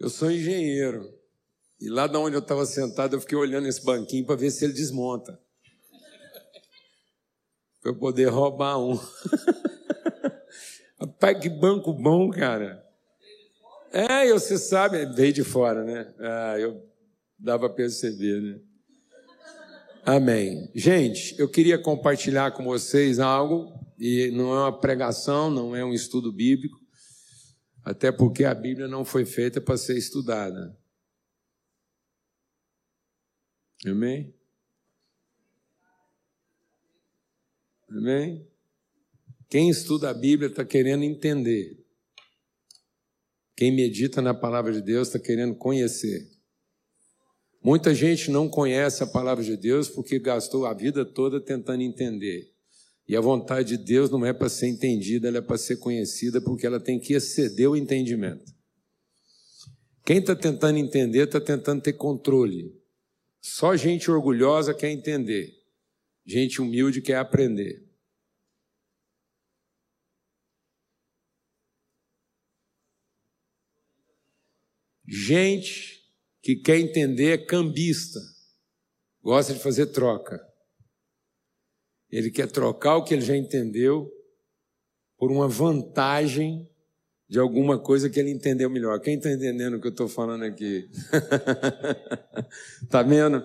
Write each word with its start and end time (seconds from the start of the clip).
Eu 0.00 0.08
sou 0.08 0.30
engenheiro. 0.30 1.14
E 1.78 1.90
lá 1.90 2.06
de 2.06 2.16
onde 2.16 2.34
eu 2.34 2.40
estava 2.40 2.64
sentado, 2.64 3.14
eu 3.14 3.20
fiquei 3.20 3.36
olhando 3.36 3.68
esse 3.68 3.84
banquinho 3.84 4.24
para 4.24 4.34
ver 4.34 4.50
se 4.50 4.64
ele 4.64 4.72
desmonta. 4.72 5.38
Para 7.82 7.90
eu 7.90 7.98
poder 7.98 8.26
roubar 8.26 8.78
um. 8.78 8.98
Rapaz, 10.98 11.38
que 11.38 11.50
banco 11.50 11.92
bom, 11.92 12.30
cara. 12.30 12.82
É, 13.92 14.32
você 14.32 14.56
sabe, 14.56 15.04
veio 15.04 15.34
de 15.34 15.44
fora, 15.44 15.84
né? 15.84 16.14
Ah, 16.18 16.58
eu 16.58 16.82
dava 17.38 17.68
para 17.68 17.76
perceber, 17.76 18.40
né? 18.40 18.60
Amém. 20.04 20.70
Gente, 20.74 21.38
eu 21.38 21.48
queria 21.48 21.78
compartilhar 21.78 22.52
com 22.52 22.64
vocês 22.64 23.18
algo, 23.18 23.70
e 23.98 24.30
não 24.30 24.54
é 24.54 24.60
uma 24.60 24.80
pregação, 24.80 25.50
não 25.50 25.76
é 25.76 25.84
um 25.84 25.92
estudo 25.92 26.32
bíblico, 26.32 26.79
até 27.84 28.12
porque 28.12 28.44
a 28.44 28.54
Bíblia 28.54 28.86
não 28.86 29.04
foi 29.04 29.24
feita 29.24 29.60
para 29.60 29.76
ser 29.76 29.96
estudada. 29.96 30.78
Amém? 33.86 34.34
Amém? 37.88 38.46
Quem 39.48 39.68
estuda 39.68 40.10
a 40.10 40.14
Bíblia 40.14 40.48
está 40.48 40.64
querendo 40.64 41.02
entender. 41.02 41.84
Quem 43.56 43.72
medita 43.72 44.22
na 44.22 44.32
palavra 44.32 44.72
de 44.72 44.80
Deus 44.80 45.08
está 45.08 45.18
querendo 45.18 45.54
conhecer. 45.56 46.30
Muita 47.62 47.94
gente 47.94 48.30
não 48.30 48.48
conhece 48.48 49.02
a 49.02 49.06
palavra 49.06 49.44
de 49.44 49.56
Deus 49.56 49.88
porque 49.88 50.18
gastou 50.18 50.66
a 50.66 50.72
vida 50.72 51.04
toda 51.04 51.40
tentando 51.40 51.82
entender. 51.82 52.54
E 53.10 53.16
a 53.16 53.20
vontade 53.20 53.76
de 53.76 53.84
Deus 53.84 54.08
não 54.08 54.24
é 54.24 54.32
para 54.32 54.48
ser 54.48 54.68
entendida, 54.68 55.26
ela 55.26 55.38
é 55.38 55.40
para 55.40 55.58
ser 55.58 55.78
conhecida 55.78 56.40
porque 56.40 56.64
ela 56.64 56.78
tem 56.78 57.00
que 57.00 57.12
exceder 57.12 57.68
o 57.68 57.76
entendimento. 57.76 58.54
Quem 60.06 60.18
está 60.18 60.36
tentando 60.36 60.78
entender 60.78 61.24
está 61.24 61.40
tentando 61.40 61.82
ter 61.82 61.94
controle. 61.94 62.72
Só 63.40 63.74
gente 63.74 64.08
orgulhosa 64.08 64.72
quer 64.72 64.90
entender, 64.90 65.52
gente 66.24 66.62
humilde 66.62 67.02
quer 67.02 67.16
aprender. 67.16 67.84
Gente 75.04 76.00
que 76.40 76.54
quer 76.54 76.78
entender 76.78 77.32
é 77.32 77.38
cambista, 77.44 78.20
gosta 79.20 79.52
de 79.52 79.58
fazer 79.58 79.86
troca. 79.86 80.49
Ele 82.10 82.30
quer 82.30 82.50
trocar 82.50 82.96
o 82.96 83.04
que 83.04 83.14
ele 83.14 83.22
já 83.22 83.36
entendeu 83.36 84.10
por 85.18 85.30
uma 85.30 85.46
vantagem 85.46 86.68
de 87.28 87.38
alguma 87.38 87.78
coisa 87.78 88.10
que 88.10 88.18
ele 88.18 88.30
entendeu 88.30 88.68
melhor. 88.68 88.98
Quem 89.00 89.14
está 89.14 89.30
entendendo 89.30 89.74
o 89.74 89.80
que 89.80 89.86
eu 89.86 89.92
estou 89.92 90.08
falando 90.08 90.42
aqui? 90.42 90.88
Está 92.82 93.02
vendo? 93.06 93.44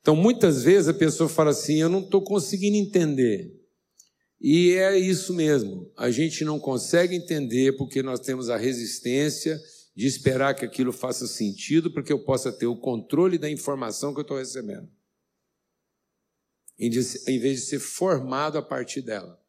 Então, 0.00 0.14
muitas 0.14 0.62
vezes 0.62 0.88
a 0.88 0.94
pessoa 0.94 1.28
fala 1.28 1.50
assim: 1.50 1.80
Eu 1.80 1.88
não 1.88 2.00
estou 2.00 2.22
conseguindo 2.22 2.76
entender. 2.76 3.50
E 4.40 4.72
é 4.72 4.98
isso 4.98 5.32
mesmo. 5.32 5.90
A 5.96 6.10
gente 6.10 6.44
não 6.44 6.58
consegue 6.58 7.14
entender 7.14 7.76
porque 7.76 8.02
nós 8.02 8.18
temos 8.18 8.50
a 8.50 8.56
resistência 8.56 9.58
de 9.94 10.06
esperar 10.06 10.54
que 10.54 10.64
aquilo 10.64 10.92
faça 10.92 11.26
sentido 11.26 11.92
para 11.92 12.02
que 12.02 12.12
eu 12.12 12.18
possa 12.24 12.50
ter 12.50 12.66
o 12.66 12.76
controle 12.76 13.38
da 13.38 13.48
informação 13.48 14.12
que 14.12 14.18
eu 14.18 14.22
estou 14.22 14.38
recebendo. 14.38 14.88
Em 16.78 16.90
vez 16.90 17.60
de 17.60 17.66
ser 17.66 17.78
formado 17.78 18.58
a 18.58 18.62
partir 18.62 19.02
dela. 19.02 19.40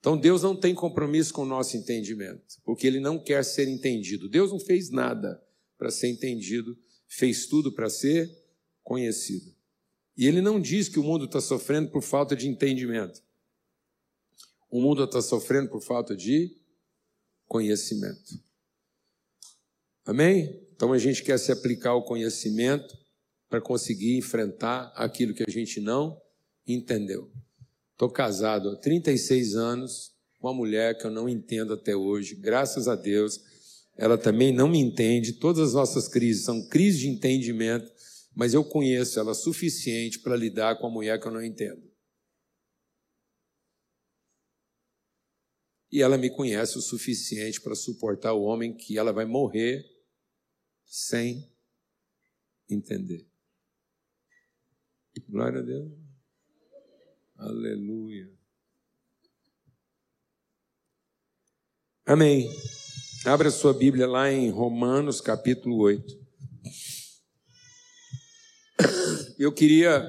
Então 0.00 0.18
Deus 0.18 0.42
não 0.42 0.56
tem 0.56 0.74
compromisso 0.74 1.32
com 1.32 1.42
o 1.42 1.46
nosso 1.46 1.76
entendimento, 1.76 2.60
porque 2.64 2.86
Ele 2.86 2.98
não 2.98 3.18
quer 3.18 3.44
ser 3.44 3.68
entendido. 3.68 4.28
Deus 4.28 4.50
não 4.50 4.58
fez 4.58 4.90
nada 4.90 5.40
para 5.78 5.90
ser 5.90 6.08
entendido, 6.08 6.76
fez 7.06 7.46
tudo 7.46 7.72
para 7.72 7.88
ser 7.88 8.28
conhecido. 8.82 9.54
E 10.16 10.26
Ele 10.26 10.40
não 10.40 10.60
diz 10.60 10.88
que 10.88 10.98
o 10.98 11.04
mundo 11.04 11.26
está 11.26 11.40
sofrendo 11.40 11.90
por 11.90 12.02
falta 12.02 12.34
de 12.34 12.48
entendimento. 12.48 13.22
O 14.68 14.80
mundo 14.80 15.04
está 15.04 15.22
sofrendo 15.22 15.70
por 15.70 15.80
falta 15.80 16.16
de 16.16 16.56
conhecimento. 17.46 18.40
Amém? 20.04 20.60
Então 20.74 20.92
a 20.92 20.98
gente 20.98 21.22
quer 21.22 21.38
se 21.38 21.52
aplicar 21.52 21.90
ao 21.90 22.04
conhecimento 22.04 22.98
para 23.48 23.60
conseguir 23.60 24.16
enfrentar 24.16 24.92
aquilo 24.96 25.32
que 25.32 25.44
a 25.46 25.50
gente 25.50 25.80
não 25.80 26.20
entendeu. 26.66 27.30
Estou 27.92 28.10
casado 28.10 28.70
há 28.70 28.76
36 28.76 29.54
anos 29.54 30.12
com 30.38 30.48
uma 30.48 30.54
mulher 30.54 30.98
que 30.98 31.06
eu 31.06 31.10
não 31.10 31.28
entendo 31.28 31.72
até 31.72 31.94
hoje, 31.94 32.34
graças 32.34 32.88
a 32.88 32.96
Deus. 32.96 33.40
Ela 33.96 34.18
também 34.18 34.52
não 34.52 34.68
me 34.68 34.78
entende. 34.78 35.34
Todas 35.34 35.68
as 35.68 35.74
nossas 35.74 36.08
crises 36.08 36.44
são 36.44 36.66
crises 36.68 37.00
de 37.00 37.08
entendimento, 37.08 37.90
mas 38.34 38.54
eu 38.54 38.64
conheço 38.64 39.20
ela 39.20 39.34
suficiente 39.34 40.18
para 40.18 40.36
lidar 40.36 40.78
com 40.78 40.86
a 40.86 40.90
mulher 40.90 41.20
que 41.20 41.26
eu 41.26 41.32
não 41.32 41.44
entendo. 41.44 41.92
E 45.92 46.00
ela 46.00 46.16
me 46.16 46.30
conhece 46.30 46.78
o 46.78 46.80
suficiente 46.80 47.60
para 47.60 47.74
suportar 47.74 48.32
o 48.32 48.42
homem 48.42 48.74
que 48.74 48.96
ela 48.96 49.12
vai 49.12 49.26
morrer 49.26 49.84
sem 50.86 51.52
entender. 52.68 53.26
Glória 55.28 55.60
a 55.60 55.62
Deus. 55.62 56.01
Aleluia. 57.42 58.30
Amém. 62.06 62.48
Abra 63.24 63.50
sua 63.50 63.74
Bíblia 63.74 64.06
lá 64.06 64.30
em 64.30 64.48
Romanos 64.48 65.20
capítulo 65.20 65.78
8. 65.78 66.22
Eu 69.38 69.52
queria 69.52 70.06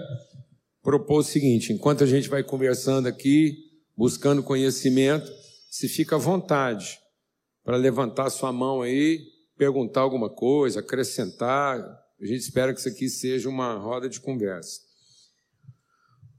propor 0.84 1.22
o 1.22 1.24
seguinte: 1.24 1.74
enquanto 1.74 2.04
a 2.04 2.08
gente 2.08 2.30
vai 2.30 2.44
conversando 2.44 3.08
aqui, 3.08 3.58
buscando 3.98 4.44
conhecimento, 4.44 5.32
se 5.72 5.90
fica 5.90 6.18
à 6.18 6.20
vontade 6.20 7.00
para 7.64 7.78
levantar 7.78 8.30
sua 8.30 8.54
mão 8.54 8.84
aí 8.84 9.34
perguntar 9.58 10.02
alguma 10.02 10.30
coisa, 10.30 10.82
acrescentar. 10.82 11.80
A 11.80 12.26
gente 12.26 12.42
espera 12.42 12.72
que 12.74 12.80
isso 12.80 12.90
aqui 12.90 13.10
seja 13.10 13.50
uma 13.50 13.74
roda 13.76 14.08
de 14.08 14.20
conversa. 14.20 14.93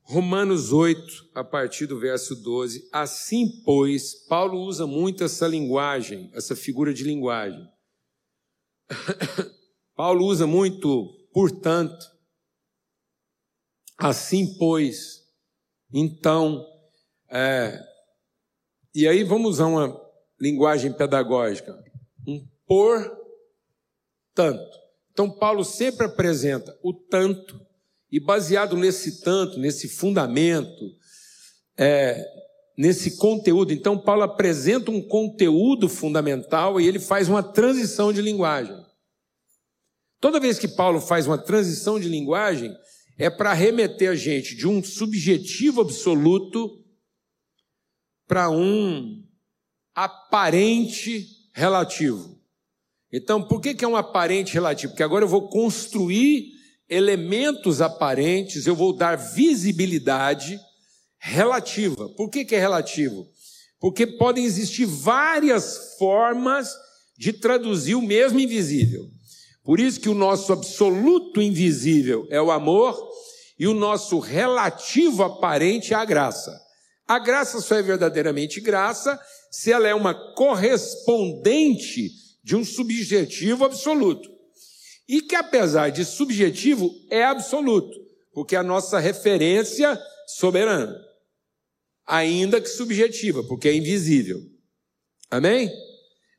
Romanos 0.05 0.73
8, 0.73 1.31
a 1.35 1.43
partir 1.43 1.87
do 1.87 1.99
verso 1.99 2.37
12. 2.37 2.89
Assim, 2.93 3.63
pois, 3.65 4.15
Paulo 4.27 4.61
usa 4.61 4.87
muito 4.87 5.25
essa 5.25 5.47
linguagem, 5.47 6.31
essa 6.35 6.55
figura 6.55 6.93
de 6.93 7.03
linguagem. 7.05 7.67
Paulo 9.97 10.27
usa 10.27 10.47
muito, 10.47 11.09
portanto. 11.33 12.05
Assim, 13.97 14.57
pois, 14.59 15.23
então, 15.93 16.67
é, 17.31 17.81
e 18.95 19.09
aí 19.09 19.25
vamos 19.25 19.53
usar 19.53 19.67
uma 19.67 20.01
linguagem 20.41 20.93
pedagógica. 20.93 21.83
Um 22.27 22.47
por 22.67 23.25
tanto. 24.35 24.79
Então, 25.13 25.31
Paulo 25.31 25.65
sempre 25.65 26.07
apresenta 26.07 26.77
o 26.83 26.93
tanto, 26.93 27.61
e 28.15 28.21
baseado 28.21 28.77
nesse 28.77 29.23
tanto, 29.23 29.59
nesse 29.59 29.89
fundamento, 29.89 30.95
é, 31.77 32.25
nesse 32.79 33.17
conteúdo. 33.17 33.73
Então, 33.73 33.99
Paulo 33.99 34.23
apresenta 34.23 34.93
um 34.93 35.03
conteúdo 35.03 35.89
fundamental 35.89 36.81
e 36.81 36.87
ele 36.87 37.01
faz 37.01 37.29
uma 37.29 37.43
transição 37.43 38.13
de 38.13 38.23
linguagem. 38.23 38.81
Toda 40.21 40.39
vez 40.39 40.61
que 40.61 40.69
Paulo 40.69 41.01
faz 41.01 41.27
uma 41.27 41.37
transição 41.37 41.99
de 41.99 42.09
linguagem, 42.09 42.73
é 43.19 43.29
para 43.29 43.53
remeter 43.53 44.11
a 44.11 44.15
gente 44.15 44.55
de 44.55 44.69
um 44.69 44.81
subjetivo 44.81 45.81
absoluto 45.81 46.85
para 48.29 48.49
um 48.49 49.25
aparente 49.93 51.27
relativo. 51.53 52.41
Então, 53.13 53.43
por 53.43 53.61
que, 53.61 53.75
que 53.75 53.85
é 53.85 53.89
um 53.89 53.97
aparente 53.97 54.55
relativo? 54.55 54.93
Porque 54.93 55.03
agora 55.03 55.25
eu 55.25 55.29
vou 55.29 55.49
construir 55.49 56.54
elementos 56.89 57.81
aparentes, 57.81 58.67
eu 58.67 58.75
vou 58.75 58.93
dar 58.93 59.17
visibilidade 59.17 60.61
relativa. 61.19 62.09
Por 62.11 62.29
que, 62.29 62.45
que 62.45 62.55
é 62.55 62.59
relativo? 62.59 63.27
Porque 63.81 64.07
podem 64.07 64.45
existir 64.45 64.87
várias 64.87 65.97
formas 65.99 66.75
de 67.19 67.33
traduzir 67.33 67.95
o 67.95 68.03
mesmo 68.03 68.39
invisível. 68.39 69.09
Por 69.63 69.81
isso 69.81 70.01
que 70.01 70.09
o 70.09 70.15
nosso 70.15 70.53
absoluto 70.53 71.41
invisível 71.41 72.27
é 72.31 72.41
o 72.41 72.51
amor 72.51 72.99
e 73.59 73.67
o 73.67 73.75
nosso 73.75 74.19
relativo 74.19 75.23
aparente 75.23 75.95
é 75.95 75.97
a 75.97 76.05
graça. 76.05 76.55
A 77.07 77.19
graça 77.19 77.61
só 77.61 77.77
é 77.77 77.83
verdadeiramente 77.83 78.61
graça 78.61 79.19
se 79.51 79.71
ela 79.71 79.87
é 79.89 79.95
uma 79.95 80.15
correspondente 80.35 82.11
de 82.43 82.57
um 82.57 82.65
subjetivo 82.65 83.65
absoluto. 83.65 84.34
E 85.09 85.21
que, 85.21 85.35
apesar 85.35 85.91
de 85.91 86.05
subjetivo, 86.05 86.91
é 87.11 87.25
absoluto, 87.25 87.99
porque 88.33 88.57
é 88.57 88.59
a 88.59 88.63
nossa 88.63 88.99
referência 88.99 90.01
soberana. 90.27 90.99
Ainda 92.07 92.61
que 92.61 92.69
subjetiva, 92.69 93.43
porque 93.45 93.69
é 93.69 93.75
invisível. 93.75 94.39
Amém? 95.31 95.71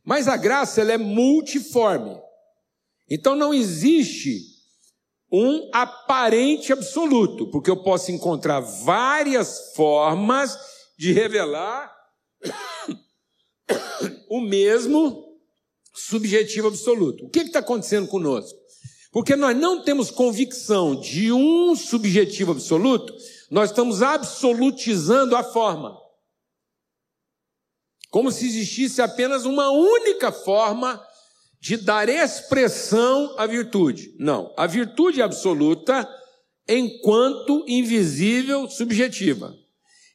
Mas 0.04 0.28
a 0.28 0.38
graça 0.38 0.82
ela 0.82 0.94
é 0.94 0.98
multiforme. 0.98 2.16
Então 3.10 3.36
não 3.36 3.54
existe 3.54 4.56
um 5.32 5.70
aparente 5.74 6.72
absoluto, 6.72 7.50
porque 7.50 7.70
eu 7.70 7.84
posso 7.84 8.12
encontrar 8.12 8.60
várias 8.60 9.74
formas 9.76 10.58
de 10.98 11.12
revelar 11.12 11.94
o 14.30 14.40
mesmo 14.40 15.25
subjetivo 15.96 16.68
absoluto. 16.68 17.26
O 17.26 17.30
que 17.30 17.40
está 17.40 17.60
acontecendo 17.60 18.08
conosco? 18.08 18.58
Porque 19.12 19.36
nós 19.36 19.56
não 19.56 19.82
temos 19.82 20.12
convicção 20.12 21.00
de 21.00 21.32
um 21.32 21.76
subjetivo 21.76 22.52
absoluto, 22.52 23.14
nós 23.50 23.70
estamos 23.70 24.02
absolutizando 24.02 25.36
a 25.36 25.44
forma. 25.44 25.98
Como 28.10 28.32
se 28.32 28.46
existisse 28.46 29.02
apenas 29.02 29.46
uma 29.46 29.70
única 29.70 30.32
forma 30.32 31.02
de 31.62 31.78
dar 31.78 32.10
expressão 32.10 33.34
à 33.38 33.48
virtude. 33.48 34.14
Não, 34.20 34.54
a 34.58 34.68
virtude 34.68 35.22
absoluta 35.22 36.08
enquanto 36.68 37.64
invisível 37.68 38.70
subjetiva. 38.70 39.54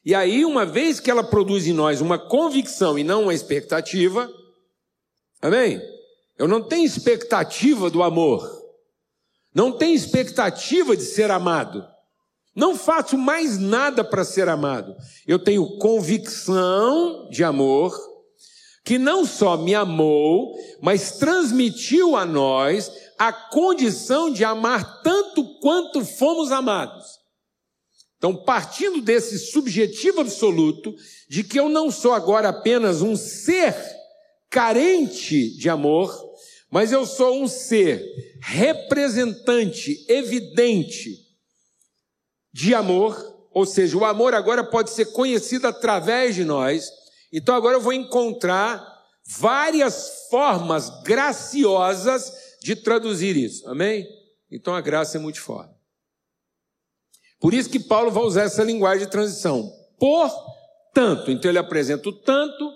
E 0.05 0.15
aí, 0.15 0.43
uma 0.45 0.65
vez 0.65 0.99
que 0.99 1.11
ela 1.11 1.23
produz 1.23 1.67
em 1.67 1.73
nós 1.73 2.01
uma 2.01 2.17
convicção 2.17 2.97
e 2.97 3.03
não 3.03 3.23
uma 3.23 3.33
expectativa, 3.33 4.31
amém? 5.41 5.81
Eu 6.37 6.47
não 6.47 6.61
tenho 6.61 6.85
expectativa 6.85 7.89
do 7.89 8.01
amor, 8.01 8.49
não 9.53 9.71
tenho 9.71 9.95
expectativa 9.95 10.95
de 10.95 11.03
ser 11.03 11.29
amado, 11.29 11.87
não 12.55 12.75
faço 12.75 13.17
mais 13.17 13.57
nada 13.57 14.03
para 14.03 14.25
ser 14.25 14.49
amado. 14.49 14.95
Eu 15.25 15.39
tenho 15.39 15.77
convicção 15.77 17.29
de 17.29 17.43
amor, 17.43 17.97
que 18.83 18.97
não 18.97 19.25
só 19.25 19.55
me 19.55 19.73
amou, 19.73 20.53
mas 20.81 21.17
transmitiu 21.17 22.15
a 22.15 22.25
nós 22.25 22.91
a 23.17 23.31
condição 23.31 24.31
de 24.31 24.43
amar 24.43 25.01
tanto 25.01 25.59
quanto 25.59 26.03
fomos 26.03 26.51
amados. 26.51 27.21
Então, 28.17 28.35
partindo 28.35 29.01
desse 29.01 29.37
subjetivo 29.39 30.21
absoluto, 30.21 30.93
de 31.29 31.43
que 31.43 31.59
eu 31.59 31.69
não 31.69 31.89
sou 31.89 32.13
agora 32.13 32.49
apenas 32.49 33.01
um 33.01 33.15
ser 33.15 33.75
carente 34.51 35.57
de 35.57 35.69
amor, 35.69 36.13
mas 36.69 36.91
eu 36.91 37.05
sou 37.05 37.41
um 37.41 37.47
ser 37.47 38.03
representante, 38.41 40.05
evidente 40.07 41.17
de 42.53 42.75
amor, 42.75 43.47
ou 43.53 43.65
seja, 43.65 43.97
o 43.97 44.05
amor 44.05 44.33
agora 44.33 44.63
pode 44.63 44.89
ser 44.89 45.05
conhecido 45.13 45.67
através 45.67 46.35
de 46.35 46.43
nós. 46.43 46.91
Então 47.31 47.55
agora 47.55 47.77
eu 47.77 47.81
vou 47.81 47.93
encontrar 47.93 48.85
várias 49.25 50.27
formas 50.29 50.89
graciosas 51.03 52.31
de 52.61 52.75
traduzir 52.75 53.37
isso. 53.37 53.67
Amém? 53.69 54.05
Então 54.51 54.75
a 54.75 54.81
graça 54.81 55.17
é 55.17 55.19
muito 55.19 55.41
forte. 55.41 55.73
Por 57.39 57.53
isso 57.53 57.69
que 57.69 57.79
Paulo 57.79 58.11
vai 58.11 58.23
usar 58.23 58.43
essa 58.43 58.63
linguagem 58.63 59.05
de 59.05 59.11
transição. 59.11 59.71
Portanto, 59.97 61.31
então 61.31 61.49
ele 61.49 61.57
apresenta 61.57 62.07
o 62.09 62.13
tanto, 62.13 62.71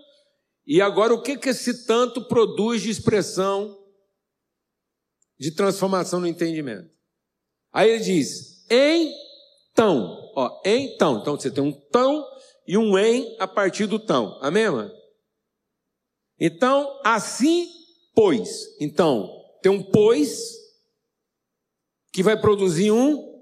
e 0.66 0.82
agora 0.82 1.14
o 1.14 1.22
que, 1.22 1.38
que 1.38 1.50
esse 1.50 1.86
tanto 1.86 2.28
produz 2.28 2.82
de 2.82 2.90
expressão 2.90 3.78
de 5.38 5.52
transformação 5.52 6.20
no 6.20 6.28
entendimento? 6.28 6.90
Aí 7.72 7.90
ele 7.90 8.04
diz, 8.04 8.66
então, 8.70 10.32
ó, 10.36 10.62
então, 10.66 11.20
então 11.20 11.38
você 11.38 11.52
tem 11.52 11.64
um 11.64 11.72
tão 11.72 12.26
e 12.68 12.78
um 12.78 12.98
em 12.98 13.36
a 13.40 13.48
partir 13.48 13.86
do 13.86 14.00
tão, 14.00 14.40
amém, 14.42 14.70
mano? 14.70 14.92
Então, 16.40 17.00
assim, 17.04 17.70
pois. 18.14 18.76
Então, 18.80 19.30
tem 19.62 19.72
um 19.72 19.84
pois 19.84 20.54
que 22.12 22.24
vai 22.24 22.40
produzir 22.40 22.92
um 22.92 23.36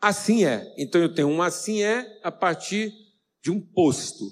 assim 0.00 0.44
é. 0.44 0.74
Então 0.76 1.00
eu 1.00 1.14
tenho 1.14 1.28
um 1.28 1.40
assim 1.40 1.82
é 1.82 2.20
a 2.22 2.32
partir 2.32 2.92
de 3.40 3.50
um 3.50 3.60
posto, 3.60 4.24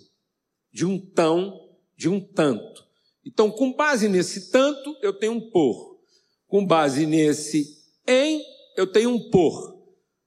de 0.72 0.84
um 0.84 0.98
tão, 0.98 1.58
de 2.00 2.08
um 2.08 2.18
tanto. 2.18 2.88
Então, 3.22 3.50
com 3.50 3.74
base 3.74 4.08
nesse 4.08 4.50
tanto, 4.50 4.96
eu 5.02 5.12
tenho 5.12 5.32
um 5.32 5.50
por. 5.50 6.00
Com 6.48 6.66
base 6.66 7.04
nesse 7.04 7.78
em, 8.08 8.42
eu 8.74 8.86
tenho 8.86 9.10
um 9.10 9.28
por. 9.28 9.78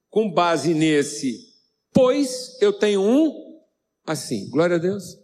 Com 0.08 0.30
base 0.30 0.72
nesse 0.72 1.52
pois, 1.92 2.56
eu 2.60 2.72
tenho 2.72 3.02
um 3.02 3.60
assim. 4.06 4.48
Glória 4.50 4.76
a 4.76 4.78
Deus. 4.78 5.18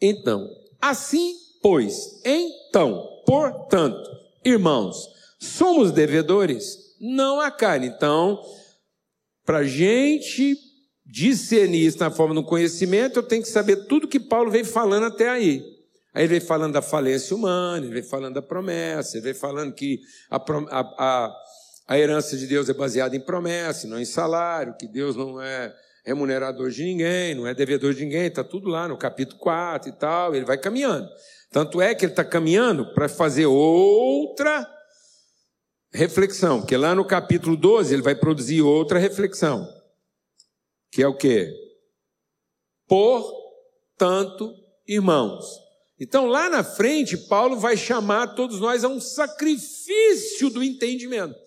Então, 0.00 0.50
assim, 0.80 1.32
pois, 1.62 2.20
então, 2.24 3.12
Portanto, 3.24 4.10
irmãos, 4.44 5.08
somos 5.38 5.92
devedores? 5.92 6.96
Não 7.00 7.40
a 7.40 7.50
carne. 7.50 7.86
Então, 7.86 8.42
para 9.44 9.58
a 9.58 9.64
gente 9.64 10.56
discernir 11.04 11.86
isso 11.86 11.98
na 11.98 12.10
forma 12.10 12.34
do 12.34 12.44
conhecimento, 12.44 13.18
eu 13.18 13.22
tenho 13.22 13.42
que 13.42 13.48
saber 13.48 13.86
tudo 13.86 14.08
que 14.08 14.20
Paulo 14.20 14.50
vem 14.50 14.64
falando 14.64 15.06
até 15.06 15.28
aí. 15.28 15.62
Aí 16.14 16.22
ele 16.24 16.28
vem 16.28 16.40
falando 16.40 16.74
da 16.74 16.82
falência 16.82 17.34
humana, 17.34 17.84
ele 17.84 17.94
vem 17.94 18.02
falando 18.02 18.34
da 18.34 18.42
promessa, 18.42 19.16
ele 19.16 19.24
vem 19.24 19.34
falando 19.34 19.72
que 19.72 20.00
a, 20.30 20.36
a, 20.36 20.80
a, 20.98 21.36
a 21.88 21.98
herança 21.98 22.36
de 22.36 22.46
Deus 22.46 22.68
é 22.68 22.74
baseada 22.74 23.16
em 23.16 23.20
promessa, 23.20 23.86
não 23.86 23.98
em 23.98 24.04
salário, 24.04 24.76
que 24.78 24.86
Deus 24.86 25.16
não 25.16 25.40
é 25.40 25.74
remunerador 26.04 26.70
de 26.70 26.84
ninguém, 26.84 27.34
não 27.34 27.46
é 27.46 27.54
devedor 27.54 27.94
de 27.94 28.04
ninguém, 28.04 28.26
está 28.26 28.44
tudo 28.44 28.68
lá 28.68 28.88
no 28.88 28.96
capítulo 28.96 29.38
4 29.38 29.88
e 29.88 29.92
tal, 29.92 30.34
ele 30.34 30.44
vai 30.44 30.58
caminhando. 30.58 31.08
Tanto 31.50 31.80
é 31.80 31.94
que 31.94 32.04
ele 32.04 32.12
está 32.12 32.24
caminhando 32.24 32.92
para 32.94 33.08
fazer 33.08 33.46
outra 33.46 34.68
reflexão, 35.92 36.60
porque 36.60 36.76
lá 36.76 36.94
no 36.94 37.04
capítulo 37.04 37.56
12 37.56 37.92
ele 37.92 38.02
vai 38.02 38.14
produzir 38.14 38.62
outra 38.62 38.98
reflexão, 38.98 39.66
que 40.90 41.02
é 41.02 41.06
o 41.06 41.16
quê? 41.16 41.52
Portanto, 42.86 44.54
irmãos. 44.86 45.44
Então 45.98 46.26
lá 46.26 46.50
na 46.50 46.64
frente, 46.64 47.16
Paulo 47.16 47.58
vai 47.58 47.76
chamar 47.76 48.34
todos 48.34 48.58
nós 48.58 48.84
a 48.84 48.88
um 48.88 49.00
sacrifício 49.00 50.50
do 50.50 50.62
entendimento. 50.62 51.38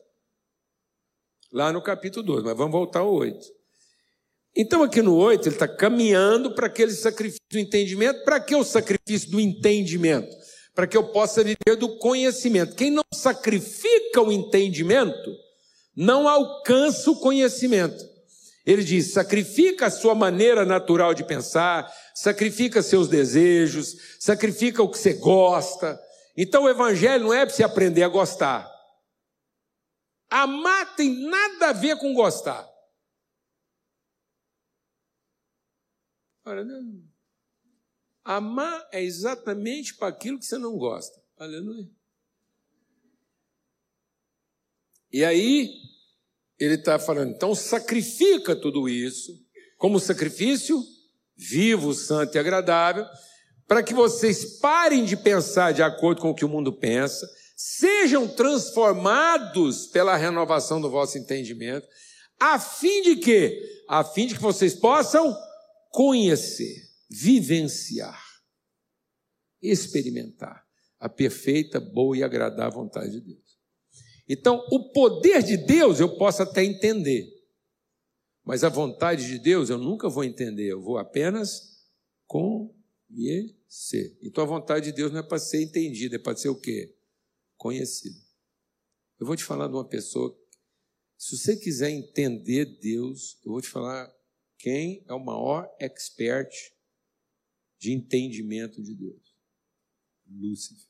Lá 1.52 1.72
no 1.72 1.82
capítulo 1.82 2.26
12, 2.26 2.46
mas 2.46 2.58
vamos 2.58 2.72
voltar 2.72 3.00
ao 3.00 3.14
8. 3.14 3.56
Então, 4.58 4.84
aqui 4.84 5.02
no 5.02 5.16
8, 5.18 5.50
ele 5.50 5.56
está 5.56 5.68
caminhando 5.68 6.56
para 6.56 6.68
aquele 6.68 6.92
sacrifício 6.92 7.42
do 7.52 7.60
entendimento. 7.60 8.24
Para 8.24 8.40
que 8.40 8.56
o 8.56 8.64
sacrifício 8.64 9.30
do 9.30 9.40
entendimento? 9.40 10.34
Para 10.75 10.86
que 10.86 10.98
eu 10.98 11.05
possa 11.05 11.44
viver 11.44 11.77
do 11.77 11.98
conhecimento. 11.98 12.75
Quem 12.75 12.91
não 12.91 13.03
sacrifica 13.13 14.22
o 14.22 14.32
entendimento, 14.32 15.36
não 15.96 16.27
alcança 16.27 17.10
o 17.10 17.20
conhecimento. 17.20 18.03
Ele 18.65 18.84
diz: 18.84 19.13
sacrifica 19.13 19.86
a 19.86 19.91
sua 19.91 20.13
maneira 20.13 20.65
natural 20.65 21.13
de 21.13 21.24
pensar, 21.24 21.89
sacrifica 22.13 22.84
seus 22.84 23.08
desejos, 23.08 23.96
sacrifica 24.20 24.84
o 24.84 24.89
que 24.89 24.98
você 24.98 25.13
gosta. 25.13 26.00
Então, 26.36 26.63
o 26.63 26.70
evangelho 26.70 27.24
não 27.24 27.34
é 27.34 27.46
para 27.46 27.55
você 27.55 27.63
aprender 27.63 28.03
a 28.03 28.10
gostar. 28.10 28.70
Amar 30.29 30.96
tem 30.96 31.10
nada 31.10 31.70
a 31.70 31.74
ver 31.74 31.98
com 31.98 32.13
gostar. 32.13 32.67
Aleluia. 36.44 37.14
Amar 38.25 38.89
é 38.91 39.03
exatamente 39.03 39.94
para 39.94 40.08
aquilo 40.08 40.39
que 40.39 40.46
você 40.46 40.58
não 40.58 40.75
gosta. 40.77 41.22
Aleluia. 41.38 41.88
E 45.13 45.24
aí, 45.24 45.72
ele 46.60 46.74
está 46.74 46.98
falando, 46.98 47.32
então 47.32 47.53
sacrifica 47.53 48.55
tudo 48.55 48.89
isso, 48.89 49.32
como 49.77 50.00
sacrifício 50.00 50.84
vivo, 51.38 51.94
santo 51.94 52.36
e 52.36 52.39
agradável, 52.39 53.05
para 53.67 53.84
que 53.84 53.94
vocês 53.94 54.60
parem 54.60 55.05
de 55.05 55.15
pensar 55.15 55.74
de 55.74 55.84
acordo 55.84 56.22
com 56.22 56.32
o 56.32 56.36
que 56.36 56.46
o 56.46 56.50
mundo 56.50 56.74
pensa, 56.74 57.29
sejam 57.55 58.27
transformados 58.27 59.88
pela 59.88 60.15
renovação 60.15 60.82
do 60.82 60.89
vosso 60.89 61.17
entendimento, 61.17 61.88
a 62.39 62.60
fim 62.60 63.01
de 63.01 63.15
que? 63.17 63.84
A 63.88 64.03
fim 64.03 64.27
de 64.27 64.36
que 64.36 64.41
vocês 64.41 64.74
possam 64.74 65.36
conhecer, 65.89 66.85
vivenciar, 67.10 68.22
experimentar 69.62 70.66
a 71.00 71.10
perfeita, 71.10 71.80
boa 71.80 72.18
e 72.18 72.24
agradável 72.24 72.80
vontade 72.80 73.12
de 73.12 73.22
Deus. 73.22 73.60
Então, 74.28 74.66
o 74.72 74.92
poder 74.92 75.44
de 75.44 75.56
Deus 75.56 76.00
eu 76.00 76.18
posso 76.18 76.42
até 76.42 76.64
entender, 76.64 77.32
mas 78.44 78.64
a 78.64 78.70
vontade 78.70 79.28
de 79.28 79.38
Deus 79.38 79.70
eu 79.70 79.78
nunca 79.78 80.10
vou 80.10 80.24
entender, 80.24 80.72
eu 80.72 80.82
vou 80.82 80.98
apenas 80.98 81.86
conhecer. 82.26 84.18
Então, 84.22 84.44
a 84.44 84.48
vontade 84.48 84.86
de 84.86 84.92
Deus 84.94 85.12
não 85.12 85.20
é 85.20 85.24
para 85.24 85.38
ser 85.38 85.62
entendida, 85.62 86.16
é 86.16 86.20
para 86.20 86.36
ser 86.36 86.50
o 86.50 86.60
quê? 86.60 86.96
Conhecida. 87.56 88.20
Eu 89.20 89.28
vou 89.28 89.36
te 89.36 89.44
falar 89.44 89.68
de 89.68 89.74
uma 89.74 89.88
pessoa, 89.88 90.36
se 91.18 91.38
você 91.38 91.56
quiser 91.56 91.92
entender 91.92 92.66
Deus, 92.80 93.40
eu 93.46 93.52
vou 93.52 93.62
te 93.62 93.70
falar 93.70 94.12
quem 94.58 95.06
é 95.08 95.14
o 95.14 95.24
maior 95.24 95.70
expert 95.80 96.52
de 97.86 97.92
entendimento 97.92 98.82
de 98.82 98.96
Deus. 98.96 99.36
Lúcifer. 100.25 100.89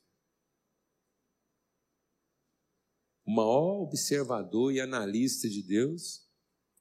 O 3.22 3.30
maior 3.30 3.82
observador 3.82 4.72
e 4.72 4.80
analista 4.80 5.46
de 5.46 5.62
Deus 5.62 6.26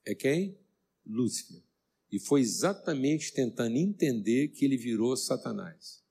é 0.06 0.16
quem? 0.16 0.58
Lúcifer. 1.06 1.62
E 2.10 2.18
foi 2.18 2.40
exatamente 2.40 3.34
tentando 3.34 3.76
entender 3.76 4.50
que 4.50 4.64
ele 4.64 4.78
virou 4.78 5.18
Satanás. 5.18 6.02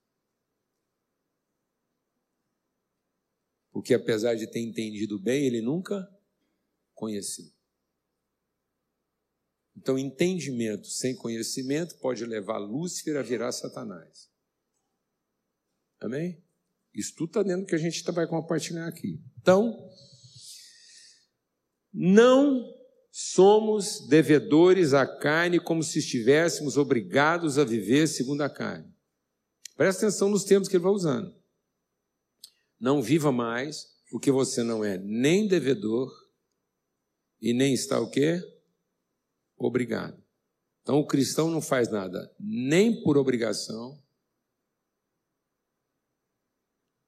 Porque 3.71 3.95
apesar 3.95 4.35
de 4.35 4.47
ter 4.47 4.61
entendido 4.61 5.19
bem, 5.19 5.47
ele 5.47 5.63
nunca 5.63 6.07
conheceu. 6.93 7.54
Então, 9.77 9.99
entendimento 9.99 10.87
sem 10.87 11.15
conhecimento 11.17 11.97
pode 11.99 12.25
levar 12.25 12.59
Lúcifer 12.59 13.17
a 13.17 13.23
virar 13.23 13.53
Satanás. 13.53 14.31
Amém? 16.01 16.43
Isso 16.95 17.15
tudo 17.17 17.31
está 17.31 17.43
dentro 17.43 17.63
do 17.63 17.67
que 17.67 17.75
a 17.75 17.79
gente 17.79 18.03
vai 18.13 18.27
compartilhar 18.27 18.87
aqui. 18.87 19.21
Então, 19.41 19.91
não 21.93 22.73
somos 23.11 24.07
devedores 24.09 24.93
à 24.93 25.07
carne 25.07 25.61
como 25.61 25.83
se 25.83 25.99
estivéssemos 25.99 26.77
obrigados 26.77 27.59
a 27.59 27.65
viver 27.65 28.07
segundo 28.07 28.43
a 28.43 28.51
carne. 28.51 28.93
Presta 29.77 30.07
atenção 30.07 30.29
nos 30.29 30.45
termos 30.45 30.69
que 30.69 30.77
ele 30.77 30.85
vai 30.85 30.93
usando. 30.93 31.35
Não 32.79 33.03
viva 33.03 33.33
mais, 33.33 33.87
porque 34.11 34.31
você 34.31 34.63
não 34.63 34.85
é 34.85 34.99
nem 34.99 35.49
devedor 35.49 36.13
e 37.41 37.53
nem 37.53 37.75
está 37.75 38.01
o 38.01 38.11
quê? 38.11 38.41
Obrigado. 39.57 40.23
Então 40.83 40.99
o 40.99 41.07
cristão 41.07 41.51
não 41.51 41.63
faz 41.63 41.91
nada 41.91 42.35
nem 42.39 43.03
por 43.03 43.17
obrigação 43.17 44.03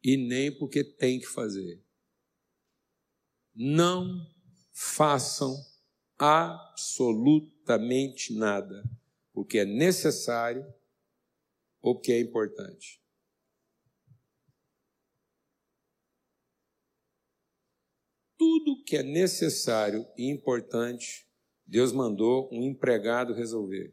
e 0.03 0.17
nem 0.17 0.51
porque 0.57 0.83
tem 0.85 1.19
que 1.19 1.27
fazer. 1.27 1.85
Não 3.55 4.27
façam 4.73 5.55
absolutamente 6.19 8.35
nada, 8.35 8.83
porque 9.33 9.59
é 9.59 9.65
necessário 9.65 10.65
ou 11.81 11.97
porque 11.97 12.13
é 12.13 12.21
importante. 12.21 13.03
Tudo 18.39 18.85
que 18.85 18.97
é 18.97 19.03
necessário 19.03 20.07
e 20.17 20.31
importante, 20.31 21.26
Deus 21.67 21.93
mandou 21.93 22.49
um 22.53 22.63
empregado 22.63 23.35
resolver. 23.35 23.93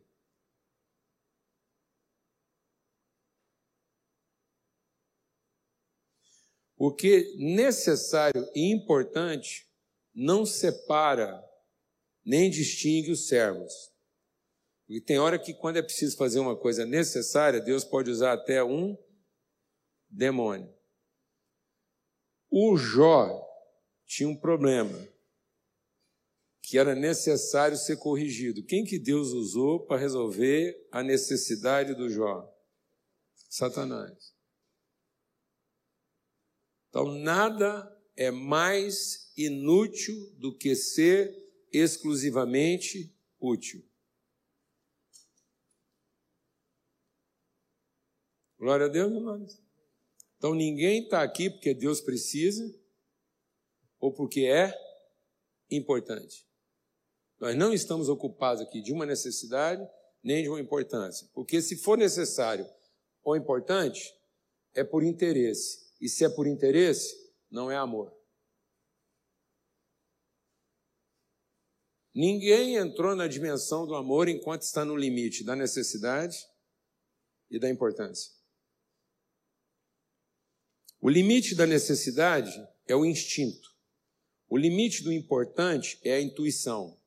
Porque 6.76 7.34
necessário 7.38 8.48
e 8.54 8.72
importante 8.72 9.68
não 10.14 10.46
separa 10.46 11.44
nem 12.26 12.50
distingue 12.50 13.12
os 13.12 13.28
servos. 13.28 13.74
Porque 14.86 15.02
tem 15.02 15.18
hora 15.18 15.40
que, 15.40 15.54
quando 15.54 15.78
é 15.78 15.82
preciso 15.82 16.18
fazer 16.18 16.40
uma 16.40 16.58
coisa 16.58 16.86
necessária, 16.86 17.60
Deus 17.60 17.84
pode 17.84 18.12
usar 18.12 18.34
até 18.34 18.64
um 18.64 18.98
demônio. 20.10 20.72
O 22.52 22.78
Jó 22.78 23.42
tinha 24.06 24.30
um 24.30 24.36
problema 24.36 25.13
que 26.64 26.78
era 26.78 26.96
necessário 26.96 27.76
ser 27.76 27.98
corrigido. 27.98 28.64
Quem 28.64 28.86
que 28.86 28.98
Deus 28.98 29.34
usou 29.34 29.86
para 29.86 30.00
resolver 30.00 30.88
a 30.90 31.04
necessidade 31.04 31.94
do 31.94 32.10
Jó? 32.10 32.50
Satanás. 33.50 34.34
Então, 36.90 37.12
nada 37.20 37.94
é 38.16 38.32
mais 38.32 39.32
inútil 39.36 40.16
do 40.38 40.56
que 40.58 40.74
ser 40.74 41.36
exclusivamente 41.72 43.14
útil. 43.40 43.84
Glória 48.58 48.86
a 48.86 48.90
Deus, 48.90 49.12
irmãos. 49.12 49.62
Então 50.38 50.56
ninguém 50.56 51.04
está 51.04 51.22
aqui 51.22 51.50
porque 51.50 51.74
Deus 51.74 52.00
precisa 52.00 52.64
ou 54.00 54.14
porque 54.14 54.42
é 54.42 54.74
importante. 55.70 56.48
Nós 57.44 57.58
não 57.58 57.74
estamos 57.74 58.08
ocupados 58.08 58.62
aqui 58.62 58.82
de 58.82 58.94
uma 58.94 59.06
necessidade 59.06 59.86
nem 60.24 60.44
de 60.44 60.48
uma 60.48 60.62
importância. 60.62 61.28
Porque 61.34 61.62
se 61.62 61.76
for 61.76 61.98
necessário 61.98 62.66
ou 63.22 63.36
importante, 63.36 64.16
é 64.74 64.82
por 64.82 65.04
interesse. 65.04 65.92
E 66.00 66.08
se 66.08 66.24
é 66.24 66.30
por 66.30 66.48
interesse, 66.48 67.14
não 67.52 67.70
é 67.70 67.76
amor. 67.76 68.16
Ninguém 72.16 72.78
entrou 72.78 73.14
na 73.14 73.28
dimensão 73.28 73.86
do 73.86 73.94
amor 73.94 74.30
enquanto 74.30 74.62
está 74.62 74.86
no 74.86 74.96
limite 74.96 75.44
da 75.44 75.54
necessidade 75.54 76.48
e 77.52 77.60
da 77.60 77.70
importância. 77.70 78.32
O 81.02 81.10
limite 81.10 81.56
da 81.56 81.68
necessidade 81.68 82.66
é 82.88 82.96
o 82.96 83.04
instinto. 83.04 83.70
O 84.48 84.58
limite 84.58 85.04
do 85.04 85.12
importante 85.12 86.00
é 86.06 86.14
a 86.14 86.22
intuição. 86.22 87.03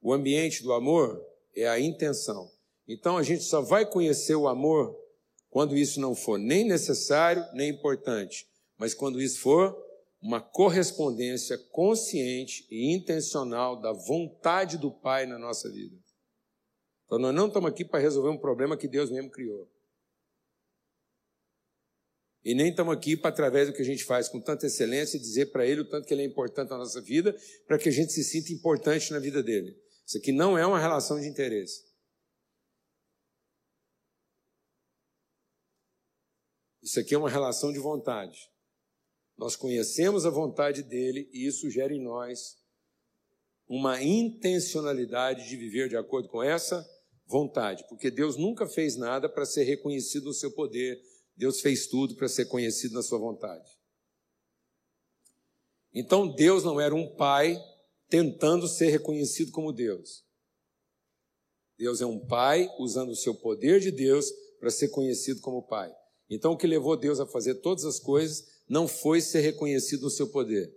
O 0.00 0.12
ambiente 0.12 0.62
do 0.62 0.72
amor 0.72 1.24
é 1.54 1.68
a 1.68 1.78
intenção. 1.78 2.50
Então 2.88 3.16
a 3.16 3.22
gente 3.22 3.44
só 3.44 3.60
vai 3.60 3.84
conhecer 3.84 4.34
o 4.34 4.48
amor 4.48 4.98
quando 5.48 5.76
isso 5.76 6.00
não 6.00 6.14
for 6.14 6.38
nem 6.38 6.64
necessário 6.64 7.44
nem 7.52 7.70
importante, 7.70 8.48
mas 8.78 8.94
quando 8.94 9.20
isso 9.20 9.40
for 9.40 9.76
uma 10.22 10.40
correspondência 10.40 11.56
consciente 11.70 12.66
e 12.70 12.94
intencional 12.94 13.80
da 13.80 13.92
vontade 13.92 14.76
do 14.76 14.90
Pai 14.90 15.26
na 15.26 15.38
nossa 15.38 15.70
vida. 15.70 15.96
Então 17.04 17.18
nós 17.18 17.34
não 17.34 17.48
estamos 17.48 17.70
aqui 17.70 17.84
para 17.84 17.98
resolver 17.98 18.28
um 18.28 18.38
problema 18.38 18.76
que 18.76 18.86
Deus 18.86 19.10
mesmo 19.10 19.30
criou. 19.30 19.68
E 22.44 22.54
nem 22.54 22.70
estamos 22.70 22.94
aqui 22.94 23.16
para, 23.16 23.30
através 23.30 23.68
do 23.68 23.74
que 23.74 23.82
a 23.82 23.84
gente 23.84 24.04
faz 24.04 24.28
com 24.28 24.40
tanta 24.40 24.66
excelência, 24.66 25.18
dizer 25.18 25.46
para 25.46 25.66
Ele 25.66 25.82
o 25.82 25.88
tanto 25.88 26.06
que 26.06 26.14
Ele 26.14 26.22
é 26.22 26.26
importante 26.26 26.70
na 26.70 26.78
nossa 26.78 27.00
vida, 27.00 27.36
para 27.66 27.78
que 27.78 27.88
a 27.88 27.92
gente 27.92 28.12
se 28.12 28.24
sinta 28.24 28.52
importante 28.52 29.12
na 29.12 29.18
vida 29.18 29.42
dele. 29.42 29.76
Isso 30.10 30.18
aqui 30.18 30.32
não 30.32 30.58
é 30.58 30.66
uma 30.66 30.80
relação 30.80 31.20
de 31.20 31.28
interesse. 31.28 31.84
Isso 36.82 36.98
aqui 36.98 37.14
é 37.14 37.18
uma 37.18 37.30
relação 37.30 37.72
de 37.72 37.78
vontade. 37.78 38.50
Nós 39.38 39.54
conhecemos 39.54 40.26
a 40.26 40.30
vontade 40.30 40.82
dele 40.82 41.30
e 41.32 41.46
isso 41.46 41.70
gera 41.70 41.94
em 41.94 42.02
nós 42.02 42.58
uma 43.68 44.02
intencionalidade 44.02 45.48
de 45.48 45.56
viver 45.56 45.88
de 45.88 45.96
acordo 45.96 46.28
com 46.28 46.42
essa 46.42 46.84
vontade, 47.24 47.86
porque 47.88 48.10
Deus 48.10 48.36
nunca 48.36 48.66
fez 48.66 48.96
nada 48.96 49.28
para 49.28 49.46
ser 49.46 49.62
reconhecido 49.62 50.24
no 50.24 50.34
seu 50.34 50.50
poder, 50.50 51.00
Deus 51.36 51.60
fez 51.60 51.86
tudo 51.86 52.16
para 52.16 52.26
ser 52.26 52.46
conhecido 52.46 52.94
na 52.94 53.02
sua 53.04 53.20
vontade. 53.20 53.70
Então 55.94 56.26
Deus 56.26 56.64
não 56.64 56.80
era 56.80 56.96
um 56.96 57.14
pai 57.14 57.56
tentando 58.10 58.66
ser 58.66 58.90
reconhecido 58.90 59.52
como 59.52 59.72
Deus. 59.72 60.24
Deus 61.78 62.00
é 62.00 62.06
um 62.06 62.26
pai 62.26 62.68
usando 62.78 63.10
o 63.10 63.16
seu 63.16 63.34
poder 63.34 63.80
de 63.80 63.90
Deus 63.90 64.30
para 64.58 64.68
ser 64.68 64.88
conhecido 64.88 65.40
como 65.40 65.66
pai. 65.66 65.90
Então 66.28 66.52
o 66.52 66.56
que 66.56 66.66
levou 66.66 66.96
Deus 66.96 67.20
a 67.20 67.26
fazer 67.26 67.54
todas 67.56 67.84
as 67.84 67.98
coisas 67.98 68.44
não 68.68 68.86
foi 68.86 69.20
ser 69.20 69.40
reconhecido 69.40 70.02
no 70.02 70.10
seu 70.10 70.28
poder. 70.28 70.70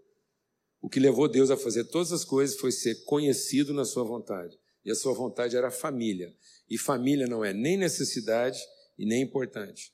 O 0.80 0.90
que 0.90 1.00
levou 1.00 1.28
Deus 1.28 1.50
a 1.50 1.58
fazer 1.58 1.86
todas 1.86 2.12
as 2.12 2.24
coisas 2.24 2.58
foi 2.58 2.72
ser 2.72 3.04
conhecido 3.06 3.74
na 3.74 3.84
sua 3.84 4.04
vontade. 4.04 4.58
E 4.86 4.92
a 4.92 4.96
sua 4.96 5.14
vontade 5.14 5.56
era 5.56 5.72
família. 5.72 6.34
E 6.70 6.78
família 6.78 7.28
não 7.28 7.44
é 7.44 7.54
nem 7.54 7.78
necessidade 7.78 8.60
e 8.98 9.06
nem 9.06 9.22
importante. 9.22 9.94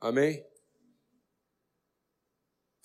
Amém? 0.00 0.51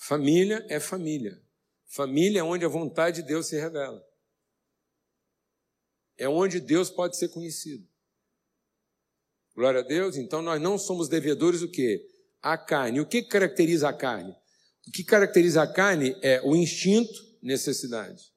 Família 0.07 0.65
é 0.69 0.79
família. 0.79 1.37
Família 1.85 2.39
é 2.39 2.43
onde 2.43 2.63
a 2.63 2.69
vontade 2.69 3.21
de 3.21 3.27
Deus 3.27 3.47
se 3.47 3.59
revela. 3.59 4.01
É 6.15 6.29
onde 6.29 6.61
Deus 6.61 6.89
pode 6.89 7.17
ser 7.17 7.27
conhecido. 7.27 7.85
Glória 9.53 9.81
a 9.81 9.83
Deus. 9.83 10.15
Então 10.15 10.41
nós 10.41 10.61
não 10.61 10.77
somos 10.77 11.09
devedores 11.09 11.59
do 11.59 11.69
que? 11.69 12.07
A 12.41 12.57
carne. 12.57 13.01
O 13.01 13.05
que 13.05 13.21
caracteriza 13.21 13.89
a 13.89 13.93
carne? 13.93 14.33
O 14.87 14.91
que 14.91 15.03
caracteriza 15.03 15.61
a 15.61 15.73
carne 15.73 16.17
é 16.21 16.41
o 16.41 16.55
instinto, 16.55 17.37
necessidade. 17.43 18.31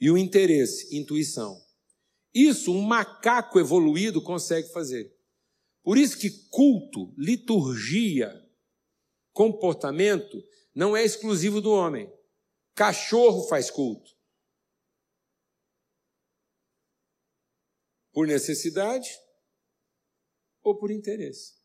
E 0.00 0.10
o 0.10 0.18
interesse, 0.18 0.92
intuição. 0.96 1.56
Isso 2.34 2.72
um 2.72 2.82
macaco 2.82 3.60
evoluído 3.60 4.20
consegue 4.20 4.72
fazer. 4.72 5.16
Por 5.84 5.96
isso 5.96 6.18
que 6.18 6.30
culto, 6.48 7.14
liturgia, 7.16 8.49
comportamento 9.32 10.42
não 10.74 10.96
é 10.96 11.04
exclusivo 11.04 11.60
do 11.60 11.72
homem. 11.72 12.12
Cachorro 12.74 13.46
faz 13.48 13.70
culto. 13.70 14.10
Por 18.12 18.26
necessidade 18.26 19.08
ou 20.62 20.76
por 20.78 20.90
interesse? 20.90 21.60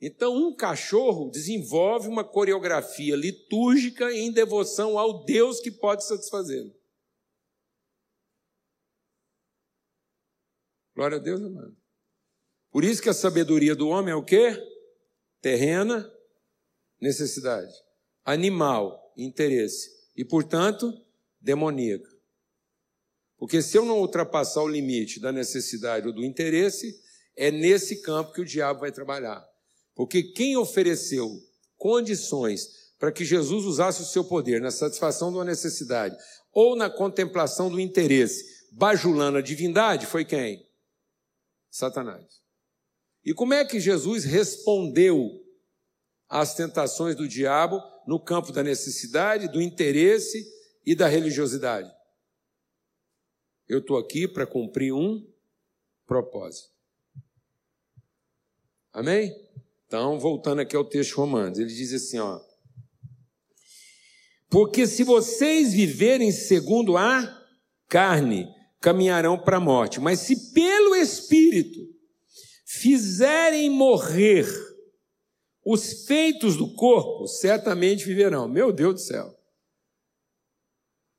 Então, 0.00 0.34
um 0.34 0.56
cachorro 0.56 1.30
desenvolve 1.30 2.08
uma 2.08 2.24
coreografia 2.24 3.14
litúrgica 3.14 4.10
em 4.10 4.32
devoção 4.32 4.98
ao 4.98 5.24
Deus 5.24 5.60
que 5.60 5.70
pode 5.70 6.06
satisfazê-lo. 6.06 6.74
Glória 10.94 11.18
a 11.18 11.20
Deus, 11.20 11.42
amado. 11.42 11.79
Por 12.70 12.84
isso 12.84 13.02
que 13.02 13.08
a 13.08 13.14
sabedoria 13.14 13.74
do 13.74 13.88
homem 13.88 14.12
é 14.12 14.16
o 14.16 14.24
quê? 14.24 14.56
Terrena, 15.40 16.10
necessidade. 17.00 17.72
Animal, 18.24 19.12
interesse. 19.16 19.90
E, 20.16 20.24
portanto, 20.24 20.92
demoníaca. 21.40 22.08
Porque 23.36 23.62
se 23.62 23.76
eu 23.76 23.84
não 23.84 24.00
ultrapassar 24.00 24.62
o 24.62 24.68
limite 24.68 25.18
da 25.18 25.32
necessidade 25.32 26.06
ou 26.06 26.12
do 26.12 26.24
interesse, 26.24 26.94
é 27.36 27.50
nesse 27.50 28.02
campo 28.02 28.32
que 28.32 28.42
o 28.42 28.44
diabo 28.44 28.80
vai 28.80 28.92
trabalhar. 28.92 29.42
Porque 29.94 30.22
quem 30.22 30.56
ofereceu 30.56 31.28
condições 31.76 32.92
para 32.98 33.10
que 33.10 33.24
Jesus 33.24 33.64
usasse 33.64 34.02
o 34.02 34.06
seu 34.06 34.22
poder 34.22 34.60
na 34.60 34.70
satisfação 34.70 35.30
de 35.30 35.38
uma 35.38 35.44
necessidade 35.44 36.16
ou 36.52 36.76
na 36.76 36.90
contemplação 36.90 37.70
do 37.70 37.80
interesse, 37.80 38.44
bajulando 38.72 39.38
a 39.38 39.42
divindade, 39.42 40.04
foi 40.04 40.24
quem? 40.24 40.68
Satanás. 41.70 42.39
E 43.24 43.34
como 43.34 43.54
é 43.54 43.64
que 43.64 43.78
Jesus 43.78 44.24
respondeu 44.24 45.30
às 46.28 46.54
tentações 46.54 47.14
do 47.14 47.28
diabo 47.28 47.80
no 48.06 48.18
campo 48.18 48.52
da 48.52 48.62
necessidade, 48.62 49.48
do 49.48 49.60
interesse 49.60 50.46
e 50.86 50.94
da 50.94 51.06
religiosidade? 51.06 51.90
Eu 53.68 53.78
estou 53.78 53.98
aqui 53.98 54.26
para 54.26 54.46
cumprir 54.46 54.92
um 54.92 55.24
propósito. 56.06 56.70
Amém? 58.92 59.32
Então, 59.86 60.18
voltando 60.18 60.60
aqui 60.60 60.74
ao 60.74 60.84
texto 60.84 61.14
romano, 61.14 61.56
ele 61.56 61.66
diz 61.66 61.92
assim, 61.92 62.18
ó. 62.18 62.40
Porque 64.48 64.86
se 64.86 65.04
vocês 65.04 65.72
viverem 65.72 66.32
segundo 66.32 66.96
a 66.96 67.46
carne, 67.88 68.48
caminharão 68.80 69.38
para 69.38 69.58
a 69.58 69.60
morte. 69.60 70.00
Mas 70.00 70.20
se 70.20 70.52
pelo 70.52 70.96
Espírito 70.96 71.89
fizerem 72.72 73.68
morrer 73.68 74.46
os 75.64 76.06
feitos 76.06 76.56
do 76.56 76.72
corpo, 76.74 77.26
certamente 77.26 78.04
viverão. 78.04 78.48
Meu 78.48 78.72
Deus 78.72 78.94
do 78.94 79.00
céu. 79.00 79.36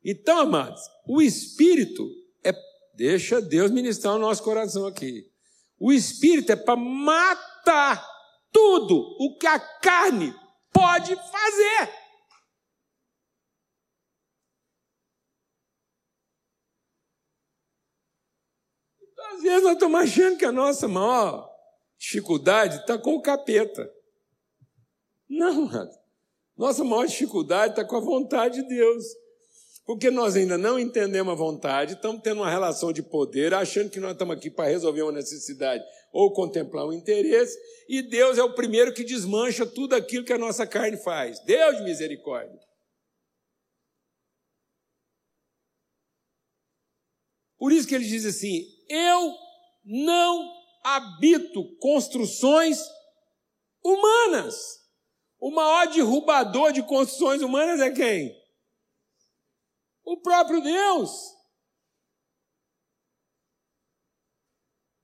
Então, 0.03 0.39
amados, 0.39 0.81
o 1.05 1.21
Espírito 1.21 2.09
é. 2.43 2.53
Deixa 2.95 3.41
Deus 3.41 3.69
ministrar 3.69 4.15
o 4.15 4.19
nosso 4.19 4.43
coração 4.43 4.85
aqui. 4.85 5.29
O 5.77 5.91
Espírito 5.91 6.51
é 6.51 6.55
para 6.55 6.75
matar 6.75 8.05
tudo 8.51 8.95
o 9.19 9.37
que 9.37 9.47
a 9.47 9.59
carne 9.59 10.33
pode 10.71 11.15
fazer. 11.15 12.01
Então, 19.01 19.20
às 19.31 19.41
vezes 19.41 19.63
nós 19.63 19.73
estamos 19.73 20.01
achando 20.01 20.37
que 20.37 20.45
a 20.45 20.51
nossa 20.51 20.87
maior 20.87 21.49
dificuldade 21.97 22.77
está 22.77 22.97
com 22.97 23.15
o 23.15 23.21
capeta. 23.21 23.91
Não, 25.29 25.69
nossa 26.57 26.83
maior 26.83 27.05
dificuldade 27.05 27.73
está 27.73 27.85
com 27.85 27.95
a 27.95 28.01
vontade 28.01 28.61
de 28.61 28.67
Deus. 28.67 29.03
Porque 29.85 30.11
nós 30.11 30.35
ainda 30.35 30.57
não 30.57 30.77
entendemos 30.77 31.33
a 31.33 31.35
vontade, 31.35 31.93
estamos 31.93 32.21
tendo 32.21 32.41
uma 32.41 32.49
relação 32.49 32.93
de 32.93 33.01
poder, 33.01 33.53
achando 33.53 33.89
que 33.89 33.99
nós 33.99 34.11
estamos 34.11 34.37
aqui 34.37 34.49
para 34.49 34.69
resolver 34.69 35.01
uma 35.01 35.11
necessidade 35.11 35.83
ou 36.11 36.31
contemplar 36.33 36.85
um 36.85 36.93
interesse, 36.93 37.57
e 37.89 38.01
Deus 38.01 38.37
é 38.37 38.43
o 38.43 38.53
primeiro 38.53 38.93
que 38.93 39.03
desmancha 39.03 39.65
tudo 39.65 39.95
aquilo 39.95 40.23
que 40.23 40.33
a 40.33 40.37
nossa 40.37 40.67
carne 40.67 40.97
faz. 40.97 41.39
Deus 41.39 41.77
de 41.77 41.83
misericórdia. 41.83 42.59
Por 47.57 47.71
isso 47.71 47.87
que 47.87 47.95
ele 47.95 48.05
diz 48.05 48.25
assim: 48.25 48.65
Eu 48.91 49.37
não 49.85 50.53
habito 50.83 51.77
construções 51.77 52.77
humanas. 53.81 54.55
O 55.39 55.49
maior 55.49 55.87
derrubador 55.87 56.73
de 56.73 56.83
construções 56.83 57.41
humanas 57.41 57.79
é 57.79 57.89
quem? 57.89 58.37
O 60.03 60.21
próprio 60.21 60.61
Deus. 60.61 61.09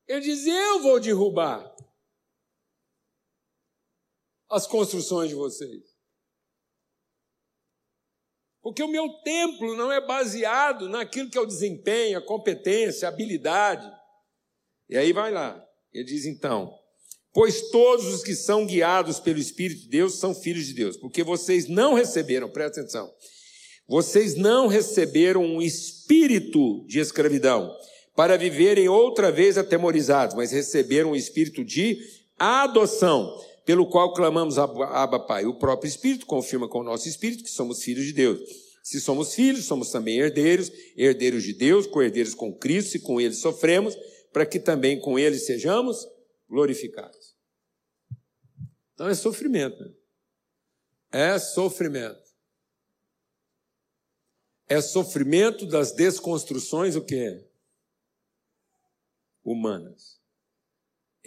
Ele 0.06 0.22
diz: 0.22 0.46
Eu 0.46 0.82
vou 0.82 1.00
derrubar 1.00 1.74
as 4.50 4.68
construções 4.68 5.30
de 5.30 5.36
vocês. 5.36 5.97
Porque 8.68 8.84
o 8.84 8.90
meu 8.90 9.08
templo 9.24 9.78
não 9.78 9.90
é 9.90 10.06
baseado 10.06 10.90
naquilo 10.90 11.30
que 11.30 11.38
é 11.38 11.42
o 11.42 11.46
desempenho, 11.46 12.18
a 12.18 12.22
competência, 12.22 13.08
a 13.08 13.10
habilidade. 13.10 13.90
E 14.90 14.98
aí 14.98 15.14
vai 15.14 15.32
lá. 15.32 15.58
Ele 15.94 16.04
diz 16.04 16.26
então: 16.26 16.70
Pois 17.34 17.70
todos 17.70 18.08
os 18.08 18.22
que 18.22 18.36
são 18.36 18.66
guiados 18.66 19.22
pelo 19.22 19.40
Espírito 19.40 19.84
de 19.84 19.88
Deus 19.88 20.16
são 20.16 20.36
filhos 20.36 20.66
de 20.66 20.74
Deus, 20.74 20.98
porque 20.98 21.24
vocês 21.24 21.70
não 21.70 21.94
receberam, 21.94 22.50
presta 22.50 22.82
atenção, 22.82 23.10
vocês 23.88 24.36
não 24.36 24.68
receberam 24.68 25.46
um 25.46 25.62
espírito 25.62 26.86
de 26.88 27.00
escravidão 27.00 27.74
para 28.18 28.36
viverem 28.36 28.90
outra 28.90 29.32
vez 29.32 29.58
atemorizados, 29.58 30.36
mas 30.36 30.52
receberam 30.52 31.12
o 31.12 31.16
espírito 31.16 31.64
de 31.64 32.02
adoção, 32.38 33.34
pelo 33.68 33.90
qual 33.90 34.14
clamamos 34.14 34.58
Abba 34.58 35.20
Pai. 35.20 35.46
O 35.46 35.60
próprio 35.60 35.90
Espírito 35.90 36.26
confirma 36.26 36.70
com 36.70 36.80
o 36.80 36.84
nosso 36.84 37.10
espírito 37.10 37.44
que 37.44 37.50
somos 37.50 37.84
filhos 37.84 38.06
de 38.06 38.14
Deus. 38.14 38.40
Se 38.82 39.02
somos 39.02 39.36
filhos, 39.36 39.66
somos 39.66 39.92
também 39.92 40.18
herdeiros, 40.18 40.72
herdeiros 40.96 41.44
de 41.44 41.52
Deus, 41.52 41.86
co-herdeiros 41.86 42.34
com 42.34 42.58
Cristo, 42.58 42.96
e 42.96 43.02
com 43.02 43.20
ele 43.20 43.34
sofremos, 43.34 43.94
para 44.32 44.46
que 44.46 44.58
também 44.58 44.98
com 45.02 45.20
ele 45.20 45.38
sejamos 45.38 46.08
glorificados. 46.50 47.36
Então 48.94 49.10
é 49.10 49.14
sofrimento. 49.14 49.78
Né? 49.84 49.94
É 51.12 51.38
sofrimento. 51.38 52.26
É 54.70 54.80
sofrimento 54.80 55.66
das 55.66 55.92
desconstruções 55.92 56.96
o 56.96 57.04
quê? 57.04 57.46
humanas. 59.44 60.17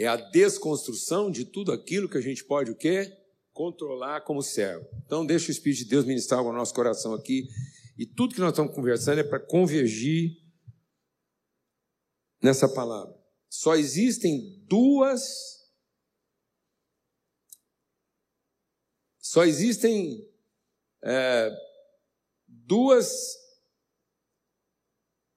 É 0.00 0.06
a 0.06 0.16
desconstrução 0.16 1.30
de 1.30 1.44
tudo 1.44 1.72
aquilo 1.72 2.08
que 2.08 2.16
a 2.16 2.22
gente 2.22 2.42
pode 2.42 2.70
o 2.70 2.74
quê? 2.74 3.14
Controlar 3.52 4.22
como 4.22 4.40
servo. 4.40 4.88
Então 5.04 5.26
deixa 5.26 5.48
o 5.48 5.50
Espírito 5.50 5.80
de 5.80 5.90
Deus 5.90 6.06
ministrar 6.06 6.40
o 6.40 6.54
nosso 6.54 6.72
coração 6.72 7.12
aqui. 7.12 7.46
E 7.98 8.06
tudo 8.06 8.34
que 8.34 8.40
nós 8.40 8.52
estamos 8.52 8.74
conversando 8.74 9.18
é 9.18 9.22
para 9.22 9.38
convergir 9.38 10.42
nessa 12.42 12.66
palavra. 12.66 13.14
Só 13.50 13.76
existem 13.76 14.64
duas. 14.66 15.68
Só 19.18 19.44
existem 19.44 20.26
é, 21.04 21.50
duas. 22.48 23.36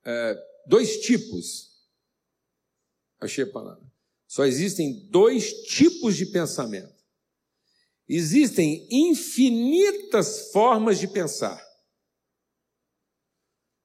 É, 0.05 0.35
dois 0.67 1.01
tipos 1.01 1.73
Achei 3.19 3.45
a 3.45 3.51
palavra. 3.51 3.92
Só 4.33 4.45
existem 4.45 5.07
dois 5.11 5.53
tipos 5.61 6.17
de 6.17 6.25
pensamento. 6.25 7.05
Existem 8.09 8.87
infinitas 8.89 10.49
formas 10.51 10.97
de 10.97 11.07
pensar. 11.07 11.63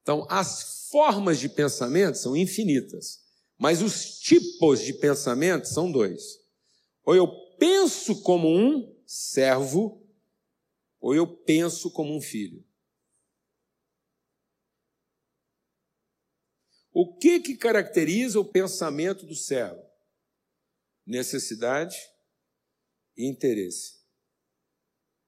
Então, 0.00 0.26
as 0.30 0.88
formas 0.90 1.38
de 1.38 1.50
pensamento 1.50 2.16
são 2.16 2.34
infinitas, 2.34 3.22
mas 3.58 3.82
os 3.82 4.20
tipos 4.20 4.80
de 4.80 4.94
pensamento 4.94 5.68
são 5.68 5.92
dois. 5.92 6.38
Ou 7.04 7.14
eu 7.14 7.28
penso 7.58 8.22
como 8.22 8.48
um 8.48 8.98
servo, 9.06 10.02
ou 10.98 11.14
eu 11.14 11.26
penso 11.26 11.90
como 11.90 12.16
um 12.16 12.22
filho. 12.22 12.64
O 16.90 17.18
que, 17.18 17.38
que 17.38 17.54
caracteriza 17.54 18.40
o 18.40 18.46
pensamento 18.46 19.26
do 19.26 19.34
servo? 19.34 19.88
necessidade 21.08 21.96
e 23.16 23.26
interesse. 23.26 23.98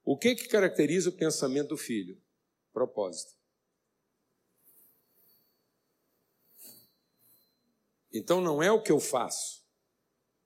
O 0.05 0.17
que, 0.17 0.35
que 0.35 0.47
caracteriza 0.47 1.09
o 1.09 1.17
pensamento 1.17 1.69
do 1.69 1.77
filho? 1.79 2.21
Propósito. 2.71 3.35
Então 8.13 8.43
não 8.43 8.63
é 8.63 8.71
o 8.71 8.83
que 8.83 8.93
eu 8.93 9.01
faço, 9.01 9.65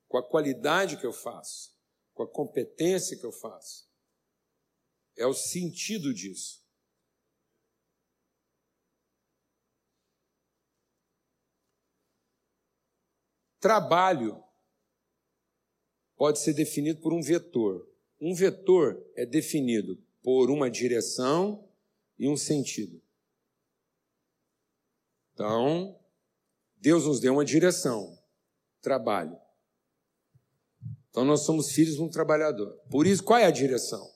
com 0.07 0.19
a 0.19 0.23
qualidade 0.23 0.99
que 0.99 1.07
eu 1.07 1.13
faço, 1.13 1.77
com 2.13 2.23
a 2.23 2.31
competência 2.31 3.19
que 3.19 3.25
eu 3.25 3.33
faço. 3.33 3.91
É 5.17 5.27
o 5.27 5.35
sentido 5.35 6.15
disso. 6.15 6.63
Trabalho 13.59 14.45
pode 16.25 16.39
ser 16.39 16.55
definido 16.55 17.03
por 17.03 17.13
um 17.13 17.21
vetor. 17.21 17.87
Um 18.19 18.35
vetor 18.35 18.99
é 19.15 19.27
definido 19.27 20.03
por 20.23 20.51
uma 20.51 20.71
direção 20.71 21.69
e 22.19 22.27
um 22.27 22.35
sentido. 22.35 22.99
Então, 25.35 26.01
Deus 26.79 27.05
nos 27.05 27.21
deu 27.21 27.35
uma 27.35 27.45
direção, 27.45 28.19
trabalho. 28.81 29.39
Então, 31.11 31.27
nós 31.27 31.41
somos 31.41 31.73
filhos 31.73 31.97
de 31.97 32.01
um 32.01 32.09
trabalhador. 32.09 32.73
Por 32.89 33.07
isso, 33.07 33.23
qual 33.23 33.39
é 33.39 33.45
a 33.45 33.51
direção? 33.51 34.11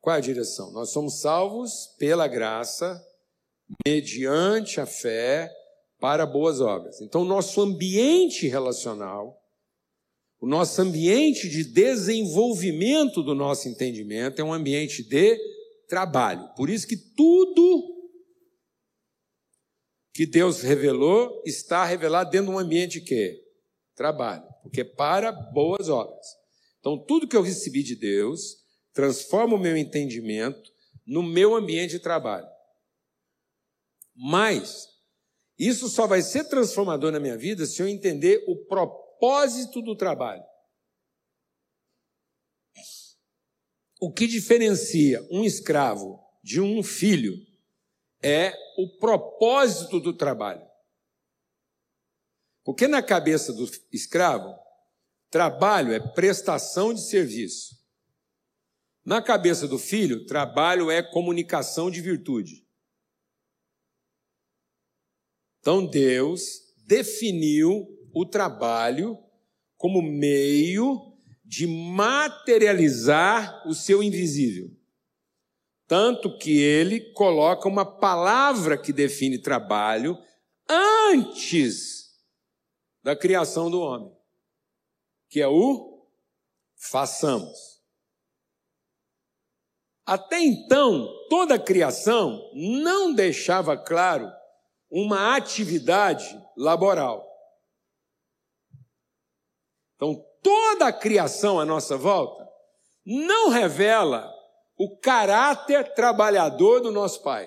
Qual 0.00 0.16
é 0.16 0.20
a 0.20 0.22
direção? 0.22 0.72
Nós 0.72 0.88
somos 0.88 1.20
salvos 1.20 1.94
pela 1.98 2.26
graça, 2.26 2.98
mediante 3.86 4.80
a 4.80 4.86
fé, 4.86 5.54
para 5.98 6.24
boas 6.24 6.62
obras. 6.62 7.02
Então, 7.02 7.26
nosso 7.26 7.60
ambiente 7.60 8.48
relacional, 8.48 9.39
o 10.40 10.46
nosso 10.46 10.80
ambiente 10.80 11.50
de 11.50 11.64
desenvolvimento 11.64 13.22
do 13.22 13.34
nosso 13.34 13.68
entendimento 13.68 14.40
é 14.40 14.44
um 14.44 14.54
ambiente 14.54 15.02
de 15.02 15.38
trabalho. 15.86 16.48
Por 16.56 16.70
isso 16.70 16.86
que 16.86 16.96
tudo 16.96 18.00
que 20.14 20.24
Deus 20.24 20.62
revelou 20.62 21.42
está 21.44 21.84
revelado 21.84 22.30
dentro 22.30 22.46
de 22.46 22.52
um 22.54 22.58
ambiente 22.58 23.02
que 23.02 23.38
trabalho, 23.94 24.42
porque 24.62 24.80
é 24.80 24.84
para 24.84 25.30
boas 25.30 25.90
obras. 25.90 26.26
Então, 26.78 26.98
tudo 27.04 27.28
que 27.28 27.36
eu 27.36 27.42
recebi 27.42 27.82
de 27.82 27.94
Deus 27.94 28.56
transforma 28.94 29.56
o 29.56 29.60
meu 29.60 29.76
entendimento 29.76 30.72
no 31.06 31.22
meu 31.22 31.54
ambiente 31.54 31.92
de 31.92 31.98
trabalho. 31.98 32.48
Mas 34.16 34.88
isso 35.58 35.88
só 35.90 36.06
vai 36.06 36.22
ser 36.22 36.44
transformador 36.44 37.12
na 37.12 37.20
minha 37.20 37.36
vida 37.36 37.66
se 37.66 37.82
eu 37.82 37.86
entender 37.86 38.42
o 38.46 38.56
propósito 38.56 38.99
do 39.82 39.94
trabalho. 39.94 40.42
O 44.00 44.10
que 44.10 44.26
diferencia 44.26 45.26
um 45.30 45.44
escravo 45.44 46.18
de 46.42 46.60
um 46.60 46.82
filho 46.82 47.36
é 48.22 48.54
o 48.78 48.98
propósito 48.98 50.00
do 50.00 50.16
trabalho. 50.16 50.66
Porque 52.64 52.88
na 52.88 53.02
cabeça 53.02 53.52
do 53.52 53.70
escravo, 53.92 54.54
trabalho 55.30 55.92
é 55.92 56.00
prestação 56.00 56.94
de 56.94 57.02
serviço. 57.02 57.78
Na 59.04 59.22
cabeça 59.22 59.68
do 59.68 59.78
filho, 59.78 60.24
trabalho 60.26 60.90
é 60.90 61.02
comunicação 61.02 61.90
de 61.90 62.00
virtude. 62.00 62.66
Então 65.60 65.86
Deus 65.86 66.74
definiu 66.86 67.99
o 68.12 68.26
trabalho 68.26 69.18
como 69.76 70.02
meio 70.02 71.16
de 71.44 71.66
materializar 71.66 73.66
o 73.66 73.74
seu 73.74 74.02
invisível. 74.02 74.70
Tanto 75.86 76.38
que 76.38 76.60
ele 76.60 77.12
coloca 77.12 77.68
uma 77.68 77.84
palavra 77.84 78.78
que 78.78 78.92
define 78.92 79.38
trabalho 79.38 80.18
antes 80.68 82.10
da 83.02 83.16
criação 83.16 83.70
do 83.70 83.80
homem, 83.80 84.12
que 85.28 85.40
é 85.40 85.48
o 85.48 86.06
façamos. 86.76 87.80
Até 90.06 90.40
então, 90.40 91.08
toda 91.28 91.54
a 91.54 91.58
criação 91.58 92.50
não 92.54 93.12
deixava 93.12 93.76
claro 93.76 94.30
uma 94.90 95.36
atividade 95.36 96.40
laboral. 96.56 97.29
Então, 100.00 100.14
toda 100.42 100.86
a 100.86 100.92
criação 100.94 101.60
à 101.60 101.66
nossa 101.66 101.94
volta 101.94 102.48
não 103.04 103.50
revela 103.50 104.32
o 104.78 104.98
caráter 104.98 105.92
trabalhador 105.92 106.80
do 106.80 106.90
nosso 106.90 107.22
Pai. 107.22 107.46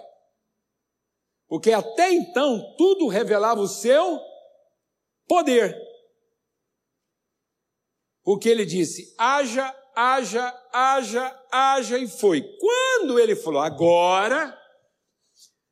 Porque 1.48 1.72
até 1.72 2.14
então 2.14 2.76
tudo 2.78 3.08
revelava 3.08 3.60
o 3.60 3.68
seu 3.68 4.20
poder. 5.28 5.76
Porque 8.24 8.50
ele 8.50 8.68
disse: 8.68 9.16
haja, 9.18 9.76
haja, 9.96 10.54
haja, 10.72 11.44
haja, 11.52 11.98
e 11.98 12.08
foi. 12.08 12.44
Quando 12.60 13.20
ele 13.20 13.36
falou, 13.36 13.62
agora, 13.64 14.56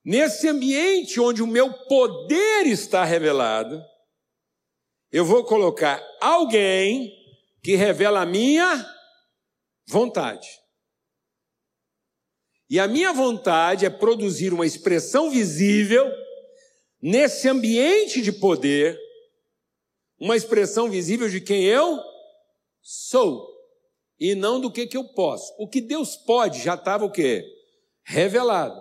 nesse 0.03 0.47
ambiente 0.47 1.19
onde 1.19 1.43
o 1.43 1.47
meu 1.47 1.71
poder 1.85 2.65
está 2.65 3.03
revelado, 3.03 3.90
eu 5.11 5.25
vou 5.25 5.43
colocar 5.43 6.01
alguém 6.21 7.11
que 7.61 7.75
revela 7.75 8.21
a 8.21 8.25
minha 8.25 8.85
vontade. 9.87 10.47
E 12.69 12.79
a 12.79 12.87
minha 12.87 13.11
vontade 13.11 13.85
é 13.85 13.89
produzir 13.89 14.53
uma 14.53 14.65
expressão 14.65 15.29
visível 15.29 16.09
nesse 17.01 17.49
ambiente 17.49 18.21
de 18.21 18.31
poder, 18.31 18.97
uma 20.17 20.37
expressão 20.37 20.89
visível 20.89 21.27
de 21.27 21.41
quem 21.41 21.65
eu 21.65 21.99
sou 22.81 23.51
e 24.17 24.33
não 24.35 24.61
do 24.61 24.71
que, 24.71 24.87
que 24.87 24.95
eu 24.95 25.03
posso. 25.03 25.53
O 25.57 25.67
que 25.67 25.81
Deus 25.81 26.15
pode 26.15 26.63
já 26.63 26.75
estava 26.75 27.03
o 27.03 27.11
quê? 27.11 27.43
Revelado. 28.03 28.79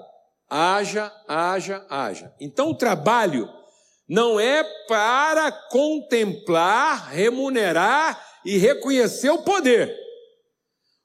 Haja, 0.49 1.13
haja, 1.27 1.85
haja. 1.89 2.35
Então 2.41 2.71
o 2.71 2.77
trabalho 2.77 3.49
não 4.11 4.41
é 4.41 4.65
para 4.89 5.53
contemplar, 5.53 7.13
remunerar 7.13 8.41
e 8.45 8.59
reconhecer 8.59 9.31
o 9.31 9.45
poder. 9.45 9.97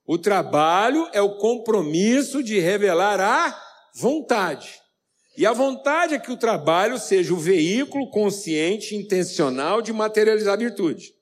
O 0.07 0.17
trabalho 0.17 1.07
é 1.13 1.21
o 1.21 1.37
compromisso 1.37 2.41
de 2.41 2.59
revelar 2.59 3.21
a 3.21 3.63
vontade. 3.93 4.81
E 5.37 5.45
a 5.45 5.53
vontade 5.53 6.15
é 6.15 6.19
que 6.19 6.31
o 6.31 6.37
trabalho 6.37 6.97
seja 6.97 7.31
o 7.31 7.37
veículo 7.37 8.09
consciente, 8.09 8.95
intencional 8.95 9.83
de 9.83 9.93
materializar 9.93 10.55
a 10.55 10.57
virtude. 10.57 11.13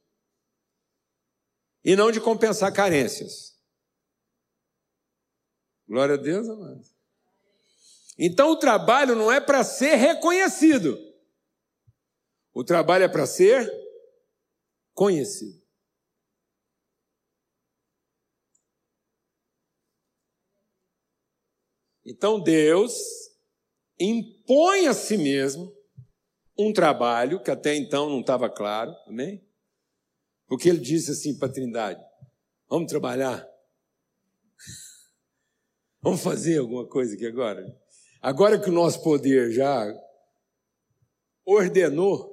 E 1.83 1.97
não 1.97 2.13
de 2.13 2.21
compensar 2.21 2.71
carências. 2.71 3.57
Glória 5.85 6.15
a 6.15 6.17
Deus, 6.17 6.47
amados. 6.47 6.95
Então 8.17 8.51
o 8.51 8.55
trabalho 8.55 9.15
não 9.15 9.29
é 9.29 9.41
para 9.41 9.65
ser 9.65 9.95
reconhecido. 9.95 11.11
O 12.53 12.63
trabalho 12.63 13.03
é 13.03 13.07
para 13.07 13.25
ser 13.25 13.69
conhecido. 14.93 15.63
Então 22.05 22.39
Deus 22.39 22.93
impõe 23.99 24.87
a 24.87 24.93
si 24.93 25.17
mesmo 25.17 25.73
um 26.57 26.71
trabalho 26.71 27.41
que 27.41 27.49
até 27.49 27.75
então 27.75 28.09
não 28.09 28.19
estava 28.19 28.49
claro, 28.49 28.93
amém? 29.07 29.43
Porque 30.47 30.69
ele 30.69 30.79
disse 30.79 31.11
assim 31.11 31.37
para 31.37 31.47
a 31.47 31.51
Trindade: 31.51 32.03
vamos 32.69 32.89
trabalhar, 32.89 33.47
vamos 36.01 36.21
fazer 36.21 36.59
alguma 36.59 36.85
coisa 36.85 37.15
aqui 37.15 37.25
agora. 37.25 37.65
Agora 38.21 38.59
que 38.59 38.69
o 38.69 38.73
nosso 38.73 39.01
poder 39.01 39.51
já 39.51 39.85
ordenou, 41.45 42.32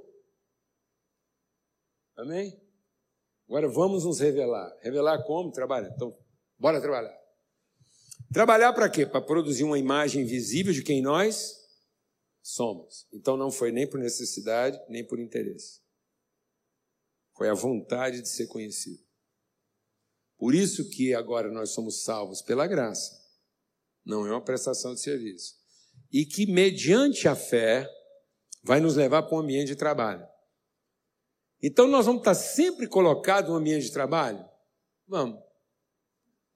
amém? 2.23 2.61
Agora 3.49 3.69
vamos 3.69 4.05
nos 4.05 4.21
revelar. 4.21 4.77
Revelar 4.81 5.25
como? 5.25 5.51
Trabalhar. 5.51 5.91
Então, 5.95 6.17
bora 6.59 6.81
trabalhar. 6.81 7.19
Trabalhar 8.33 8.73
para 8.73 8.89
quê? 8.89 9.05
Para 9.05 9.21
produzir 9.21 9.65
uma 9.65 9.79
imagem 9.79 10.25
visível 10.25 10.73
de 10.73 10.83
quem 10.83 11.03
nós 11.03 11.61
somos. 12.43 13.09
Então 13.13 13.37
não 13.37 13.51
foi 13.51 13.73
nem 13.73 13.89
por 13.89 13.99
necessidade, 13.99 14.81
nem 14.89 15.05
por 15.05 15.19
interesse. 15.19 15.81
Foi 17.37 17.49
a 17.49 17.55
vontade 17.55 18.23
de 18.23 18.29
ser 18.29 18.47
conhecido. 18.47 19.03
Por 20.39 20.55
isso 20.55 20.89
que 20.89 21.15
agora 21.15 21.51
nós 21.51 21.71
somos 21.71 22.05
salvos 22.05 22.41
pela 22.41 22.67
graça. 22.67 23.19
Não 24.05 24.27
é 24.27 24.31
uma 24.31 24.45
prestação 24.45 24.95
de 24.95 25.01
serviço. 25.01 25.55
E 26.13 26.25
que 26.25 26.47
mediante 26.47 27.29
a 27.29 27.37
fé 27.37 27.89
vai 28.63 28.81
nos 28.81 28.97
levar 28.97 29.23
para 29.23 29.37
um 29.37 29.41
ambiente 29.41 29.69
de 29.69 29.77
trabalho. 29.77 30.27
Então 31.62 31.87
nós 31.87 32.07
vamos 32.07 32.20
estar 32.20 32.35
sempre 32.35 32.88
colocados 32.88 33.51
no 33.51 33.57
ambiente 33.57 33.85
de 33.85 33.92
trabalho? 33.92 34.49
Vamos. 35.07 35.40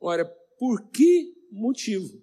Ora, 0.01 0.25
por 0.59 0.91
que 0.91 1.35
motivo. 1.51 2.23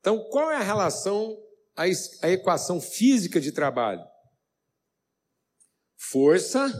Então, 0.00 0.28
qual 0.30 0.50
é 0.50 0.56
a 0.56 0.62
relação, 0.62 1.36
a 1.76 2.28
equação 2.28 2.80
física 2.80 3.40
de 3.40 3.52
trabalho? 3.52 4.04
Força 5.96 6.70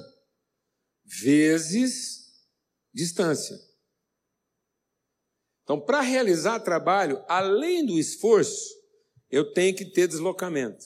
vezes 1.05 2.23
distância. 2.93 3.57
Então, 5.63 5.81
para 5.81 6.01
realizar 6.01 6.61
trabalho, 6.61 7.25
além 7.29 7.87
do 7.87 7.99
esforço, 7.99 8.75
eu 9.31 9.53
tenho 9.53 9.77
que 9.77 9.85
ter 9.85 10.09
deslocamento. 10.09 10.85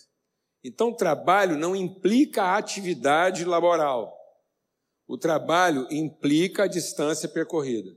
Então, 0.67 0.93
trabalho 0.93 1.57
não 1.57 1.77
implica 1.77 2.57
atividade 2.57 3.45
laboral. 3.45 4.13
O 5.07 5.17
trabalho 5.17 5.87
implica 5.93 6.65
a 6.65 6.67
distância 6.67 7.29
percorrida. 7.29 7.97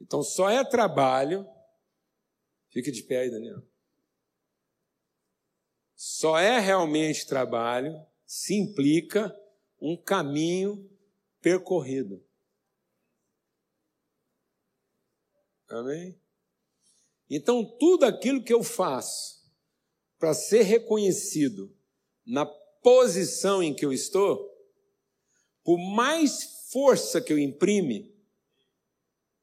Então, 0.00 0.22
só 0.22 0.48
é 0.48 0.64
trabalho. 0.64 1.44
Fica 2.70 2.92
de 2.92 3.02
pé 3.02 3.22
aí, 3.22 3.30
Daniel. 3.32 3.66
Só 5.96 6.38
é 6.38 6.60
realmente 6.60 7.26
trabalho 7.26 8.00
se 8.24 8.54
implica 8.54 9.36
um 9.80 10.00
caminho 10.00 10.88
percorrido. 11.40 12.24
Amém? 15.72 16.14
Então, 17.30 17.64
tudo 17.64 18.04
aquilo 18.04 18.42
que 18.42 18.52
eu 18.52 18.62
faço 18.62 19.42
para 20.18 20.34
ser 20.34 20.62
reconhecido 20.62 21.74
na 22.26 22.44
posição 22.44 23.62
em 23.62 23.74
que 23.74 23.84
eu 23.84 23.92
estou, 23.92 24.50
por 25.64 25.78
mais 25.78 26.68
força 26.70 27.20
que 27.20 27.32
eu 27.32 27.38
imprime, 27.38 28.14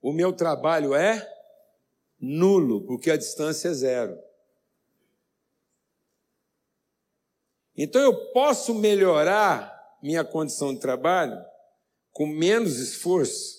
o 0.02 0.14
meu 0.14 0.32
trabalho 0.32 0.94
é 0.94 1.28
nulo, 2.20 2.86
porque 2.86 3.10
a 3.10 3.18
distância 3.18 3.70
é 3.70 3.74
zero. 3.74 4.20
Então 7.76 8.02
eu 8.02 8.32
posso 8.32 8.76
melhorar 8.76 9.98
minha 10.04 10.24
condição 10.24 10.74
de 10.74 10.80
trabalho 10.80 11.44
com 12.12 12.28
menos 12.28 12.78
esforço 12.78 13.59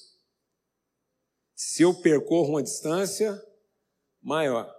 se 1.63 1.83
eu 1.83 1.93
percorro 1.93 2.53
uma 2.53 2.63
distância 2.63 3.39
maior. 4.23 4.75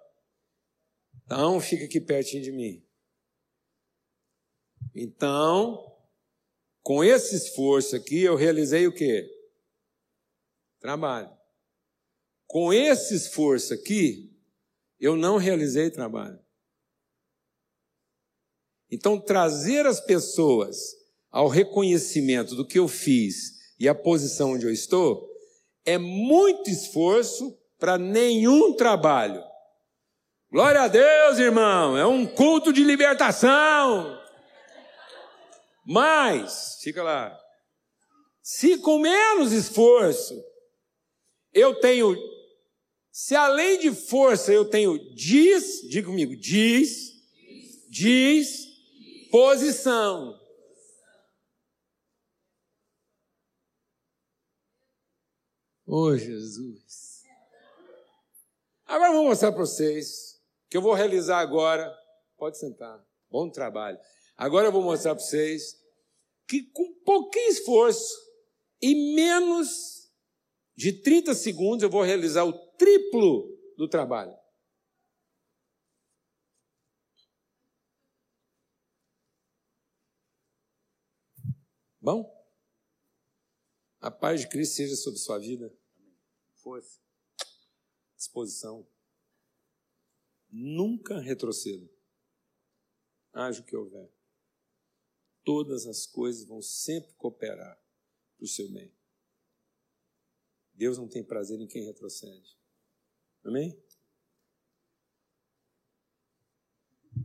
Então, 1.24 1.62
fica 1.62 1.86
aqui 1.86 2.02
pertinho 2.02 2.41
de 2.41 2.52
mim. 2.52 2.84
Então, 4.96 5.96
com 6.82 7.04
esse 7.04 7.36
esforço 7.36 7.96
aqui, 7.96 8.22
eu 8.22 8.36
realizei 8.36 8.88
o 8.88 8.91
quê? 8.91 9.30
Trabalho. 10.80 11.32
Com 12.48 12.74
esse 12.74 13.13
esforço 13.13 13.76
aqui, 13.76 14.36
eu 15.00 15.15
não 15.15 15.38
realizei 15.38 15.91
trabalho. 15.91 16.44
Então, 18.89 19.22
trazer 19.22 19.86
as 19.86 20.02
pessoas 20.02 20.96
ao 21.30 21.48
reconhecimento 21.48 22.56
do 22.56 22.65
que 22.65 22.80
eu 22.80 22.88
fiz 22.88 23.76
e 23.80 23.88
a 23.88 23.94
posição 23.94 24.54
onde 24.54 24.65
eu 24.65 24.72
estou, 24.72 25.31
é 25.86 25.98
muito 25.98 26.70
esforço 26.70 27.58
para 27.80 27.98
nenhum 27.98 28.74
trabalho. 28.74 29.44
Glória 30.52 30.82
a 30.82 30.88
Deus, 30.88 31.39
irmão, 31.39 31.98
é 31.98 32.06
um 32.06 32.26
culto 32.26 32.74
de 32.74 32.84
libertação. 32.84 34.20
Mas, 35.86 36.78
fica 36.82 37.02
lá, 37.02 37.38
se 38.41 38.78
com 38.78 39.00
menos 39.00 39.52
esforço 39.52 40.34
eu 41.54 41.80
tenho, 41.80 42.15
se 43.12 43.36
além 43.36 43.80
de 43.80 43.91
força 43.91 44.52
eu 44.54 44.65
tenho 44.65 44.98
diz, 45.15 45.82
diga 45.89 46.08
comigo, 46.08 46.36
diz, 46.36 47.12
diz, 47.89 48.67
posição. 49.32 50.40
Oh, 55.93 56.15
Jesus. 56.15 57.21
Agora 58.86 59.10
eu 59.10 59.15
vou 59.17 59.25
mostrar 59.25 59.51
para 59.51 59.60
vocês 59.60 60.41
que 60.69 60.77
eu 60.77 60.82
vou 60.82 60.93
realizar 60.93 61.39
agora. 61.39 61.93
Pode 62.38 62.58
sentar. 62.58 63.06
Bom 63.30 63.49
trabalho. 63.49 63.99
Agora 64.38 64.67
eu 64.67 64.71
vou 64.71 64.82
mostrar 64.82 65.13
para 65.13 65.21
vocês 65.21 65.75
que 66.47 66.63
com 66.71 66.93
pouquinho 67.04 67.49
esforço 67.49 68.15
e 68.82 69.13
menos 69.15 70.10
de 70.77 70.93
30 70.93 71.34
segundos 71.34 71.84
eu 71.84 71.89
vou 71.89 72.04
realizar 72.04 72.45
o 72.45 72.54
triplo 72.77 73.54
do 73.75 73.86
trabalho. 73.89 74.34
Bom? 81.99 82.34
A 83.99 84.10
paz 84.10 84.39
de 84.39 84.47
Cristo 84.47 84.75
seja 84.75 84.95
sobre 84.95 85.19
sua 85.19 85.38
vida 85.38 85.81
força, 86.62 87.00
disposição. 88.15 88.88
Nunca 90.50 91.19
retroceda. 91.19 91.89
Haja 93.34 93.62
o 93.62 93.65
que 93.65 93.76
houver. 93.76 94.12
Todas 95.43 95.88
as 95.88 96.06
coisas 96.06 96.45
vão 96.45 96.62
sempre 96.62 97.13
cooperar 97.13 97.82
para 98.36 98.43
o 98.43 98.47
seu 98.47 98.69
bem. 98.69 98.93
Deus 100.74 100.97
não 100.97 101.08
tem 101.08 101.24
prazer 101.24 101.60
em 101.60 101.67
quem 101.67 101.86
retrocede. 101.86 102.58
Amém? 103.43 103.82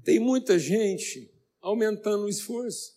Tem 0.04 0.20
muita 0.20 0.58
gente 0.58 1.32
aumentando 1.60 2.24
o 2.24 2.28
esforço 2.28 2.96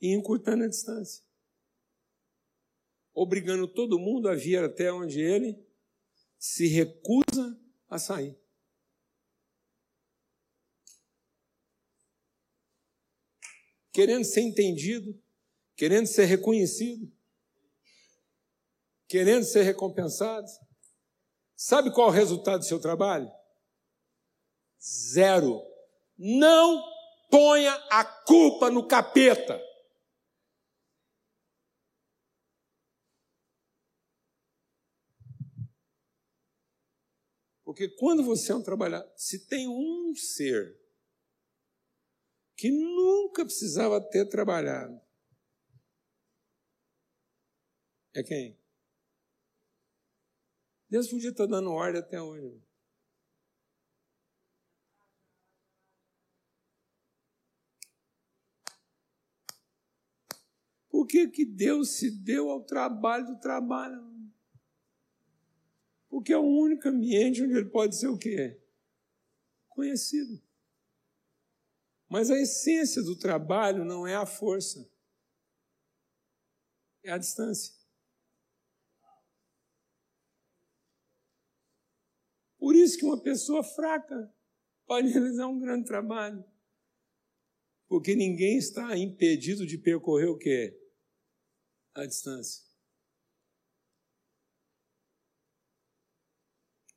e 0.00 0.14
encurtando 0.14 0.64
a 0.64 0.68
distância 0.68 1.25
obrigando 3.16 3.66
todo 3.66 3.98
mundo 3.98 4.28
a 4.28 4.34
vir 4.34 4.62
até 4.62 4.92
onde 4.92 5.22
ele 5.22 5.58
se 6.38 6.68
recusa 6.68 7.58
a 7.88 7.98
sair. 7.98 8.38
Querendo 13.90 14.24
ser 14.24 14.42
entendido, 14.42 15.18
querendo 15.74 16.06
ser 16.06 16.26
reconhecido, 16.26 17.10
querendo 19.08 19.44
ser 19.44 19.62
recompensado. 19.62 20.46
Sabe 21.56 21.90
qual 21.90 22.08
é 22.08 22.10
o 22.10 22.14
resultado 22.14 22.58
do 22.58 22.66
seu 22.66 22.78
trabalho? 22.78 23.32
Zero. 24.78 25.62
Não 26.18 26.84
ponha 27.30 27.72
a 27.90 28.04
culpa 28.04 28.68
no 28.70 28.86
capeta. 28.86 29.58
Porque 37.76 37.90
quando 37.90 38.24
você 38.24 38.52
é 38.52 38.54
um 38.54 38.62
trabalhador, 38.62 39.12
se 39.18 39.46
tem 39.46 39.68
um 39.68 40.14
ser 40.14 40.80
que 42.56 42.70
nunca 42.70 43.44
precisava 43.44 44.00
ter 44.00 44.26
trabalhado, 44.30 44.98
é 48.14 48.22
quem? 48.22 48.58
Deus 50.88 51.06
podia 51.10 51.28
estar 51.28 51.44
dando 51.44 51.70
ordem 51.70 52.00
até 52.00 52.18
hoje. 52.18 52.64
Por 60.88 61.06
que, 61.06 61.28
que 61.28 61.44
Deus 61.44 61.98
se 61.98 62.10
deu 62.10 62.48
ao 62.48 62.64
trabalho 62.64 63.26
do 63.26 63.38
trabalho? 63.38 64.15
Porque 66.08 66.32
é 66.32 66.38
o 66.38 66.42
único 66.42 66.88
ambiente 66.88 67.42
onde 67.42 67.54
ele 67.54 67.70
pode 67.70 67.96
ser 67.96 68.08
o 68.08 68.18
quê? 68.18 68.60
Conhecido. 69.68 70.40
Mas 72.08 72.30
a 72.30 72.38
essência 72.38 73.02
do 73.02 73.18
trabalho 73.18 73.84
não 73.84 74.06
é 74.06 74.14
a 74.14 74.24
força, 74.24 74.88
é 77.02 77.10
a 77.10 77.18
distância. 77.18 77.74
Por 82.58 82.74
isso 82.74 82.98
que 82.98 83.04
uma 83.04 83.22
pessoa 83.22 83.62
fraca 83.62 84.32
pode 84.86 85.08
realizar 85.14 85.46
um 85.46 85.58
grande 85.58 85.86
trabalho. 85.86 86.44
Porque 87.88 88.16
ninguém 88.16 88.58
está 88.58 88.96
impedido 88.98 89.64
de 89.64 89.78
percorrer 89.78 90.26
o 90.26 90.36
quê? 90.36 90.76
A 91.94 92.04
distância. 92.04 92.65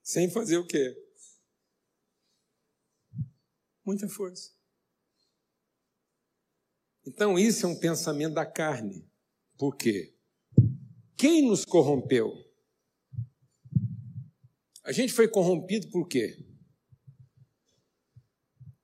Sem 0.09 0.27
fazer 0.27 0.57
o 0.57 0.65
quê? 0.65 0.97
Muita 3.85 4.09
força. 4.09 4.49
Então, 7.05 7.37
isso 7.37 7.63
é 7.67 7.69
um 7.69 7.79
pensamento 7.79 8.33
da 8.33 8.43
carne. 8.43 9.07
Por 9.55 9.77
quê? 9.77 10.17
Quem 11.15 11.47
nos 11.47 11.63
corrompeu? 11.63 12.33
A 14.83 14.91
gente 14.91 15.13
foi 15.13 15.27
corrompido 15.27 15.91
por 15.91 16.07
quê? 16.07 16.43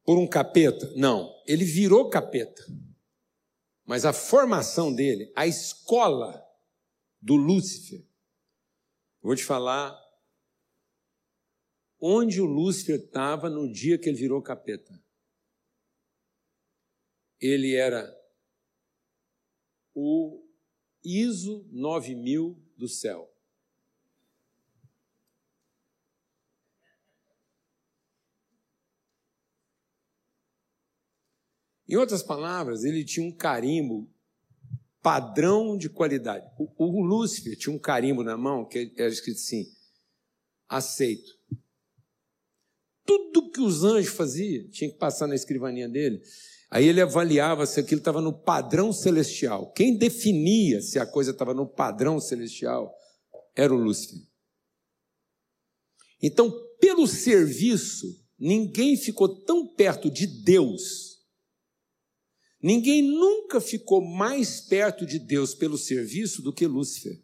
Por 0.03 0.19
um 0.19 0.27
capeta? 0.27 0.93
Não, 0.95 1.33
ele 1.47 1.65
virou 1.65 2.07
capeta. 2.07 2.63
Mas 3.83 4.05
a 4.05 4.13
formação 4.13 4.93
dele, 4.93 5.33
a 5.35 5.47
escola 5.47 6.39
do 7.19 7.35
Lúcifer, 7.35 8.07
vou 9.23 9.35
te 9.35 9.43
falar 9.43 10.04
onde 11.99 12.41
o 12.41 12.45
Lúcifer 12.45 12.99
estava 12.99 13.49
no 13.49 13.71
dia 13.71 13.97
que 13.97 14.10
ele 14.10 14.17
virou 14.17 14.41
capeta. 14.41 15.03
Ele 17.39 17.75
era 17.75 18.13
o 19.93 20.43
ISO 21.03 21.67
9000 21.71 22.60
do 22.77 22.88
céu. 22.88 23.31
Em 31.88 31.95
outras 31.95 32.23
palavras, 32.23 32.84
ele 32.84 33.05
tinha 33.05 33.25
um 33.25 33.31
carimbo 33.31 34.10
padrão 35.01 35.77
de 35.77 35.88
qualidade. 35.88 36.45
O, 36.58 36.67
o 36.84 37.01
Lúcifer 37.01 37.55
tinha 37.55 37.73
um 37.73 37.77
carimbo 37.77 38.23
na 38.23 38.36
mão 38.36 38.65
que 38.65 38.91
era 38.97 39.10
escrito 39.10 39.38
assim: 39.38 39.71
aceito. 40.67 41.38
Tudo 43.05 43.51
que 43.51 43.61
os 43.61 43.83
anjos 43.83 44.13
faziam 44.13 44.67
tinha 44.69 44.89
que 44.89 44.97
passar 44.97 45.27
na 45.27 45.35
escrivaninha 45.35 45.87
dele. 45.87 46.21
Aí 46.69 46.87
ele 46.87 46.99
avaliava 46.99 47.65
se 47.65 47.79
aquilo 47.79 47.99
estava 47.99 48.19
no 48.19 48.33
padrão 48.33 48.91
celestial. 48.91 49.71
Quem 49.71 49.95
definia 49.95 50.81
se 50.81 50.99
a 50.99 51.05
coisa 51.05 51.31
estava 51.31 51.53
no 51.53 51.67
padrão 51.67 52.19
celestial 52.19 52.93
era 53.55 53.73
o 53.73 53.77
Lúcifer. 53.77 54.19
Então, 56.21 56.51
pelo 56.79 57.07
serviço, 57.07 58.07
ninguém 58.37 58.97
ficou 58.97 59.29
tão 59.43 59.67
perto 59.67 60.09
de 60.09 60.25
Deus. 60.25 61.19
Ninguém 62.61 63.03
nunca 63.03 63.61
ficou 63.61 64.01
mais 64.01 64.59
perto 64.59 65.05
de 65.05 65.19
Deus 65.19 65.53
pelo 65.53 65.77
serviço 65.77 66.41
do 66.41 66.51
que 66.51 66.65
Lúcifer. 66.65 67.23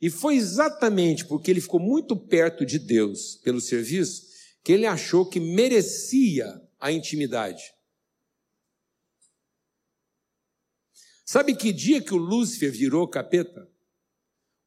E 0.00 0.10
foi 0.10 0.36
exatamente 0.36 1.24
porque 1.24 1.50
ele 1.50 1.60
ficou 1.60 1.80
muito 1.80 2.16
perto 2.16 2.66
de 2.66 2.78
Deus 2.78 3.36
pelo 3.36 3.60
serviço 3.60 4.27
que 4.62 4.72
ele 4.72 4.86
achou 4.86 5.28
que 5.28 5.40
merecia 5.40 6.46
a 6.78 6.92
intimidade. 6.92 7.62
Sabe 11.24 11.54
que 11.54 11.72
dia 11.72 12.02
que 12.02 12.14
o 12.14 12.16
Lúcifer 12.16 12.72
virou 12.72 13.06
capeta? 13.06 13.70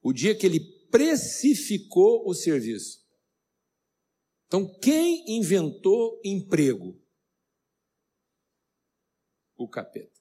O 0.01 0.13
dia 0.13 0.37
que 0.37 0.45
ele 0.45 0.59
precificou 0.91 2.27
o 2.27 2.35
serviço. 2.35 3.01
Então, 4.45 4.71
quem 4.79 5.37
inventou 5.37 6.21
emprego? 6.23 7.01
O 9.55 9.67
capeta. 9.67 10.20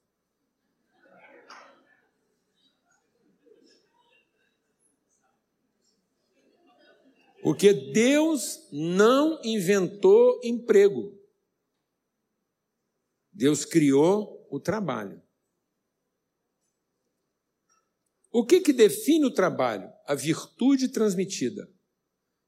Porque 7.43 7.73
Deus 7.73 8.69
não 8.71 9.41
inventou 9.43 10.41
emprego. 10.45 11.19
Deus 13.33 13.65
criou 13.65 14.47
o 14.51 14.61
trabalho. 14.61 15.23
O 18.33 18.45
que, 18.45 18.61
que 18.61 18.73
define 18.73 19.25
o 19.25 19.35
trabalho? 19.35 19.91
A 20.07 20.15
virtude 20.15 20.89
transmitida. 20.89 21.69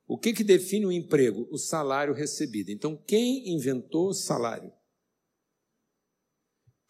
O 0.07 0.19
que, 0.19 0.33
que 0.33 0.45
define 0.45 0.87
o 0.87 0.93
emprego? 0.93 1.49
O 1.51 1.59
salário 1.59 2.13
recebido. 2.13 2.71
Então, 2.71 2.97
quem 2.97 3.49
inventou 3.49 4.09
o 4.09 4.15
salário? 4.15 4.73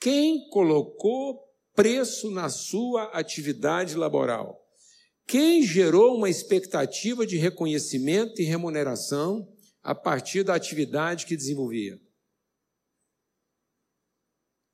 Quem 0.01 0.49
colocou 0.49 1.41
preço 1.75 2.31
na 2.31 2.49
sua 2.49 3.05
atividade 3.13 3.95
laboral? 3.95 4.62
Quem 5.27 5.63
gerou 5.63 6.17
uma 6.17 6.29
expectativa 6.29 7.27
de 7.27 7.37
reconhecimento 7.37 8.41
e 8.41 8.45
remuneração 8.45 9.49
a 9.83 9.95
partir 9.95 10.43
da 10.43 10.55
atividade 10.55 11.27
que 11.27 11.37
desenvolvia? 11.37 12.01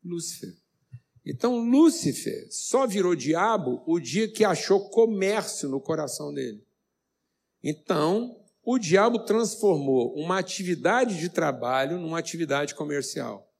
Lúcifer. 0.05 0.57
Então 1.25 1.59
Lúcifer 1.59 2.49
só 2.51 2.87
virou 2.87 3.15
diabo 3.15 3.83
o 3.87 4.01
dia 4.01 4.31
que 4.31 4.45
achou 4.45 4.89
comércio 4.91 5.69
no 5.69 5.81
coração 5.81 6.33
dele. 6.33 6.67
Então, 7.63 8.45
o 8.63 8.79
diabo 8.79 9.25
transformou 9.25 10.15
uma 10.15 10.39
atividade 10.39 11.19
de 11.19 11.29
trabalho 11.29 11.99
numa 11.99 12.19
atividade 12.19 12.75
comercial. 12.75 13.51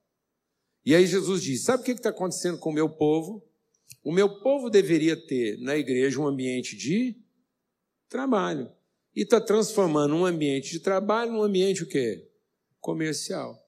E 0.85 0.95
aí 0.95 1.07
Jesus 1.07 1.43
diz: 1.43 1.65
Sabe 1.65 1.83
o 1.83 1.85
que 1.85 1.93
está 1.93 2.11
acontecendo 2.11 2.59
com 2.59 2.71
o 2.71 2.75
meu 2.75 2.89
povo? 2.89 3.48
O 4.09 4.11
meu 4.11 4.41
povo 4.41 4.71
deveria 4.71 5.15
ter 5.15 5.59
na 5.59 5.77
igreja 5.77 6.19
um 6.19 6.27
ambiente 6.27 6.75
de 6.75 7.15
trabalho. 8.09 8.73
E 9.15 9.21
está 9.21 9.39
transformando 9.39 10.15
um 10.15 10.25
ambiente 10.25 10.71
de 10.71 10.81
trabalho 10.81 11.33
num 11.33 11.43
ambiente 11.43 11.83
o 11.83 11.87
quê? 11.87 12.27
Comercial 12.81 13.63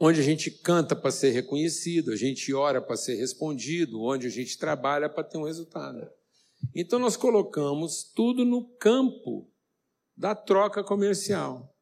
onde 0.00 0.20
a 0.20 0.22
gente 0.22 0.50
canta 0.50 0.94
para 0.94 1.10
ser 1.10 1.30
reconhecido, 1.30 2.12
a 2.12 2.16
gente 2.16 2.54
ora 2.54 2.80
para 2.80 2.96
ser 2.96 3.16
respondido, 3.16 4.00
onde 4.00 4.28
a 4.28 4.30
gente 4.30 4.56
trabalha 4.56 5.08
para 5.08 5.24
ter 5.24 5.38
um 5.38 5.44
resultado. 5.44 6.08
Então 6.74 6.98
nós 6.98 7.16
colocamos 7.16 8.04
tudo 8.14 8.44
no 8.44 8.64
campo 8.76 9.50
da 10.16 10.34
troca 10.36 10.84
comercial. 10.84 11.76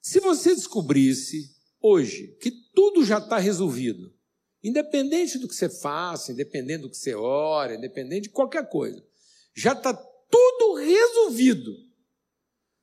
Se 0.00 0.20
você 0.20 0.54
descobrisse 0.54 1.56
hoje 1.80 2.36
que 2.40 2.67
tudo 2.78 3.04
já 3.04 3.18
está 3.18 3.38
resolvido, 3.38 4.16
independente 4.62 5.36
do 5.36 5.48
que 5.48 5.54
você 5.56 5.68
faça, 5.68 6.30
independente 6.30 6.82
do 6.82 6.90
que 6.90 6.96
você 6.96 7.12
ora, 7.12 7.74
independente 7.74 8.28
de 8.28 8.30
qualquer 8.30 8.68
coisa, 8.68 9.04
já 9.52 9.72
está 9.72 9.92
tudo 9.92 10.74
resolvido, 10.74 11.72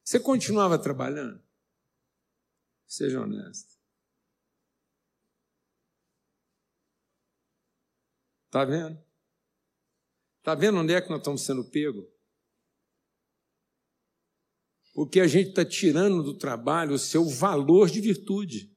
você 0.03 0.19
continuava 0.19 0.77
trabalhando? 0.77 1.41
Seja 2.85 3.21
honesto. 3.21 3.79
Está 8.47 8.65
vendo? 8.65 9.01
Está 10.39 10.55
vendo 10.55 10.79
onde 10.79 10.93
é 10.93 11.01
que 11.01 11.09
nós 11.09 11.19
estamos 11.19 11.41
sendo 11.41 11.63
pegos? 11.63 12.05
Porque 14.93 15.21
a 15.21 15.27
gente 15.27 15.51
está 15.51 15.63
tirando 15.63 16.21
do 16.21 16.37
trabalho 16.37 16.95
o 16.95 16.99
seu 16.99 17.23
valor 17.23 17.89
de 17.89 18.01
virtude. 18.01 18.74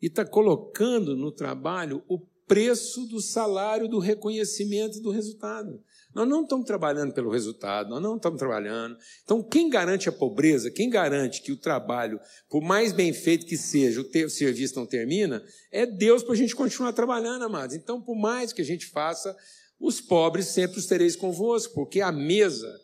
E 0.00 0.06
está 0.06 0.24
colocando 0.24 1.16
no 1.16 1.32
trabalho 1.32 2.02
o 2.08 2.18
preço 2.48 3.04
do 3.06 3.20
salário, 3.20 3.86
do 3.86 3.98
reconhecimento 3.98 4.96
e 4.96 5.02
do 5.02 5.10
resultado. 5.10 5.82
Nós 6.14 6.26
não 6.26 6.42
estamos 6.42 6.66
trabalhando 6.66 7.12
pelo 7.12 7.30
resultado, 7.30 7.90
nós 7.90 8.02
não 8.02 8.16
estamos 8.16 8.38
trabalhando. 8.38 8.96
Então, 9.22 9.42
quem 9.42 9.68
garante 9.68 10.08
a 10.08 10.12
pobreza, 10.12 10.70
quem 10.70 10.88
garante 10.88 11.42
que 11.42 11.52
o 11.52 11.56
trabalho, 11.56 12.18
por 12.48 12.62
mais 12.62 12.92
bem 12.92 13.12
feito 13.12 13.46
que 13.46 13.56
seja, 13.56 14.00
o, 14.00 14.30
serviço 14.30 14.76
não 14.76 14.86
termina, 14.86 15.44
é 15.70 15.84
Deus 15.84 16.22
para 16.22 16.32
a 16.32 16.36
gente 16.36 16.56
continuar 16.56 16.94
trabalhando, 16.94 17.44
amados. 17.44 17.76
Então, 17.76 18.00
por 18.00 18.16
mais 18.16 18.52
que 18.52 18.62
a 18.62 18.64
gente 18.64 18.86
faça, 18.86 19.36
os 19.78 20.00
pobres 20.00 20.46
sempre 20.46 20.78
os 20.78 20.86
tereis 20.86 21.14
convosco, 21.14 21.74
porque 21.74 22.00
a 22.00 22.10
mesa 22.10 22.74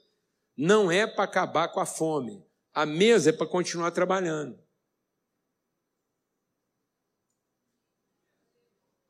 não 0.57 0.91
é 0.91 1.07
para 1.07 1.25
acabar 1.25 1.69
com 1.69 1.81
a 1.81 1.87
fome, 1.87 2.45
a 2.73 2.85
mesa 2.85 3.31
é 3.31 3.33
para 3.33 3.47
continuar 3.47 3.91
trabalhando. 3.91 4.64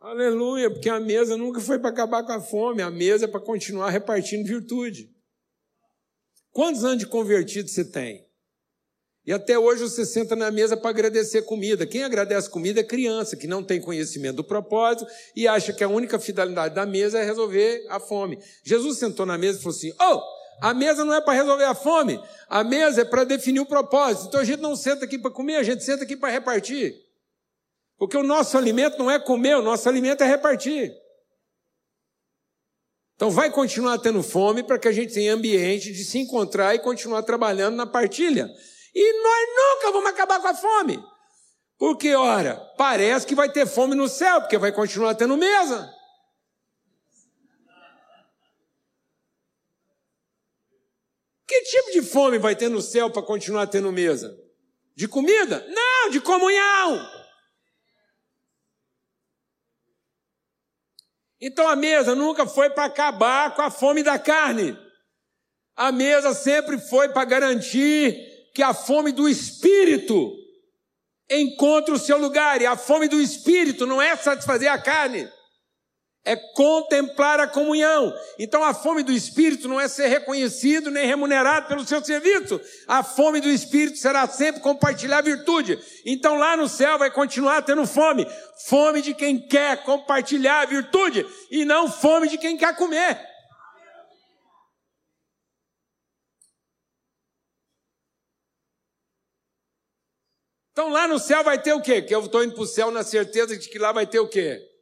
Aleluia, 0.05 0.71
porque 0.71 0.91
a 0.91 1.01
mesa 1.01 1.35
nunca 1.35 1.63
foi 1.63 1.79
para 1.79 1.89
acabar 1.89 2.23
com 2.25 2.33
a 2.33 2.39
fome, 2.39 2.83
a 2.83 2.91
mesa 2.91 3.25
é 3.25 3.27
para 3.27 3.41
continuar 3.41 3.89
repartindo 3.89 4.47
virtude. 4.47 5.09
Quantos 6.53 6.85
anos 6.85 6.99
de 6.99 7.07
convertido 7.07 7.71
você 7.71 7.87
tem? 7.87 8.23
E 9.25 9.33
até 9.33 9.59
hoje 9.59 9.81
você 9.83 10.05
senta 10.05 10.37
na 10.37 10.51
mesa 10.51 10.77
para 10.77 10.91
agradecer 10.91 11.41
comida. 11.47 11.87
Quem 11.87 12.05
agradece 12.05 12.51
comida 12.51 12.81
é 12.81 12.85
criança, 12.85 13.35
que 13.35 13.47
não 13.47 13.65
tem 13.65 13.81
conhecimento 13.81 14.37
do 14.37 14.45
propósito 14.45 15.11
e 15.35 15.49
acha 15.49 15.73
que 15.73 15.83
a 15.83 15.89
única 15.89 16.19
finalidade 16.19 16.75
da 16.75 16.85
mesa 16.85 17.19
é 17.19 17.25
resolver 17.25 17.87
a 17.89 17.99
fome. 17.99 18.39
Jesus 18.63 18.99
sentou 18.99 19.25
na 19.25 19.39
mesa 19.39 19.59
e 19.59 19.63
falou 19.63 19.75
assim: 19.75 19.95
Oh, 19.99 20.21
a 20.61 20.75
mesa 20.75 21.03
não 21.03 21.15
é 21.15 21.23
para 21.23 21.33
resolver 21.33 21.65
a 21.65 21.75
fome, 21.75 22.21
a 22.47 22.63
mesa 22.63 23.01
é 23.01 23.05
para 23.07 23.25
definir 23.25 23.61
o 23.61 23.67
propósito. 23.67 24.27
Então 24.29 24.41
a 24.41 24.45
gente 24.45 24.61
não 24.61 24.77
senta 24.77 25.07
aqui 25.07 25.19
para 25.19 25.31
comer, 25.31 25.57
a 25.57 25.63
gente 25.63 25.83
senta 25.83 26.05
aqui 26.05 26.15
para 26.15 26.29
repartir. 26.29 27.04
Porque 27.97 28.17
o 28.17 28.23
nosso 28.23 28.59
alimento 28.59 28.99
não 28.99 29.11
é 29.11 29.19
comer, 29.19 29.57
o 29.57 29.63
nosso 29.63 29.89
alimento 29.89 30.23
é 30.23 30.27
repartir. 30.27 30.93
Então 33.15 33.31
vai 33.31 33.51
continuar 33.51 33.99
tendo 33.99 34.23
fome 34.23 34.63
para 34.63 34.79
que 34.79 34.89
a 34.89 34.93
gente 34.93 35.15
tenha 35.15 35.33
ambiente 35.33 35.93
de 35.93 36.05
se 36.05 36.19
encontrar 36.19 36.75
e 36.75 36.81
continuar 36.81 37.23
trabalhando 37.23 37.77
na 37.77 37.87
partilha. 37.87 38.49
E 38.95 39.23
nós 39.23 39.49
nunca 39.57 39.93
vamos 39.93 40.11
acabar 40.11 40.41
com 40.41 40.49
a 40.49 40.55
fome. 40.55 41.03
Porque, 41.79 42.15
ora, 42.15 42.57
parece 42.77 43.27
que 43.27 43.35
vai 43.35 43.51
ter 43.51 43.67
fome 43.67 43.95
no 43.95 44.09
céu, 44.09 44.41
porque 44.41 44.59
vai 44.59 44.73
continuar 44.73 45.15
tendo 45.15 45.37
mesa. 45.37 45.93
Que 51.47 51.61
tipo 51.63 51.93
de 51.93 52.03
fome 52.03 52.39
vai 52.39 52.57
ter 52.57 52.69
no 52.69 52.81
céu 52.81 53.11
para 53.11 53.23
continuar 53.23 53.67
tendo 53.67 53.93
mesa? 53.93 54.37
De 54.97 55.07
comida? 55.07 55.65
Não, 55.69 56.11
de 56.11 56.21
comunhão. 56.21 57.14
Então 61.41 61.69
a 61.69 61.77
mesa 61.77 62.15
nunca 62.15 62.47
foi 62.47 62.71
para 62.71 62.85
acabar 62.85 63.55
com 63.55 63.63
a 63.63 63.71
fome 63.71 64.03
da 64.03 64.19
carne. 64.19 64.77
A 65.77 65.91
mesa 65.91 66.33
sempre 66.35 66.79
foi 66.79 67.09
para 67.09 67.25
garantir 67.25 68.17
que 68.55 68.63
a 68.63 68.73
fome 68.73 69.13
do 69.13 69.29
espírito 69.29 70.33
encontre 71.31 71.93
o 71.93 71.99
seu 71.99 72.19
lugar. 72.19 72.63
E 72.63 72.67
a 72.67 72.77
fome 72.77 73.09
do 73.09 73.21
espírito 73.21 73.87
não 73.87 74.01
é 74.01 74.17
satisfazer 74.17 74.71
a 74.71 74.79
carne 74.79 75.29
é 76.25 76.35
contemplar 76.35 77.39
a 77.39 77.47
comunhão. 77.47 78.13
Então 78.39 78.65
a 78.65 78.73
fome 78.73 79.03
do 79.03 79.13
Espírito 79.13 79.69
não 79.69 79.79
é 79.79 79.87
ser 79.87 80.07
reconhecido 80.07 80.91
nem 80.91 81.07
remunerado 81.07 81.69
pelo 81.69 81.87
seu 81.87 82.03
serviço. 82.03 82.61
A 82.89 83.03
fome 83.03 83.41
do 83.41 83.51
Espírito 83.51 83.99
será 83.99 84.27
sempre 84.27 84.63
compartilhar 84.63 85.21
virtude. 85.21 85.79
Então 86.07 86.39
lá 86.39 86.57
no 86.57 86.69
céu 86.69 86.99
vai 86.99 87.11
continuar 87.11 87.63
tendo 87.63 87.87
fome. 87.87 88.27
Fome 88.67 89.03
de 89.03 89.13
quem 89.13 89.39
quer 89.39 89.85
compartilhar 89.85 90.63
a 90.63 90.67
virtude 90.67 91.27
e 91.51 91.65
não 91.65 91.91
fome 91.91 92.29
de 92.29 92.39
quem 92.39 92.57
quer 92.57 92.75
comer. 92.75 93.21
Então 100.73 100.89
lá 100.89 101.07
no 101.07 101.21
céu 101.21 101.45
vai 101.45 101.61
ter 101.61 101.73
o 101.73 101.83
quê? 101.83 102.03
Que 102.03 102.15
eu 102.15 102.25
estou 102.25 102.43
indo 102.43 102.55
para 102.55 102.65
o 102.65 102.67
céu 102.67 102.91
na 102.91 103.05
certeza 103.05 103.57
de 103.57 103.69
que 103.69 103.79
lá 103.79 103.93
vai 103.93 104.07
ter 104.07 104.19
o 104.19 104.27
quê? 104.27 104.74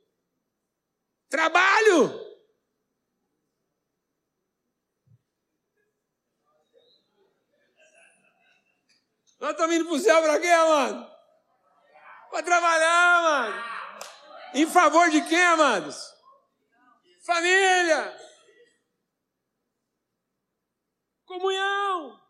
Trabalho. 1.33 2.21
Nós 9.41 9.53
estamos 9.53 9.75
indo 9.75 9.87
para 9.87 9.95
o 9.95 9.99
céu 9.99 10.21
para 10.21 10.39
quê, 10.39 10.55
mano? 10.55 11.11
Para 12.31 12.43
trabalhar, 12.43 13.23
mano. 13.23 13.65
Em 14.53 14.67
favor 14.67 15.09
de 15.09 15.27
quem, 15.27 15.43
amados? 15.43 16.13
Família. 17.25 18.15
Comunhão. 21.25 22.21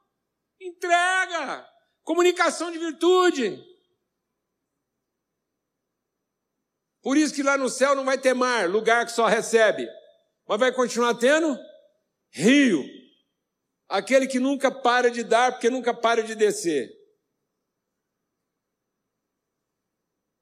Entrega. 0.60 1.68
Comunicação 2.04 2.70
de 2.70 2.78
virtude. 2.78 3.71
Por 7.02 7.16
isso 7.16 7.34
que 7.34 7.42
lá 7.42 7.58
no 7.58 7.68
céu 7.68 7.96
não 7.96 8.04
vai 8.04 8.16
ter 8.16 8.32
mar, 8.32 8.70
lugar 8.70 9.04
que 9.04 9.12
só 9.12 9.26
recebe. 9.26 9.86
Mas 10.46 10.60
vai 10.60 10.72
continuar 10.72 11.14
tendo 11.14 11.58
rio. 12.30 12.82
Aquele 13.88 14.26
que 14.26 14.38
nunca 14.38 14.70
para 14.70 15.10
de 15.10 15.24
dar, 15.24 15.52
porque 15.52 15.68
nunca 15.68 15.92
para 15.92 16.22
de 16.22 16.34
descer. 16.34 16.90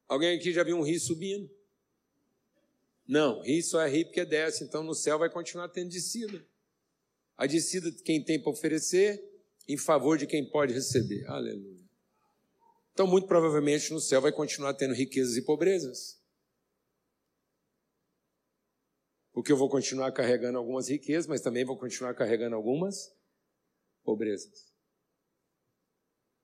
Alguém 0.07 0.37
aqui 0.37 0.53
já 0.53 0.63
viu 0.63 0.77
um 0.77 0.83
rio 0.83 1.01
subindo? 1.01 1.51
Não, 3.09 3.41
rio 3.43 3.63
só 3.63 3.81
é 3.81 3.89
rio 3.89 4.05
porque 4.05 4.25
desce, 4.25 4.63
então 4.63 4.83
no 4.83 4.95
céu 4.95 5.19
vai 5.19 5.31
continuar 5.31 5.69
tendo 5.69 5.89
descida. 5.89 6.47
A 7.37 7.47
descida 7.47 7.91
de 7.91 8.03
quem 8.03 8.23
tem 8.23 8.41
para 8.41 8.53
oferecer 8.53 9.21
em 9.67 9.77
favor 9.77 10.19
de 10.19 10.27
quem 10.27 10.49
pode 10.49 10.75
receber. 10.75 11.27
Aleluia. 11.27 11.81
Então, 12.93 13.07
muito 13.07 13.27
provavelmente 13.27 13.93
no 13.93 14.01
céu 14.01 14.21
vai 14.21 14.31
continuar 14.31 14.75
tendo 14.75 14.95
riquezas 14.95 15.37
e 15.37 15.43
pobrezas. 15.43 16.20
Porque 19.33 19.53
eu 19.53 19.57
vou 19.57 19.69
continuar 19.69 20.13
carregando 20.13 20.59
algumas 20.59 20.89
riquezas, 20.89 21.27
mas 21.27 21.41
também 21.41 21.65
vou 21.65 21.79
continuar 21.79 22.15
carregando 22.15 22.57
algumas 22.57 23.15
pobrezas. 24.03 24.73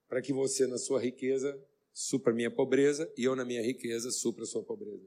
Para 0.07 0.21
que 0.21 0.31
você, 0.31 0.65
na 0.67 0.77
sua 0.77 1.01
riqueza, 1.01 1.53
supra 1.93 2.31
a 2.31 2.35
minha 2.35 2.49
pobreza 2.49 3.11
e 3.17 3.23
eu, 3.23 3.35
na 3.35 3.43
minha 3.43 3.61
riqueza, 3.61 4.09
supra 4.11 4.43
a 4.43 4.47
sua 4.47 4.63
pobreza. 4.63 5.05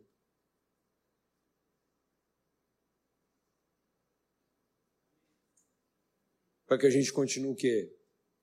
Para 6.66 6.78
que 6.78 6.86
a 6.86 6.90
gente 6.90 7.12
continue 7.12 7.52
o 7.52 7.56
quê? 7.56 7.92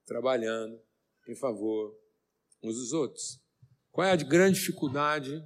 Trabalhando 0.06 0.82
em 1.28 1.36
favor 1.36 1.98
uns 2.64 2.76
dos 2.76 2.92
outros. 2.92 3.40
Qual 3.92 4.06
é 4.06 4.12
a 4.12 4.16
grande 4.16 4.60
dificuldade 4.60 5.42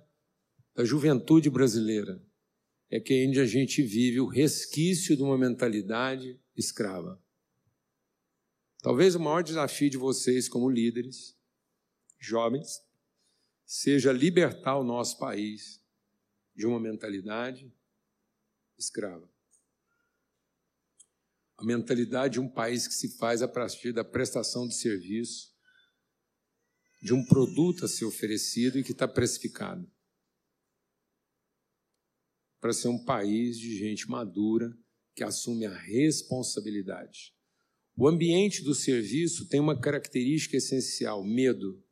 da 0.73 0.83
juventude 0.83 1.49
brasileira? 1.49 2.19
É 2.91 2.99
que 2.99 3.13
ainda 3.13 3.43
a 3.43 3.45
gente 3.45 3.81
vive 3.81 4.19
o 4.19 4.27
resquício 4.27 5.15
de 5.15 5.23
uma 5.23 5.37
mentalidade 5.37 6.37
escrava. 6.57 7.23
Talvez 8.81 9.15
o 9.15 9.19
maior 9.19 9.41
desafio 9.41 9.89
de 9.89 9.97
vocês, 9.97 10.49
como 10.49 10.69
líderes, 10.69 11.37
jovens, 12.19 12.81
seja 13.65 14.11
libertar 14.11 14.77
o 14.77 14.83
nosso 14.83 15.17
país 15.17 15.81
de 16.53 16.67
uma 16.67 16.81
mentalidade 16.81 17.73
escrava. 18.77 19.31
A 21.57 21.63
mentalidade 21.63 22.33
de 22.33 22.39
um 22.41 22.49
país 22.49 22.89
que 22.89 22.93
se 22.93 23.15
faz 23.17 23.41
a 23.41 23.47
partir 23.47 23.93
da 23.93 24.03
prestação 24.03 24.67
de 24.67 24.75
serviço, 24.75 25.55
de 27.01 27.13
um 27.13 27.23
produto 27.25 27.85
a 27.85 27.87
ser 27.87 28.03
oferecido 28.03 28.77
e 28.77 28.83
que 28.83 28.91
está 28.91 29.07
precificado 29.07 29.89
para 32.61 32.71
ser 32.71 32.87
um 32.87 33.03
país 33.03 33.57
de 33.57 33.75
gente 33.75 34.07
madura 34.07 34.71
que 35.15 35.23
assume 35.23 35.65
a 35.65 35.75
responsabilidade. 35.75 37.33
O 37.97 38.07
ambiente 38.07 38.63
do 38.63 38.73
serviço 38.73 39.47
tem 39.49 39.59
uma 39.59 39.77
característica 39.77 40.55
essencial: 40.55 41.23
medo. 41.23 41.83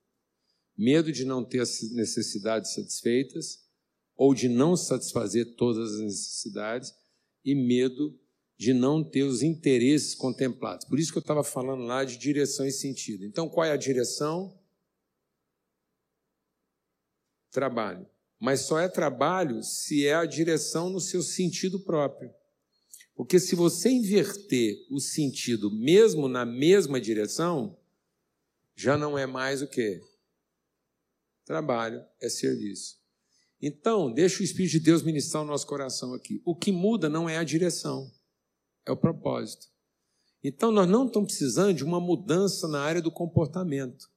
Medo 0.77 1.11
de 1.11 1.25
não 1.25 1.43
ter 1.43 1.59
as 1.59 1.91
necessidades 1.91 2.73
satisfeitas 2.73 3.67
ou 4.15 4.33
de 4.33 4.47
não 4.47 4.77
satisfazer 4.77 5.55
todas 5.55 5.95
as 5.95 5.99
necessidades 5.99 6.93
e 7.43 7.53
medo 7.53 8.17
de 8.57 8.73
não 8.73 9.03
ter 9.03 9.23
os 9.23 9.41
interesses 9.41 10.15
contemplados. 10.15 10.85
Por 10.85 10.99
isso 10.99 11.11
que 11.11 11.17
eu 11.17 11.21
estava 11.21 11.43
falando 11.43 11.83
lá 11.83 12.03
de 12.03 12.17
direção 12.17 12.65
e 12.65 12.71
sentido. 12.71 13.25
Então, 13.25 13.49
qual 13.49 13.65
é 13.65 13.71
a 13.71 13.77
direção? 13.77 14.57
Trabalho. 17.51 18.07
Mas 18.39 18.61
só 18.61 18.79
é 18.79 18.87
trabalho 18.87 19.61
se 19.61 20.05
é 20.05 20.15
a 20.15 20.25
direção 20.25 20.89
no 20.89 20.99
seu 20.99 21.21
sentido 21.21 21.79
próprio. 21.79 22.33
Porque 23.13 23.37
se 23.37 23.53
você 23.53 23.89
inverter 23.89 24.77
o 24.89 24.99
sentido 24.99 25.69
mesmo 25.69 26.29
na 26.29 26.45
mesma 26.45 27.01
direção, 27.01 27.77
já 28.73 28.97
não 28.97 29.17
é 29.17 29.25
mais 29.25 29.61
o 29.61 29.67
que? 29.67 29.99
Trabalho, 31.43 32.01
é 32.21 32.29
serviço. 32.29 32.97
Então, 33.61 34.09
deixa 34.09 34.39
o 34.39 34.43
Espírito 34.45 34.71
de 34.71 34.79
Deus 34.79 35.03
ministrar 35.03 35.43
o 35.43 35.45
nosso 35.45 35.67
coração 35.67 36.13
aqui. 36.13 36.41
O 36.45 36.55
que 36.55 36.71
muda 36.71 37.09
não 37.09 37.27
é 37.27 37.37
a 37.37 37.43
direção, 37.43 38.09
é 38.85 38.91
o 38.91 38.95
propósito. 38.95 39.67
Então, 40.41 40.71
nós 40.71 40.87
não 40.87 41.07
estamos 41.07 41.35
precisando 41.35 41.73
de 41.73 41.83
uma 41.83 41.99
mudança 41.99 42.69
na 42.69 42.79
área 42.79 43.01
do 43.01 43.11
comportamento. 43.11 44.09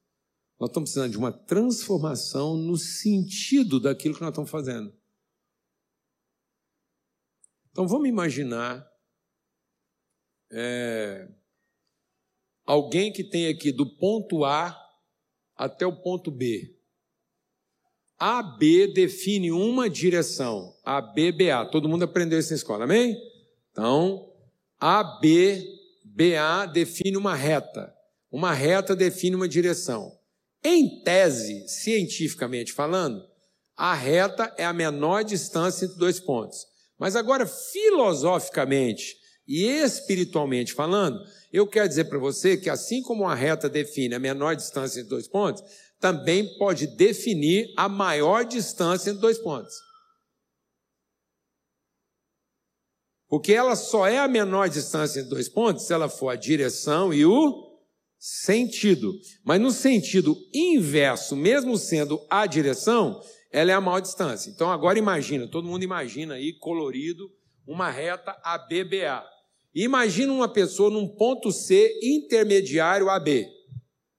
Nós 0.63 0.69
estamos 0.69 0.91
precisando 0.91 1.11
de 1.11 1.17
uma 1.17 1.33
transformação 1.33 2.55
no 2.55 2.77
sentido 2.77 3.81
daquilo 3.81 4.15
que 4.15 4.21
nós 4.21 4.29
estamos 4.29 4.49
fazendo. 4.49 4.93
Então 7.69 7.85
vamos 7.85 8.07
imaginar 8.07 8.89
é, 10.49 11.27
alguém 12.65 13.11
que 13.11 13.25
tem 13.25 13.49
aqui 13.49 13.73
do 13.73 13.85
ponto 13.97 14.45
A 14.45 14.73
até 15.53 15.85
o 15.85 16.01
ponto 16.01 16.31
B. 16.31 16.79
AB 18.17 18.93
define 18.93 19.51
uma 19.51 19.89
direção, 19.89 20.73
ABBA. 20.85 21.65
Todo 21.73 21.89
mundo 21.89 22.03
aprendeu 22.03 22.39
isso 22.39 22.51
na 22.51 22.55
escola, 22.55 22.85
amém? 22.85 23.17
Então, 23.69 24.33
ABBA 24.79 25.67
define 26.71 27.17
uma 27.17 27.35
reta. 27.35 27.93
Uma 28.31 28.53
reta 28.53 28.95
define 28.95 29.35
uma 29.35 29.49
direção. 29.49 30.22
Em 30.63 31.01
tese, 31.03 31.67
cientificamente 31.67 32.71
falando, 32.71 33.21
a 33.75 33.93
reta 33.93 34.53
é 34.57 34.63
a 34.63 34.71
menor 34.71 35.23
distância 35.23 35.85
entre 35.85 35.97
dois 35.97 36.19
pontos. 36.19 36.65
Mas 36.97 37.15
agora, 37.15 37.45
filosoficamente 37.45 39.17
e 39.45 39.65
espiritualmente 39.65 40.73
falando, 40.73 41.19
eu 41.51 41.67
quero 41.67 41.89
dizer 41.89 42.05
para 42.05 42.17
você 42.17 42.55
que 42.55 42.69
assim 42.69 43.01
como 43.01 43.27
a 43.27 43.35
reta 43.35 43.67
define 43.67 44.15
a 44.15 44.19
menor 44.19 44.55
distância 44.55 44.99
entre 44.99 45.09
dois 45.09 45.27
pontos, 45.27 45.61
também 45.99 46.57
pode 46.57 46.87
definir 46.87 47.73
a 47.77 47.89
maior 47.89 48.45
distância 48.45 49.09
entre 49.09 49.21
dois 49.21 49.37
pontos. 49.37 49.73
Porque 53.27 53.51
ela 53.51 53.75
só 53.75 54.07
é 54.07 54.19
a 54.19 54.27
menor 54.27 54.69
distância 54.69 55.19
entre 55.19 55.31
dois 55.31 55.49
pontos 55.49 55.87
se 55.87 55.93
ela 55.93 56.07
for 56.07 56.29
a 56.29 56.35
direção 56.35 57.13
e 57.13 57.25
o 57.25 57.72
sentido. 58.23 59.19
Mas 59.43 59.59
no 59.59 59.69
sentido 59.69 60.37
inverso, 60.53 61.35
mesmo 61.35 61.77
sendo 61.77 62.25
a 62.29 62.45
direção, 62.45 63.21
ela 63.51 63.71
é 63.71 63.73
a 63.73 63.81
maior 63.81 63.99
distância. 63.99 64.49
Então 64.49 64.71
agora 64.71 64.97
imagina, 64.97 65.45
todo 65.45 65.67
mundo 65.67 65.83
imagina 65.83 66.35
aí 66.35 66.53
colorido 66.53 67.29
uma 67.67 67.91
reta 67.91 68.31
ABBA. 68.41 69.25
Imagina 69.75 70.31
uma 70.31 70.47
pessoa 70.47 70.89
num 70.89 71.05
ponto 71.05 71.51
C 71.51 71.99
intermediário 72.01 73.09
AB. 73.09 73.45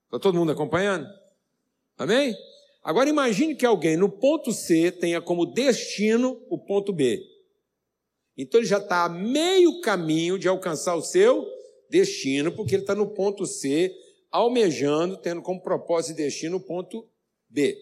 Está 0.04 0.18
todo 0.18 0.36
mundo 0.36 0.52
acompanhando? 0.52 1.06
Amém? 1.96 2.36
Agora 2.82 3.08
imagine 3.08 3.54
que 3.54 3.64
alguém 3.64 3.96
no 3.96 4.10
ponto 4.10 4.52
C 4.52 4.92
tenha 4.92 5.22
como 5.22 5.46
destino 5.46 6.42
o 6.50 6.58
ponto 6.58 6.92
B. 6.92 7.22
Então 8.36 8.60
ele 8.60 8.66
já 8.66 8.78
está 8.78 9.04
a 9.04 9.08
meio 9.08 9.80
caminho 9.80 10.38
de 10.38 10.46
alcançar 10.46 10.94
o 10.94 11.00
seu 11.00 11.46
destino, 11.98 12.50
porque 12.50 12.74
ele 12.74 12.82
está 12.82 12.94
no 12.94 13.06
ponto 13.06 13.46
C, 13.46 13.94
almejando, 14.30 15.16
tendo 15.16 15.40
como 15.40 15.62
propósito 15.62 16.18
e 16.18 16.24
destino 16.24 16.56
o 16.56 16.60
ponto 16.60 17.08
B. 17.48 17.78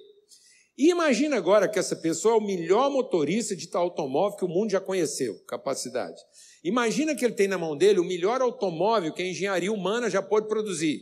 E 0.77 0.91
imagina 0.91 1.37
agora 1.37 1.67
que 1.67 1.79
essa 1.79 1.97
pessoa 1.97 2.35
é 2.35 2.37
o 2.37 2.41
melhor 2.41 2.91
motorista 2.91 3.57
de 3.57 3.69
tal 3.69 3.85
automóvel 3.85 4.37
que 4.37 4.45
o 4.45 4.49
mundo 4.49 4.71
já 4.71 4.81
conheceu, 4.81 5.39
capacidade. 5.47 6.21
Imagina 6.63 7.15
que 7.15 7.25
ele 7.25 7.35
tem 7.35 7.49
na 7.49 7.57
mão 7.57 7.75
dele 7.75 8.01
o 8.01 8.05
melhor 8.05 8.43
automóvel 8.43 9.13
que 9.15 9.23
a 9.23 9.27
engenharia 9.27 9.73
humana 9.73 10.11
já 10.11 10.21
pode 10.21 10.47
produzir, 10.47 11.01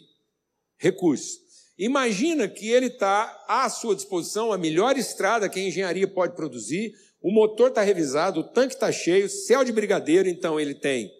recurso. 0.78 1.38
Imagina 1.76 2.46
que 2.46 2.68
ele 2.68 2.86
está 2.86 3.44
à 3.48 3.68
sua 3.68 3.96
disposição 3.96 4.52
a 4.52 4.58
melhor 4.58 4.96
estrada 4.96 5.48
que 5.48 5.58
a 5.58 5.62
engenharia 5.62 6.06
pode 6.06 6.36
produzir, 6.36 6.92
o 7.20 7.32
motor 7.32 7.70
está 7.70 7.82
revisado, 7.82 8.40
o 8.40 8.44
tanque 8.44 8.74
está 8.74 8.92
cheio, 8.92 9.28
céu 9.28 9.64
de 9.64 9.72
brigadeiro, 9.72 10.28
então 10.28 10.60
ele 10.60 10.74
tem 10.74 11.10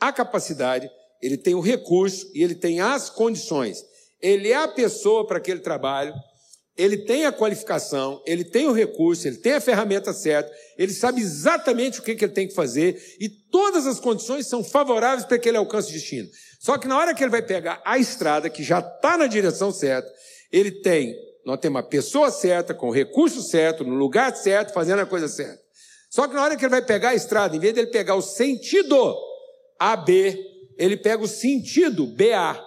a 0.00 0.12
capacidade, 0.12 0.90
ele 1.20 1.36
tem 1.36 1.54
o 1.54 1.60
recurso 1.60 2.30
e 2.34 2.42
ele 2.42 2.54
tem 2.54 2.80
as 2.80 3.10
condições. 3.10 3.84
Ele 4.20 4.50
é 4.50 4.56
a 4.56 4.68
pessoa 4.68 5.26
para 5.26 5.38
aquele 5.38 5.60
trabalho, 5.60 6.14
ele 6.76 6.98
tem 6.98 7.26
a 7.26 7.32
qualificação, 7.32 8.22
ele 8.26 8.44
tem 8.44 8.66
o 8.66 8.72
recurso, 8.72 9.26
ele 9.26 9.36
tem 9.36 9.52
a 9.52 9.60
ferramenta 9.60 10.12
certa, 10.12 10.50
ele 10.78 10.92
sabe 10.92 11.20
exatamente 11.20 12.00
o 12.00 12.02
que, 12.02 12.14
que 12.14 12.24
ele 12.24 12.32
tem 12.32 12.48
que 12.48 12.54
fazer 12.54 13.16
e 13.20 13.28
todas 13.28 13.86
as 13.86 14.00
condições 14.00 14.46
são 14.46 14.64
favoráveis 14.64 15.26
para 15.26 15.38
que 15.38 15.48
ele 15.48 15.58
alcance 15.58 15.90
o 15.90 15.92
destino. 15.92 16.28
Só 16.58 16.78
que 16.78 16.88
na 16.88 16.98
hora 16.98 17.14
que 17.14 17.22
ele 17.22 17.30
vai 17.30 17.42
pegar 17.42 17.82
a 17.84 17.98
estrada, 17.98 18.48
que 18.48 18.62
já 18.62 18.78
está 18.78 19.16
na 19.18 19.26
direção 19.26 19.72
certa, 19.72 20.10
ele 20.50 20.70
tem, 20.70 21.14
nós 21.44 21.58
temos 21.60 21.80
a 21.80 21.82
pessoa 21.82 22.30
certa, 22.30 22.72
com 22.72 22.88
o 22.88 22.92
recurso 22.92 23.42
certo, 23.42 23.84
no 23.84 23.94
lugar 23.94 24.34
certo, 24.34 24.72
fazendo 24.72 25.00
a 25.00 25.06
coisa 25.06 25.28
certa. 25.28 25.60
Só 26.10 26.26
que 26.26 26.34
na 26.34 26.42
hora 26.42 26.56
que 26.56 26.64
ele 26.64 26.70
vai 26.70 26.82
pegar 26.82 27.10
a 27.10 27.14
estrada, 27.14 27.54
em 27.54 27.60
vez 27.60 27.72
de 27.72 27.80
ele 27.80 27.90
pegar 27.90 28.14
o 28.14 28.22
sentido 28.22 29.16
AB, 29.78 30.36
ele 30.76 30.96
pega 30.96 31.22
o 31.22 31.28
sentido 31.28 32.06
BA. 32.06 32.64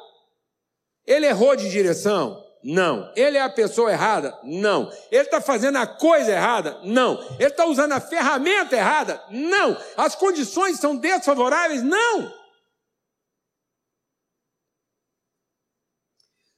Ele 1.05 1.25
errou 1.25 1.55
de 1.55 1.69
direção? 1.69 2.43
Não. 2.63 3.11
Ele 3.15 3.37
é 3.37 3.41
a 3.41 3.49
pessoa 3.49 3.91
errada? 3.91 4.39
Não. 4.43 4.89
Ele 5.11 5.23
está 5.23 5.41
fazendo 5.41 5.77
a 5.77 5.85
coisa 5.85 6.31
errada? 6.31 6.79
Não. 6.83 7.19
Ele 7.39 7.49
está 7.49 7.65
usando 7.65 7.91
a 7.91 7.99
ferramenta 7.99 8.75
errada? 8.75 9.21
Não. 9.29 9.77
As 9.97 10.15
condições 10.15 10.79
são 10.79 10.95
desfavoráveis? 10.95 11.83
Não. 11.83 12.33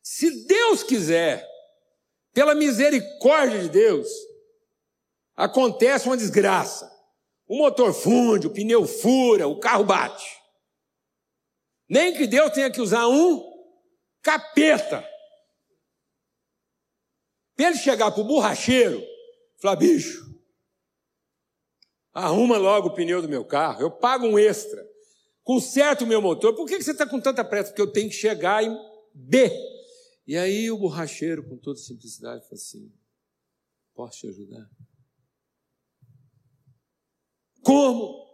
Se 0.03 0.45
Deus 0.45 0.83
quiser, 0.83 1.45
pela 2.33 2.53
misericórdia 2.53 3.59
de 3.59 3.69
Deus, 3.69 4.07
acontece 5.35 6.07
uma 6.07 6.15
desgraça. 6.15 6.89
O 7.47 7.57
motor 7.57 7.93
funde, 7.93 8.47
o 8.47 8.51
pneu 8.51 8.85
fura, 8.87 9.47
o 9.47 9.59
carro 9.59 9.83
bate. 9.83 10.25
Nem 11.87 12.13
que 12.13 12.25
Deus 12.27 12.51
tenha 12.51 12.71
que 12.71 12.81
usar 12.81 13.07
um 13.07 13.43
capeta 14.21 15.07
para 17.55 17.69
ele 17.69 17.77
chegar 17.77 18.11
para 18.11 18.21
o 18.21 18.25
borracheiro, 18.25 19.01
falar, 19.57 19.77
bicho, 19.77 20.25
arruma 22.13 22.57
logo 22.57 22.89
o 22.89 22.93
pneu 22.93 23.21
do 23.21 23.29
meu 23.29 23.45
carro, 23.45 23.81
eu 23.81 23.91
pago 23.91 24.25
um 24.25 24.37
extra, 24.37 24.85
conserta 25.43 26.03
o 26.03 26.07
meu 26.07 26.21
motor. 26.21 26.53
Por 26.55 26.65
que 26.65 26.81
você 26.81 26.91
está 26.91 27.07
com 27.07 27.21
tanta 27.21 27.45
pressa? 27.45 27.69
Porque 27.69 27.81
eu 27.81 27.91
tenho 27.91 28.09
que 28.09 28.15
chegar 28.15 28.63
em 28.63 28.75
B. 29.13 29.49
E 30.27 30.35
aí 30.35 30.69
o 30.71 30.77
borracheiro, 30.77 31.47
com 31.47 31.57
toda 31.57 31.79
simplicidade, 31.79 32.43
fala 32.43 32.55
assim: 32.55 32.91
posso 33.93 34.19
te 34.19 34.27
ajudar? 34.27 34.69
Como? 37.61 38.24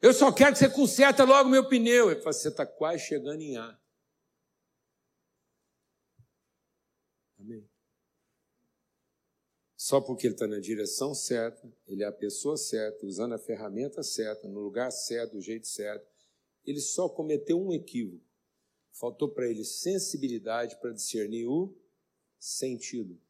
Eu 0.00 0.14
só 0.14 0.32
quero 0.32 0.52
que 0.52 0.58
você 0.58 0.68
conserte 0.70 1.20
logo 1.22 1.48
meu 1.48 1.68
pneu. 1.68 2.10
Ele 2.10 2.20
fala: 2.20 2.32
você 2.32 2.48
está 2.48 2.64
quase 2.64 3.04
chegando 3.04 3.42
em 3.42 3.56
A. 3.56 3.78
Amém. 7.38 7.68
Só 9.76 10.00
porque 10.00 10.26
ele 10.26 10.34
está 10.34 10.46
na 10.46 10.60
direção 10.60 11.14
certa, 11.14 11.68
ele 11.86 12.02
é 12.02 12.06
a 12.06 12.12
pessoa 12.12 12.56
certa, 12.56 13.04
usando 13.06 13.34
a 13.34 13.38
ferramenta 13.38 14.02
certa, 14.02 14.46
no 14.46 14.60
lugar 14.60 14.90
certo, 14.92 15.32
do 15.32 15.40
jeito 15.40 15.66
certo, 15.66 16.06
ele 16.64 16.80
só 16.80 17.08
cometeu 17.08 17.60
um 17.60 17.72
equívoco. 17.72 18.24
Faltou 18.92 19.28
para 19.28 19.48
ele 19.48 19.64
sensibilidade 19.64 20.78
para 20.80 20.92
discernir 20.92 21.46
o 21.46 21.74
sentido. 22.38 23.20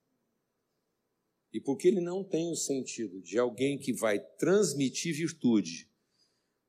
E 1.53 1.61
porque 1.61 1.89
ele 1.89 2.01
não 2.01 2.23
tem 2.23 2.51
o 2.51 2.57
sentido 2.57 3.21
de 3.21 3.39
alguém 3.39 3.79
que 3.79 3.93
vai 3.93 4.19
transmitir 4.19 5.15
virtude, 5.15 5.90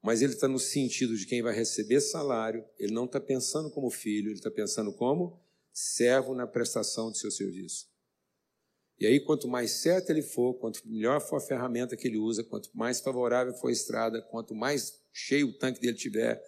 mas 0.02 0.22
ele 0.22 0.34
está 0.34 0.48
no 0.48 0.60
sentido 0.60 1.16
de 1.16 1.26
quem 1.26 1.42
vai 1.42 1.54
receber 1.54 2.02
salário, 2.02 2.66
ele 2.78 2.94
não 2.94 3.06
está 3.06 3.20
pensando 3.20 3.70
como 3.70 3.90
filho, 3.90 4.30
ele 4.30 4.40
está 4.40 4.50
pensando 4.50 4.92
como 4.94 5.40
servo 5.72 6.34
na 6.34 6.48
prestação 6.48 7.12
de 7.12 7.20
seu 7.20 7.32
serviço. 7.32 7.90
E 9.00 9.06
aí, 9.08 9.20
quanto 9.20 9.48
mais 9.48 9.72
certo 9.72 10.12
ele 10.12 10.22
for, 10.22 10.54
quanto 10.56 10.88
melhor 10.88 11.20
for 11.22 11.38
a 11.38 11.42
ferramenta 11.42 11.98
que 11.98 12.08
ele 12.08 12.18
usa, 12.18 12.44
quanto 12.44 12.70
mais 12.72 13.00
favorável 13.00 13.54
for 13.54 13.70
a 13.70 13.72
estrada, 13.72 14.22
quanto 14.22 14.54
mais 14.54 15.02
cheio 15.12 15.48
o 15.48 15.58
tanque 15.58 15.82
dele 15.82 15.98
tiver, 15.98 16.40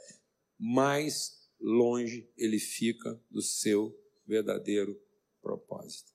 mais 0.59 1.49
longe 1.59 2.29
ele 2.37 2.59
fica 2.59 3.19
do 3.31 3.41
seu 3.41 3.91
verdadeiro 4.25 4.99
propósito. 5.41 6.12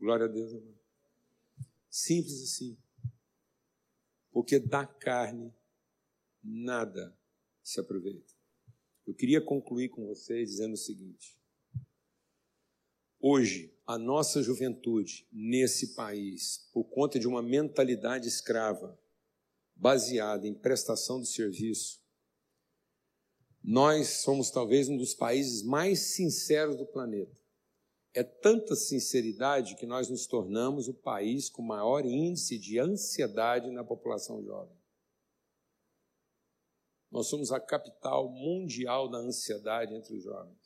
Glória 0.00 0.24
a 0.24 0.28
Deus, 0.28 0.50
irmão. 0.52 0.74
Simples 1.90 2.42
assim. 2.42 2.78
Porque 4.32 4.58
da 4.58 4.86
carne 4.86 5.54
nada 6.42 7.14
se 7.62 7.78
aproveita. 7.78 8.32
Eu 9.06 9.14
queria 9.14 9.42
concluir 9.42 9.90
com 9.90 10.06
vocês 10.06 10.48
dizendo 10.48 10.72
o 10.72 10.78
seguinte: 10.78 11.38
hoje, 13.20 13.76
a 13.86 13.98
nossa 13.98 14.42
juventude 14.42 15.28
nesse 15.30 15.94
país, 15.94 16.70
por 16.72 16.84
conta 16.84 17.18
de 17.18 17.28
uma 17.28 17.42
mentalidade 17.42 18.26
escrava, 18.26 18.98
baseada 19.76 20.46
em 20.46 20.54
prestação 20.54 21.20
de 21.20 21.28
serviço, 21.28 22.00
nós 23.62 24.22
somos 24.22 24.50
talvez 24.50 24.88
um 24.88 24.96
dos 24.96 25.12
países 25.12 25.62
mais 25.62 25.98
sinceros 25.98 26.76
do 26.76 26.86
planeta. 26.86 27.39
É 28.12 28.24
tanta 28.24 28.74
sinceridade 28.74 29.76
que 29.76 29.86
nós 29.86 30.08
nos 30.08 30.26
tornamos 30.26 30.88
o 30.88 30.94
país 30.94 31.48
com 31.48 31.62
maior 31.62 32.04
índice 32.04 32.58
de 32.58 32.78
ansiedade 32.78 33.70
na 33.70 33.84
população 33.84 34.42
jovem. 34.42 34.76
Nós 37.10 37.28
somos 37.28 37.50
a 37.50 37.60
capital 37.60 38.28
mundial 38.28 39.08
da 39.08 39.18
ansiedade 39.18 39.94
entre 39.94 40.16
os 40.16 40.22
jovens. 40.22 40.58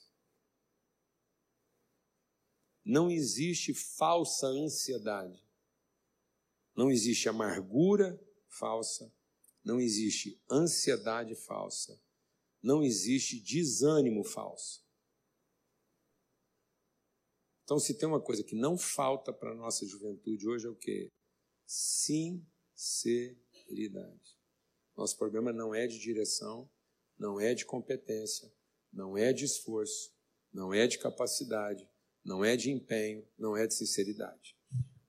Não 2.84 3.10
existe 3.10 3.72
falsa 3.72 4.46
ansiedade. 4.46 5.42
Não 6.76 6.90
existe 6.90 7.28
amargura 7.28 8.20
falsa. 8.48 9.10
Não 9.64 9.80
existe 9.80 10.38
ansiedade 10.50 11.34
falsa. 11.34 11.98
Não 12.62 12.82
existe 12.82 13.40
desânimo 13.40 14.22
falso. 14.22 14.84
Então, 17.64 17.78
se 17.78 17.94
tem 17.94 18.06
uma 18.06 18.20
coisa 18.20 18.44
que 18.44 18.54
não 18.54 18.76
falta 18.76 19.32
para 19.32 19.50
a 19.52 19.54
nossa 19.54 19.86
juventude 19.86 20.46
hoje 20.46 20.66
é 20.66 20.70
o 20.70 20.76
quê? 20.76 21.10
Sinceridade. 21.66 23.38
Nosso 24.94 25.16
problema 25.16 25.50
não 25.52 25.74
é 25.74 25.86
de 25.86 25.98
direção, 25.98 26.70
não 27.18 27.40
é 27.40 27.54
de 27.54 27.64
competência, 27.64 28.52
não 28.92 29.16
é 29.16 29.32
de 29.32 29.46
esforço, 29.46 30.12
não 30.52 30.74
é 30.74 30.86
de 30.86 30.98
capacidade, 30.98 31.88
não 32.22 32.44
é 32.44 32.54
de 32.56 32.70
empenho, 32.70 33.26
não 33.38 33.56
é 33.56 33.66
de 33.66 33.74
sinceridade. 33.74 34.56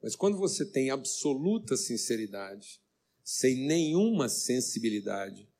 Mas 0.01 0.15
quando 0.15 0.37
você 0.37 0.65
tem 0.65 0.89
absoluta 0.89 1.75
sinceridade, 1.75 2.81
sem 3.23 3.67
nenhuma 3.67 4.29
sensibilidade, 4.29 5.51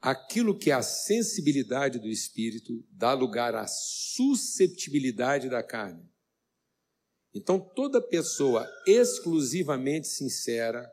aquilo 0.00 0.56
que 0.56 0.70
é 0.70 0.74
a 0.74 0.82
sensibilidade 0.82 1.98
do 1.98 2.08
espírito 2.08 2.84
dá 2.90 3.12
lugar 3.12 3.54
à 3.54 3.66
susceptibilidade 3.66 5.48
da 5.48 5.62
carne. 5.62 6.08
Então, 7.34 7.60
toda 7.60 8.00
pessoa 8.00 8.68
exclusivamente 8.86 10.08
sincera 10.08 10.90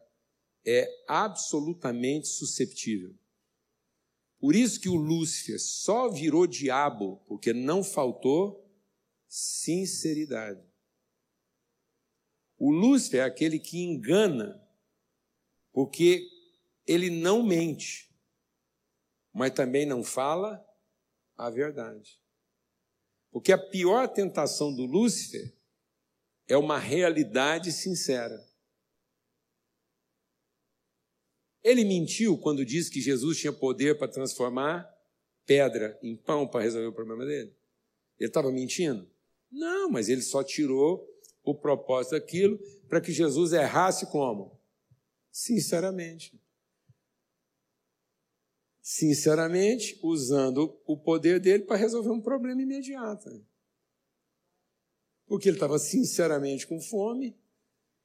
é 0.65 0.87
absolutamente 1.07 2.27
susceptível. 2.27 3.15
Por 4.39 4.55
isso 4.55 4.79
que 4.79 4.89
o 4.89 4.95
Lúcifer 4.95 5.59
só 5.59 6.09
virou 6.09 6.45
diabo, 6.45 7.17
porque 7.27 7.53
não 7.53 7.83
faltou 7.83 8.63
sinceridade. 9.27 10.61
O 12.57 12.71
Lúcifer 12.71 13.21
é 13.21 13.23
aquele 13.23 13.59
que 13.59 13.79
engana, 13.79 14.61
porque 15.71 16.27
ele 16.85 17.09
não 17.09 17.43
mente, 17.43 18.09
mas 19.35 19.51
também 19.51 19.85
não 19.85 20.01
fala 20.01 20.65
a 21.37 21.49
verdade. 21.49 22.21
Porque 23.29 23.51
a 23.51 23.57
pior 23.57 24.07
tentação 24.07 24.73
do 24.73 24.85
Lúcifer 24.85 25.53
é 26.47 26.55
uma 26.55 26.79
realidade 26.79 27.73
sincera. 27.73 28.41
Ele 31.61 31.83
mentiu 31.83 32.37
quando 32.37 32.63
disse 32.63 32.89
que 32.89 33.01
Jesus 33.01 33.37
tinha 33.37 33.51
poder 33.51 33.97
para 33.97 34.07
transformar 34.07 34.89
pedra 35.45 35.99
em 36.01 36.15
pão 36.15 36.47
para 36.47 36.61
resolver 36.61 36.87
o 36.87 36.93
problema 36.93 37.25
dele? 37.25 37.53
Ele 38.17 38.29
estava 38.29 38.49
mentindo? 38.53 39.05
Não, 39.51 39.89
mas 39.89 40.07
ele 40.07 40.21
só 40.21 40.45
tirou 40.45 41.05
o 41.43 41.53
propósito 41.53 42.11
daquilo 42.11 42.57
para 42.87 43.01
que 43.01 43.11
Jesus 43.11 43.51
errasse 43.51 44.05
como? 44.05 44.57
Sinceramente. 45.29 46.39
Sinceramente, 48.87 49.99
usando 50.03 50.79
o 50.85 50.95
poder 50.95 51.39
dele 51.39 51.63
para 51.63 51.75
resolver 51.75 52.11
um 52.11 52.21
problema 52.21 52.61
imediato. 52.61 53.43
Porque 55.25 55.49
ele 55.49 55.55
estava 55.55 55.79
sinceramente 55.79 56.67
com 56.67 56.79
fome, 56.79 57.35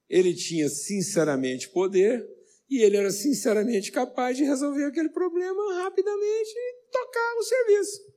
ele 0.08 0.34
tinha 0.34 0.70
sinceramente 0.70 1.68
poder, 1.68 2.26
e 2.66 2.78
ele 2.78 2.96
era 2.96 3.10
sinceramente 3.10 3.92
capaz 3.92 4.38
de 4.38 4.44
resolver 4.44 4.86
aquele 4.86 5.10
problema 5.10 5.82
rapidamente 5.82 6.50
e 6.56 6.88
tocar 6.90 7.36
o 7.36 7.42
serviço. 7.42 8.14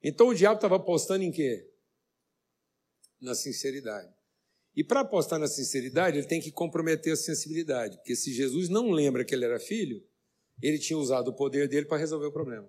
Então 0.00 0.28
o 0.28 0.34
diabo 0.34 0.58
estava 0.58 0.76
apostando 0.76 1.24
em 1.24 1.32
quê? 1.32 1.74
Na 3.20 3.34
sinceridade. 3.34 4.13
E 4.76 4.82
para 4.82 5.00
apostar 5.00 5.38
na 5.38 5.46
sinceridade, 5.46 6.18
ele 6.18 6.26
tem 6.26 6.40
que 6.40 6.50
comprometer 6.50 7.12
a 7.12 7.16
sensibilidade. 7.16 7.96
Porque 7.98 8.16
se 8.16 8.32
Jesus 8.32 8.68
não 8.68 8.90
lembra 8.90 9.24
que 9.24 9.34
ele 9.34 9.44
era 9.44 9.60
filho, 9.60 10.04
ele 10.60 10.78
tinha 10.78 10.98
usado 10.98 11.28
o 11.28 11.34
poder 11.34 11.68
dele 11.68 11.86
para 11.86 11.98
resolver 11.98 12.26
o 12.26 12.32
problema. 12.32 12.68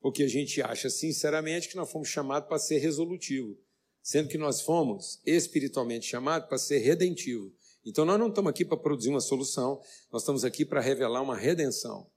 Porque 0.00 0.22
a 0.22 0.28
gente 0.28 0.60
acha 0.62 0.88
sinceramente 0.90 1.68
que 1.68 1.76
nós 1.76 1.90
fomos 1.90 2.08
chamados 2.08 2.48
para 2.48 2.58
ser 2.58 2.78
resolutivo 2.78 3.58
sendo 4.02 4.28
que 4.28 4.36
nós 4.36 4.60
fomos 4.60 5.20
espiritualmente 5.24 6.06
chamados 6.06 6.48
para 6.48 6.58
ser 6.58 6.78
redentivo. 6.78 7.52
Então 7.84 8.04
nós 8.04 8.18
não 8.18 8.28
estamos 8.28 8.50
aqui 8.50 8.64
para 8.64 8.76
produzir 8.76 9.10
uma 9.10 9.20
solução, 9.20 9.80
nós 10.10 10.22
estamos 10.22 10.44
aqui 10.44 10.64
para 10.64 10.80
revelar 10.80 11.22
uma 11.22 11.36
redenção. 11.36 12.10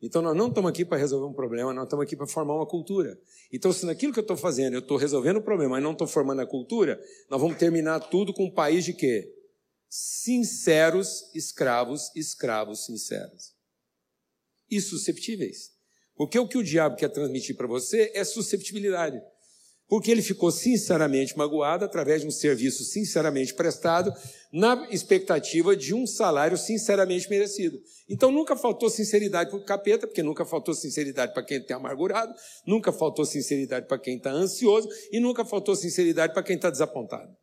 Então 0.00 0.20
nós 0.20 0.36
não 0.36 0.48
estamos 0.48 0.70
aqui 0.70 0.84
para 0.84 0.98
resolver 0.98 1.26
um 1.26 1.32
problema, 1.32 1.72
nós 1.72 1.84
estamos 1.84 2.04
aqui 2.04 2.14
para 2.14 2.26
formar 2.26 2.54
uma 2.54 2.66
cultura. 2.66 3.18
Então, 3.52 3.72
se 3.72 3.86
naquilo 3.86 4.12
que 4.12 4.18
eu 4.18 4.22
estou 4.22 4.36
fazendo 4.36 4.74
eu 4.74 4.80
estou 4.80 4.96
resolvendo 4.96 5.38
o 5.38 5.42
problema 5.42 5.78
e 5.78 5.82
não 5.82 5.92
estou 5.92 6.06
formando 6.06 6.42
a 6.42 6.46
cultura, 6.46 7.00
nós 7.30 7.40
vamos 7.40 7.56
terminar 7.56 8.00
tudo 8.00 8.34
com 8.34 8.44
um 8.44 8.50
país 8.50 8.84
de 8.84 8.92
quê? 8.92 9.32
Sinceros 9.88 11.30
escravos, 11.34 12.10
escravos 12.14 12.84
sinceros. 12.84 13.54
E 14.70 14.80
susceptíveis. 14.80 15.74
Porque 16.14 16.38
o 16.38 16.48
que 16.48 16.58
o 16.58 16.62
diabo 16.62 16.96
quer 16.96 17.08
transmitir 17.08 17.56
para 17.56 17.66
você 17.66 18.10
é 18.14 18.24
susceptibilidade 18.24 19.20
porque 19.88 20.10
ele 20.10 20.22
ficou 20.22 20.50
sinceramente 20.50 21.36
magoado 21.36 21.84
através 21.84 22.22
de 22.22 22.26
um 22.26 22.30
serviço 22.30 22.84
sinceramente 22.84 23.54
prestado, 23.54 24.12
na 24.52 24.88
expectativa 24.90 25.76
de 25.76 25.94
um 25.94 26.06
salário 26.06 26.56
sinceramente 26.56 27.28
merecido. 27.30 27.78
Então 28.08 28.30
nunca 28.30 28.56
faltou 28.56 28.90
sinceridade 28.90 29.50
para 29.50 29.58
o 29.58 29.64
capeta, 29.64 30.06
porque 30.06 30.22
nunca 30.22 30.44
faltou 30.44 30.74
sinceridade 30.74 31.32
para 31.32 31.44
quem 31.44 31.58
está 31.58 31.76
amargurado, 31.76 32.34
nunca 32.66 32.92
faltou 32.92 33.24
sinceridade 33.24 33.86
para 33.86 33.98
quem 33.98 34.16
está 34.16 34.30
ansioso 34.30 34.88
e 35.12 35.20
nunca 35.20 35.44
faltou 35.44 35.76
sinceridade 35.76 36.32
para 36.32 36.42
quem 36.42 36.56
está 36.56 36.70
desapontado. 36.70 37.36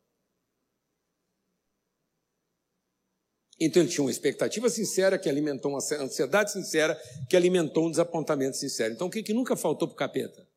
Então 3.59 3.81
ele 3.81 3.89
tinha 3.89 4.03
uma 4.03 4.11
expectativa 4.11 4.69
sincera 4.69 5.17
que 5.17 5.29
alimentou 5.29 5.71
uma 5.71 5.79
ansiedade 6.01 6.51
sincera 6.51 6.99
que 7.29 7.37
alimentou 7.37 7.85
um 7.85 7.91
desapontamento 7.91 8.57
sincero. 8.57 8.93
Então 8.93 9.07
o 9.07 9.09
que, 9.09 9.23
que 9.23 9.33
nunca 9.33 9.55
faltou 9.55 9.87
para 9.87 9.93
o 9.93 9.97
capeta? 9.97 10.52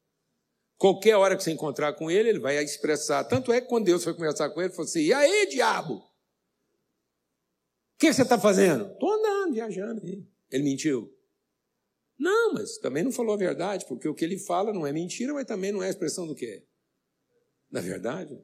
Qualquer 0.79 1.17
hora 1.17 1.37
que 1.37 1.43
você 1.43 1.53
encontrar 1.53 1.95
com 1.95 2.11
ele, 2.11 2.29
ele 2.29 2.39
vai 2.39 2.63
expressar. 2.63 3.25
Tanto 3.25 3.53
é 3.53 3.61
que 3.61 3.69
quando 3.69 3.87
Deus 3.87 4.05
foi 4.05 4.13
conversar 4.13 4.51
com 4.51 4.61
ele, 4.61 4.69
ele 4.69 4.75
falou 4.75 4.89
assim: 4.89 5.01
E 5.01 5.13
aí, 5.13 5.49
diabo? 5.49 5.95
O 5.95 6.05
que 7.99 8.13
você 8.13 8.23
está 8.23 8.39
fazendo? 8.39 8.93
Estou 8.93 9.11
andando, 9.11 9.55
viajando. 9.55 10.03
Ele 10.05 10.63
mentiu. 10.63 11.11
Não, 12.19 12.53
mas 12.53 12.79
também 12.79 13.03
não 13.03 13.13
falou 13.13 13.35
a 13.35 13.39
verdade, 13.39 13.87
porque 13.87 14.09
o 14.09 14.15
que 14.15 14.25
ele 14.25 14.39
fala 14.39 14.73
não 14.73 14.87
é 14.87 14.93
mentira, 14.93 15.33
mas 15.33 15.47
também 15.47 15.73
não 15.73 15.83
é 15.83 15.89
expressão 15.89 16.27
do 16.27 16.35
quê? 16.35 16.67
Da 17.71 17.81
verdade. 17.81 18.39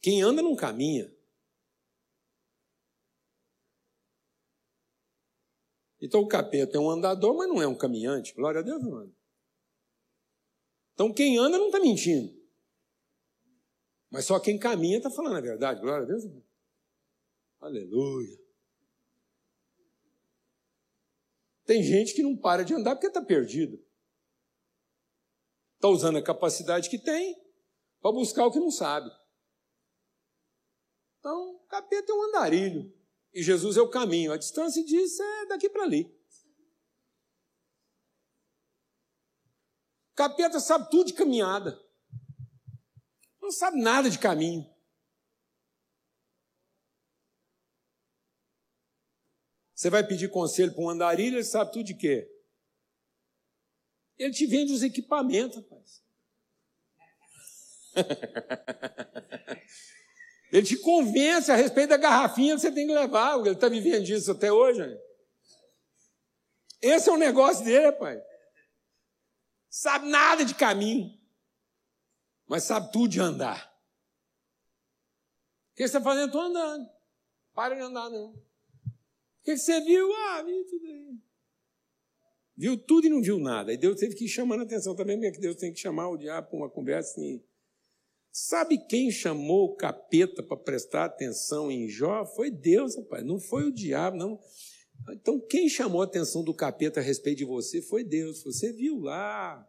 Quem 0.00 0.22
anda 0.22 0.42
não 0.42 0.54
caminha. 0.54 1.12
Então 6.00 6.20
o 6.20 6.28
capeta 6.28 6.76
é 6.76 6.80
um 6.80 6.90
andador, 6.90 7.36
mas 7.36 7.48
não 7.48 7.60
é 7.60 7.66
um 7.66 7.74
caminhante. 7.74 8.34
Glória 8.34 8.60
a 8.60 8.62
Deus, 8.62 8.82
mano. 8.82 9.17
Então 10.98 11.12
quem 11.12 11.38
anda 11.38 11.56
não 11.56 11.66
está 11.66 11.78
mentindo. 11.78 12.36
Mas 14.10 14.24
só 14.24 14.40
quem 14.40 14.58
caminha 14.58 14.96
está 14.96 15.08
falando 15.08 15.36
a 15.36 15.40
verdade. 15.40 15.80
Glória 15.80 16.02
a 16.02 16.08
Deus. 16.08 16.24
Aleluia. 17.60 18.36
Tem 21.64 21.84
gente 21.84 22.14
que 22.14 22.22
não 22.24 22.36
para 22.36 22.64
de 22.64 22.74
andar 22.74 22.96
porque 22.96 23.06
está 23.06 23.22
perdido. 23.22 23.80
Está 25.76 25.86
usando 25.86 26.18
a 26.18 26.22
capacidade 26.22 26.90
que 26.90 26.98
tem 26.98 27.40
para 28.00 28.10
buscar 28.10 28.46
o 28.46 28.50
que 28.50 28.58
não 28.58 28.72
sabe. 28.72 29.08
Então, 31.20 31.64
capeta 31.68 32.10
é 32.10 32.14
um 32.16 32.22
andarilho. 32.24 32.92
E 33.32 33.40
Jesus 33.40 33.76
é 33.76 33.80
o 33.80 33.88
caminho. 33.88 34.32
A 34.32 34.36
distância 34.36 34.84
disso 34.84 35.22
é 35.22 35.46
daqui 35.46 35.70
para 35.70 35.84
ali. 35.84 36.17
Capeta 40.18 40.58
sabe 40.58 40.90
tudo 40.90 41.06
de 41.06 41.12
caminhada. 41.12 41.80
Não 43.40 43.52
sabe 43.52 43.80
nada 43.80 44.10
de 44.10 44.18
caminho. 44.18 44.68
Você 49.72 49.88
vai 49.88 50.04
pedir 50.04 50.28
conselho 50.28 50.74
para 50.74 50.82
um 50.82 50.90
andarilho, 50.90 51.36
ele 51.36 51.44
sabe 51.44 51.70
tudo 51.70 51.84
de 51.84 51.94
quê? 51.94 52.28
Ele 54.18 54.32
te 54.32 54.44
vende 54.44 54.72
os 54.72 54.82
equipamentos, 54.82 55.58
rapaz. 55.58 56.02
Ele 60.50 60.66
te 60.66 60.78
convence 60.78 61.52
a 61.52 61.56
respeito 61.56 61.90
da 61.90 61.98
garrafinha 61.98 62.54
que 62.54 62.62
você 62.62 62.72
tem 62.72 62.86
que 62.86 62.94
levar. 62.94 63.38
Ele 63.38 63.50
está 63.50 63.68
vivendo 63.68 64.02
disso 64.02 64.32
até 64.32 64.50
hoje. 64.50 64.80
Né? 64.80 64.98
Esse 66.80 67.10
é 67.10 67.12
o 67.12 67.18
negócio 67.18 67.62
dele, 67.66 67.84
rapaz 67.84 68.18
sabe 69.68 70.08
nada 70.08 70.44
de 70.44 70.54
caminho, 70.54 71.18
mas 72.46 72.64
sabe 72.64 72.92
tudo 72.92 73.08
de 73.08 73.20
andar. 73.20 73.66
O 75.72 75.76
que 75.76 75.82
você 75.86 75.96
está 75.96 76.00
fazendo? 76.00 76.26
Estou 76.26 76.40
andando. 76.40 76.88
Para 77.54 77.74
de 77.74 77.80
andar, 77.80 78.10
não. 78.10 78.30
O 78.30 78.42
que 79.44 79.56
você 79.56 79.80
viu? 79.80 80.12
Ah, 80.12 80.42
vi 80.42 80.64
tudo 80.64 80.86
aí. 80.86 81.18
Viu 82.56 82.76
tudo 82.76 83.06
e 83.06 83.10
não 83.10 83.22
viu 83.22 83.38
nada. 83.38 83.72
E 83.72 83.76
Deus 83.76 84.00
teve 84.00 84.16
que 84.16 84.24
ir 84.24 84.28
chamando 84.28 84.60
a 84.60 84.64
atenção 84.64 84.96
também, 84.96 85.20
porque 85.20 85.38
Deus 85.38 85.56
tem 85.56 85.72
que 85.72 85.78
chamar 85.78 86.08
o 86.08 86.16
diabo 86.16 86.48
para 86.48 86.56
uma 86.56 86.70
conversa 86.70 87.12
assim. 87.12 87.40
Sabe 88.32 88.78
quem 88.86 89.10
chamou 89.10 89.66
o 89.66 89.76
capeta 89.76 90.42
para 90.42 90.56
prestar 90.56 91.04
atenção 91.04 91.70
em 91.70 91.88
Jó? 91.88 92.24
Foi 92.24 92.50
Deus, 92.50 92.96
rapaz. 92.96 93.24
Não 93.24 93.40
foi 93.40 93.64
o 93.64 93.72
diabo, 93.72 94.16
não. 94.16 94.40
Então, 95.12 95.40
quem 95.40 95.68
chamou 95.68 96.02
a 96.02 96.04
atenção 96.04 96.42
do 96.42 96.54
capeta 96.54 97.00
a 97.00 97.02
respeito 97.02 97.38
de 97.38 97.44
você 97.44 97.80
foi 97.80 98.04
Deus. 98.04 98.42
Você 98.44 98.72
viu 98.72 99.00
lá. 99.00 99.66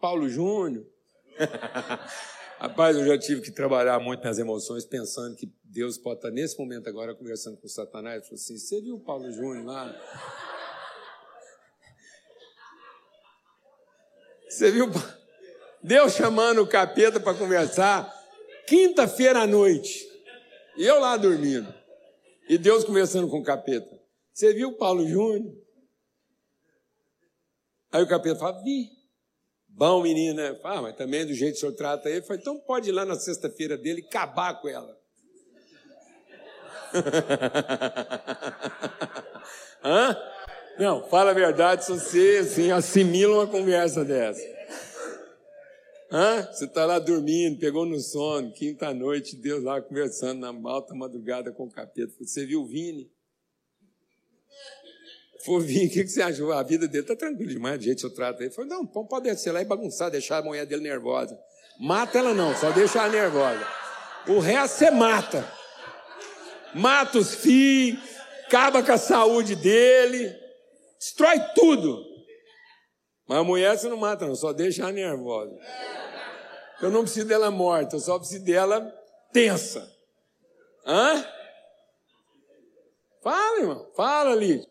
Paulo 0.00 0.28
Júnior. 0.28 0.86
Rapaz, 2.58 2.96
eu 2.96 3.06
já 3.06 3.16
tive 3.18 3.40
que 3.40 3.50
trabalhar 3.50 3.98
muito 4.00 4.22
nas 4.22 4.38
emoções, 4.38 4.84
pensando 4.84 5.34
que 5.34 5.50
Deus 5.64 5.96
pode 5.96 6.18
estar 6.18 6.30
nesse 6.30 6.58
momento 6.58 6.88
agora 6.88 7.14
conversando 7.14 7.56
com 7.56 7.66
Satanás. 7.66 8.24
Falou 8.24 8.34
assim: 8.34 8.58
Você 8.58 8.82
viu 8.82 8.96
o 8.96 9.00
Paulo 9.00 9.32
Júnior 9.32 9.64
lá? 9.64 9.96
Você 14.46 14.70
viu 14.70 14.90
Deus 15.82 16.12
chamando 16.12 16.60
o 16.60 16.66
capeta 16.66 17.18
para 17.18 17.32
conversar 17.32 18.12
quinta-feira 18.66 19.40
à 19.42 19.46
noite. 19.46 20.09
E 20.76 20.84
eu 20.84 21.00
lá 21.00 21.16
dormindo. 21.16 21.72
E 22.48 22.58
Deus 22.58 22.84
conversando 22.84 23.28
com 23.28 23.38
o 23.38 23.44
capeta. 23.44 24.00
Você 24.32 24.52
viu 24.52 24.70
o 24.70 24.76
Paulo 24.76 25.06
Júnior? 25.06 25.54
Aí 27.92 28.02
o 28.02 28.08
capeta 28.08 28.38
fala, 28.38 28.62
vi. 28.62 28.88
Bom 29.68 30.02
menino, 30.02 30.34
né? 30.34 30.58
Ah, 30.64 30.82
mas 30.82 30.96
também 30.96 31.26
do 31.26 31.32
jeito 31.32 31.52
que 31.52 31.58
o 31.58 31.60
senhor 31.60 31.74
trata 31.74 32.08
ele. 32.08 32.22
Falei, 32.22 32.40
então 32.40 32.58
pode 32.60 32.88
ir 32.88 32.92
lá 32.92 33.04
na 33.04 33.14
sexta-feira 33.14 33.76
dele 33.76 34.02
e 34.02 34.06
acabar 34.06 34.60
com 34.60 34.68
ela. 34.68 34.98
Hã? 39.84 40.16
Não, 40.78 41.06
fala 41.08 41.30
a 41.30 41.34
verdade 41.34 41.84
se 41.84 41.92
você 41.92 42.38
assim, 42.40 42.70
assimila 42.70 43.34
uma 43.34 43.46
conversa 43.46 44.04
dessa. 44.04 44.59
Hã? 46.12 46.48
Você 46.52 46.64
está 46.64 46.84
lá 46.84 46.98
dormindo, 46.98 47.58
pegou 47.58 47.86
no 47.86 47.98
sono, 48.00 48.52
quinta-noite, 48.52 49.36
Deus 49.36 49.62
lá 49.62 49.80
conversando 49.80 50.40
na 50.40 50.70
alta 50.70 50.94
madrugada 50.94 51.52
com 51.52 51.64
o 51.64 51.70
capeta. 51.70 52.12
Você 52.20 52.44
viu 52.44 52.62
o 52.62 52.66
Vini? 52.66 53.10
for 55.44 55.60
vir, 55.60 55.86
o 55.86 55.90
que, 55.90 56.06
você 56.06 56.22
achou? 56.22 56.52
A 56.52 56.62
vida 56.62 56.86
dele 56.86 57.04
tá 57.04 57.16
tranquila 57.16 57.50
demais, 57.50 57.82
jeito 57.82 58.00
que 58.00 58.06
eu 58.06 58.14
trato 58.14 58.42
ele. 58.42 58.50
Falei, 58.50 58.70
não, 58.70 58.86
pode 58.86 59.24
descer 59.24 59.52
lá 59.52 59.60
e 59.60 59.64
bagunçar, 59.64 60.10
deixar 60.10 60.38
a 60.38 60.42
mulher 60.42 60.66
dele 60.66 60.82
nervosa. 60.82 61.38
Mata 61.78 62.18
ela 62.18 62.34
não, 62.34 62.54
só 62.54 62.70
deixa 62.70 62.98
ela 62.98 63.08
nervosa. 63.08 63.66
O 64.28 64.38
resto 64.38 64.78
você 64.78 64.90
mata. 64.90 65.50
Mata 66.74 67.18
os 67.18 67.34
filhos, 67.34 68.00
acaba 68.46 68.82
com 68.82 68.92
a 68.92 68.98
saúde 68.98 69.56
dele, 69.56 70.32
destrói 70.98 71.40
tudo. 71.54 72.09
Mas 73.30 73.38
a 73.38 73.44
mulher 73.44 73.78
você 73.78 73.88
não 73.88 73.96
mata, 73.96 74.26
não, 74.26 74.34
só 74.34 74.52
deixa 74.52 74.82
ela 74.82 74.90
nervosa. 74.90 75.56
Eu 76.82 76.90
não 76.90 77.02
preciso 77.02 77.28
dela 77.28 77.48
morta, 77.48 77.94
eu 77.94 78.00
só 78.00 78.18
preciso 78.18 78.44
dela 78.44 78.92
tensa. 79.32 79.88
Hã? 80.84 81.24
Fala, 83.22 83.60
irmão, 83.60 83.88
fala, 83.94 84.32
ali. 84.32 84.66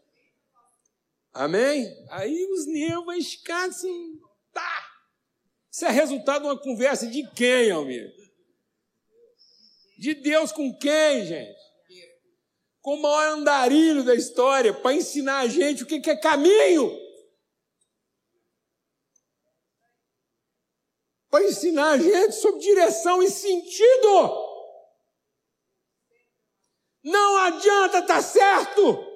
Amém? 1.34 1.88
Aí 2.10 2.45
os 2.51 2.68
nervos 2.68 3.05
vão 3.05 3.22
ficar 3.22 3.70
assim, 3.70 4.20
tá. 4.51 4.86
Isso 5.72 5.86
é 5.86 5.89
resultado 5.89 6.41
de 6.41 6.47
uma 6.49 6.60
conversa 6.60 7.07
de 7.07 7.26
quem, 7.32 7.72
Almir? 7.72 8.14
De 9.97 10.14
Deus 10.16 10.51
com 10.51 10.78
quem, 10.78 11.26
gente? 11.26 11.62
Com 12.82 12.95
o 12.95 13.01
maior 13.01 13.38
andarilho 13.38 14.03
da 14.03 14.16
história, 14.16 14.74
para 14.74 14.95
ensinar 14.95 15.39
a 15.39 15.47
gente 15.47 15.84
o 15.84 15.86
que 15.86 16.10
é 16.10 16.18
caminho. 16.18 17.07
Para 21.30 21.46
ensinar 21.46 21.92
a 21.92 21.98
gente 21.98 22.34
sobre 22.34 22.60
direção 22.60 23.22
e 23.22 23.30
sentido. 23.30 24.50
Não 27.04 27.38
adianta 27.38 28.00
estar 28.00 28.16
tá 28.16 28.22
certo 28.22 29.10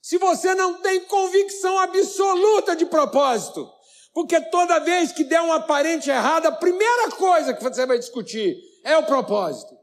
se 0.00 0.16
você 0.16 0.54
não 0.54 0.80
tem 0.80 1.04
convicção 1.04 1.78
absoluta 1.78 2.74
de 2.74 2.86
propósito. 2.86 3.70
Porque 4.12 4.40
toda 4.50 4.80
vez 4.80 5.12
que 5.12 5.22
der 5.22 5.40
um 5.40 5.52
aparente 5.52 6.10
errado, 6.10 6.46
a 6.46 6.52
primeira 6.52 7.10
coisa 7.10 7.54
que 7.54 7.62
você 7.62 7.86
vai 7.86 7.98
discutir 7.98 8.56
é 8.84 8.96
o 8.96 9.06
propósito. 9.06 9.76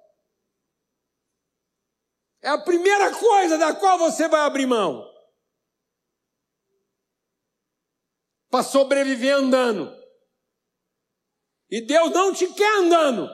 É 2.41 2.49
a 2.49 2.57
primeira 2.57 3.15
coisa 3.15 3.57
da 3.57 3.73
qual 3.73 3.97
você 3.97 4.27
vai 4.27 4.41
abrir 4.41 4.65
mão. 4.65 5.03
Para 8.49 8.63
sobreviver 8.63 9.35
andando. 9.35 10.04
E 11.75 11.81
Deus 11.81 12.09
não 12.11 12.33
te 12.33 12.47
quer 12.53 12.77
andando. 12.77 13.29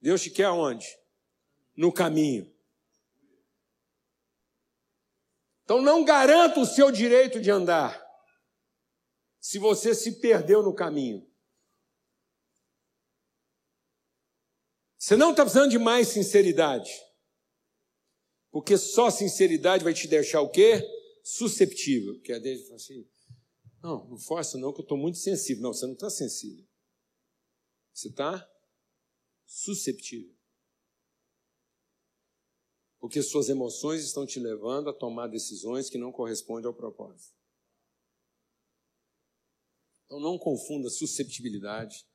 Deus 0.00 0.22
te 0.22 0.30
quer 0.30 0.50
onde? 0.50 0.86
No 1.76 1.92
caminho. 1.92 2.48
Então 5.64 5.82
não 5.82 6.04
garanta 6.04 6.60
o 6.60 6.64
seu 6.64 6.92
direito 6.92 7.40
de 7.40 7.50
andar 7.50 8.00
se 9.40 9.58
você 9.58 9.96
se 9.96 10.20
perdeu 10.20 10.62
no 10.62 10.72
caminho. 10.72 11.28
Você 14.96 15.16
não 15.16 15.32
está 15.32 15.42
precisando 15.42 15.72
de 15.72 15.78
mais 15.80 16.06
sinceridade. 16.06 16.92
Porque 18.52 18.78
só 18.78 19.10
sinceridade 19.10 19.82
vai 19.82 19.92
te 19.92 20.06
deixar 20.06 20.40
o 20.40 20.50
quê? 20.50 20.88
Susceptível. 21.24 22.14
Porque 22.14 22.32
a 22.32 22.38
Deus 22.38 22.62
fala 22.62 22.76
assim, 22.76 23.10
não, 23.84 24.08
não 24.08 24.18
força 24.18 24.56
não, 24.56 24.72
que 24.72 24.80
eu 24.80 24.84
estou 24.84 24.96
muito 24.96 25.18
sensível. 25.18 25.62
Não, 25.62 25.74
você 25.74 25.84
não 25.84 25.92
está 25.92 26.08
sensível. 26.08 26.66
Você 27.92 28.08
está 28.08 28.50
susceptível. 29.44 30.34
Porque 32.98 33.22
suas 33.22 33.50
emoções 33.50 34.02
estão 34.02 34.24
te 34.24 34.40
levando 34.40 34.88
a 34.88 34.94
tomar 34.94 35.28
decisões 35.28 35.90
que 35.90 35.98
não 35.98 36.10
correspondem 36.10 36.66
ao 36.66 36.72
propósito. 36.72 37.36
Então 40.06 40.18
não 40.18 40.38
confunda 40.38 40.88
susceptibilidade 40.88 42.06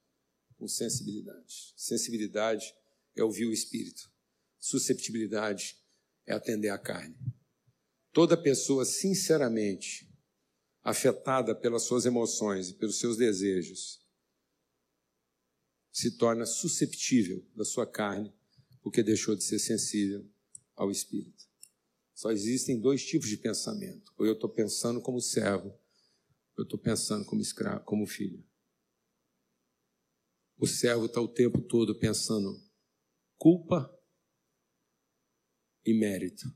com 0.58 0.68
sensibilidade. 0.68 1.74
Sensibilidade 1.78 2.74
é 3.16 3.24
ouvir 3.24 3.46
o 3.46 3.54
espírito. 3.54 4.12
Susceptibilidade 4.60 5.78
é 6.26 6.34
atender 6.34 6.70
à 6.70 6.80
carne. 6.80 7.16
Toda 8.12 8.36
pessoa 8.36 8.86
sinceramente 8.86 10.09
afetada 10.84 11.54
pelas 11.54 11.84
suas 11.84 12.06
emoções 12.06 12.70
e 12.70 12.74
pelos 12.76 13.00
seus 13.00 13.18
desejos 13.18 14.00
se 15.92 16.18
torna 16.18 16.46
susceptível 16.46 17.46
da 17.56 17.66
sua 17.66 17.86
carne 17.86 18.34
porque 18.82 19.04
deixou 19.04 19.36
de 19.36 19.44
ser 19.44 19.60
sensível 19.60 20.26
ao 20.76 20.90
Espírito. 20.90 21.46
Só 22.14 22.32
existem 22.32 22.80
dois 22.80 23.06
tipos 23.06 23.30
de 23.30 23.38
pensamento. 23.38 24.14
Ou 24.18 24.26
eu 24.26 24.34
estou 24.34 24.50
pensando 24.50 25.02
como 25.02 25.22
servo, 25.22 25.70
ou 25.70 26.60
eu 26.60 26.64
estou 26.64 26.80
pensando 26.80 27.26
como 27.26 27.42
escravo, 27.42 27.84
como 27.86 28.06
filho. 28.06 28.46
O 30.58 30.68
servo 30.68 31.06
está 31.06 31.22
o 31.22 31.28
tempo 31.28 31.62
todo 31.62 31.98
pensando 31.98 32.62
culpa 33.38 33.90
e 35.86 35.94
mérito. 35.94 36.54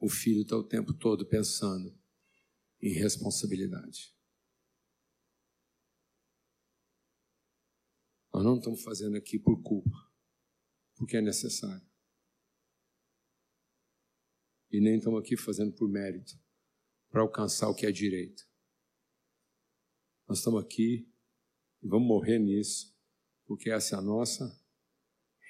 O 0.00 0.08
filho 0.08 0.42
está 0.42 0.56
o 0.56 0.66
tempo 0.66 0.94
todo 0.94 1.26
pensando 1.26 1.96
em 2.80 2.94
responsabilidade. 2.94 4.16
Nós 8.32 8.44
não 8.44 8.56
estamos 8.56 8.82
fazendo 8.82 9.16
aqui 9.16 9.38
por 9.38 9.60
culpa 9.62 10.10
porque 11.00 11.16
é 11.16 11.22
necessário. 11.22 11.88
E 14.70 14.80
nem 14.82 14.98
estamos 14.98 15.18
aqui 15.18 15.34
fazendo 15.34 15.72
por 15.72 15.88
mérito, 15.88 16.38
para 17.08 17.22
alcançar 17.22 17.70
o 17.70 17.74
que 17.74 17.86
é 17.86 17.90
direito. 17.90 18.46
Nós 20.28 20.36
estamos 20.38 20.62
aqui 20.62 21.10
e 21.82 21.88
vamos 21.88 22.06
morrer 22.06 22.38
nisso, 22.38 22.94
porque 23.46 23.70
essa 23.70 23.96
é 23.96 23.98
a 23.98 24.02
nossa 24.02 24.62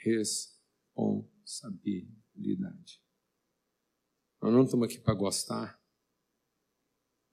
responsabilidade. 0.05 2.99
Nós 4.41 4.53
não 4.53 4.64
estamos 4.64 4.86
aqui 4.86 4.99
para 4.99 5.14
gostar, 5.14 5.80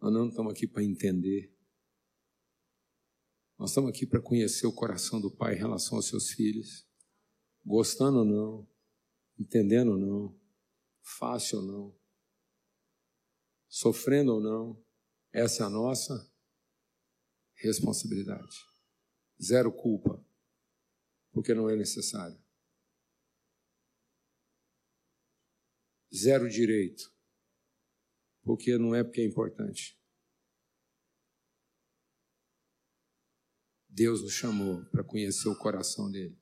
nós 0.01 0.13
não 0.13 0.29
estamos 0.29 0.51
aqui 0.51 0.67
para 0.67 0.83
entender. 0.83 1.53
Nós 3.57 3.71
estamos 3.71 3.89
aqui 3.89 4.05
para 4.05 4.21
conhecer 4.21 4.67
o 4.67 4.73
coração 4.73 5.19
do 5.19 5.31
Pai 5.31 5.55
em 5.55 5.57
relação 5.57 5.97
aos 5.97 6.07
seus 6.07 6.29
filhos 6.31 6.87
gostando 7.67 8.19
ou 8.19 8.25
não, 8.25 8.67
entendendo 9.37 9.91
ou 9.91 9.97
não, 9.97 10.39
fácil 11.01 11.59
ou 11.59 11.65
não, 11.65 11.99
sofrendo 13.67 14.35
ou 14.35 14.41
não, 14.41 14.81
essa 15.33 15.63
é 15.63 15.65
a 15.65 15.69
nossa 15.69 16.31
responsabilidade. 17.55 18.65
Zero 19.41 19.71
culpa, 19.71 20.25
porque 21.33 21.53
não 21.53 21.69
é 21.69 21.75
necessário. 21.75 22.41
Zero 26.13 26.49
direito, 26.49 27.13
porque 28.43 28.77
não 28.77 28.95
é 28.95 29.03
porque 29.03 29.21
é 29.21 29.25
importante. 29.25 29.99
Deus 33.89 34.21
nos 34.21 34.33
chamou 34.33 34.85
para 34.85 35.03
conhecer 35.03 35.49
o 35.49 35.57
coração 35.57 36.11
dele. 36.11 36.39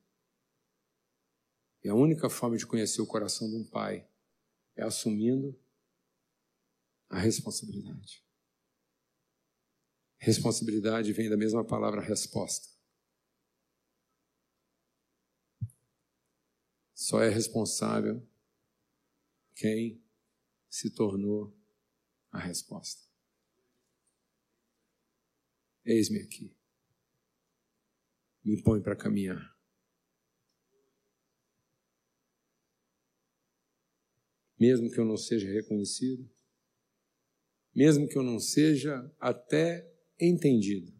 E 1.82 1.88
a 1.88 1.94
única 1.94 2.28
forma 2.28 2.56
de 2.56 2.66
conhecer 2.66 3.00
o 3.00 3.06
coração 3.06 3.48
de 3.48 3.56
um 3.56 3.64
pai 3.64 4.08
é 4.76 4.82
assumindo 4.82 5.58
a 7.08 7.18
responsabilidade. 7.18 8.24
Responsabilidade 10.18 11.12
vem 11.12 11.30
da 11.30 11.36
mesma 11.36 11.64
palavra 11.64 12.00
resposta. 12.00 12.68
Só 16.94 17.22
é 17.22 17.28
responsável 17.28 18.26
quem 19.56 20.00
se 20.68 20.90
tornou 20.90 21.52
a 22.30 22.38
resposta. 22.38 23.02
Eis-me 25.84 26.20
aqui. 26.20 26.56
Me 28.44 28.62
põe 28.62 28.80
para 28.80 28.94
caminhar. 28.94 29.56
mesmo 34.58 34.90
que 34.90 34.98
eu 34.98 35.04
não 35.04 35.16
seja 35.16 35.50
reconhecido, 35.50 36.28
mesmo 37.74 38.08
que 38.08 38.16
eu 38.16 38.22
não 38.22 38.40
seja 38.40 39.14
até 39.20 39.86
entendido. 40.18 40.94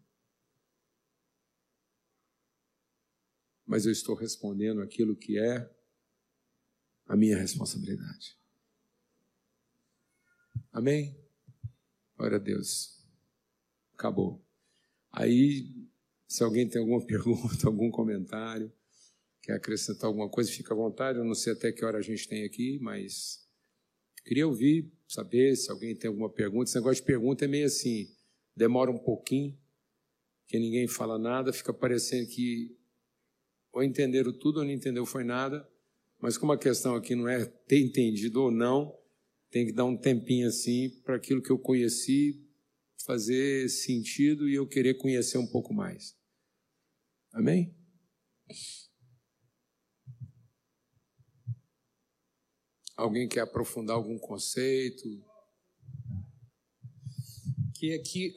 Mas 3.65 3.85
eu 3.85 3.91
estou 3.91 4.15
respondendo 4.15 4.81
aquilo 4.81 5.15
que 5.15 5.37
é 5.37 5.69
a 7.05 7.15
minha 7.15 7.37
responsabilidade. 7.37 8.37
Amém? 10.77 11.17
Glória 12.15 12.37
a 12.37 12.39
Deus. 12.39 13.03
Acabou. 13.95 14.45
Aí, 15.11 15.73
se 16.27 16.43
alguém 16.43 16.69
tem 16.69 16.79
alguma 16.79 17.01
pergunta, 17.07 17.65
algum 17.65 17.89
comentário, 17.89 18.71
Quer 19.41 19.53
acrescentar 19.53 20.07
alguma 20.07 20.29
coisa? 20.29 20.51
Fica 20.51 20.73
à 20.73 20.77
vontade. 20.77 21.17
Eu 21.17 21.23
não 21.23 21.33
sei 21.33 21.53
até 21.53 21.71
que 21.71 21.83
hora 21.85 21.97
a 21.97 22.01
gente 22.01 22.27
tem 22.27 22.43
aqui, 22.43 22.77
mas 22.81 23.47
queria 24.25 24.45
ouvir, 24.45 24.91
saber 25.07 25.55
se 25.55 25.71
alguém 25.71 25.95
tem 25.95 26.09
alguma 26.09 26.29
pergunta. 26.29 26.65
Esse 26.65 26.75
negócio 26.75 27.01
de 27.01 27.07
pergunta 27.07 27.45
é 27.45 27.47
meio 27.47 27.65
assim, 27.65 28.13
demora 28.53 28.91
um 28.91 28.97
pouquinho, 28.99 29.57
que 30.45 30.59
ninguém 30.59 30.85
fala 30.85 31.17
nada, 31.17 31.53
fica 31.53 31.73
parecendo 31.73 32.27
que 32.27 32.77
ou 33.71 33.81
entenderam 33.81 34.31
tudo 34.31 34.59
ou 34.59 34.65
não 34.65 34.71
entendeu 34.71 35.05
foi 35.05 35.23
nada. 35.23 35.65
Mas 36.19 36.37
como 36.37 36.51
a 36.51 36.57
questão 36.57 36.93
aqui 36.93 37.15
não 37.15 37.29
é 37.29 37.45
ter 37.45 37.79
entendido 37.79 38.43
ou 38.43 38.51
não, 38.51 38.96
tem 39.49 39.65
que 39.65 39.71
dar 39.71 39.85
um 39.85 39.97
tempinho 39.97 40.47
assim 40.47 40.89
para 41.03 41.15
aquilo 41.15 41.41
que 41.41 41.51
eu 41.51 41.59
conheci 41.59 42.43
fazer 43.05 43.69
sentido 43.69 44.49
e 44.49 44.55
eu 44.55 44.67
querer 44.67 44.95
conhecer 44.95 45.37
um 45.37 45.47
pouco 45.47 45.73
mais. 45.73 46.15
Amém? 47.31 47.73
Alguém 52.95 53.27
quer 53.27 53.41
aprofundar 53.41 53.95
algum 53.95 54.17
conceito? 54.17 55.23
Que 57.75 57.93
aqui 57.93 58.33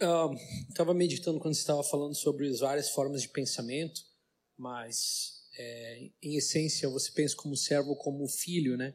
estava 0.69 0.93
uh, 0.93 0.95
meditando 0.95 1.41
quando 1.41 1.55
estava 1.55 1.83
falando 1.83 2.15
sobre 2.15 2.47
as 2.47 2.61
várias 2.61 2.91
formas 2.91 3.23
de 3.23 3.29
pensamento, 3.31 4.03
mas 4.57 5.49
é, 5.59 6.11
em 6.23 6.37
essência 6.37 6.89
você 6.91 7.11
pensa 7.11 7.35
como 7.35 7.57
servo, 7.57 7.97
como 7.97 8.29
filho, 8.29 8.77
né? 8.77 8.95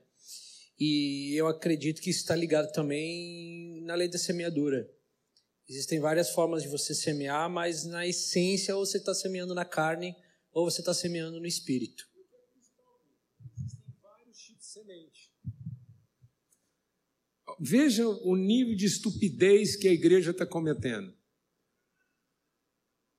E 0.78 1.34
eu 1.36 1.48
acredito 1.48 2.02
que 2.02 2.10
isso 2.10 2.20
está 2.20 2.36
ligado 2.36 2.72
também 2.72 3.82
na 3.84 3.96
lei 3.96 4.08
da 4.08 4.18
semeadura. 4.18 4.90
Existem 5.68 6.00
várias 6.00 6.30
formas 6.30 6.64
de 6.64 6.70
você 6.70 6.94
semear, 6.94 7.50
mas 7.50 7.86
na 7.86 8.06
essência 8.06 8.76
ou 8.76 8.86
você 8.86 8.98
está 8.98 9.14
semeando 9.14 9.56
na 9.56 9.66
carne 9.66 10.16
ou 10.52 10.70
você 10.70 10.82
está 10.82 10.94
semeando 10.94 11.40
no 11.40 11.48
espírito. 11.48 12.08
Existem 13.46 13.96
vários 14.02 14.38
tipos 14.38 14.68
de. 14.68 15.32
Veja 17.60 18.08
o 18.08 18.36
nível 18.36 18.76
de 18.76 18.86
estupidez 18.86 19.76
que 19.76 19.88
a 19.88 19.94
igreja 19.94 20.32
está 20.32 20.46
cometendo. 20.46 21.16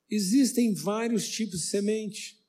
Existem 0.08 0.72
vários 0.74 1.28
tipos 1.28 1.60
de 1.60 1.66
semente. 1.66 2.45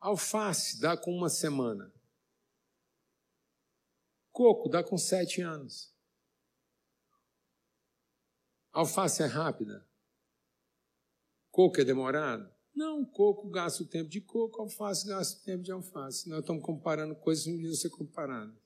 Alface 0.00 0.80
dá 0.80 0.96
com 0.96 1.14
uma 1.14 1.28
semana. 1.28 1.92
Coco 4.32 4.68
dá 4.68 4.82
com 4.82 4.96
sete 4.96 5.42
anos. 5.42 5.94
Alface 8.72 9.22
é 9.22 9.26
rápida. 9.26 9.86
Coco 11.50 11.80
é 11.80 11.84
demorado. 11.84 12.50
Não, 12.74 13.04
coco 13.04 13.50
gasta 13.50 13.82
o 13.82 13.86
tempo 13.86 14.08
de 14.08 14.22
coco, 14.22 14.62
alface 14.62 15.06
gasta 15.06 15.38
o 15.38 15.44
tempo 15.44 15.62
de 15.62 15.72
alface. 15.72 16.30
Nós 16.30 16.40
estamos 16.40 16.62
comparando 16.62 17.14
coisas 17.16 17.44
que 17.44 17.50
não 17.50 17.58
deviam 17.58 17.74
ser 17.74 17.90
comparadas. 17.90 18.56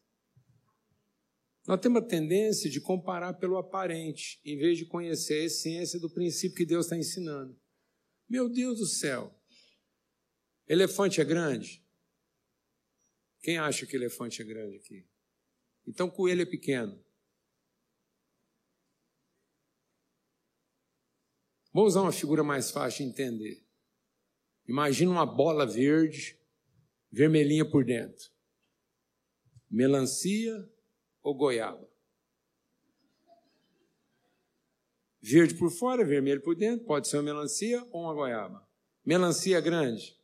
Nós 1.66 1.80
temos 1.80 2.02
a 2.02 2.06
tendência 2.06 2.70
de 2.70 2.80
comparar 2.80 3.32
pelo 3.34 3.56
aparente, 3.56 4.38
em 4.44 4.56
vez 4.56 4.78
de 4.78 4.84
conhecer 4.84 5.40
a 5.40 5.44
essência 5.46 5.98
do 5.98 6.10
princípio 6.10 6.56
que 6.56 6.66
Deus 6.66 6.86
está 6.86 6.96
ensinando. 6.96 7.58
Meu 8.28 8.48
Deus 8.48 8.78
do 8.78 8.86
céu! 8.86 9.34
Elefante 10.66 11.20
é 11.20 11.24
grande? 11.24 11.84
Quem 13.40 13.58
acha 13.58 13.84
que 13.86 13.94
elefante 13.94 14.40
é 14.40 14.44
grande 14.44 14.76
aqui? 14.76 15.06
Então 15.86 16.10
coelho 16.10 16.42
é 16.42 16.46
pequeno. 16.46 16.98
Vou 21.72 21.84
usar 21.84 22.02
uma 22.02 22.12
figura 22.12 22.42
mais 22.42 22.70
fácil 22.70 23.04
de 23.04 23.10
entender. 23.10 23.62
Imagina 24.66 25.10
uma 25.10 25.26
bola 25.26 25.66
verde, 25.66 26.38
vermelhinha 27.10 27.68
por 27.68 27.84
dentro. 27.84 28.30
Melancia 29.68 30.70
ou 31.22 31.34
goiaba? 31.34 31.86
Verde 35.20 35.54
por 35.54 35.70
fora, 35.70 36.04
vermelho 36.04 36.40
por 36.42 36.54
dentro, 36.54 36.86
pode 36.86 37.08
ser 37.08 37.16
uma 37.16 37.24
melancia 37.24 37.82
ou 37.90 38.02
uma 38.02 38.14
goiaba. 38.14 38.66
Melancia 39.04 39.60
grande. 39.60 40.18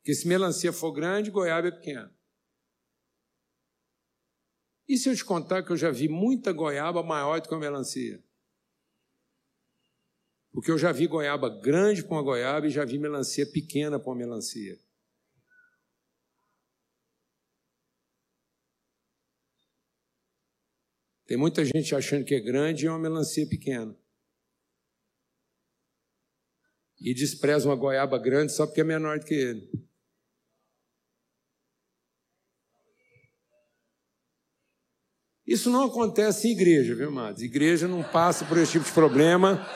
Porque 0.00 0.14
se 0.14 0.26
melancia 0.26 0.72
for 0.72 0.92
grande, 0.92 1.30
goiaba 1.30 1.68
é 1.68 1.70
pequeno. 1.70 2.10
E 4.88 4.96
se 4.96 5.08
eu 5.08 5.14
te 5.14 5.24
contar 5.24 5.62
que 5.62 5.70
eu 5.70 5.76
já 5.76 5.90
vi 5.90 6.08
muita 6.08 6.52
goiaba 6.52 7.02
maior 7.02 7.40
do 7.40 7.48
que 7.48 7.54
uma 7.54 7.60
melancia? 7.60 8.20
Porque 10.50 10.70
eu 10.70 10.78
já 10.78 10.90
vi 10.90 11.06
goiaba 11.06 11.48
grande 11.60 12.02
para 12.02 12.12
uma 12.12 12.22
goiaba 12.22 12.66
e 12.66 12.70
já 12.70 12.84
vi 12.84 12.98
melancia 12.98 13.46
pequena 13.46 14.00
para 14.00 14.08
uma 14.08 14.16
melancia. 14.16 14.80
Tem 21.26 21.36
muita 21.36 21.64
gente 21.64 21.94
achando 21.94 22.24
que 22.24 22.34
é 22.34 22.40
grande 22.40 22.84
e 22.84 22.88
é 22.88 22.90
uma 22.90 22.98
melancia 22.98 23.46
pequena. 23.46 23.96
E 26.98 27.14
despreza 27.14 27.68
uma 27.68 27.76
goiaba 27.76 28.18
grande 28.18 28.50
só 28.50 28.66
porque 28.66 28.80
é 28.80 28.84
menor 28.84 29.20
do 29.20 29.26
que 29.26 29.34
ele. 29.34 29.89
Isso 35.50 35.68
não 35.68 35.82
acontece 35.82 36.46
em 36.46 36.52
igreja, 36.52 36.94
viu, 36.94 37.08
amados? 37.08 37.42
Igreja 37.42 37.88
não 37.88 38.04
passa 38.04 38.44
por 38.44 38.56
esse 38.56 38.70
tipo 38.70 38.84
de 38.84 38.92
problema. 38.92 39.66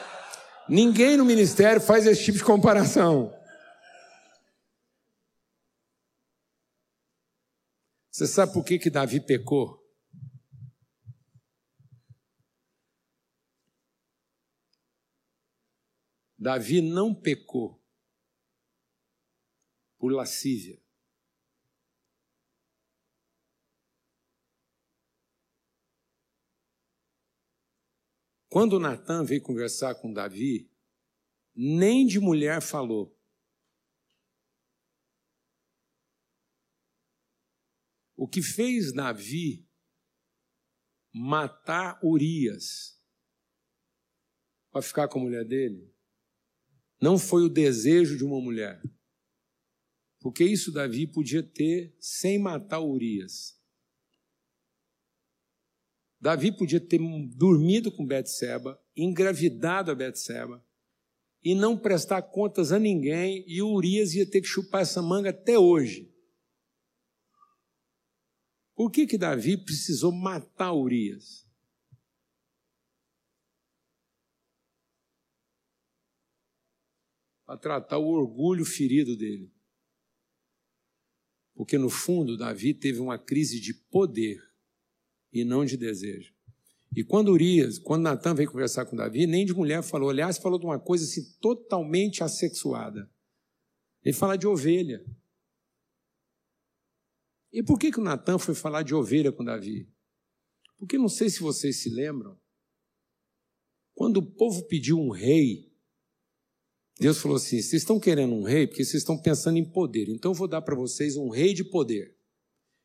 Ninguém 0.69 1.17
no 1.17 1.25
ministério 1.25 1.83
faz 1.83 2.07
esse 2.07 2.23
tipo 2.23 2.39
de 2.39 2.45
comparação. 2.45 3.37
Você 8.09 8.25
sabe 8.29 8.53
por 8.53 8.65
que, 8.65 8.79
que 8.79 8.89
Davi 8.89 9.19
pecou? 9.21 9.85
Davi 16.39 16.81
não 16.83 17.13
pecou 17.13 17.85
por 19.99 20.13
lascívia. 20.13 20.84
Quando 28.55 28.79
Natan 28.79 29.25
veio 29.25 29.43
conversar 29.43 29.97
com 29.97 30.13
Davi, 30.13 30.71
nem 31.57 32.07
de 32.07 32.21
mulher 32.21 32.63
falou. 32.63 33.21
O 38.15 38.29
que 38.29 38.41
fez 38.41 38.93
Davi 38.93 39.69
matar 41.13 41.99
Urias 42.01 42.97
para 44.71 44.83
ficar 44.83 45.09
com 45.09 45.19
a 45.19 45.23
mulher 45.23 45.45
dele 45.45 45.93
não 47.03 47.19
foi 47.19 47.43
o 47.43 47.49
desejo 47.49 48.17
de 48.17 48.23
uma 48.23 48.41
mulher. 48.41 48.81
Porque 50.21 50.45
isso 50.45 50.71
Davi 50.71 51.09
podia 51.09 51.43
ter 51.43 51.93
sem 51.99 52.39
matar 52.39 52.79
Urias. 52.79 53.54
Davi 56.25 56.51
podia 56.51 56.81
ter 56.81 56.99
dormido 57.37 57.93
com 57.93 58.07
Betseba, 58.07 58.83
engravidado 58.97 59.91
a 59.91 59.95
Betseba 59.95 60.67
e 61.43 61.55
não 61.55 61.77
prestar 61.77 62.23
contas 62.23 62.73
a 62.73 62.79
ninguém 62.79 63.45
e 63.47 63.61
Urias 63.61 64.15
ia 64.15 64.25
ter 64.25 64.41
que 64.41 64.47
chupar 64.47 64.81
essa 64.81 65.03
manga 65.03 65.29
até 65.29 65.59
hoje. 65.59 66.11
Por 68.75 68.91
que 68.91 69.07
que 69.07 69.19
Davi 69.19 69.59
precisou 69.59 70.13
matar 70.13 70.73
Urias? 70.73 71.47
Para 77.45 77.59
tratar 77.59 77.99
o 77.99 78.09
orgulho 78.09 78.65
ferido 78.65 79.15
dele. 79.15 79.53
Porque 81.53 81.77
no 81.77 81.91
fundo 81.91 82.39
Davi 82.39 82.73
teve 82.73 82.99
uma 82.99 83.19
crise 83.19 83.61
de 83.61 83.75
poder 83.75 84.54
e 85.35 85.45
não 85.45 85.65
de 85.65 85.77
desejo. 85.77 86.33
E 86.97 87.03
quando 87.03 87.33
Urias, 87.33 87.77
quando 87.77 88.05
Natan 88.05 88.35
veio 88.35 88.51
conversar 88.51 88.87
com 88.87 88.95
Davi, 88.95 89.27
nem 89.27 89.45
de 89.45 89.53
mulher 89.53 89.83
falou. 89.83 90.09
Aliás, 90.09 90.39
falou 90.39 90.61
de 90.61 90.65
uma 90.65 90.79
coisa 90.79 91.05
assim 91.05 91.25
totalmente 91.41 92.23
assexuada. 92.23 93.11
Ele 94.05 94.15
fala 94.15 94.39
de 94.39 94.47
ovelha. 94.47 95.05
E 97.53 97.65
por 97.65 97.79
que, 97.79 97.91
que 97.91 97.99
o 97.99 98.05
Natan 98.05 98.39
foi 98.39 98.55
falar 98.55 98.83
de 98.83 98.95
ovelha 98.95 99.33
com 99.33 99.45
Davi? 99.45 99.89
Porque 100.79 100.97
não 100.97 101.09
sei 101.09 101.29
se 101.29 101.41
vocês 101.41 101.83
se 101.83 101.91
lembram, 101.91 102.39
quando 103.93 104.19
o 104.19 104.35
povo 104.35 104.65
pediu 104.67 104.99
um 104.99 105.11
rei, 105.11 105.73
Deus 107.01 107.19
falou 107.19 107.37
assim: 107.37 107.61
vocês 107.61 107.83
estão 107.83 107.99
querendo 107.99 108.35
um 108.35 108.43
rei 108.43 108.67
porque 108.67 108.85
vocês 108.85 109.03
estão 109.03 109.21
pensando 109.21 109.57
em 109.57 109.65
poder, 109.65 110.09
então 110.09 110.31
eu 110.31 110.35
vou 110.37 110.47
dar 110.47 110.63
para 110.63 110.75
vocês 110.77 111.17
um 111.17 111.29
rei 111.29 111.55
de 111.55 111.65
poder 111.65 112.14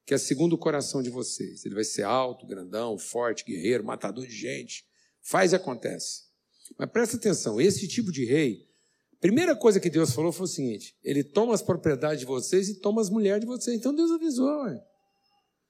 que 0.05 0.13
é 0.13 0.17
segundo 0.17 0.53
o 0.53 0.57
coração 0.57 1.01
de 1.01 1.09
vocês. 1.09 1.65
Ele 1.65 1.75
vai 1.75 1.83
ser 1.83 2.03
alto, 2.03 2.47
grandão, 2.47 2.97
forte, 2.97 3.43
guerreiro, 3.43 3.83
matador 3.83 4.25
de 4.25 4.35
gente. 4.35 4.85
Faz 5.21 5.51
e 5.51 5.55
acontece. 5.55 6.23
Mas 6.77 6.89
presta 6.89 7.17
atenção, 7.17 7.59
esse 7.59 7.87
tipo 7.87 8.11
de 8.11 8.25
rei, 8.25 8.67
a 9.13 9.17
primeira 9.19 9.55
coisa 9.55 9.79
que 9.79 9.89
Deus 9.89 10.13
falou 10.13 10.31
foi 10.31 10.45
o 10.45 10.47
seguinte: 10.47 10.97
ele 11.03 11.23
toma 11.23 11.53
as 11.53 11.61
propriedades 11.61 12.19
de 12.19 12.25
vocês 12.25 12.69
e 12.69 12.79
toma 12.79 13.01
as 13.01 13.09
mulheres 13.09 13.41
de 13.41 13.47
vocês. 13.47 13.77
Então 13.77 13.93
Deus 13.93 14.11
avisou, 14.11 14.63
ué. 14.63 14.79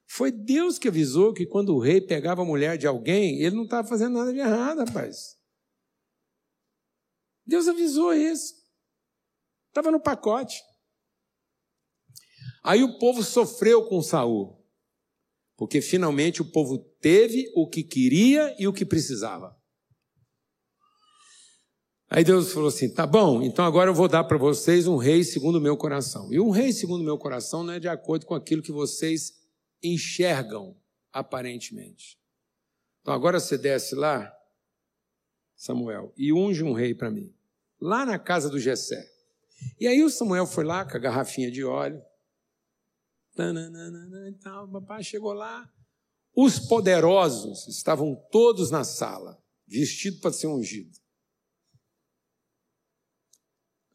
Foi 0.07 0.31
Deus 0.31 0.79
que 0.79 0.87
avisou 0.87 1.33
que 1.33 1.45
quando 1.45 1.75
o 1.75 1.79
rei 1.79 2.01
pegava 2.01 2.41
a 2.41 2.45
mulher 2.45 2.77
de 2.77 2.87
alguém, 2.87 3.41
ele 3.41 3.55
não 3.55 3.65
estava 3.65 3.87
fazendo 3.87 4.13
nada 4.17 4.33
de 4.33 4.39
errado, 4.39 4.79
rapaz. 4.79 5.37
Deus 7.45 7.67
avisou 7.67 8.13
isso. 8.13 8.55
Estava 9.67 9.91
no 9.91 9.99
pacote. 9.99 10.61
Aí 12.63 12.83
o 12.83 12.97
povo 12.97 13.23
sofreu 13.23 13.85
com 13.85 14.01
Saul, 14.01 14.57
porque 15.55 15.81
finalmente 15.81 16.41
o 16.41 16.45
povo 16.45 16.77
teve 16.77 17.51
o 17.55 17.67
que 17.67 17.83
queria 17.83 18.55
e 18.59 18.67
o 18.67 18.73
que 18.73 18.85
precisava. 18.85 19.57
Aí 22.09 22.23
Deus 22.23 22.51
falou 22.51 22.69
assim: 22.69 22.91
tá 22.91 23.05
bom, 23.05 23.41
então 23.43 23.63
agora 23.63 23.89
eu 23.89 23.93
vou 23.93 24.07
dar 24.07 24.23
para 24.23 24.37
vocês 24.37 24.87
um 24.87 24.97
rei 24.97 25.23
segundo 25.23 25.57
o 25.57 25.61
meu 25.61 25.77
coração. 25.77 26.33
E 26.33 26.39
um 26.39 26.49
rei 26.49 26.73
segundo 26.73 27.01
o 27.01 27.05
meu 27.05 27.17
coração 27.17 27.63
não 27.63 27.73
é 27.73 27.79
de 27.79 27.87
acordo 27.87 28.25
com 28.25 28.33
aquilo 28.33 28.63
que 28.63 28.71
vocês 28.71 29.33
enxergam 29.83 30.75
aparentemente. 31.13 32.17
Então 33.01 33.13
agora 33.13 33.39
você 33.39 33.57
desce 33.57 33.95
lá, 33.95 34.33
Samuel, 35.55 36.11
e 36.17 36.33
unge 36.33 36.63
um 36.63 36.73
rei 36.73 36.95
para 36.95 37.11
mim, 37.11 37.33
lá 37.79 38.05
na 38.05 38.17
casa 38.17 38.49
do 38.49 38.59
Jessé. 38.59 39.07
E 39.79 39.87
aí 39.87 40.03
o 40.03 40.09
Samuel 40.09 40.47
foi 40.47 40.63
lá 40.63 40.85
com 40.85 40.97
a 40.97 40.99
garrafinha 40.99 41.51
de 41.51 41.63
óleo, 41.63 42.01
e 43.43 44.33
tal, 44.41 44.67
papai 44.69 45.03
chegou 45.03 45.33
lá. 45.33 45.71
Os 46.35 46.59
poderosos 46.59 47.67
estavam 47.67 48.15
todos 48.31 48.71
na 48.71 48.83
sala, 48.83 49.41
vestidos 49.67 50.19
para 50.19 50.31
ser 50.31 50.47
ungido. 50.47 50.97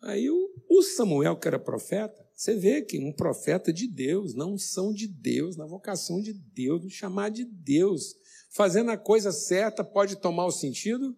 Aí 0.03 0.29
o, 0.29 0.51
o, 0.69 0.83
Samuel, 0.83 1.39
que 1.39 1.49
era 1.49 1.59
profeta, 1.59 2.23
você 2.35 2.55
vê 2.55 2.83
que 2.83 2.99
um 2.99 3.13
profeta 3.13 3.73
de 3.73 3.87
Deus, 3.87 4.35
na 4.35 4.45
unção 4.45 4.93
de 4.93 5.09
Deus, 5.09 5.57
na 5.57 5.65
vocação 5.65 6.21
de 6.21 6.35
Deus, 6.35 6.83
no 6.83 6.91
chamar 6.91 7.31
de 7.31 7.45
Deus, 7.45 8.15
fazendo 8.51 8.91
a 8.91 8.99
coisa 8.99 9.33
certa, 9.33 9.83
pode 9.83 10.17
tomar 10.17 10.45
o 10.45 10.53
sentido 10.53 11.17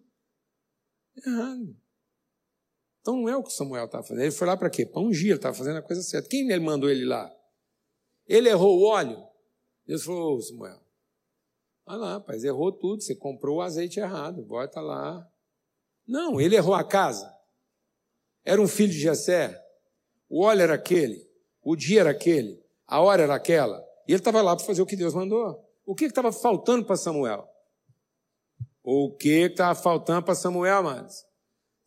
errado. 1.25 1.75
Então 3.01 3.17
não 3.17 3.29
é 3.29 3.35
o 3.35 3.43
que 3.43 3.51
Samuel 3.51 3.85
estava 3.85 4.03
fazendo. 4.03 4.23
Ele 4.23 4.31
foi 4.31 4.47
lá 4.47 4.55
para 4.55 4.69
quê? 4.69 4.85
Para 4.85 5.01
ungir, 5.01 5.27
ele 5.27 5.35
estava 5.35 5.55
fazendo 5.55 5.77
a 5.77 5.81
coisa 5.81 6.01
certa. 6.01 6.29
Quem 6.29 6.49
ele 6.49 6.63
mandou 6.63 6.89
ele 6.89 7.03
lá? 7.03 7.36
Ele 8.27 8.49
errou 8.49 8.79
o 8.79 8.83
óleo? 8.85 9.25
Deus 9.85 10.03
falou, 10.03 10.41
Samuel, 10.41 10.79
olha 11.85 11.97
lá, 11.97 12.13
rapaz, 12.13 12.43
errou 12.43 12.71
tudo, 12.71 13.01
você 13.01 13.15
comprou 13.15 13.57
o 13.57 13.61
azeite 13.61 13.99
errado, 13.99 14.43
bota 14.43 14.81
lá. 14.81 15.25
Não, 16.05 16.39
ele 16.39 16.55
errou 16.55 16.73
a 16.75 16.83
casa. 16.83 17.33
Era 18.43 18.61
um 18.61 18.67
filho 18.67 18.91
de 18.91 18.99
Jessé. 18.99 19.63
O 20.29 20.43
óleo 20.43 20.61
era 20.61 20.73
aquele, 20.73 21.29
o 21.63 21.75
dia 21.75 22.01
era 22.01 22.09
aquele, 22.09 22.61
a 22.85 22.99
hora 22.99 23.23
era 23.23 23.35
aquela. 23.35 23.81
E 24.07 24.11
ele 24.11 24.19
estava 24.19 24.41
lá 24.41 24.55
para 24.55 24.65
fazer 24.65 24.81
o 24.81 24.85
que 24.85 24.95
Deus 24.95 25.13
mandou. 25.13 25.63
O 25.85 25.95
que 25.95 26.05
estava 26.05 26.31
faltando 26.31 26.85
para 26.85 26.97
Samuel? 26.97 27.47
O 28.83 29.11
que 29.11 29.45
estava 29.45 29.73
faltando 29.73 30.23
para 30.23 30.35
Samuel, 30.35 30.83
mas 30.83 31.25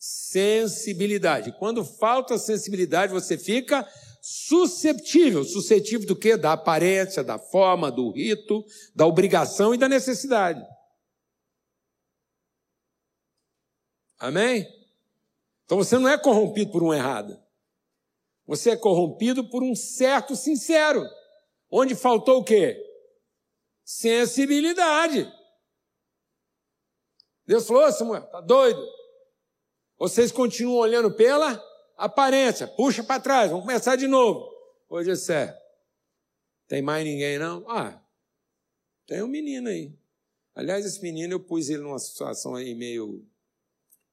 Sensibilidade. 0.02 1.52
Quando 1.58 1.84
falta 1.84 2.38
sensibilidade, 2.38 3.12
você 3.12 3.36
fica 3.36 3.86
susceptível. 4.20 5.44
Suscetível 5.44 6.06
do 6.06 6.16
que? 6.16 6.36
Da 6.36 6.52
aparência, 6.52 7.24
da 7.24 7.38
forma, 7.38 7.90
do 7.90 8.10
rito, 8.10 8.64
da 8.94 9.06
obrigação 9.06 9.74
e 9.74 9.78
da 9.78 9.88
necessidade. 9.88 10.64
Amém? 14.18 14.68
Então 15.64 15.78
você 15.78 15.98
não 15.98 16.08
é 16.08 16.18
corrompido 16.18 16.70
por 16.70 16.82
um 16.82 16.92
errado. 16.92 17.40
Você 18.46 18.70
é 18.70 18.76
corrompido 18.76 19.48
por 19.48 19.62
um 19.62 19.74
certo 19.74 20.34
sincero. 20.36 21.08
Onde 21.70 21.94
faltou 21.94 22.40
o 22.40 22.44
quê? 22.44 22.76
Sensibilidade. 23.84 25.32
Deus 27.46 27.66
falou, 27.66 27.90
Samuel, 27.92 28.22
tá 28.30 28.40
doido? 28.40 28.84
Vocês 29.98 30.32
continuam 30.32 30.78
olhando 30.78 31.14
pela 31.14 31.62
aparência. 32.04 32.66
Puxa 32.66 33.04
para 33.04 33.20
trás, 33.20 33.50
vamos 33.50 33.66
começar 33.66 33.96
de 33.96 34.06
novo. 34.06 34.50
Hoje 34.88 35.10
é. 35.32 35.56
Tem 36.66 36.82
mais 36.82 37.04
ninguém 37.04 37.38
não? 37.38 37.68
Ah, 37.68 38.02
tem 39.06 39.22
um 39.22 39.28
menino 39.28 39.68
aí. 39.68 39.92
Aliás, 40.54 40.84
esse 40.84 41.02
menino 41.02 41.34
eu 41.34 41.40
pus 41.40 41.68
ele 41.68 41.82
numa 41.82 41.98
situação 41.98 42.54
aí 42.54 42.74
meio. 42.74 43.24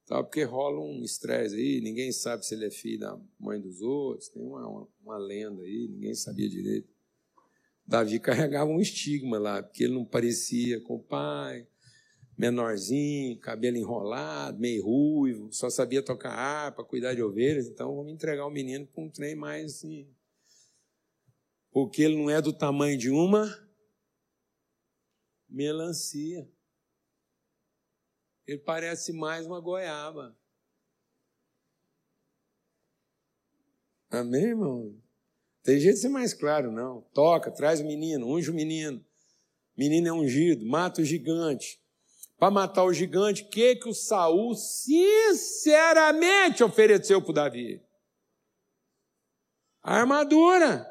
Tá, 0.06 0.24
porque 0.24 0.44
rola 0.44 0.80
um 0.80 1.04
estresse 1.04 1.56
aí, 1.56 1.82
ninguém 1.82 2.14
sabe 2.14 2.46
se 2.46 2.56
ele 2.56 2.66
é 2.66 2.72
filho 2.72 3.00
da 3.00 3.20
mãe 3.38 3.60
dos 3.60 3.82
outros, 3.82 4.30
tem 4.30 4.42
uma, 4.42 4.66
uma, 4.66 4.88
uma 5.04 5.18
lenda 5.18 5.62
aí, 5.62 5.90
ninguém 5.90 6.16
sabia 6.16 6.48
direito. 6.48 6.88
Davi 7.86 8.18
carregava 8.20 8.72
um 8.72 8.80
estigma 8.80 9.38
lá, 9.38 9.62
porque 9.62 9.84
ele 9.84 9.94
não 9.94 10.06
parecia 10.06 10.80
com 10.80 10.96
o 10.96 11.04
pai, 11.04 11.68
menorzinho, 12.38 13.40
cabelo 13.40 13.78
enrolado, 13.78 14.60
meio 14.60 14.84
ruivo, 14.84 15.52
só 15.52 15.70
sabia 15.70 16.04
tocar 16.04 16.32
harpa, 16.32 16.84
cuidar 16.84 17.16
de 17.16 17.24
ovelhas, 17.24 17.68
então 17.68 17.96
vamos 17.96 18.14
entregar 18.14 18.46
o 18.46 18.52
menino 18.52 18.86
para 18.86 19.04
um 19.04 19.10
trem 19.10 19.36
mais 19.36 19.66
assim. 19.66 20.08
Porque 21.72 22.04
ele 22.04 22.16
não 22.16 22.30
é 22.30 22.40
do 22.42 22.54
tamanho 22.54 22.98
de 22.98 23.10
uma 23.10 23.48
melancia. 25.50 26.48
Ele 28.46 28.60
parece 28.60 29.12
mais 29.12 29.46
uma 29.46 29.60
goiaba. 29.60 30.38
Amém, 34.10 34.46
irmão? 34.46 34.96
Tem 35.64 35.80
jeito 35.80 35.96
de 35.96 36.02
ser 36.02 36.10
mais 36.10 36.34
claro, 36.34 36.72
não. 36.72 37.02
Toca, 37.14 37.52
traz 37.52 37.82
o 37.82 37.86
menino, 37.86 38.28
unge 38.28 38.50
o 38.50 38.54
menino. 38.54 39.04
Menino 39.76 40.08
é 40.08 40.14
ungido, 40.14 40.66
mata 40.66 41.02
o 41.02 41.06
gigante 41.06 41.82
para 42.38 42.52
matar 42.52 42.84
o 42.84 42.94
gigante, 42.94 43.44
o 43.44 43.50
que, 43.50 43.78
que 43.78 43.90
o 43.90 43.94
Saul 43.94 44.54
sinceramente 44.56 46.64
ofereceu 46.64 47.22
para 47.22 47.34
Davi? 47.34 47.82
Armadura, 49.82 50.86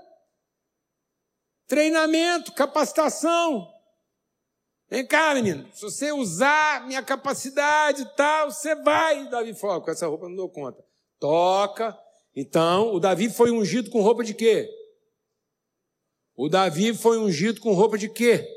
treinamento, 1.68 2.52
capacitação. 2.52 3.72
Vem 4.88 5.06
cá, 5.06 5.34
menino, 5.34 5.68
se 5.72 5.82
você 5.82 6.12
usar 6.12 6.86
minha 6.86 7.02
capacidade 7.02 8.02
e 8.02 8.16
tal, 8.16 8.50
você 8.50 8.74
vai. 8.74 9.28
Davi 9.28 9.54
falou, 9.54 9.82
com 9.82 9.90
essa 9.90 10.06
roupa 10.06 10.28
não 10.28 10.36
dou 10.36 10.48
conta. 10.48 10.82
Toca. 11.20 11.98
Então, 12.34 12.92
o 12.92 13.00
Davi 13.00 13.30
foi 13.30 13.50
ungido 13.50 13.90
com 13.90 14.02
roupa 14.02 14.24
de 14.24 14.34
quê? 14.34 14.68
O 16.34 16.48
Davi 16.48 16.94
foi 16.94 17.18
ungido 17.18 17.60
com 17.60 17.72
roupa 17.72 17.96
de 17.96 18.08
quê? 18.08 18.55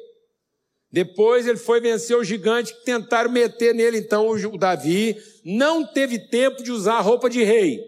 Depois 0.92 1.46
ele 1.46 1.58
foi 1.58 1.80
vencer 1.80 2.18
o 2.18 2.24
gigante 2.24 2.74
que 2.74 2.84
tentaram 2.84 3.32
meter 3.32 3.76
nele. 3.76 4.00
Então 4.00 4.28
o 4.28 4.58
Davi 4.58 5.16
não 5.46 5.86
teve 5.86 6.18
tempo 6.18 6.64
de 6.64 6.72
usar 6.72 6.96
a 6.96 7.02
roupa 7.02 7.30
de 7.30 7.44
rei. 7.44 7.80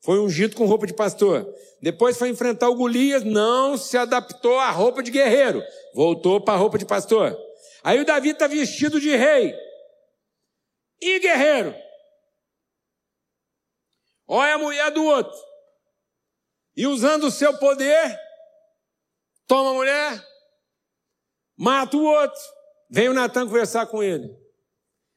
Foi 0.00 0.18
ungido 0.18 0.56
com 0.56 0.64
roupa 0.64 0.86
de 0.86 0.94
pastor. 0.94 1.46
Depois 1.82 2.16
foi 2.16 2.30
enfrentar 2.30 2.68
o 2.70 2.74
Golias, 2.74 3.22
não 3.22 3.76
se 3.76 3.96
adaptou 3.96 4.58
à 4.58 4.70
roupa 4.70 5.02
de 5.02 5.10
guerreiro. 5.10 5.62
Voltou 5.94 6.40
para 6.40 6.54
a 6.54 6.56
roupa 6.56 6.78
de 6.78 6.86
pastor. 6.86 7.38
Aí 7.84 8.00
o 8.00 8.04
Davi 8.04 8.30
está 8.30 8.46
vestido 8.46 9.00
de 9.00 9.14
rei 9.14 9.54
e 11.00 11.20
guerreiro. 11.20 11.74
Olha 14.26 14.54
a 14.54 14.58
mulher 14.58 14.90
do 14.90 15.04
outro. 15.04 15.38
E 16.76 16.86
usando 16.86 17.24
o 17.24 17.30
seu 17.30 17.56
poder, 17.58 18.18
toma 19.46 19.70
a 19.70 19.74
mulher, 19.74 20.27
mata 21.58 21.96
o 21.96 22.04
outro. 22.04 22.40
Vem 22.88 23.08
o 23.08 23.14
Natan 23.14 23.46
conversar 23.46 23.86
com 23.86 24.02
ele. 24.02 24.34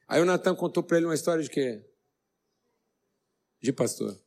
Aí 0.06 0.20
o 0.20 0.26
Natan 0.26 0.54
contou 0.54 0.82
para 0.82 0.98
ele 0.98 1.06
uma 1.06 1.14
história 1.14 1.42
de 1.42 1.48
quê? 1.48 1.82
De 3.60 3.72
pastor. 3.72 4.20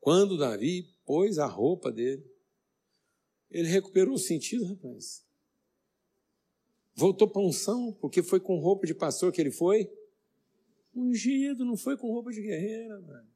Quando 0.00 0.38
Davi 0.38 0.96
pôs 1.04 1.38
a 1.38 1.46
roupa 1.46 1.92
dele, 1.92 2.24
ele 3.50 3.68
recuperou 3.68 4.14
o 4.14 4.18
sentido, 4.18 4.64
rapaz. 4.66 5.24
Voltou 6.94 7.28
para 7.28 7.42
unção, 7.42 7.92
porque 8.00 8.22
foi 8.22 8.40
com 8.40 8.58
roupa 8.58 8.86
de 8.86 8.94
pastor 8.94 9.32
que 9.32 9.40
ele 9.40 9.50
foi. 9.50 9.90
Ungido, 10.94 11.64
não 11.64 11.76
foi 11.76 11.96
com 11.96 12.10
roupa 12.10 12.30
de 12.32 12.40
guerreira, 12.42 13.00
mano. 13.00 13.31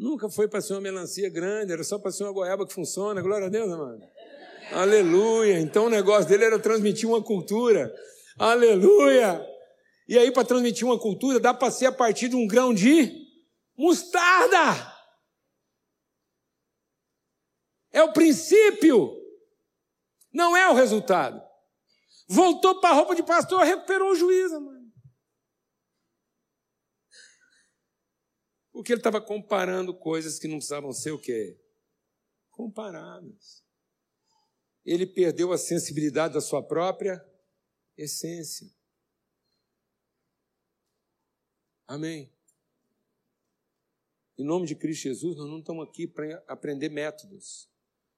Nunca 0.00 0.30
foi 0.30 0.48
para 0.48 0.62
ser 0.62 0.72
uma 0.72 0.80
melancia 0.80 1.28
grande, 1.28 1.74
era 1.74 1.84
só 1.84 1.98
para 1.98 2.10
ser 2.10 2.24
uma 2.24 2.32
goiaba 2.32 2.66
que 2.66 2.72
funciona. 2.72 3.20
Glória 3.20 3.48
a 3.48 3.50
Deus, 3.50 3.70
amado. 3.70 4.00
Aleluia. 4.72 5.60
Então 5.60 5.84
o 5.84 5.90
negócio 5.90 6.26
dele 6.26 6.42
era 6.42 6.58
transmitir 6.58 7.06
uma 7.06 7.22
cultura. 7.22 7.94
Aleluia. 8.38 9.46
E 10.08 10.16
aí, 10.16 10.32
para 10.32 10.46
transmitir 10.46 10.86
uma 10.86 10.98
cultura, 10.98 11.38
dá 11.38 11.52
para 11.52 11.70
ser 11.70 11.84
a 11.84 11.92
partir 11.92 12.28
de 12.28 12.34
um 12.34 12.46
grão 12.46 12.72
de 12.72 13.12
mostarda. 13.76 14.90
É 17.92 18.02
o 18.02 18.14
princípio. 18.14 19.14
Não 20.32 20.56
é 20.56 20.66
o 20.70 20.74
resultado. 20.74 21.42
Voltou 22.26 22.80
para 22.80 22.88
a 22.88 22.94
roupa 22.94 23.14
de 23.14 23.22
pastor, 23.22 23.60
recuperou 23.64 24.12
o 24.12 24.16
juízo, 24.16 24.62
mano. 24.62 24.79
Porque 28.80 28.94
ele 28.94 29.00
estava 29.00 29.20
comparando 29.20 29.92
coisas 29.92 30.38
que 30.38 30.48
não 30.48 30.56
precisavam 30.56 30.90
ser 30.90 31.10
o 31.10 31.18
quê? 31.18 31.54
Comparadas. 32.50 33.62
Ele 34.86 35.06
perdeu 35.06 35.52
a 35.52 35.58
sensibilidade 35.58 36.32
da 36.32 36.40
sua 36.40 36.62
própria 36.62 37.22
essência. 37.94 38.66
Amém. 41.86 42.32
Em 44.38 44.44
nome 44.44 44.66
de 44.66 44.74
Cristo 44.74 45.02
Jesus, 45.02 45.36
nós 45.36 45.46
não 45.46 45.58
estamos 45.58 45.86
aqui 45.86 46.06
para 46.06 46.42
aprender 46.48 46.88
métodos. 46.88 47.68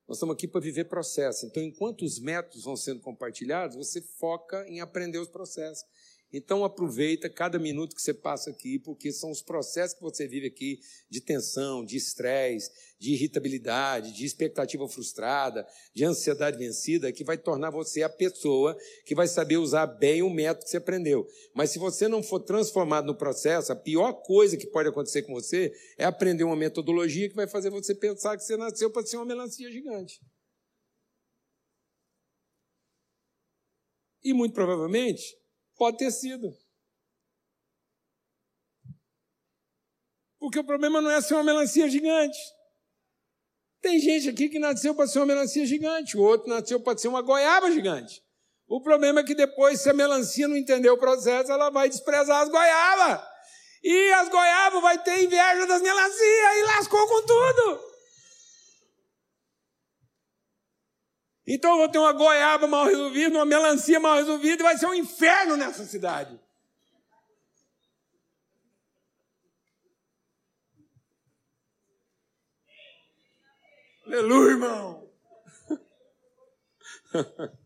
Nós 0.06 0.18
estamos 0.18 0.34
aqui 0.36 0.46
para 0.46 0.60
viver 0.60 0.84
processo. 0.84 1.44
Então, 1.44 1.60
enquanto 1.60 2.02
os 2.02 2.20
métodos 2.20 2.62
vão 2.62 2.76
sendo 2.76 3.00
compartilhados, 3.00 3.74
você 3.74 4.00
foca 4.00 4.64
em 4.68 4.80
aprender 4.80 5.18
os 5.18 5.28
processos. 5.28 5.84
Então 6.32 6.64
aproveita 6.64 7.28
cada 7.28 7.58
minuto 7.58 7.94
que 7.94 8.00
você 8.00 8.14
passa 8.14 8.50
aqui, 8.50 8.78
porque 8.78 9.12
são 9.12 9.30
os 9.30 9.42
processos 9.42 9.94
que 9.94 10.02
você 10.02 10.26
vive 10.26 10.46
aqui 10.46 10.80
de 11.10 11.20
tensão, 11.20 11.84
de 11.84 11.96
estresse, 11.96 12.70
de 12.98 13.12
irritabilidade, 13.12 14.12
de 14.12 14.24
expectativa 14.24 14.88
frustrada, 14.88 15.66
de 15.94 16.04
ansiedade 16.04 16.56
vencida, 16.56 17.12
que 17.12 17.22
vai 17.22 17.36
tornar 17.36 17.70
você 17.70 18.02
a 18.02 18.08
pessoa 18.08 18.74
que 19.04 19.14
vai 19.14 19.28
saber 19.28 19.58
usar 19.58 19.86
bem 19.86 20.22
o 20.22 20.30
método 20.30 20.64
que 20.64 20.70
você 20.70 20.78
aprendeu. 20.78 21.26
Mas 21.54 21.70
se 21.70 21.78
você 21.78 22.08
não 22.08 22.22
for 22.22 22.40
transformado 22.40 23.06
no 23.06 23.14
processo, 23.14 23.70
a 23.70 23.76
pior 23.76 24.14
coisa 24.22 24.56
que 24.56 24.66
pode 24.66 24.88
acontecer 24.88 25.22
com 25.22 25.34
você 25.34 25.70
é 25.98 26.04
aprender 26.04 26.44
uma 26.44 26.56
metodologia 26.56 27.28
que 27.28 27.36
vai 27.36 27.46
fazer 27.46 27.68
você 27.68 27.94
pensar 27.94 28.38
que 28.38 28.44
você 28.44 28.56
nasceu 28.56 28.90
para 28.90 29.04
ser 29.04 29.16
uma 29.16 29.26
melancia 29.26 29.70
gigante. 29.70 30.18
E 34.24 34.32
muito 34.32 34.54
provavelmente 34.54 35.41
Pode 35.82 35.96
ter 35.96 36.12
sido. 36.12 36.56
Porque 40.38 40.60
o 40.60 40.64
problema 40.64 41.02
não 41.02 41.10
é 41.10 41.20
ser 41.20 41.34
uma 41.34 41.42
melancia 41.42 41.88
gigante. 41.88 42.38
Tem 43.80 43.98
gente 43.98 44.28
aqui 44.28 44.48
que 44.48 44.60
nasceu 44.60 44.94
para 44.94 45.08
ser 45.08 45.18
uma 45.18 45.26
melancia 45.26 45.66
gigante, 45.66 46.16
o 46.16 46.22
outro 46.22 46.48
nasceu 46.48 46.78
para 46.78 46.96
ser 46.96 47.08
uma 47.08 47.20
goiaba 47.20 47.68
gigante. 47.72 48.22
O 48.68 48.80
problema 48.80 49.22
é 49.22 49.24
que 49.24 49.34
depois, 49.34 49.80
se 49.80 49.90
a 49.90 49.92
melancia 49.92 50.46
não 50.46 50.56
entender 50.56 50.88
o 50.88 50.98
processo, 50.98 51.50
ela 51.50 51.68
vai 51.68 51.88
desprezar 51.88 52.42
as 52.42 52.48
goiabas. 52.48 53.20
E 53.82 54.12
as 54.12 54.28
goiabas 54.28 54.82
vai 54.82 55.02
ter 55.02 55.24
inveja 55.24 55.66
das 55.66 55.82
melancias 55.82 56.58
e 56.58 56.62
lascou 56.62 57.08
com 57.08 57.26
tudo. 57.26 57.91
Então 61.54 61.72
eu 61.72 61.76
vou 61.76 61.88
ter 61.90 61.98
uma 61.98 62.14
goiaba 62.14 62.66
mal 62.66 62.86
resolvida, 62.86 63.36
uma 63.36 63.44
melancia 63.44 64.00
mal 64.00 64.16
resolvida 64.16 64.62
e 64.62 64.64
vai 64.64 64.78
ser 64.78 64.86
um 64.86 64.94
inferno 64.94 65.54
nessa 65.54 65.84
cidade. 65.84 66.40
Aleluia, 74.06 74.50
irmão. 74.52 75.08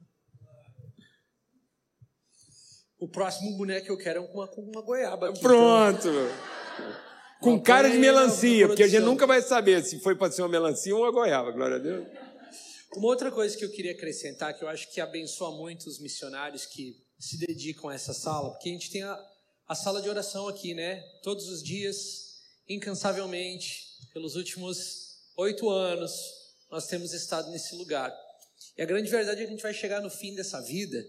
O 2.99 3.07
próximo 3.07 3.59
boneco 3.59 3.85
que 3.85 3.93
eu 3.93 3.99
quero 3.99 4.21
é 4.21 4.23
uma, 4.23 4.51
uma 4.57 4.81
goiaba. 4.81 5.29
Aqui, 5.29 5.41
Pronto. 5.41 6.09
Então. 6.09 6.97
Com 7.41 7.61
cara 7.63 7.91
de 7.91 7.99
melancia, 7.99 8.67
porque 8.67 8.83
a 8.83 8.89
gente 8.89 9.05
nunca 9.05 9.27
vai 9.27 9.43
saber 9.43 9.85
se 9.85 10.01
foi 10.01 10.17
para 10.17 10.33
ser 10.33 10.41
uma 10.41 10.49
melancia 10.49 10.97
ou 10.97 11.03
uma 11.03 11.13
goiaba, 11.13 11.53
glória 11.53 11.77
a 11.77 11.79
Deus. 11.79 12.09
Uma 12.95 13.09
outra 13.09 13.31
coisa 13.31 13.57
que 13.57 13.65
eu 13.65 13.71
queria 13.71 13.93
acrescentar, 13.93 14.57
que 14.57 14.63
eu 14.63 14.69
acho 14.69 14.91
que 14.93 15.01
abençoa 15.01 15.51
muito 15.51 15.87
os 15.87 15.99
missionários 15.99 16.65
que 16.67 16.97
se 17.19 17.39
dedicam 17.39 17.91
a 17.91 17.95
essa 17.95 18.15
sala, 18.15 18.51
porque 18.51 18.69
a 18.69 18.73
gente 18.73 18.91
tem 18.91 19.03
a, 19.03 19.19
a 19.67 19.75
sala 19.75 20.01
de 20.01 20.09
oração 20.09 20.49
aqui, 20.49 20.75
né? 20.75 21.01
Todos 21.23 21.49
os 21.49 21.63
dias, 21.63 22.43
incansavelmente, 22.69 23.85
pelos 24.13 24.37
últimos 24.37 25.19
oito 25.37 25.69
anos, 25.69 26.13
nós 26.71 26.87
temos 26.87 27.13
estado 27.13 27.51
nesse 27.51 27.75
lugar. 27.75 28.15
E 28.77 28.83
a 28.83 28.87
grande 28.87 29.11
verdade 29.11 29.41
é 29.41 29.45
que 29.45 29.49
a 29.49 29.53
gente 29.53 29.63
vai 29.63 29.75
chegar 29.75 30.01
no 30.01 30.11
fim 30.11 30.35
dessa 30.35 30.61
vida 30.61 31.05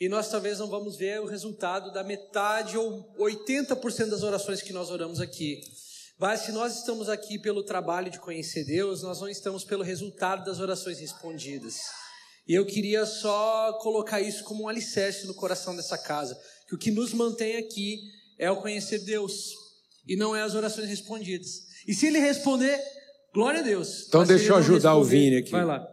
e 0.00 0.08
nós 0.08 0.30
talvez 0.30 0.58
não 0.58 0.66
vamos 0.66 0.96
ver 0.96 1.20
o 1.20 1.26
resultado 1.26 1.92
da 1.92 2.02
metade 2.02 2.78
ou 2.78 3.14
80% 3.18 4.08
das 4.08 4.22
orações 4.22 4.62
que 4.62 4.72
nós 4.72 4.90
oramos 4.90 5.20
aqui. 5.20 5.60
Mas 6.20 6.40
se 6.40 6.52
nós 6.52 6.76
estamos 6.76 7.08
aqui 7.08 7.38
pelo 7.38 7.62
trabalho 7.62 8.10
de 8.10 8.20
conhecer 8.20 8.62
Deus, 8.66 9.02
nós 9.02 9.22
não 9.22 9.28
estamos 9.28 9.64
pelo 9.64 9.82
resultado 9.82 10.44
das 10.44 10.60
orações 10.60 10.98
respondidas. 10.98 11.78
E 12.46 12.52
eu 12.52 12.66
queria 12.66 13.06
só 13.06 13.72
colocar 13.80 14.20
isso 14.20 14.44
como 14.44 14.64
um 14.64 14.68
alicerce 14.68 15.26
no 15.26 15.32
coração 15.32 15.74
dessa 15.74 15.96
casa, 15.96 16.38
que 16.68 16.74
o 16.74 16.78
que 16.78 16.90
nos 16.90 17.14
mantém 17.14 17.56
aqui 17.56 18.02
é 18.38 18.50
o 18.50 18.60
conhecer 18.60 18.98
Deus 18.98 19.54
e 20.06 20.14
não 20.14 20.36
é 20.36 20.42
as 20.42 20.54
orações 20.54 20.90
respondidas. 20.90 21.62
E 21.88 21.94
se 21.94 22.08
ele 22.08 22.18
responder, 22.18 22.78
glória 23.32 23.60
a 23.60 23.62
Deus. 23.62 24.06
Então 24.06 24.22
deixa 24.22 24.50
eu 24.50 24.56
ajudar 24.56 24.96
o 24.96 25.04
Vini 25.04 25.36
aqui. 25.36 25.50
Vai 25.50 25.64
lá. 25.64 25.88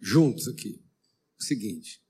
Juntos 0.00 0.46
aqui. 0.46 0.80
O 1.40 1.42
seguinte: 1.42 2.00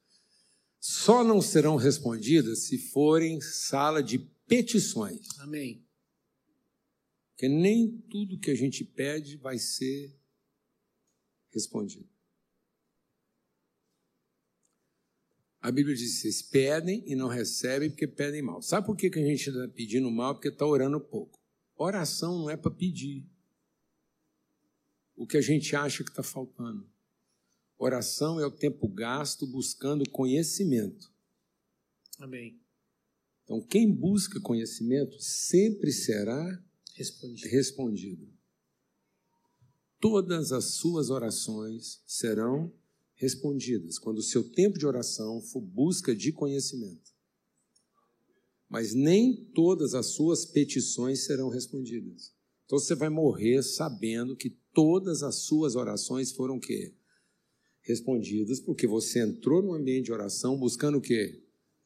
só 0.79 1.25
não 1.25 1.41
serão 1.41 1.77
respondidas 1.77 2.65
se 2.65 2.77
forem 2.77 3.41
sala 3.41 4.03
de 4.03 4.19
petições. 4.47 5.27
Amém. 5.39 5.84
Porque 7.35 7.49
nem 7.49 7.99
tudo 8.09 8.39
que 8.39 8.51
a 8.51 8.55
gente 8.55 8.85
pede 8.85 9.37
vai 9.37 9.59
ser 9.59 10.17
respondido. 11.53 12.09
A 15.61 15.73
Bíblia 15.73 15.97
diz: 15.97 16.21
vocês 16.21 16.43
pedem 16.43 17.03
e 17.07 17.17
não 17.17 17.27
recebem 17.27 17.91
porque 17.91 18.07
pedem 18.07 18.41
mal. 18.41 18.63
Sabe 18.63 18.87
por 18.87 18.97
que 18.97 19.07
a 19.07 19.27
gente 19.27 19.49
está 19.49 19.69
pedindo 19.69 20.11
mal? 20.11 20.35
Porque 20.35 20.49
está 20.49 20.65
orando 20.65 21.01
pouco. 21.01 21.41
Oração 21.75 22.39
não 22.39 22.51
é 22.51 22.57
para 22.57 22.71
pedir 22.71 23.27
o 25.17 25.27
que 25.27 25.37
a 25.37 25.41
gente 25.41 25.75
acha 25.75 26.05
que 26.05 26.11
está 26.11 26.23
faltando. 26.23 26.89
Oração 27.77 28.39
é 28.39 28.47
o 28.47 28.51
tempo 28.51 28.87
gasto 28.87 29.45
buscando 29.47 30.09
conhecimento. 30.09 31.13
Amém. 32.19 32.61
Então, 33.43 33.61
quem 33.61 33.93
busca 33.93 34.41
conhecimento 34.41 35.21
sempre 35.21 35.91
será 35.93 36.63
respondido. 36.95 37.49
respondido. 37.49 38.29
Todas 40.01 40.53
as 40.53 40.77
suas 40.77 41.11
orações 41.11 42.03
serão 42.07 42.73
respondidas 43.15 43.99
quando 43.99 44.19
o 44.19 44.23
seu 44.23 44.49
tempo 44.51 44.79
de 44.79 44.87
oração 44.87 45.41
for 45.41 45.61
busca 45.61 46.15
de 46.15 46.33
conhecimento. 46.33 47.13
Mas 48.69 48.95
nem 48.95 49.45
todas 49.55 49.95
as 49.95 50.07
suas 50.07 50.45
petições 50.45 51.25
serão 51.25 51.49
respondidas. 51.49 52.33
Então 52.65 52.79
você 52.79 52.95
vai 52.95 53.09
morrer 53.09 53.63
sabendo 53.63 54.37
que 54.37 54.51
todas 54.73 55.23
as 55.23 55.37
suas 55.37 55.77
orações 55.77 56.33
foram 56.33 56.59
quê? 56.59 56.95
Respondidas, 57.83 58.61
porque 58.61 58.87
você 58.87 59.21
entrou 59.21 59.63
no 59.63 59.75
ambiente 59.75 60.07
de 60.07 60.13
oração 60.13 60.59
buscando 60.59 60.99
o 60.99 61.01
quê? 61.01 61.43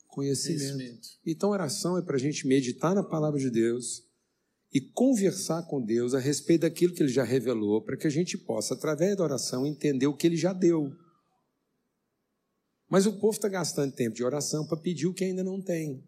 Conhecimento. 0.06 0.76
Conhecimento. 0.76 1.09
Então 1.26 1.51
oração 1.51 1.98
é 1.98 2.02
para 2.02 2.16
a 2.16 2.20
gente 2.20 2.47
meditar 2.47 2.94
na 2.94 3.02
palavra 3.02 3.39
de 3.39 3.51
Deus, 3.51 4.07
e 4.73 4.81
conversar 4.81 5.62
com 5.62 5.82
Deus 5.82 6.15
a 6.15 6.19
respeito 6.19 6.62
daquilo 6.62 6.93
que 6.95 7.03
Ele 7.03 7.12
já 7.12 7.24
revelou, 7.24 7.82
para 7.82 7.97
que 7.97 8.07
a 8.07 8.11
gente 8.11 8.36
possa, 8.36 8.74
através 8.74 9.16
da 9.16 9.24
oração, 9.24 9.66
entender 9.66 10.07
o 10.07 10.16
que 10.16 10.27
Ele 10.27 10.36
já 10.36 10.53
deu. 10.53 10.93
Mas 12.89 13.07
o 13.07 13.19
povo 13.19 13.36
está 13.36 13.49
gastando 13.49 13.95
tempo 13.95 14.15
de 14.15 14.24
oração 14.24 14.66
para 14.66 14.78
pedir 14.78 15.07
o 15.07 15.15
que 15.15 15.24
ainda 15.24 15.43
não 15.43 15.61
tem. 15.61 16.05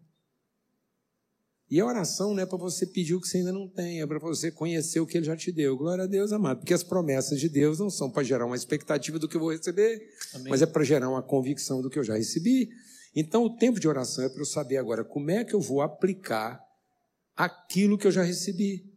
E 1.69 1.79
a 1.79 1.85
oração 1.85 2.33
não 2.33 2.43
é 2.43 2.45
para 2.45 2.57
você 2.57 2.85
pedir 2.85 3.15
o 3.15 3.21
que 3.21 3.27
você 3.27 3.37
ainda 3.37 3.53
não 3.53 3.67
tem, 3.67 4.01
é 4.01 4.05
para 4.05 4.19
você 4.19 4.51
conhecer 4.51 4.99
o 4.99 5.07
que 5.07 5.17
Ele 5.17 5.25
já 5.25 5.37
te 5.37 5.51
deu. 5.51 5.77
Glória 5.77 6.03
a 6.03 6.07
Deus, 6.07 6.33
amado. 6.33 6.59
Porque 6.59 6.73
as 6.73 6.83
promessas 6.83 7.39
de 7.39 7.47
Deus 7.47 7.79
não 7.79 7.89
são 7.89 8.11
para 8.11 8.23
gerar 8.23 8.45
uma 8.45 8.57
expectativa 8.57 9.17
do 9.17 9.27
que 9.27 9.37
eu 9.37 9.41
vou 9.41 9.51
receber, 9.51 10.01
Amém. 10.33 10.49
mas 10.49 10.61
é 10.61 10.65
para 10.65 10.83
gerar 10.83 11.09
uma 11.09 11.23
convicção 11.23 11.81
do 11.81 11.89
que 11.89 11.97
eu 11.97 12.03
já 12.03 12.15
recebi. 12.15 12.69
Então, 13.15 13.43
o 13.45 13.55
tempo 13.55 13.79
de 13.79 13.87
oração 13.87 14.23
é 14.23 14.29
para 14.29 14.41
eu 14.41 14.45
saber 14.45 14.77
agora 14.77 15.03
como 15.03 15.31
é 15.31 15.43
que 15.45 15.53
eu 15.53 15.61
vou 15.61 15.81
aplicar 15.81 16.61
aquilo 17.35 17.97
que 17.97 18.07
eu 18.07 18.11
já 18.11 18.23
recebi. 18.23 18.89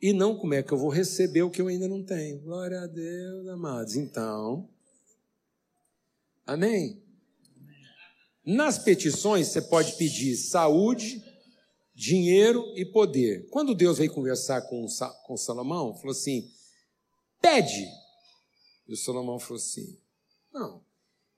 E 0.00 0.12
não 0.12 0.38
como 0.38 0.54
é 0.54 0.62
que 0.62 0.72
eu 0.72 0.78
vou 0.78 0.90
receber 0.90 1.42
o 1.42 1.50
que 1.50 1.60
eu 1.60 1.66
ainda 1.66 1.88
não 1.88 2.04
tenho. 2.04 2.40
Glória 2.40 2.80
a 2.80 2.86
Deus, 2.86 3.48
amados. 3.48 3.96
Então, 3.96 4.68
amém? 6.46 7.02
Nas 8.44 8.78
petições, 8.78 9.48
você 9.48 9.60
pode 9.60 9.96
pedir 9.96 10.36
saúde, 10.36 11.22
dinheiro 11.94 12.64
e 12.76 12.84
poder. 12.84 13.48
Quando 13.50 13.74
Deus 13.74 13.98
veio 13.98 14.12
conversar 14.12 14.62
com, 14.62 14.86
com 15.26 15.36
Salomão, 15.36 15.94
falou 15.96 16.12
assim: 16.12 16.48
pede. 17.40 17.86
E 18.86 18.92
o 18.92 18.96
Salomão 18.96 19.38
falou 19.38 19.56
assim: 19.56 19.98
não, 20.52 20.82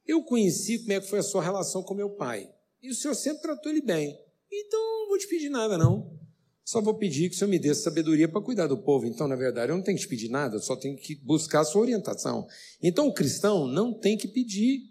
eu 0.06 0.22
conheci 0.22 0.78
como 0.80 0.92
é 0.92 1.00
que 1.00 1.08
foi 1.08 1.18
a 1.18 1.22
sua 1.22 1.42
relação 1.42 1.82
com 1.82 1.94
meu 1.94 2.10
pai. 2.10 2.52
E 2.82 2.90
o 2.90 2.94
senhor 2.94 3.14
sempre 3.14 3.42
tratou 3.42 3.70
ele 3.70 3.82
bem. 3.82 4.18
Então, 4.52 4.80
não 4.80 5.08
vou 5.08 5.18
te 5.18 5.28
pedir 5.28 5.48
nada, 5.48 5.78
não. 5.78 6.18
Só 6.64 6.80
vou 6.80 6.94
pedir 6.94 7.28
que 7.28 7.34
o 7.34 7.38
Senhor 7.38 7.50
me 7.50 7.58
dê 7.58 7.74
sabedoria 7.74 8.28
para 8.28 8.40
cuidar 8.40 8.66
do 8.66 8.78
povo. 8.78 9.06
Então, 9.06 9.26
na 9.26 9.36
verdade, 9.36 9.72
eu 9.72 9.76
não 9.76 9.82
tenho 9.82 9.96
que 9.96 10.04
te 10.04 10.08
pedir 10.08 10.28
nada, 10.28 10.56
eu 10.56 10.60
só 10.60 10.76
tenho 10.76 10.96
que 10.96 11.16
buscar 11.16 11.60
a 11.60 11.64
sua 11.64 11.80
orientação. 11.82 12.46
Então, 12.82 13.08
o 13.08 13.14
cristão 13.14 13.66
não 13.66 13.92
tem 13.92 14.16
que 14.16 14.28
pedir 14.28 14.82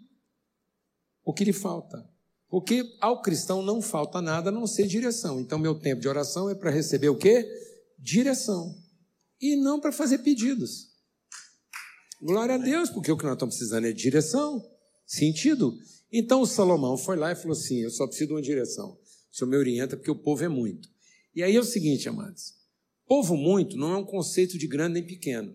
o 1.24 1.32
que 1.32 1.44
lhe 1.44 1.52
falta. 1.52 2.06
Porque 2.48 2.84
ao 3.00 3.22
cristão 3.22 3.62
não 3.62 3.80
falta 3.80 4.20
nada 4.20 4.50
a 4.50 4.52
não 4.52 4.66
ser 4.66 4.86
direção. 4.86 5.40
Então, 5.40 5.58
meu 5.58 5.74
tempo 5.78 6.02
de 6.02 6.08
oração 6.08 6.50
é 6.50 6.54
para 6.54 6.70
receber 6.70 7.08
o 7.08 7.16
quê? 7.16 7.46
Direção. 7.98 8.74
E 9.40 9.56
não 9.56 9.80
para 9.80 9.92
fazer 9.92 10.18
pedidos. 10.18 10.88
Glória 12.20 12.56
a 12.56 12.58
Deus, 12.58 12.90
porque 12.90 13.10
o 13.10 13.16
que 13.16 13.24
nós 13.24 13.34
estamos 13.34 13.54
precisando 13.54 13.86
é 13.86 13.92
direção, 13.92 14.62
sentido. 15.06 15.74
Então, 16.12 16.42
o 16.42 16.46
Salomão 16.46 16.98
foi 16.98 17.16
lá 17.16 17.32
e 17.32 17.36
falou 17.36 17.52
assim: 17.52 17.78
Eu 17.78 17.90
só 17.90 18.06
preciso 18.06 18.28
de 18.28 18.34
uma 18.34 18.42
direção. 18.42 18.99
O 19.32 19.36
senhor 19.36 19.50
me 19.50 19.56
orienta 19.56 19.96
porque 19.96 20.10
o 20.10 20.16
povo 20.16 20.44
é 20.44 20.48
muito. 20.48 20.88
E 21.34 21.42
aí 21.42 21.54
é 21.54 21.60
o 21.60 21.64
seguinte, 21.64 22.08
amados: 22.08 22.54
povo 23.06 23.36
muito 23.36 23.76
não 23.76 23.92
é 23.92 23.96
um 23.96 24.04
conceito 24.04 24.58
de 24.58 24.66
grande 24.66 24.94
nem 24.94 25.06
pequeno. 25.06 25.52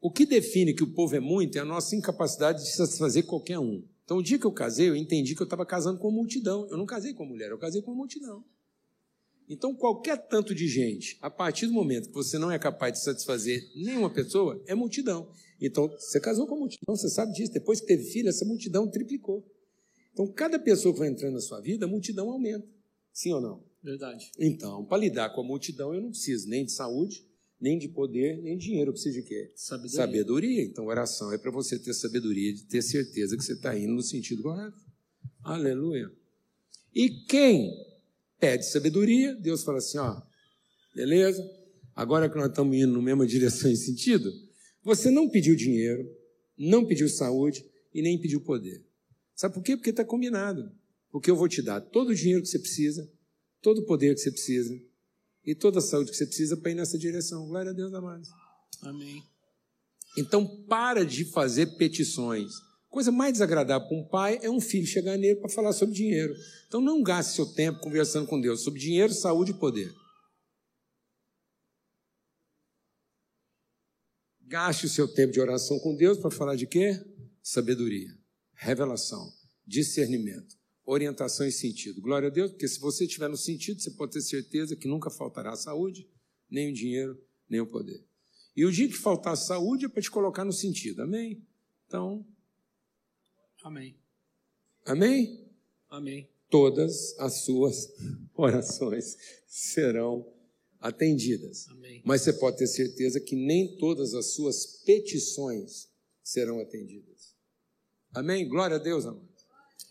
O 0.00 0.10
que 0.10 0.24
define 0.24 0.72
que 0.72 0.82
o 0.82 0.92
povo 0.92 1.14
é 1.14 1.20
muito 1.20 1.58
é 1.58 1.60
a 1.60 1.64
nossa 1.64 1.94
incapacidade 1.94 2.64
de 2.64 2.72
satisfazer 2.72 3.26
qualquer 3.26 3.58
um. 3.58 3.84
Então, 4.04 4.18
o 4.18 4.22
dia 4.22 4.38
que 4.38 4.46
eu 4.46 4.50
casei, 4.50 4.88
eu 4.88 4.96
entendi 4.96 5.36
que 5.36 5.42
eu 5.42 5.44
estava 5.44 5.64
casando 5.64 6.00
com 6.00 6.10
multidão. 6.10 6.66
Eu 6.70 6.76
não 6.78 6.86
casei 6.86 7.12
com 7.12 7.24
mulher, 7.24 7.50
eu 7.50 7.58
casei 7.58 7.80
com 7.82 7.94
multidão. 7.94 8.42
Então, 9.48 9.74
qualquer 9.74 10.16
tanto 10.16 10.54
de 10.54 10.66
gente, 10.66 11.18
a 11.20 11.28
partir 11.28 11.66
do 11.66 11.72
momento 11.72 12.08
que 12.08 12.14
você 12.14 12.38
não 12.38 12.50
é 12.50 12.58
capaz 12.58 12.92
de 12.94 13.04
satisfazer 13.04 13.68
nenhuma 13.76 14.08
pessoa, 14.08 14.60
é 14.66 14.74
multidão. 14.74 15.30
Então, 15.60 15.88
você 15.88 16.18
casou 16.18 16.46
com 16.46 16.56
multidão, 16.56 16.96
você 16.96 17.08
sabe 17.08 17.32
disso. 17.34 17.52
Depois 17.52 17.80
que 17.80 17.86
teve 17.86 18.04
filho, 18.04 18.28
essa 18.28 18.44
multidão 18.44 18.88
triplicou. 18.88 19.44
Então, 20.20 20.34
cada 20.34 20.58
pessoa 20.58 20.92
que 20.92 20.98
vai 20.98 21.08
entrando 21.08 21.32
na 21.32 21.40
sua 21.40 21.62
vida, 21.62 21.86
a 21.86 21.88
multidão 21.88 22.30
aumenta. 22.30 22.68
Sim 23.10 23.32
ou 23.32 23.40
não? 23.40 23.64
Verdade. 23.82 24.30
Então, 24.38 24.84
para 24.84 24.98
lidar 24.98 25.30
com 25.30 25.40
a 25.40 25.44
multidão, 25.44 25.94
eu 25.94 26.00
não 26.02 26.10
preciso 26.10 26.46
nem 26.46 26.62
de 26.62 26.72
saúde, 26.72 27.26
nem 27.58 27.78
de 27.78 27.88
poder, 27.88 28.36
nem 28.42 28.58
de 28.58 28.66
dinheiro. 28.66 28.90
Eu 28.90 28.92
preciso 28.92 29.14
de 29.14 29.26
quê? 29.26 29.50
Sabedoria. 29.54 29.96
Sabedoria. 29.96 30.62
Então, 30.62 30.84
oração 30.84 31.32
é 31.32 31.38
para 31.38 31.50
você 31.50 31.78
ter 31.78 31.94
sabedoria, 31.94 32.52
de 32.52 32.64
ter 32.64 32.82
certeza 32.82 33.34
que 33.34 33.42
você 33.42 33.54
está 33.54 33.74
indo 33.78 33.94
no 33.94 34.02
sentido 34.02 34.42
correto. 34.42 34.76
Aleluia. 35.42 36.12
E 36.94 37.08
quem 37.26 37.72
pede 38.38 38.66
sabedoria, 38.66 39.34
Deus 39.36 39.64
fala 39.64 39.78
assim: 39.78 39.96
ó, 39.96 40.20
beleza? 40.94 41.42
Agora 41.96 42.28
que 42.28 42.36
nós 42.36 42.50
estamos 42.50 42.76
indo 42.76 42.92
na 42.92 43.00
mesma 43.00 43.26
direção 43.26 43.70
e 43.70 43.76
sentido, 43.76 44.30
você 44.84 45.10
não 45.10 45.30
pediu 45.30 45.56
dinheiro, 45.56 46.06
não 46.58 46.84
pediu 46.84 47.08
saúde 47.08 47.64
e 47.94 48.02
nem 48.02 48.20
pediu 48.20 48.42
poder. 48.42 48.89
Sabe 49.40 49.54
por 49.54 49.62
quê? 49.62 49.74
Porque 49.74 49.88
está 49.88 50.04
combinado. 50.04 50.70
Porque 51.10 51.30
eu 51.30 51.34
vou 51.34 51.48
te 51.48 51.62
dar 51.62 51.80
todo 51.80 52.10
o 52.10 52.14
dinheiro 52.14 52.42
que 52.42 52.48
você 52.48 52.58
precisa, 52.58 53.10
todo 53.62 53.78
o 53.78 53.86
poder 53.86 54.14
que 54.14 54.20
você 54.20 54.30
precisa 54.30 54.78
e 55.42 55.54
toda 55.54 55.78
a 55.78 55.82
saúde 55.82 56.10
que 56.10 56.16
você 56.18 56.26
precisa 56.26 56.58
para 56.58 56.72
ir 56.72 56.74
nessa 56.74 56.98
direção. 56.98 57.48
Glória 57.48 57.70
a 57.70 57.74
Deus, 57.74 57.94
amados. 57.94 58.28
Amém. 58.82 59.22
Então, 60.18 60.46
para 60.66 61.06
de 61.06 61.24
fazer 61.24 61.78
petições. 61.78 62.52
Coisa 62.90 63.10
mais 63.10 63.32
desagradável 63.32 63.88
para 63.88 63.96
um 63.96 64.06
pai 64.06 64.38
é 64.42 64.50
um 64.50 64.60
filho 64.60 64.86
chegar 64.86 65.16
nele 65.16 65.40
para 65.40 65.48
falar 65.48 65.72
sobre 65.72 65.94
dinheiro. 65.94 66.34
Então, 66.68 66.82
não 66.82 67.02
gaste 67.02 67.34
seu 67.34 67.46
tempo 67.46 67.80
conversando 67.80 68.26
com 68.26 68.38
Deus 68.38 68.60
sobre 68.62 68.78
dinheiro, 68.78 69.14
saúde 69.14 69.52
e 69.52 69.58
poder. 69.58 69.90
Gaste 74.42 74.84
o 74.84 74.90
seu 74.90 75.08
tempo 75.08 75.32
de 75.32 75.40
oração 75.40 75.78
com 75.78 75.96
Deus 75.96 76.18
para 76.18 76.30
falar 76.30 76.56
de 76.56 76.66
quê? 76.66 77.02
Sabedoria, 77.42 78.19
revelação, 78.60 79.32
discernimento 79.66 80.60
orientação 80.92 81.46
e 81.46 81.52
sentido. 81.52 82.00
Glória 82.00 82.28
a 82.28 82.30
Deus, 82.30 82.50
porque 82.50 82.66
se 82.66 82.80
você 82.80 83.04
estiver 83.04 83.28
no 83.28 83.36
sentido, 83.36 83.80
você 83.80 83.90
pode 83.92 84.12
ter 84.12 84.22
certeza 84.22 84.74
que 84.74 84.88
nunca 84.88 85.10
faltará 85.10 85.52
a 85.52 85.56
saúde, 85.56 86.08
nem 86.50 86.70
o 86.70 86.72
dinheiro, 86.72 87.20
nem 87.48 87.60
o 87.60 87.66
poder. 87.66 88.04
E 88.56 88.64
o 88.64 88.72
dia 88.72 88.88
que 88.88 88.96
faltar 88.96 89.34
a 89.34 89.36
saúde 89.36 89.86
é 89.86 89.88
para 89.88 90.02
te 90.02 90.10
colocar 90.10 90.44
no 90.44 90.52
sentido. 90.52 91.02
Amém? 91.02 91.46
Então. 91.86 92.26
Amém. 93.62 93.96
Amém? 94.84 95.48
Amém. 95.88 96.28
Todas 96.48 97.16
as 97.18 97.44
suas 97.44 97.88
orações 98.34 99.16
serão 99.46 100.26
atendidas. 100.80 101.68
Amém. 101.68 102.02
Mas 102.04 102.22
você 102.22 102.32
pode 102.32 102.56
ter 102.56 102.66
certeza 102.66 103.20
que 103.20 103.36
nem 103.36 103.76
todas 103.76 104.14
as 104.14 104.34
suas 104.34 104.66
petições 104.84 105.88
serão 106.22 106.58
atendidas. 106.58 107.09
Amém? 108.14 108.48
Glória 108.48 108.76
a 108.76 108.78
Deus, 108.78 109.06
amado. 109.06 109.28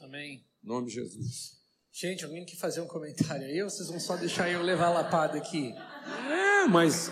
Amém. 0.01 0.43
Em 0.63 0.67
nome 0.67 0.87
de 0.87 0.95
Jesus. 0.95 1.57
Gente, 1.91 2.25
alguém 2.25 2.45
quer 2.45 2.57
fazer 2.57 2.81
um 2.81 2.87
comentário 2.87 3.45
aí 3.45 3.61
ou 3.63 3.69
vocês 3.69 3.89
vão 3.89 3.99
só 3.99 4.15
deixar 4.15 4.49
eu 4.49 4.61
levar 4.61 4.87
a 4.87 4.93
lapada 4.93 5.37
aqui? 5.37 5.73
É, 6.29 6.67
mas. 6.67 7.11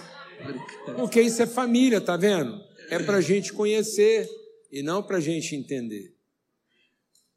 Porque 0.95 1.21
isso 1.21 1.41
é 1.41 1.47
família, 1.47 2.01
tá 2.01 2.17
vendo? 2.17 2.61
É 2.89 2.99
para 2.99 3.17
a 3.17 3.21
gente 3.21 3.53
conhecer 3.53 4.29
e 4.71 4.83
não 4.83 5.01
para 5.01 5.17
a 5.17 5.21
gente 5.21 5.55
entender. 5.55 6.13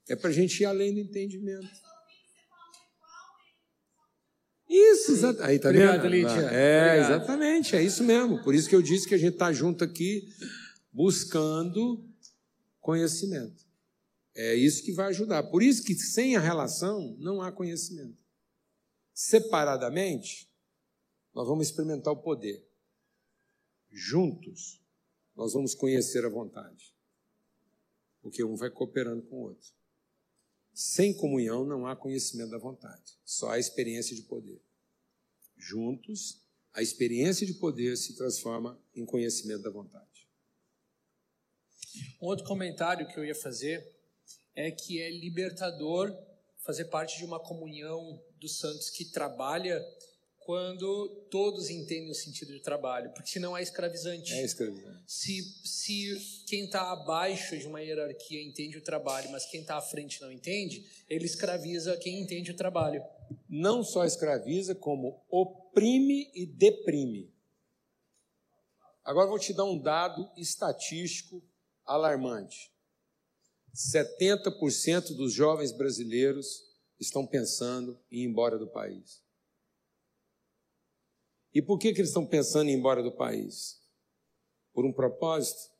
É 0.08 0.16
para 0.16 0.30
a 0.30 0.32
gente 0.32 0.60
ir 0.60 0.64
além 0.64 0.92
do 0.92 1.00
entendimento. 1.00 1.68
Isso, 4.68 5.12
exatamente. 5.12 5.50
Aí, 5.50 5.58
tá 5.58 5.68
Obrigado, 5.68 6.02
vendo? 6.02 6.10
Lídia. 6.10 6.28
É, 6.28 6.86
Obrigado. 6.86 7.12
exatamente, 7.12 7.76
é 7.76 7.82
isso 7.82 8.04
mesmo. 8.04 8.42
Por 8.42 8.54
isso 8.54 8.68
que 8.68 8.74
eu 8.74 8.82
disse 8.82 9.08
que 9.08 9.14
a 9.14 9.18
gente 9.18 9.34
está 9.34 9.52
junto 9.52 9.82
aqui 9.82 10.28
buscando 10.92 12.04
conhecimento. 12.80 13.64
É 14.34 14.54
isso 14.54 14.82
que 14.82 14.92
vai 14.92 15.08
ajudar. 15.08 15.42
Por 15.44 15.62
isso 15.62 15.84
que 15.84 15.94
sem 15.94 16.36
a 16.36 16.40
relação 16.40 17.16
não 17.18 17.42
há 17.42 17.52
conhecimento. 17.52 18.18
Separadamente, 19.12 20.50
nós 21.34 21.46
vamos 21.46 21.66
experimentar 21.66 22.12
o 22.12 22.22
poder. 22.22 22.66
Juntos, 23.90 24.80
nós 25.36 25.52
vamos 25.52 25.74
conhecer 25.74 26.24
a 26.24 26.28
vontade. 26.28 26.94
Porque 28.22 28.44
um 28.44 28.56
vai 28.56 28.70
cooperando 28.70 29.22
com 29.22 29.36
o 29.36 29.42
outro. 29.48 29.72
Sem 30.72 31.12
comunhão 31.12 31.64
não 31.64 31.86
há 31.86 31.96
conhecimento 31.96 32.50
da 32.50 32.58
vontade, 32.58 33.18
só 33.24 33.50
há 33.50 33.58
experiência 33.58 34.14
de 34.14 34.22
poder. 34.22 34.62
Juntos, 35.56 36.40
a 36.72 36.80
experiência 36.80 37.46
de 37.46 37.54
poder 37.54 37.96
se 37.96 38.14
transforma 38.14 38.80
em 38.94 39.04
conhecimento 39.04 39.62
da 39.62 39.70
vontade. 39.70 40.09
Um 42.20 42.26
outro 42.26 42.44
comentário 42.44 43.06
que 43.06 43.18
eu 43.18 43.24
ia 43.24 43.34
fazer 43.34 43.86
é 44.54 44.70
que 44.70 45.00
é 45.00 45.10
libertador 45.10 46.14
fazer 46.64 46.86
parte 46.86 47.18
de 47.18 47.24
uma 47.24 47.40
comunhão 47.40 48.22
dos 48.38 48.58
santos 48.58 48.90
que 48.90 49.04
trabalha 49.06 49.82
quando 50.40 51.26
todos 51.30 51.70
entendem 51.70 52.10
o 52.10 52.14
sentido 52.14 52.52
de 52.52 52.60
trabalho, 52.60 53.12
porque 53.12 53.30
senão 53.30 53.56
é 53.56 53.62
escravizante. 53.62 54.32
É 54.32 54.44
escravizante. 54.44 55.04
Se, 55.06 55.42
se 55.64 56.44
quem 56.48 56.64
está 56.64 56.90
abaixo 56.90 57.56
de 57.56 57.66
uma 57.66 57.80
hierarquia 57.80 58.42
entende 58.42 58.76
o 58.76 58.82
trabalho, 58.82 59.30
mas 59.30 59.46
quem 59.46 59.60
está 59.60 59.76
à 59.76 59.82
frente 59.82 60.20
não 60.20 60.32
entende, 60.32 60.84
ele 61.08 61.24
escraviza 61.24 61.96
quem 61.98 62.20
entende 62.20 62.50
o 62.50 62.56
trabalho. 62.56 63.02
Não 63.48 63.84
só 63.84 64.04
escraviza, 64.04 64.74
como 64.74 65.22
oprime 65.30 66.30
e 66.34 66.46
deprime. 66.46 67.32
Agora 69.04 69.28
vou 69.28 69.38
te 69.38 69.52
dar 69.52 69.64
um 69.64 69.78
dado 69.78 70.30
estatístico 70.36 71.42
alarmante. 71.84 72.72
70% 73.74 75.16
dos 75.16 75.32
jovens 75.32 75.72
brasileiros 75.72 76.62
estão 76.98 77.26
pensando 77.26 77.98
em 78.10 78.24
ir 78.24 78.24
embora 78.24 78.58
do 78.58 78.68
país. 78.68 79.22
E 81.52 81.60
por 81.60 81.78
que, 81.78 81.92
que 81.92 82.00
eles 82.00 82.10
estão 82.10 82.26
pensando 82.26 82.68
em 82.68 82.74
ir 82.74 82.76
embora 82.76 83.02
do 83.02 83.12
país? 83.12 83.80
Por 84.72 84.84
um 84.84 84.92
propósito? 84.92 85.70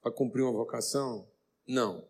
Para 0.00 0.12
cumprir 0.12 0.42
uma 0.42 0.52
vocação? 0.52 1.28
Não. 1.66 2.08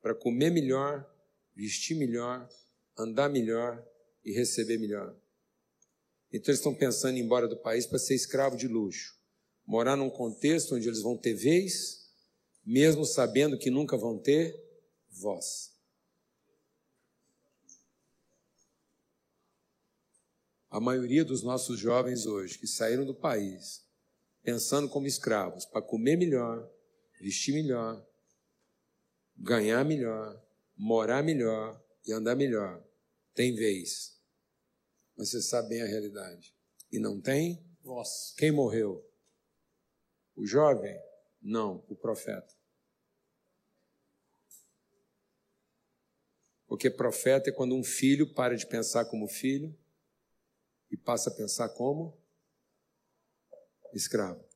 Para 0.00 0.14
comer 0.14 0.50
melhor, 0.50 1.06
vestir 1.54 1.96
melhor, 1.96 2.48
andar 2.96 3.28
melhor 3.28 3.84
e 4.24 4.32
receber 4.32 4.78
melhor. 4.78 5.14
Então 6.32 6.50
eles 6.50 6.60
estão 6.60 6.74
pensando 6.74 7.16
em 7.16 7.20
ir 7.20 7.24
embora 7.24 7.48
do 7.48 7.56
país 7.56 7.86
para 7.86 7.98
ser 7.98 8.14
escravo 8.14 8.56
de 8.56 8.68
luxo. 8.68 9.18
Morar 9.66 9.96
num 9.96 10.10
contexto 10.10 10.74
onde 10.74 10.88
eles 10.88 11.02
vão 11.02 11.16
ter 11.16 11.34
vez, 11.34 11.99
mesmo 12.70 13.04
sabendo 13.04 13.58
que 13.58 13.68
nunca 13.68 13.96
vão 13.96 14.16
ter 14.16 14.56
voz. 15.10 15.76
A 20.70 20.78
maioria 20.78 21.24
dos 21.24 21.42
nossos 21.42 21.80
jovens 21.80 22.26
hoje 22.26 22.56
que 22.56 22.68
saíram 22.68 23.04
do 23.04 23.12
país 23.12 23.84
pensando 24.44 24.88
como 24.88 25.08
escravos 25.08 25.66
para 25.66 25.82
comer 25.82 26.16
melhor, 26.16 26.70
vestir 27.20 27.52
melhor, 27.52 28.06
ganhar 29.36 29.84
melhor, 29.84 30.40
morar 30.76 31.24
melhor 31.24 31.84
e 32.06 32.12
andar 32.12 32.36
melhor, 32.36 32.80
tem 33.34 33.52
vez. 33.52 34.16
Mas 35.16 35.30
você 35.30 35.42
sabe 35.42 35.70
bem 35.70 35.82
a 35.82 35.86
realidade. 35.86 36.54
E 36.92 37.00
não 37.00 37.20
tem? 37.20 37.66
Voz. 37.82 38.32
Quem 38.38 38.52
morreu? 38.52 39.04
O 40.36 40.46
jovem? 40.46 40.96
Não, 41.42 41.84
o 41.88 41.96
profeta. 41.96 42.59
Porque 46.70 46.88
profeta 46.88 47.50
é 47.50 47.52
quando 47.52 47.74
um 47.74 47.82
filho 47.82 48.32
para 48.32 48.56
de 48.56 48.64
pensar 48.64 49.04
como 49.06 49.26
filho 49.26 49.76
e 50.88 50.96
passa 50.96 51.28
a 51.28 51.34
pensar 51.34 51.68
como 51.70 52.16
escravo. 53.92 54.48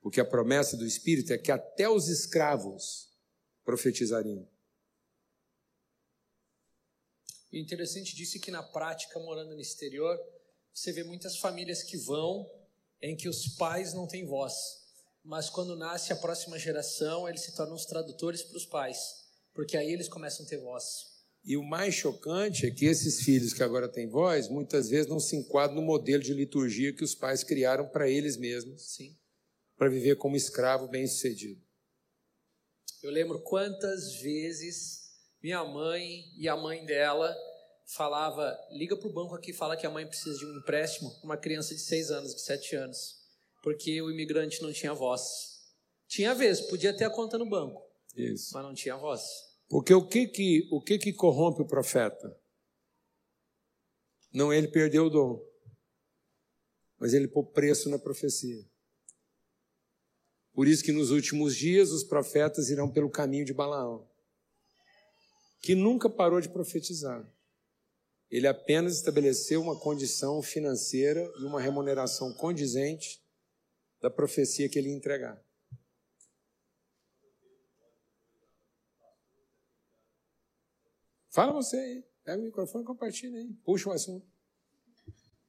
Porque 0.00 0.18
a 0.18 0.24
promessa 0.24 0.78
do 0.78 0.86
Espírito 0.86 1.30
é 1.30 1.36
que 1.36 1.52
até 1.52 1.86
os 1.86 2.08
escravos 2.08 3.12
profetizariam. 3.66 4.48
O 7.52 7.56
interessante 7.56 8.16
disso 8.16 8.38
é 8.38 8.40
que 8.40 8.50
na 8.50 8.62
prática, 8.62 9.20
morando 9.20 9.54
no 9.54 9.60
exterior, 9.60 10.18
você 10.72 10.90
vê 10.90 11.04
muitas 11.04 11.36
famílias 11.36 11.82
que 11.82 11.98
vão 11.98 12.50
em 12.98 13.14
que 13.14 13.28
os 13.28 13.46
pais 13.58 13.92
não 13.92 14.08
têm 14.08 14.24
voz, 14.24 14.54
mas 15.22 15.50
quando 15.50 15.76
nasce 15.76 16.14
a 16.14 16.16
próxima 16.16 16.58
geração, 16.58 17.28
eles 17.28 17.42
se 17.42 17.54
tornam 17.54 17.74
os 17.74 17.84
tradutores 17.84 18.42
para 18.42 18.56
os 18.56 18.64
pais, 18.64 19.26
porque 19.52 19.76
aí 19.76 19.92
eles 19.92 20.08
começam 20.08 20.46
a 20.46 20.48
ter 20.48 20.56
voz. 20.56 21.11
E 21.44 21.56
o 21.56 21.62
mais 21.62 21.94
chocante 21.94 22.66
é 22.66 22.70
que 22.70 22.86
esses 22.86 23.22
filhos 23.22 23.52
que 23.52 23.62
agora 23.62 23.88
têm 23.88 24.08
voz, 24.08 24.48
muitas 24.48 24.88
vezes 24.88 25.08
não 25.08 25.18
se 25.18 25.34
enquadram 25.34 25.76
no 25.76 25.82
modelo 25.82 26.22
de 26.22 26.32
liturgia 26.32 26.94
que 26.94 27.02
os 27.02 27.14
pais 27.14 27.42
criaram 27.42 27.88
para 27.88 28.08
eles 28.08 28.36
mesmos, 28.36 28.94
Sim. 28.94 29.16
para 29.76 29.88
viver 29.88 30.16
como 30.16 30.36
escravo 30.36 30.86
bem-sucedido. 30.86 31.60
Eu 33.02 33.10
lembro 33.10 33.40
quantas 33.40 34.20
vezes 34.20 35.02
minha 35.42 35.64
mãe 35.64 36.22
e 36.36 36.48
a 36.48 36.56
mãe 36.56 36.84
dela 36.86 37.36
falava, 37.86 38.56
liga 38.70 38.96
para 38.96 39.08
o 39.08 39.12
banco 39.12 39.34
aqui, 39.34 39.52
fala 39.52 39.76
que 39.76 39.84
a 39.84 39.90
mãe 39.90 40.06
precisa 40.06 40.38
de 40.38 40.46
um 40.46 40.58
empréstimo 40.58 41.10
para 41.10 41.24
uma 41.24 41.36
criança 41.36 41.74
de 41.74 41.80
6 41.80 42.10
anos, 42.12 42.34
de 42.36 42.40
7 42.42 42.76
anos, 42.76 43.16
porque 43.64 44.00
o 44.00 44.08
imigrante 44.10 44.62
não 44.62 44.72
tinha 44.72 44.94
voz. 44.94 45.60
Tinha 46.06 46.34
vez, 46.34 46.60
podia 46.60 46.96
ter 46.96 47.04
a 47.04 47.10
conta 47.10 47.36
no 47.36 47.48
banco, 47.48 47.82
Isso. 48.16 48.50
mas 48.54 48.62
não 48.62 48.72
tinha 48.72 48.96
voz. 48.96 49.22
Porque 49.72 49.94
o 49.94 50.06
que 50.06 50.26
que, 50.26 50.68
o 50.70 50.82
que 50.82 50.98
que 50.98 51.14
corrompe 51.14 51.62
o 51.62 51.66
profeta? 51.66 52.38
Não 54.30 54.52
ele 54.52 54.68
perdeu 54.68 55.06
o 55.06 55.08
dom, 55.08 55.42
mas 56.98 57.14
ele 57.14 57.26
pôs 57.26 57.48
preço 57.54 57.88
na 57.88 57.98
profecia. 57.98 58.62
Por 60.52 60.68
isso 60.68 60.84
que 60.84 60.92
nos 60.92 61.10
últimos 61.10 61.56
dias 61.56 61.90
os 61.90 62.04
profetas 62.04 62.68
irão 62.68 62.92
pelo 62.92 63.08
caminho 63.08 63.46
de 63.46 63.54
Balaão, 63.54 64.06
que 65.62 65.74
nunca 65.74 66.10
parou 66.10 66.38
de 66.38 66.50
profetizar. 66.50 67.26
Ele 68.30 68.46
apenas 68.46 68.96
estabeleceu 68.96 69.62
uma 69.62 69.80
condição 69.80 70.42
financeira 70.42 71.22
e 71.40 71.44
uma 71.44 71.62
remuneração 71.62 72.30
condizente 72.34 73.24
da 74.02 74.10
profecia 74.10 74.68
que 74.68 74.78
ele 74.78 74.90
ia 74.90 74.96
entregar. 74.96 75.42
Fala 81.32 81.52
você 81.52 81.76
aí. 81.76 82.04
Pega 82.24 82.40
o 82.40 82.44
microfone 82.44 82.84
e 82.84 82.86
compartilha 82.86 83.38
aí. 83.38 83.48
Puxa 83.64 83.88
o 83.88 83.92
assunto. 83.92 84.24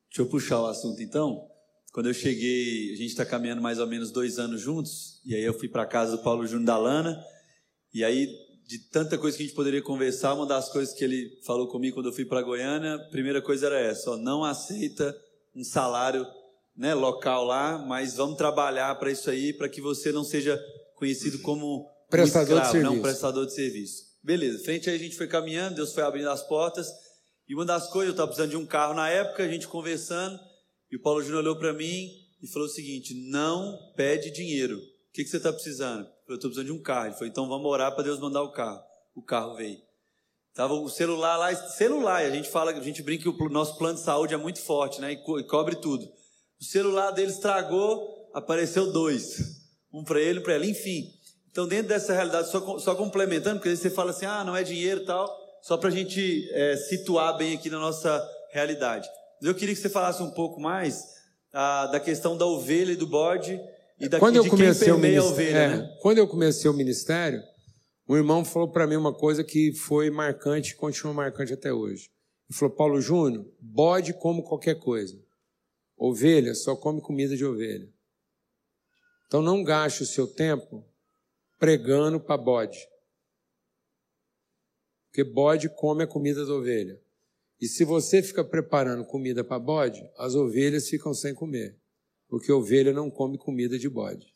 Deixa 0.07 0.21
eu 0.21 0.27
puxar 0.27 0.61
o 0.61 0.65
assunto 0.65 1.01
então. 1.01 1.47
Quando 1.91 2.07
eu 2.07 2.13
cheguei, 2.13 2.93
a 2.93 2.95
gente 2.95 3.09
está 3.09 3.25
caminhando 3.25 3.61
mais 3.61 3.79
ou 3.79 3.85
menos 3.85 4.11
dois 4.11 4.39
anos 4.39 4.61
juntos, 4.61 5.21
e 5.23 5.35
aí 5.35 5.43
eu 5.43 5.53
fui 5.53 5.67
para 5.67 5.85
casa 5.85 6.17
do 6.17 6.23
Paulo 6.23 6.47
Júnior 6.47 6.65
da 6.65 6.77
Lana, 6.77 7.23
e 7.93 8.03
aí, 8.03 8.27
de 8.65 8.79
tanta 8.89 9.15
coisa 9.17 9.37
que 9.37 9.43
a 9.43 9.45
gente 9.45 9.55
poderia 9.55 9.81
conversar, 9.81 10.33
uma 10.33 10.47
das 10.47 10.69
coisas 10.69 10.95
que 10.95 11.03
ele 11.03 11.39
falou 11.45 11.67
comigo 11.67 11.95
quando 11.95 12.07
eu 12.07 12.13
fui 12.13 12.25
para 12.25 12.41
Goiânia, 12.41 12.95
a 12.95 13.09
primeira 13.09 13.43
coisa 13.43 13.67
era 13.67 13.79
essa: 13.79 14.11
ó, 14.11 14.17
não 14.17 14.43
aceita 14.43 15.15
um 15.55 15.63
salário 15.63 16.25
né, 16.75 16.95
local 16.95 17.45
lá, 17.45 17.77
mas 17.77 18.15
vamos 18.15 18.37
trabalhar 18.37 18.95
para 18.95 19.11
isso 19.11 19.29
aí, 19.29 19.53
para 19.53 19.69
que 19.69 19.79
você 19.79 20.11
não 20.11 20.23
seja 20.23 20.59
conhecido 20.95 21.39
como 21.39 21.87
Prestador 22.09 22.57
um 22.57 22.61
de 22.61 22.65
escravo, 22.65 22.71
serviço. 22.71 22.95
não 22.95 23.01
prestador 23.01 23.45
de 23.45 23.53
serviço. 23.53 24.12
Beleza, 24.23 24.63
frente 24.63 24.89
aí 24.89 24.95
a 24.95 24.99
gente 24.99 25.17
foi 25.17 25.27
caminhando, 25.27 25.75
Deus 25.75 25.93
foi 25.93 26.03
abrindo 26.03 26.29
as 26.29 26.41
portas, 26.47 26.87
e 27.47 27.53
uma 27.53 27.65
das 27.65 27.89
coisas, 27.89 28.07
eu 28.07 28.11
estava 28.11 28.27
precisando 28.27 28.51
de 28.51 28.57
um 28.57 28.65
carro 28.65 28.93
na 28.93 29.09
época, 29.09 29.43
a 29.43 29.47
gente 29.47 29.67
conversando, 29.67 30.39
e 30.89 30.95
o 30.95 31.01
Paulo 31.01 31.21
Júnior 31.21 31.41
olhou 31.41 31.57
para 31.57 31.73
mim 31.73 32.09
e 32.41 32.47
falou 32.47 32.67
o 32.67 32.71
seguinte: 32.71 33.13
não 33.29 33.77
pede 33.95 34.31
dinheiro. 34.31 34.77
O 34.77 35.11
que, 35.13 35.23
que 35.23 35.29
você 35.29 35.37
está 35.37 35.51
precisando? 35.51 36.07
Eu 36.27 36.35
estou 36.35 36.49
precisando 36.49 36.67
de 36.67 36.71
um 36.71 36.81
carro. 36.81 37.07
Ele 37.07 37.13
falou, 37.13 37.27
então 37.27 37.49
vamos 37.49 37.65
orar 37.65 37.93
para 37.93 38.03
Deus 38.03 38.19
mandar 38.19 38.43
o 38.43 38.51
carro. 38.51 38.81
O 39.15 39.21
carro 39.21 39.55
veio. 39.55 39.77
Tava 40.53 40.73
o 40.73 40.89
celular 40.89 41.35
lá, 41.35 41.55
celular, 41.55 42.23
e 42.23 42.27
a 42.27 42.31
gente 42.31 42.49
fala, 42.49 42.71
a 42.71 42.81
gente 42.81 43.01
brinca 43.01 43.23
que 43.23 43.43
o 43.43 43.49
nosso 43.49 43.77
plano 43.77 43.97
de 43.97 44.03
saúde 44.03 44.33
é 44.33 44.37
muito 44.37 44.61
forte, 44.61 45.01
né? 45.01 45.13
E, 45.13 45.15
e 45.15 45.43
cobre 45.45 45.75
tudo. 45.75 46.05
O 46.59 46.63
celular 46.63 47.11
dele 47.11 47.31
estragou, 47.31 48.29
apareceu 48.33 48.91
dois. 48.91 49.37
Um 49.91 50.03
para 50.03 50.21
ele, 50.21 50.39
um 50.39 50.43
para 50.43 50.53
ela. 50.53 50.65
Enfim. 50.65 51.11
Então, 51.53 51.67
dentro 51.67 51.89
dessa 51.89 52.13
realidade, 52.13 52.49
só, 52.49 52.79
só 52.79 52.95
complementando, 52.95 53.57
porque 53.57 53.69
às 53.69 53.73
vezes 53.73 53.83
você 53.83 53.89
fala 53.91 54.09
assim, 54.09 54.25
ah, 54.25 54.43
não 54.43 54.55
é 54.55 54.63
dinheiro 54.63 55.03
e 55.03 55.05
tal, 55.05 55.31
só 55.61 55.77
para 55.77 55.89
a 55.89 55.91
gente 55.91 56.49
é, 56.51 56.75
situar 56.75 57.37
bem 57.37 57.53
aqui 57.53 57.69
na 57.69 57.77
nossa 57.77 58.27
realidade. 58.51 59.07
Mas 59.39 59.47
eu 59.47 59.53
queria 59.53 59.75
que 59.75 59.79
você 59.79 59.87
falasse 59.87 60.23
um 60.23 60.31
pouco 60.31 60.59
mais 60.59 61.05
ah, 61.53 61.85
da 61.85 61.99
questão 61.99 62.35
da 62.35 62.47
ovelha 62.47 62.93
e 62.93 62.95
do 62.95 63.05
bode 63.05 63.61
e 63.99 64.09
da, 64.09 64.17
quando 64.17 64.37
eu 64.37 64.49
comecei 64.49 64.87
quem 64.87 64.95
o 64.95 64.97
ministério, 64.97 65.29
ovelha, 65.29 65.57
é, 65.57 65.67
né? 65.77 65.97
quando 66.01 66.17
eu 66.17 66.27
comecei 66.27 66.71
o 66.71 66.73
ministério, 66.73 67.39
um 68.09 68.17
irmão 68.17 68.43
falou 68.43 68.71
para 68.71 68.87
mim 68.87 68.95
uma 68.95 69.13
coisa 69.13 69.43
que 69.43 69.71
foi 69.73 70.09
marcante 70.09 70.71
e 70.71 70.75
continua 70.75 71.13
marcante 71.13 71.53
até 71.53 71.71
hoje. 71.71 72.09
Ele 72.49 72.57
falou: 72.57 72.75
Paulo 72.75 72.99
Júnior, 72.99 73.45
bode 73.61 74.11
come 74.13 74.41
qualquer 74.41 74.79
coisa, 74.79 75.15
ovelha 75.95 76.55
só 76.55 76.75
come 76.75 76.99
comida 76.99 77.37
de 77.37 77.45
ovelha. 77.45 77.87
Então 79.27 79.39
não 79.39 79.63
gaste 79.63 80.01
o 80.01 80.07
seu 80.07 80.25
tempo 80.25 80.83
pregando 81.63 82.19
para 82.19 82.35
bode, 82.35 82.77
porque 85.07 85.23
bode 85.23 85.69
come 85.69 86.03
a 86.03 86.07
comida 86.07 86.45
da 86.45 86.53
ovelha. 86.53 87.01
E 87.61 87.69
se 87.69 87.85
você 87.85 88.21
fica 88.21 88.43
preparando 88.43 89.05
comida 89.05 89.45
para 89.45 89.59
bode, 89.59 90.05
as 90.17 90.35
ovelhas 90.35 90.89
ficam 90.89 91.13
sem 91.13 91.33
comer, 91.33 91.79
porque 92.27 92.51
ovelha 92.51 92.91
não 92.91 93.09
come 93.09 93.37
comida 93.37 93.79
de 93.79 93.87
bode. 93.87 94.27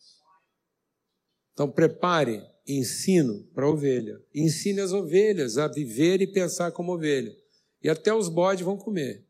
Então 1.52 1.70
prepare 1.70 2.41
ensino 2.66 3.44
para 3.54 3.70
ovelha. 3.70 4.24
Ensine 4.34 4.80
as 4.80 4.94
ovelhas 4.94 5.58
a 5.58 5.68
viver 5.68 6.22
e 6.22 6.32
pensar 6.32 6.72
como 6.72 6.94
ovelha. 6.94 7.36
E 7.84 7.90
até 7.90 8.14
os 8.14 8.30
bodes 8.30 8.64
vão 8.64 8.78
comer. 8.78 9.28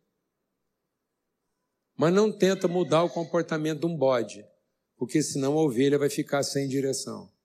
Mas 1.96 2.14
não 2.14 2.32
tenta 2.32 2.68
mudar 2.68 3.02
o 3.02 3.10
comportamento 3.10 3.80
de 3.80 3.86
um 3.88 3.98
bode, 3.98 4.46
porque 4.98 5.20
senão 5.24 5.58
a 5.58 5.64
ovelha 5.64 5.98
vai 5.98 6.12
ficar 6.12 6.44
sem 6.44 6.68
direção. 6.68 7.36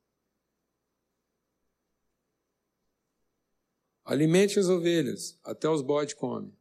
Alimente 4.12 4.59
as 4.59 4.68
ovelhas, 4.68 5.39
até 5.43 5.66
os 5.70 5.80
bodes 5.80 6.12
comem. 6.12 6.52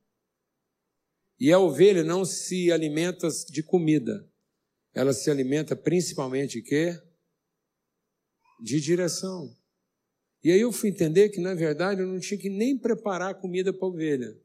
E 1.38 1.52
a 1.52 1.60
ovelha 1.60 2.02
não 2.02 2.24
se 2.24 2.72
alimenta 2.72 3.28
de 3.50 3.62
comida, 3.62 4.26
ela 4.94 5.12
se 5.12 5.30
alimenta 5.30 5.76
principalmente 5.76 6.62
de 6.62 6.62
quê? 6.62 6.98
De 8.58 8.80
direção. 8.80 9.54
E 10.42 10.50
aí 10.50 10.62
eu 10.62 10.72
fui 10.72 10.92
entender 10.92 11.28
que, 11.28 11.42
na 11.42 11.54
verdade, 11.54 12.00
eu 12.00 12.08
não 12.08 12.22
tinha 12.22 12.40
que 12.40 12.50
nem 12.50 12.78
preparar 12.78 13.32
a 13.32 13.36
comida 13.36 13.74
para 13.74 13.86
a 13.86 13.90
ovelha. 13.90 14.40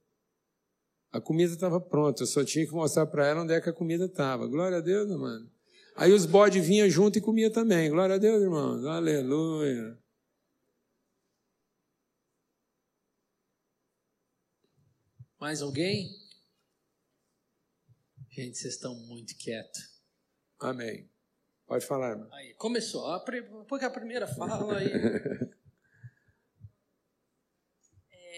A 1.12 1.20
comida 1.20 1.52
estava 1.52 1.80
pronta, 1.80 2.24
eu 2.24 2.26
só 2.26 2.44
tinha 2.44 2.66
que 2.66 2.72
mostrar 2.72 3.06
para 3.06 3.24
ela 3.24 3.44
onde 3.44 3.54
é 3.54 3.60
que 3.60 3.70
a 3.70 3.72
comida 3.72 4.06
estava. 4.06 4.48
Glória 4.48 4.78
a 4.78 4.80
Deus, 4.80 5.08
mano. 5.10 5.48
Aí 5.94 6.12
os 6.12 6.26
bodes 6.26 6.66
vinham 6.66 6.90
junto 6.90 7.18
e 7.18 7.22
comia 7.22 7.52
também. 7.52 7.88
Glória 7.88 8.16
a 8.16 8.18
Deus, 8.18 8.42
irmãos. 8.42 8.84
Aleluia. 8.84 9.96
Mais 15.47 15.62
alguém? 15.62 16.10
Gente, 18.32 18.59
vocês 18.59 18.74
estão 18.74 18.97
muito 18.97 19.36
quietos. 19.36 19.81
Amém. 20.59 21.09
Pode 21.68 21.86
falar, 21.86 22.10
irmão. 22.10 22.28
Aí, 22.32 22.52
começou. 22.55 23.06
A 23.06 23.20
Porque 23.20 23.85
a 23.85 23.90
primeira 23.90 24.27
fala 24.27 24.77
aí. 24.77 24.90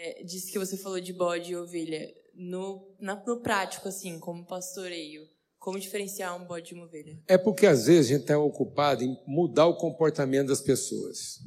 É, 0.01 0.23
disse 0.23 0.53
que 0.53 0.59
você 0.61 0.77
falou 0.77 1.01
de 1.01 1.13
bode 1.13 1.51
e 1.51 1.57
ovelha. 1.57 2.15
No, 2.33 2.95
na- 3.01 3.21
no 3.27 3.41
prático, 3.41 3.89
assim, 3.89 4.21
como 4.21 4.47
pastoreio, 4.47 5.27
como 5.59 5.81
diferenciar 5.81 6.41
um 6.41 6.47
bode 6.47 6.69
de 6.69 6.75
uma 6.75 6.85
ovelha? 6.85 7.21
É 7.27 7.37
porque 7.37 7.67
às 7.67 7.87
vezes 7.87 8.07
a 8.07 8.13
gente 8.15 8.21
está 8.21 8.39
ocupado 8.39 9.03
em 9.03 9.19
mudar 9.27 9.67
o 9.67 9.77
comportamento 9.77 10.49
das 10.49 10.61
pessoas. 10.61 11.41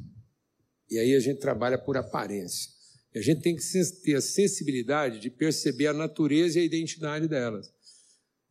E 0.90 0.98
aí 0.98 1.14
a 1.14 1.20
gente 1.20 1.40
trabalha 1.40 1.78
por 1.78 1.96
aparência. 1.96 2.71
E 3.14 3.18
a 3.18 3.22
gente 3.22 3.42
tem 3.42 3.54
que 3.54 3.62
ter 4.02 4.14
a 4.14 4.20
sensibilidade 4.20 5.18
de 5.20 5.30
perceber 5.30 5.88
a 5.88 5.92
natureza 5.92 6.58
e 6.58 6.62
a 6.62 6.64
identidade 6.64 7.28
delas. 7.28 7.72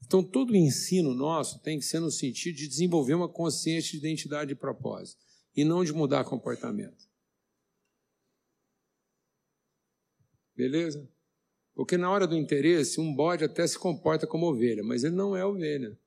Então, 0.06 0.24
todo 0.24 0.52
o 0.52 0.56
ensino 0.56 1.14
nosso 1.14 1.60
tem 1.62 1.80
que 1.80 1.86
ser 1.86 2.00
no 2.00 2.12
sentido 2.12 2.56
de 2.58 2.68
desenvolver 2.68 3.14
uma 3.14 3.30
consciência 3.30 3.92
de 3.92 3.98
identidade 3.98 4.52
e 4.52 4.56
propósito, 4.56 5.20
e 5.56 5.64
não 5.64 5.84
de 5.84 5.94
mudar 5.94 6.24
comportamento. 6.26 7.10
Beleza? 10.56 11.10
Porque 11.74 11.98
na 11.98 12.12
hora 12.12 12.28
do 12.28 12.38
interesse, 12.38 13.00
um 13.00 13.14
bode 13.16 13.44
até 13.44 13.66
se 13.66 13.80
comporta 13.80 14.28
como 14.28 14.48
ovelha, 14.48 14.84
mas 14.84 15.04
ele 15.04 15.16
não 15.16 15.36
é 15.36 15.46
ovelha. 15.46 15.98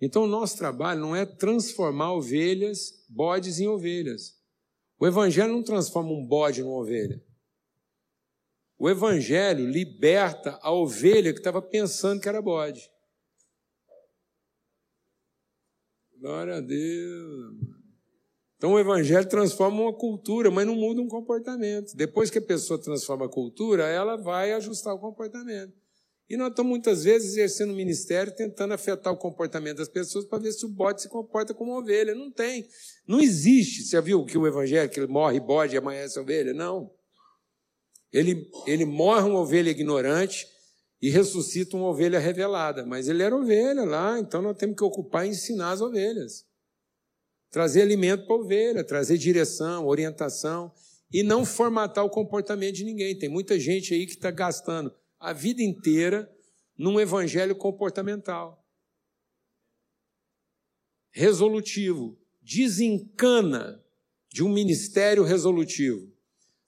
Então, 0.00 0.24
o 0.24 0.28
nosso 0.28 0.58
trabalho 0.58 1.00
não 1.00 1.14
é 1.14 1.24
transformar 1.24 2.12
ovelhas, 2.12 3.06
bodes 3.08 3.60
em 3.60 3.68
ovelhas. 3.68 4.36
O 4.98 5.06
Evangelho 5.06 5.52
não 5.52 5.62
transforma 5.62 6.10
um 6.10 6.26
bode 6.26 6.60
numa 6.60 6.76
ovelha. 6.76 7.22
O 8.82 8.90
evangelho 8.90 9.64
liberta 9.64 10.58
a 10.60 10.72
ovelha 10.72 11.32
que 11.32 11.38
estava 11.38 11.62
pensando 11.62 12.20
que 12.20 12.28
era 12.28 12.42
bode. 12.42 12.90
Glória 16.20 16.56
a 16.56 16.60
Deus. 16.60 17.58
Então 18.56 18.72
o 18.72 18.80
evangelho 18.80 19.28
transforma 19.28 19.82
uma 19.82 19.92
cultura, 19.92 20.50
mas 20.50 20.66
não 20.66 20.74
muda 20.74 21.00
um 21.00 21.06
comportamento. 21.06 21.94
Depois 21.94 22.28
que 22.28 22.38
a 22.38 22.42
pessoa 22.42 22.76
transforma 22.76 23.26
a 23.26 23.28
cultura, 23.28 23.84
ela 23.84 24.16
vai 24.16 24.52
ajustar 24.52 24.92
o 24.92 24.98
comportamento. 24.98 25.72
E 26.28 26.36
nós 26.36 26.48
estamos 26.48 26.70
muitas 26.70 27.04
vezes 27.04 27.34
exercendo 27.34 27.70
o 27.70 27.76
ministério, 27.76 28.34
tentando 28.34 28.74
afetar 28.74 29.12
o 29.12 29.16
comportamento 29.16 29.76
das 29.76 29.88
pessoas 29.88 30.24
para 30.24 30.42
ver 30.42 30.50
se 30.50 30.66
o 30.66 30.68
bode 30.68 31.02
se 31.02 31.08
comporta 31.08 31.54
como 31.54 31.78
ovelha. 31.78 32.16
Não 32.16 32.32
tem. 32.32 32.66
Não 33.06 33.20
existe. 33.20 33.84
Você 33.84 34.00
viu 34.00 34.24
que 34.24 34.36
o 34.36 34.44
evangelho, 34.44 34.90
que 34.90 34.98
ele 34.98 35.06
morre 35.06 35.38
bode 35.38 35.76
e 35.76 35.78
amanhece 35.78 36.18
ovelha? 36.18 36.52
Não. 36.52 36.90
Ele, 38.12 38.50
ele 38.66 38.84
morre 38.84 39.28
uma 39.28 39.40
ovelha 39.40 39.70
ignorante 39.70 40.46
e 41.00 41.08
ressuscita 41.08 41.76
uma 41.76 41.88
ovelha 41.88 42.18
revelada. 42.18 42.84
Mas 42.84 43.08
ele 43.08 43.22
era 43.22 43.34
ovelha 43.34 43.84
lá, 43.84 44.18
então 44.18 44.42
nós 44.42 44.56
temos 44.56 44.76
que 44.76 44.84
ocupar 44.84 45.26
e 45.26 45.30
ensinar 45.30 45.72
as 45.72 45.80
ovelhas. 45.80 46.46
Trazer 47.50 47.82
alimento 47.82 48.26
para 48.26 48.36
a 48.36 48.38
ovelha, 48.38 48.84
trazer 48.84 49.18
direção, 49.18 49.86
orientação 49.86 50.72
e 51.12 51.22
não 51.22 51.44
formatar 51.44 52.04
o 52.04 52.10
comportamento 52.10 52.76
de 52.76 52.84
ninguém. 52.84 53.18
Tem 53.18 53.28
muita 53.28 53.58
gente 53.58 53.94
aí 53.94 54.06
que 54.06 54.12
está 54.12 54.30
gastando 54.30 54.94
a 55.18 55.32
vida 55.32 55.62
inteira 55.62 56.30
num 56.76 57.00
evangelho 57.00 57.56
comportamental. 57.56 58.62
Resolutivo. 61.10 62.18
Desencana 62.40 63.82
de 64.30 64.42
um 64.42 64.48
ministério 64.48 65.22
resolutivo. 65.22 66.11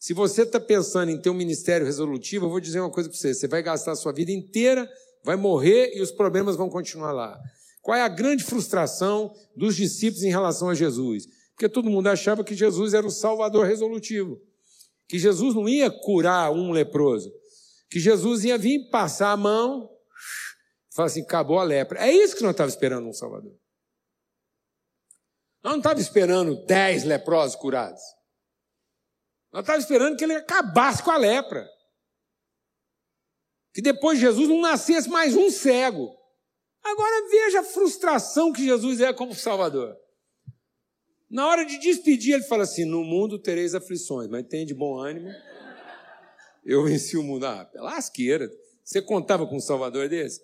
Se 0.05 0.13
você 0.13 0.43
está 0.43 0.61
pensando 0.61 1.11
em 1.11 1.19
ter 1.19 1.31
um 1.31 1.35
ministério 1.35 1.87
resolutivo, 1.87 2.45
eu 2.45 2.51
vou 2.51 2.61
dizer 2.61 2.79
uma 2.79 2.91
coisa 2.91 3.09
para 3.09 3.17
você: 3.17 3.33
você 3.33 3.49
vai 3.49 3.63
gastar 3.63 3.93
a 3.93 3.97
sua 3.97 4.13
vida 4.13 4.31
inteira, 4.31 4.87
vai 5.25 5.35
morrer 5.35 5.97
e 5.97 6.03
os 6.03 6.13
problemas 6.13 6.57
vão 6.57 6.69
continuar 6.69 7.11
lá. 7.11 7.41
Qual 7.81 7.97
é 7.97 8.03
a 8.03 8.09
grande 8.09 8.45
frustração 8.45 9.35
dos 9.57 9.75
discípulos 9.75 10.23
em 10.23 10.29
relação 10.29 10.69
a 10.69 10.75
Jesus? 10.75 11.25
Porque 11.53 11.71
todo 11.71 11.89
mundo 11.89 12.09
achava 12.09 12.45
que 12.45 12.55
Jesus 12.55 12.93
era 12.93 13.07
o 13.07 13.11
salvador 13.11 13.65
resolutivo, 13.65 14.39
que 15.09 15.19
Jesus 15.19 15.55
não 15.55 15.67
ia 15.67 15.91
curar 15.91 16.53
um 16.53 16.71
leproso, 16.71 17.33
que 17.89 17.99
Jesus 17.99 18.45
ia 18.45 18.59
vir 18.59 18.91
passar 18.91 19.33
a 19.33 19.39
mão 19.39 19.89
e 20.93 20.95
falar 20.95 21.07
assim: 21.07 21.23
acabou 21.23 21.59
a 21.59 21.65
lepra. 21.65 22.07
É 22.07 22.13
isso 22.13 22.37
que 22.37 22.43
nós 22.43 22.51
estávamos 22.51 22.75
esperando 22.75 23.09
um 23.09 23.13
salvador. 23.15 23.57
Nós 25.63 25.73
não 25.73 25.79
estávamos 25.79 26.05
esperando 26.05 26.63
dez 26.67 27.05
leprosos 27.05 27.57
curados. 27.57 28.03
Nós 29.55 29.63
estávamos 29.63 29.85
esperando 29.85 30.17
que 30.17 30.25
ele 30.25 30.35
acabasse 30.35 31.01
com 31.01 31.13
a 31.13 31.17
lepra. 31.17 31.71
Que 33.73 33.81
depois 33.81 34.19
de 34.19 34.25
Jesus 34.25 34.49
não 34.49 34.61
nascesse 34.61 35.09
mais 35.09 35.37
um 35.37 35.49
cego. 35.49 36.13
Agora 36.83 37.29
veja 37.31 37.61
a 37.61 37.63
frustração 37.65 38.53
que 38.53 38.65
Jesus 38.65 39.01
é 39.01 39.13
como 39.13 39.33
Salvador. 39.33 39.97
Na 41.31 41.47
hora 41.47 41.65
de 41.65 41.79
despedir, 41.79 42.35
ele 42.35 42.43
fala 42.43 42.65
assim: 42.65 42.85
No 42.85 43.05
mundo 43.05 43.39
tereis 43.39 43.77
aflições, 43.77 44.29
mas 44.29 44.45
tem 44.49 44.67
de 44.67 44.75
bom 44.75 44.99
ânimo. 44.99 45.31
Eu 46.65 46.83
venci 46.83 47.17
o 47.17 47.23
mundo. 47.23 47.47
Ah, 47.47 47.71
lasqueira. 47.75 48.51
Você 48.83 49.01
contava 49.01 49.47
com 49.47 49.57
um 49.57 49.61
Salvador 49.61 50.09
desse? 50.09 50.43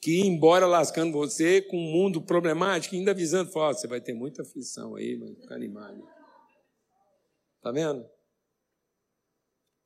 Que 0.00 0.20
ia 0.20 0.26
embora 0.26 0.64
lascando 0.64 1.10
você 1.12 1.60
com 1.60 1.76
um 1.76 1.90
mundo 1.90 2.22
problemático, 2.22 2.94
ainda 2.94 3.10
avisando: 3.10 3.50
fala, 3.50 3.74
você 3.74 3.88
vai 3.88 4.00
ter 4.00 4.14
muita 4.14 4.42
aflição 4.42 4.94
aí, 4.94 5.16
mas 5.16 5.36
fica 5.40 5.56
animado. 5.56 6.06
Tá 7.60 7.72
vendo? 7.72 8.08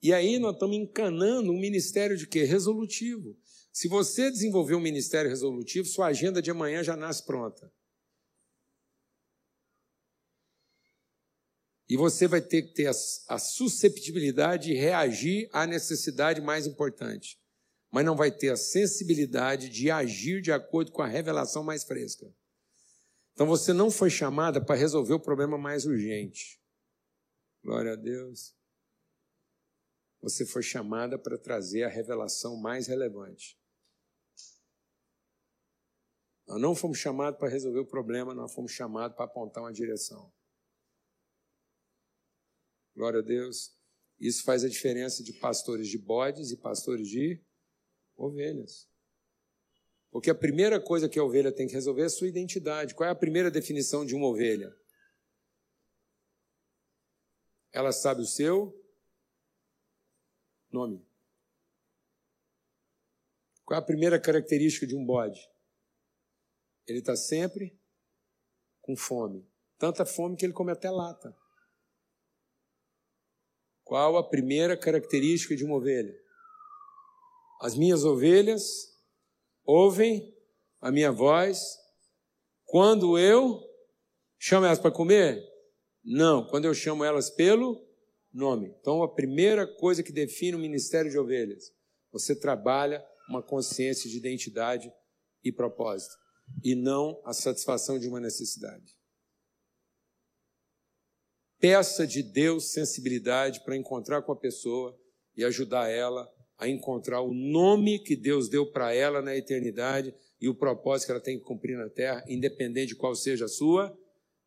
E 0.03 0.13
aí 0.13 0.39
nós 0.41 0.55
estamos 0.55 0.77
encanando 0.77 1.53
um 1.53 1.61
ministério 1.61 2.17
de 2.17 2.27
quê? 2.27 2.43
Resolutivo. 2.43 3.39
Se 3.73 3.87
você 3.87 4.31
desenvolver 4.31 4.75
um 4.75 4.81
ministério 4.81 5.31
resolutivo, 5.31 5.87
sua 5.87 6.09
agenda 6.09 6.43
de 6.43 6.51
amanhã 6.51 6.83
já 6.83 6.97
nasce 6.97 7.25
pronta. 7.25 7.73
E 11.89 11.97
você 11.97 12.27
vai 12.27 12.41
ter 12.41 12.63
que 12.63 12.75
ter 12.75 12.87
a, 12.87 12.93
a 13.29 13.39
susceptibilidade 13.39 14.69
de 14.69 14.75
reagir 14.75 15.49
à 15.53 15.67
necessidade 15.67 16.41
mais 16.41 16.67
importante. 16.67 17.39
Mas 17.91 18.05
não 18.05 18.17
vai 18.17 18.33
ter 18.33 18.51
a 18.51 18.57
sensibilidade 18.57 19.69
de 19.69 19.91
agir 19.91 20.41
de 20.41 20.51
acordo 20.51 20.91
com 20.91 21.03
a 21.03 21.07
revelação 21.07 21.63
mais 21.63 21.85
fresca. 21.85 22.35
Então 23.35 23.47
você 23.47 23.73
não 23.73 23.91
foi 23.91 24.11
chamada 24.11 24.61
para 24.61 24.75
resolver 24.75 25.15
o 25.15 25.21
problema 25.21 25.57
mais 25.57 25.87
urgente. 25.87 26.61
Glória 27.63 27.93
a 27.93 27.97
Deus. 27.97 28.55
Você 30.23 30.47
foi 30.47 30.63
chamada 30.63 31.19
para 31.19 31.37
trazer 31.37 31.83
a 31.83 31.89
revelação 31.89 32.57
mais 32.57 32.87
relevante. 32.87 33.61
Nós 36.47 36.61
não 36.61 36.77
fomos 36.77 36.99
chamados 36.99 37.39
para 37.39 37.49
resolver 37.49 37.81
o 37.81 37.87
problema, 37.87 38.33
nós 38.33 38.55
fomos 38.55 38.71
chamados 38.71 39.17
para 39.17 39.25
apontar 39.25 39.65
uma 39.65 39.73
direção. 39.73 40.33
Glória 42.95 43.19
a 43.19 43.23
Deus. 43.23 43.77
Isso 44.21 44.45
faz 44.45 44.65
a 44.65 44.69
diferença 44.69 45.25
de 45.25 45.33
pastores 45.33 45.89
de 45.89 45.99
bodes 45.99 46.53
e 46.53 46.57
pastores 46.57 47.09
de 47.09 47.43
ovelhas. 48.17 48.89
Porque 50.11 50.31
a 50.31 50.35
primeira 50.35 50.81
coisa 50.81 51.09
que 51.09 51.19
a 51.19 51.25
ovelha 51.25 51.51
tem 51.51 51.67
que 51.67 51.73
resolver 51.73 52.03
é 52.03 52.07
a 52.07 52.11
sua 52.11 52.29
identidade. 52.29 52.95
Qual 52.95 53.09
é 53.09 53.11
a 53.11 53.17
primeira 53.17 53.51
definição 53.51 54.05
de 54.05 54.15
uma 54.15 54.29
ovelha? 54.29 54.73
Ela 57.73 57.91
sabe 57.91 58.21
o 58.21 58.27
seu 58.27 58.82
nome. 60.73 61.05
Qual 63.65 63.79
é 63.79 63.83
a 63.83 63.85
primeira 63.85 64.21
característica 64.21 64.87
de 64.87 64.97
um 64.97 65.05
bode? 65.05 65.41
Ele 66.87 66.99
está 66.99 67.17
sempre 67.17 67.79
com 68.81 68.97
fome. 68.97 69.49
Tanta 69.79 70.05
fome 70.05 70.37
que 70.37 70.45
ele 70.45 70.53
come 70.53 70.73
até 70.73 70.91
lata. 70.91 71.37
Qual 73.85 74.17
a 74.17 74.29
primeira 74.29 74.77
característica 74.77 75.55
de 75.55 75.65
uma 75.65 75.77
ovelha? 75.77 76.15
As 77.61 77.77
minhas 77.77 78.05
ovelhas 78.05 78.99
ouvem 79.65 80.37
a 80.81 80.91
minha 80.91 81.13
voz 81.13 81.79
quando 82.65 83.19
eu 83.19 83.61
chamo 84.39 84.67
elas 84.67 84.81
para 84.81 84.91
comer? 84.91 85.47
Não, 86.05 86.47
quando 86.47 86.65
eu 86.65 86.75
chamo 86.75 87.05
elas 87.05 87.31
pelo 87.31 87.81
nome. 88.33 88.75
Então, 88.81 89.03
a 89.03 89.13
primeira 89.13 89.67
coisa 89.67 90.03
que 90.03 90.13
define 90.13 90.57
o 90.57 90.61
ministério 90.61 91.11
de 91.11 91.19
ovelhas, 91.19 91.73
você 92.11 92.35
trabalha 92.35 93.05
uma 93.29 93.43
consciência 93.43 94.09
de 94.09 94.17
identidade 94.17 94.93
e 95.45 95.53
propósito 95.53 96.15
e 96.63 96.75
não 96.75 97.21
a 97.25 97.33
satisfação 97.33 97.99
de 97.99 98.09
uma 98.09 98.21
necessidade. 98.21 98.97
Peça 101.59 102.07
de 102.07 102.23
Deus 102.23 102.73
sensibilidade 102.73 103.63
para 103.65 103.77
encontrar 103.77 104.23
com 104.23 104.33
a 104.33 104.37
pessoa 104.37 104.99
e 105.37 105.45
ajudar 105.45 105.89
ela 105.89 106.29
a 106.59 106.69
encontrar 106.69 107.21
o 107.21 107.33
nome 107.33 107.99
que 108.01 108.17
Deus 108.17 108.49
deu 108.49 108.71
para 108.71 108.95
ela 108.95 109.23
na 109.23 109.37
eternidade 109.37 110.15
e 110.41 110.49
o 110.49 110.55
propósito 110.55 111.07
que 111.07 111.13
ela 111.13 111.21
tem 111.21 111.39
que 111.39 111.45
cumprir 111.45 111.77
na 111.77 111.89
terra, 111.89 112.25
independente 112.29 112.89
de 112.89 112.97
qual 112.97 113.15
seja 113.15 113.45
a 113.45 113.49
sua 113.49 113.97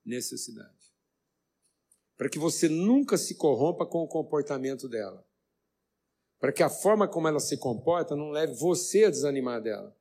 necessidade. 0.06 0.75
Para 2.18 2.30
que 2.30 2.40
você 2.40 2.70
nunca 2.70 3.18
se 3.18 3.36
corrompa 3.36 3.86
com 3.86 4.04
o 4.04 4.08
comportamento 4.08 4.88
dela. 4.88 5.26
Para 6.40 6.52
que 6.52 6.64
a 6.64 6.70
forma 6.70 7.08
como 7.08 7.28
ela 7.28 7.40
se 7.40 7.58
comporta 7.58 8.16
não 8.16 8.30
leve 8.30 8.54
você 8.54 9.06
a 9.06 9.10
desanimar 9.10 9.62
dela 9.62 9.96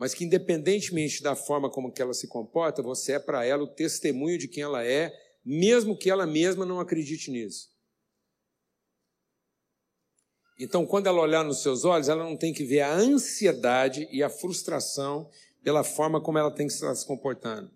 mas 0.00 0.14
que 0.14 0.24
independentemente 0.24 1.22
da 1.22 1.36
forma 1.36 1.68
como 1.68 1.92
que 1.92 2.00
ela 2.00 2.14
se 2.14 2.26
comporta, 2.26 2.80
você 2.80 3.12
é 3.12 3.18
para 3.18 3.44
ela 3.44 3.64
o 3.64 3.68
testemunho 3.68 4.38
de 4.38 4.48
quem 4.48 4.62
ela 4.62 4.82
é, 4.82 5.12
mesmo 5.44 5.94
que 5.94 6.08
ela 6.08 6.26
mesma 6.26 6.64
não 6.64 6.80
acredite 6.80 7.30
nisso. 7.30 7.68
Então, 10.58 10.86
quando 10.86 11.06
ela 11.06 11.20
olhar 11.20 11.44
nos 11.44 11.60
seus 11.62 11.84
olhos, 11.84 12.08
ela 12.08 12.24
não 12.24 12.34
tem 12.34 12.50
que 12.50 12.64
ver 12.64 12.80
a 12.80 12.94
ansiedade 12.94 14.08
e 14.10 14.22
a 14.22 14.30
frustração 14.30 15.28
pela 15.62 15.84
forma 15.84 16.18
como 16.18 16.38
ela 16.38 16.50
tem 16.50 16.66
que 16.66 16.72
estar 16.72 16.94
se 16.94 17.06
comportando. 17.06 17.70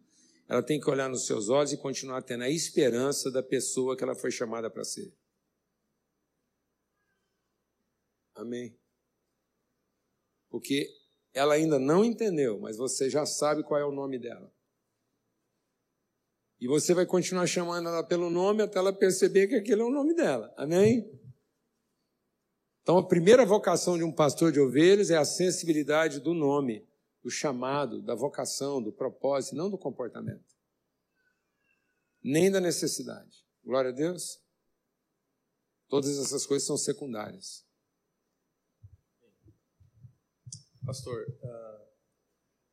Ela 0.48 0.62
tem 0.62 0.78
que 0.78 0.88
olhar 0.90 1.08
nos 1.08 1.26
seus 1.26 1.48
olhos 1.48 1.72
e 1.72 1.76
continuar 1.76 2.22
tendo 2.22 2.44
a 2.44 2.50
esperança 2.50 3.30
da 3.30 3.42
pessoa 3.42 3.96
que 3.96 4.04
ela 4.04 4.14
foi 4.14 4.30
chamada 4.30 4.70
para 4.70 4.84
ser. 4.84 5.12
Amém? 8.34 8.76
Porque 10.50 10.88
ela 11.32 11.54
ainda 11.54 11.78
não 11.78 12.04
entendeu, 12.04 12.58
mas 12.60 12.76
você 12.76 13.08
já 13.08 13.24
sabe 13.24 13.62
qual 13.62 13.80
é 13.80 13.84
o 13.84 13.92
nome 13.92 14.18
dela. 14.18 14.52
E 16.60 16.66
você 16.66 16.94
vai 16.94 17.06
continuar 17.06 17.46
chamando 17.46 17.88
ela 17.88 18.02
pelo 18.02 18.30
nome 18.30 18.62
até 18.62 18.78
ela 18.78 18.92
perceber 18.92 19.48
que 19.48 19.54
aquele 19.54 19.82
é 19.82 19.84
o 19.84 19.90
nome 19.90 20.14
dela. 20.14 20.52
Amém? 20.56 21.20
Então, 22.82 22.98
a 22.98 23.06
primeira 23.06 23.46
vocação 23.46 23.96
de 23.96 24.04
um 24.04 24.12
pastor 24.12 24.52
de 24.52 24.60
ovelhas 24.60 25.10
é 25.10 25.16
a 25.16 25.24
sensibilidade 25.24 26.20
do 26.20 26.34
nome, 26.34 26.86
do 27.24 27.30
chamado, 27.30 28.02
da 28.02 28.14
vocação, 28.14 28.82
do 28.82 28.92
propósito, 28.92 29.56
não 29.56 29.70
do 29.70 29.78
comportamento. 29.78 30.55
Nem 32.22 32.51
da 32.51 32.60
necessidade. 32.60 33.42
Glória 33.64 33.90
a 33.90 33.94
Deus. 33.94 34.42
Todas 35.88 36.18
essas 36.18 36.44
coisas 36.44 36.66
são 36.66 36.76
secundárias. 36.76 37.66
Pastor, 40.84 41.26
uh, 41.42 41.88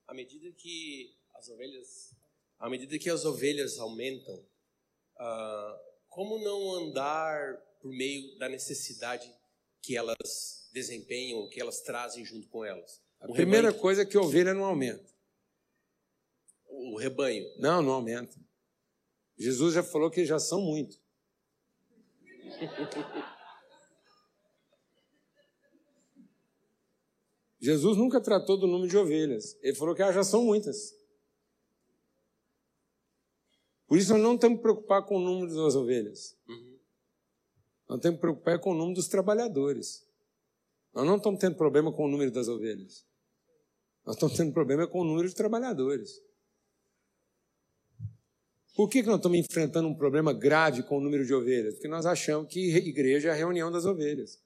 à 0.05 0.13
medida 0.13 0.51
que 0.51 1.17
as 1.33 1.47
ovelhas, 1.47 2.13
à 2.59 2.69
medida 2.69 2.99
que 2.99 3.09
as 3.09 3.23
ovelhas 3.23 3.79
aumentam, 3.79 4.35
uh, 4.35 5.79
como 6.09 6.39
não 6.39 6.73
andar 6.73 7.55
por 7.79 7.89
meio 7.89 8.37
da 8.37 8.49
necessidade 8.49 9.33
que 9.81 9.95
elas 9.95 10.69
desempenham, 10.73 11.47
que 11.47 11.61
elas 11.61 11.79
trazem 11.81 12.25
junto 12.25 12.49
com 12.49 12.65
elas? 12.65 13.01
A 13.21 13.29
o 13.29 13.33
primeira 13.33 13.67
rebanho, 13.67 13.81
coisa 13.81 14.01
é 14.01 14.05
que 14.05 14.17
a 14.17 14.21
ovelha 14.21 14.53
não 14.53 14.65
aumenta. 14.65 15.09
O 16.67 16.97
rebanho? 16.97 17.45
Não, 17.57 17.81
não 17.81 17.93
aumenta. 17.93 18.35
Jesus 19.37 19.73
já 19.73 19.83
falou 19.83 20.09
que 20.09 20.25
já 20.25 20.39
são 20.39 20.61
muito. 20.61 20.99
Jesus 27.61 27.95
nunca 27.95 28.19
tratou 28.19 28.57
do 28.57 28.65
número 28.65 28.89
de 28.89 28.97
ovelhas. 28.97 29.55
Ele 29.61 29.75
falou 29.75 29.93
que 29.93 30.01
já 30.11 30.23
são 30.23 30.43
muitas. 30.43 30.99
Por 33.85 33.99
isso 33.99 34.13
nós 34.13 34.21
não 34.21 34.35
temos 34.37 34.57
que 34.57 34.63
preocupar 34.63 35.05
com 35.05 35.17
o 35.17 35.19
número 35.19 35.53
das 35.53 35.75
ovelhas. 35.75 36.35
Uhum. 36.47 36.79
Nós 37.87 37.99
temos 37.99 38.17
que 38.17 38.21
preocupar 38.21 38.57
com 38.59 38.71
o 38.71 38.73
número 38.73 38.95
dos 38.95 39.07
trabalhadores. 39.07 40.07
Nós 40.93 41.05
não 41.05 41.17
estamos 41.17 41.39
tendo 41.39 41.55
problema 41.55 41.91
com 41.91 42.05
o 42.05 42.07
número 42.07 42.31
das 42.31 42.47
ovelhas. 42.47 43.05
Nós 44.05 44.15
estamos 44.15 44.35
tendo 44.35 44.53
problema 44.53 44.87
com 44.87 45.01
o 45.01 45.03
número 45.03 45.27
de 45.27 45.35
trabalhadores. 45.35 46.21
Por 48.75 48.89
que, 48.89 49.01
que 49.01 49.07
nós 49.07 49.17
estamos 49.17 49.37
enfrentando 49.37 49.87
um 49.87 49.95
problema 49.95 50.33
grave 50.33 50.83
com 50.83 50.97
o 50.97 51.01
número 51.01 51.25
de 51.25 51.33
ovelhas? 51.33 51.75
Porque 51.75 51.87
nós 51.87 52.05
achamos 52.05 52.51
que 52.51 52.75
igreja 52.77 53.29
é 53.29 53.31
a 53.31 53.35
reunião 53.35 53.71
das 53.71 53.85
ovelhas. 53.85 54.39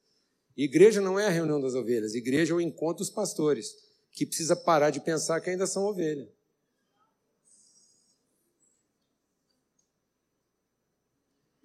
Igreja 0.58 1.02
não 1.02 1.20
é 1.20 1.28
a 1.28 1.30
reunião 1.30 1.60
das 1.60 1.76
ovelhas, 1.76 2.16
igreja 2.16 2.54
é 2.54 2.56
o 2.56 2.62
encontro 2.62 3.00
dos 3.00 3.10
pastores, 3.10 3.76
que 4.12 4.26
precisa 4.26 4.56
parar 4.56 4.90
de 4.90 5.02
pensar 5.02 5.42
que 5.42 5.50
ainda 5.50 5.68
são 5.68 5.84
ovelha. 5.84 6.30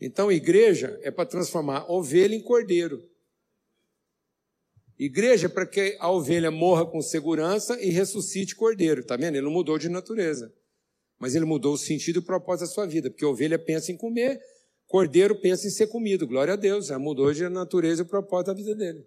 Então, 0.01 0.33
igreja 0.33 0.99
é 1.03 1.11
para 1.11 1.29
transformar 1.29 1.91
ovelha 1.91 2.35
em 2.35 2.43
cordeiro. 2.43 3.10
Igreja 5.03 5.47
é 5.47 5.49
para 5.49 5.65
que 5.65 5.97
a 5.99 6.11
ovelha 6.11 6.51
morra 6.51 6.85
com 6.85 7.01
segurança 7.01 7.81
e 7.81 7.89
ressuscite 7.89 8.55
cordeiro. 8.55 9.01
Está 9.01 9.17
vendo? 9.17 9.37
Ele 9.37 9.47
não 9.47 9.51
mudou 9.51 9.79
de 9.79 9.89
natureza. 9.89 10.55
Mas 11.19 11.35
ele 11.35 11.47
mudou 11.47 11.73
o 11.73 11.79
sentido 11.79 12.17
e 12.17 12.19
o 12.19 12.23
propósito 12.23 12.69
da 12.69 12.75
sua 12.75 12.87
vida. 12.87 13.11
Porque 13.11 13.25
ovelha 13.25 13.59
pensa 13.59 13.91
em 13.91 13.97
comer, 13.97 14.39
Cordeiro 14.87 15.41
pensa 15.41 15.67
em 15.67 15.71
ser 15.71 15.87
comido. 15.87 16.27
Glória 16.27 16.53
a 16.53 16.57
Deus, 16.57 16.89
já 16.89 16.99
mudou 16.99 17.33
de 17.33 17.49
natureza 17.49 18.03
e 18.03 18.05
o 18.05 18.09
propósito 18.09 18.49
da 18.49 18.55
vida 18.55 18.75
dele. 18.75 19.07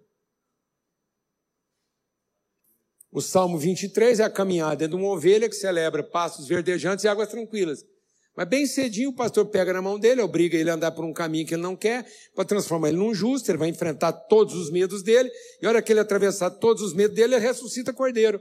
O 3.12 3.20
Salmo 3.20 3.56
23 3.56 4.18
é 4.18 4.24
a 4.24 4.30
caminhada 4.30 4.88
de 4.88 4.96
uma 4.96 5.10
ovelha 5.10 5.48
que 5.48 5.54
celebra 5.54 6.02
pastos 6.02 6.48
verdejantes 6.48 7.04
e 7.04 7.08
águas 7.08 7.28
tranquilas. 7.28 7.86
Mas 8.36 8.48
bem 8.48 8.66
cedinho 8.66 9.10
o 9.10 9.14
pastor 9.14 9.46
pega 9.46 9.72
na 9.72 9.80
mão 9.80 9.98
dele, 9.98 10.20
obriga 10.20 10.56
ele 10.56 10.68
a 10.68 10.74
andar 10.74 10.90
por 10.90 11.04
um 11.04 11.12
caminho 11.12 11.46
que 11.46 11.54
ele 11.54 11.62
não 11.62 11.76
quer, 11.76 12.04
para 12.34 12.44
transformar 12.44 12.88
ele 12.88 12.98
num 12.98 13.14
justo, 13.14 13.50
ele 13.50 13.58
vai 13.58 13.68
enfrentar 13.68 14.12
todos 14.12 14.54
os 14.54 14.70
medos 14.70 15.02
dele, 15.02 15.30
e 15.62 15.66
hora 15.66 15.80
que 15.80 15.92
ele 15.92 16.00
atravessar 16.00 16.50
todos 16.50 16.82
os 16.82 16.94
medos 16.94 17.14
dele, 17.14 17.34
ele 17.34 17.44
ressuscita 17.46 17.92
cordeiro. 17.92 18.40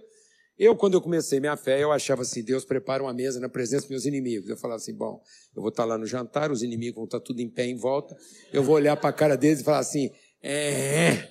Eu, 0.58 0.76
quando 0.76 0.94
eu 0.94 1.02
comecei 1.02 1.40
minha 1.40 1.58
fé, 1.58 1.82
eu 1.82 1.92
achava 1.92 2.22
assim, 2.22 2.44
Deus 2.44 2.64
prepara 2.64 3.02
uma 3.02 3.14
mesa 3.14 3.40
na 3.40 3.50
presença 3.50 3.82
dos 3.82 3.90
meus 3.90 4.06
inimigos. 4.06 4.48
Eu 4.48 4.56
falava 4.56 4.78
assim, 4.78 4.94
bom, 4.94 5.20
eu 5.56 5.62
vou 5.62 5.70
estar 5.70 5.84
lá 5.84 5.98
no 5.98 6.06
jantar, 6.06 6.52
os 6.52 6.62
inimigos 6.62 6.96
vão 6.96 7.06
estar 7.06 7.20
tudo 7.20 7.40
em 7.40 7.50
pé 7.50 7.66
em 7.66 7.76
volta, 7.76 8.16
eu 8.52 8.62
vou 8.62 8.76
olhar 8.76 8.96
para 8.96 9.10
a 9.10 9.14
cara 9.14 9.36
deles 9.36 9.62
e 9.62 9.64
falar 9.64 9.80
assim, 9.80 10.12
é... 10.42 11.30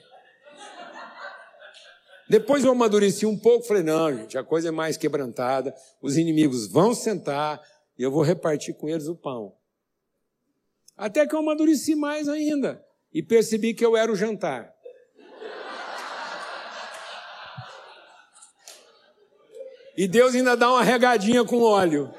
Depois 2.28 2.64
eu 2.64 2.72
amadureci 2.72 3.26
um 3.26 3.38
pouco, 3.38 3.66
falei, 3.66 3.82
não, 3.82 4.10
gente, 4.16 4.38
a 4.38 4.42
coisa 4.42 4.68
é 4.68 4.70
mais 4.70 4.96
quebrantada, 4.96 5.74
os 6.00 6.16
inimigos 6.16 6.66
vão 6.66 6.94
sentar 6.94 7.60
e 8.02 8.04
eu 8.04 8.10
vou 8.10 8.24
repartir 8.24 8.74
com 8.74 8.88
eles 8.88 9.06
o 9.06 9.14
pão. 9.14 9.56
Até 10.96 11.24
que 11.24 11.36
eu 11.36 11.38
amadureci 11.38 11.94
mais 11.94 12.28
ainda 12.28 12.84
e 13.14 13.22
percebi 13.22 13.72
que 13.74 13.86
eu 13.86 13.96
era 13.96 14.10
o 14.10 14.16
jantar. 14.16 14.74
E 19.96 20.08
Deus 20.08 20.34
ainda 20.34 20.56
dá 20.56 20.68
uma 20.68 20.82
regadinha 20.82 21.44
com 21.44 21.60
óleo. 21.60 22.12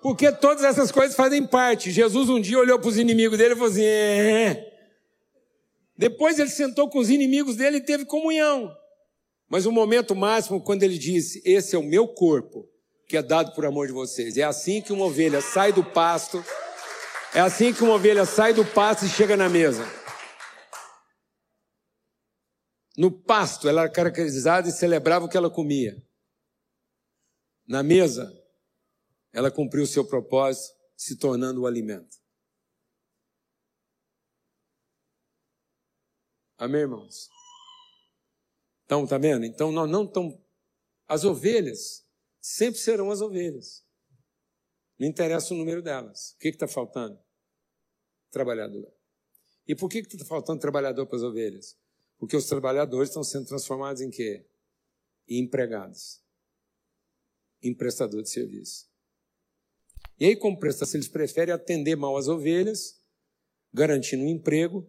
Porque 0.00 0.32
todas 0.32 0.64
essas 0.64 0.90
coisas 0.90 1.14
fazem 1.14 1.46
parte. 1.46 1.90
Jesus 1.90 2.30
um 2.30 2.40
dia 2.40 2.58
olhou 2.58 2.78
para 2.78 2.88
os 2.88 2.96
inimigos 2.96 3.36
dele 3.36 3.52
e 3.52 3.56
falou 3.56 3.70
assim: 3.70 3.84
é. 3.84 4.72
Depois 5.98 6.38
ele 6.38 6.48
sentou 6.48 6.88
com 6.88 6.98
os 6.98 7.10
inimigos 7.10 7.56
dele 7.56 7.76
e 7.76 7.84
teve 7.84 8.06
comunhão. 8.06 8.74
Mas 9.52 9.66
o 9.66 9.70
momento 9.70 10.16
máximo, 10.16 10.62
quando 10.62 10.82
ele 10.82 10.96
disse: 10.96 11.42
Esse 11.44 11.76
é 11.76 11.78
o 11.78 11.82
meu 11.82 12.08
corpo, 12.08 12.66
que 13.06 13.18
é 13.18 13.22
dado 13.22 13.54
por 13.54 13.66
amor 13.66 13.86
de 13.86 13.92
vocês. 13.92 14.38
É 14.38 14.42
assim 14.42 14.80
que 14.80 14.94
uma 14.94 15.04
ovelha 15.04 15.42
sai 15.42 15.74
do 15.74 15.84
pasto. 15.84 16.42
É 17.34 17.40
assim 17.40 17.74
que 17.74 17.82
uma 17.82 17.92
ovelha 17.92 18.24
sai 18.24 18.54
do 18.54 18.64
pasto 18.64 19.04
e 19.04 19.10
chega 19.10 19.36
na 19.36 19.50
mesa. 19.50 19.84
No 22.96 23.10
pasto, 23.10 23.68
ela 23.68 23.82
era 23.82 23.90
caracterizada 23.90 24.70
e 24.70 24.72
celebrava 24.72 25.26
o 25.26 25.28
que 25.28 25.36
ela 25.36 25.50
comia. 25.50 26.02
Na 27.68 27.82
mesa, 27.82 28.32
ela 29.34 29.50
cumpriu 29.50 29.84
o 29.84 29.86
seu 29.86 30.06
propósito, 30.06 30.74
se 30.96 31.18
tornando 31.18 31.60
o 31.60 31.66
alimento. 31.66 32.16
Amém, 36.56 36.80
irmãos? 36.80 37.28
Então, 38.92 39.06
tá 39.06 39.16
vendo? 39.16 39.46
Então, 39.46 39.72
nós 39.72 39.90
não 39.90 40.04
estamos. 40.04 40.38
As 41.08 41.24
ovelhas 41.24 42.06
sempre 42.42 42.78
serão 42.78 43.10
as 43.10 43.22
ovelhas. 43.22 43.82
Não 44.98 45.08
interessa 45.08 45.54
o 45.54 45.56
número 45.56 45.80
delas. 45.80 46.32
O 46.32 46.38
que 46.38 46.48
está 46.48 46.68
faltando? 46.68 47.18
Trabalhador. 48.30 48.92
E 49.66 49.74
por 49.74 49.88
que 49.88 50.00
está 50.00 50.26
faltando 50.26 50.60
trabalhador 50.60 51.06
para 51.06 51.16
as 51.16 51.22
ovelhas? 51.22 51.74
Porque 52.18 52.36
os 52.36 52.44
trabalhadores 52.44 53.08
estão 53.08 53.24
sendo 53.24 53.46
transformados 53.46 54.02
em 54.02 54.10
quê? 54.10 54.46
Em 55.26 55.44
empregados. 55.44 56.22
Em 57.62 57.74
prestador 57.74 58.22
de 58.22 58.28
serviço. 58.28 58.90
E 60.20 60.26
aí, 60.26 60.36
como 60.36 60.58
prestador, 60.58 60.96
eles 60.96 61.08
preferem 61.08 61.54
atender 61.54 61.96
mal 61.96 62.14
as 62.14 62.28
ovelhas, 62.28 63.00
garantindo 63.72 64.22
um 64.22 64.28
emprego, 64.28 64.86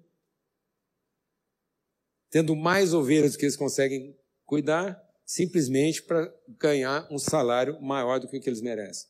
tendo 2.34 2.56
mais 2.56 2.96
ovelhas 2.96 3.34
do 3.34 3.38
que 3.38 3.46
eles 3.46 3.56
conseguem 3.56 4.20
cuidar, 4.44 5.00
simplesmente 5.24 6.02
para 6.02 6.36
ganhar 6.58 7.08
um 7.12 7.20
salário 7.20 7.80
maior 7.80 8.20
do 8.20 8.28
que 8.28 8.36
o 8.36 8.42
que 8.42 8.50
eles 8.50 8.60
merecem. 8.60 9.08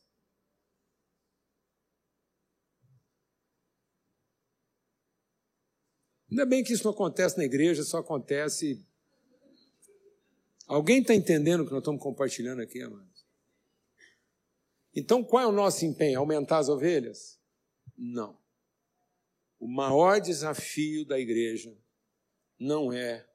Ainda 6.29 6.45
bem 6.45 6.65
que 6.65 6.73
isso 6.73 6.83
não 6.83 6.91
acontece 6.91 7.37
na 7.37 7.45
igreja, 7.45 7.81
só 7.83 7.99
acontece. 7.99 8.85
Alguém 10.67 10.99
está 10.99 11.15
entendendo 11.15 11.61
o 11.61 11.65
que 11.65 11.71
nós 11.71 11.79
estamos 11.79 12.03
compartilhando 12.03 12.61
aqui, 12.61 12.81
amados? 12.81 13.25
Então, 14.93 15.23
qual 15.23 15.43
é 15.43 15.47
o 15.47 15.51
nosso 15.53 15.85
empenho? 15.85 16.19
Aumentar 16.19 16.57
as 16.57 16.67
ovelhas? 16.67 17.39
Não. 17.97 18.37
O 19.57 19.65
maior 19.65 20.19
desafio 20.19 21.05
da 21.05 21.17
igreja 21.17 21.73
não 22.63 22.93
é 22.93 23.27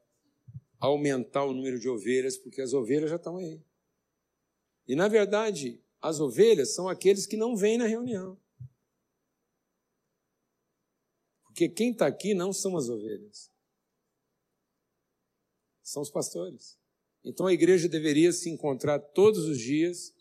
aumentar 0.81 1.45
o 1.45 1.53
número 1.53 1.79
de 1.79 1.89
ovelhas, 1.89 2.39
porque 2.39 2.63
as 2.63 2.73
ovelhas 2.73 3.11
já 3.11 3.17
estão 3.17 3.37
aí. 3.37 3.63
E, 4.87 4.97
na 4.97 5.07
verdade, 5.07 5.83
as 6.01 6.19
ovelhas 6.19 6.75
são 6.75 6.89
aqueles 6.89 7.27
que 7.27 7.37
não 7.37 7.55
vêm 7.55 7.77
na 7.77 7.87
reunião. 7.87 8.41
Porque 11.45 11.69
quem 11.69 11.91
está 11.91 12.07
aqui 12.07 12.33
não 12.35 12.53
são 12.53 12.77
as 12.77 12.89
ovelhas, 12.89 13.53
são 15.83 16.01
os 16.01 16.11
pastores. 16.11 16.79
Então 17.25 17.47
a 17.47 17.53
igreja 17.53 17.89
deveria 17.89 18.33
se 18.33 18.49
encontrar 18.49 19.01
todos 19.01 19.45
os 19.45 19.59
dias 19.59 20.15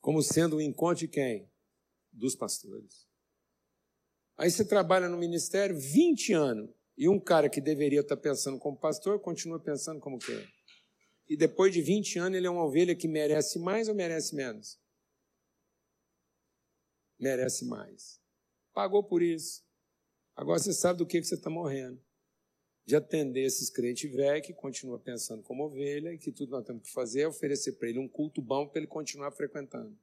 como 0.00 0.22
sendo 0.22 0.56
um 0.56 0.60
encontro 0.60 1.06
de 1.06 1.08
quem? 1.08 1.50
Dos 2.12 2.34
pastores. 2.34 3.06
Aí 4.36 4.50
você 4.50 4.64
trabalha 4.64 5.08
no 5.08 5.16
ministério 5.16 5.78
20 5.78 6.32
anos 6.32 6.77
e 6.98 7.08
um 7.08 7.20
cara 7.20 7.48
que 7.48 7.60
deveria 7.60 8.00
estar 8.00 8.16
pensando 8.16 8.58
como 8.58 8.76
pastor 8.76 9.20
continua 9.20 9.60
pensando 9.60 10.00
como 10.00 10.18
quem? 10.18 10.44
E 11.28 11.36
depois 11.36 11.72
de 11.72 11.80
20 11.80 12.18
anos 12.18 12.36
ele 12.36 12.48
é 12.48 12.50
uma 12.50 12.64
ovelha 12.64 12.96
que 12.96 13.06
merece 13.06 13.60
mais 13.60 13.86
ou 13.86 13.94
merece 13.94 14.34
menos? 14.34 14.80
Merece 17.16 17.64
mais. 17.64 18.20
Pagou 18.74 19.04
por 19.04 19.22
isso. 19.22 19.62
Agora 20.34 20.58
você 20.58 20.72
sabe 20.72 20.98
do 20.98 21.06
que 21.06 21.22
você 21.22 21.36
está 21.36 21.48
morrendo. 21.48 22.02
De 22.84 22.96
atender 22.96 23.44
esses 23.44 23.70
crentes 23.70 24.10
velhos 24.10 24.44
que 24.44 24.52
continuam 24.52 24.98
pensando 24.98 25.42
como 25.42 25.66
ovelha 25.66 26.12
e 26.12 26.18
que 26.18 26.32
tudo 26.32 26.50
nós 26.50 26.64
temos 26.64 26.82
que 26.82 26.90
fazer 26.90 27.20
é 27.20 27.28
oferecer 27.28 27.72
para 27.72 27.88
ele 27.88 28.00
um 28.00 28.08
culto 28.08 28.42
bom 28.42 28.66
para 28.66 28.80
ele 28.80 28.88
continuar 28.88 29.30
frequentando. 29.30 29.96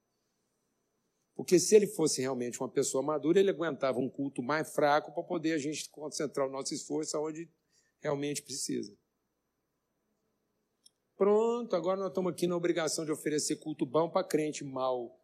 Porque 1.35 1.59
se 1.59 1.75
ele 1.75 1.85
fosse 1.85 2.21
realmente 2.21 2.59
uma 2.61 2.69
pessoa 2.69 3.03
madura, 3.03 3.39
ele 3.39 3.49
aguentava 3.49 3.99
um 3.99 4.09
culto 4.09 4.41
mais 4.41 4.73
fraco 4.73 5.11
para 5.11 5.21
poder 5.21 5.51
a 5.51 5.57
gente 5.57 5.89
concentrar 5.89 6.47
o 6.47 6.51
nosso 6.51 6.73
esforço 6.73 7.19
onde 7.19 7.49
realmente 7.99 8.41
precisa. 8.41 8.95
Pronto, 11.17 11.75
agora 11.75 11.99
nós 11.99 12.09
estamos 12.09 12.31
aqui 12.31 12.47
na 12.47 12.55
obrigação 12.55 13.05
de 13.05 13.11
oferecer 13.11 13.57
culto 13.57 13.85
bom 13.85 14.09
para 14.09 14.25
crente 14.25 14.63
mal 14.63 15.19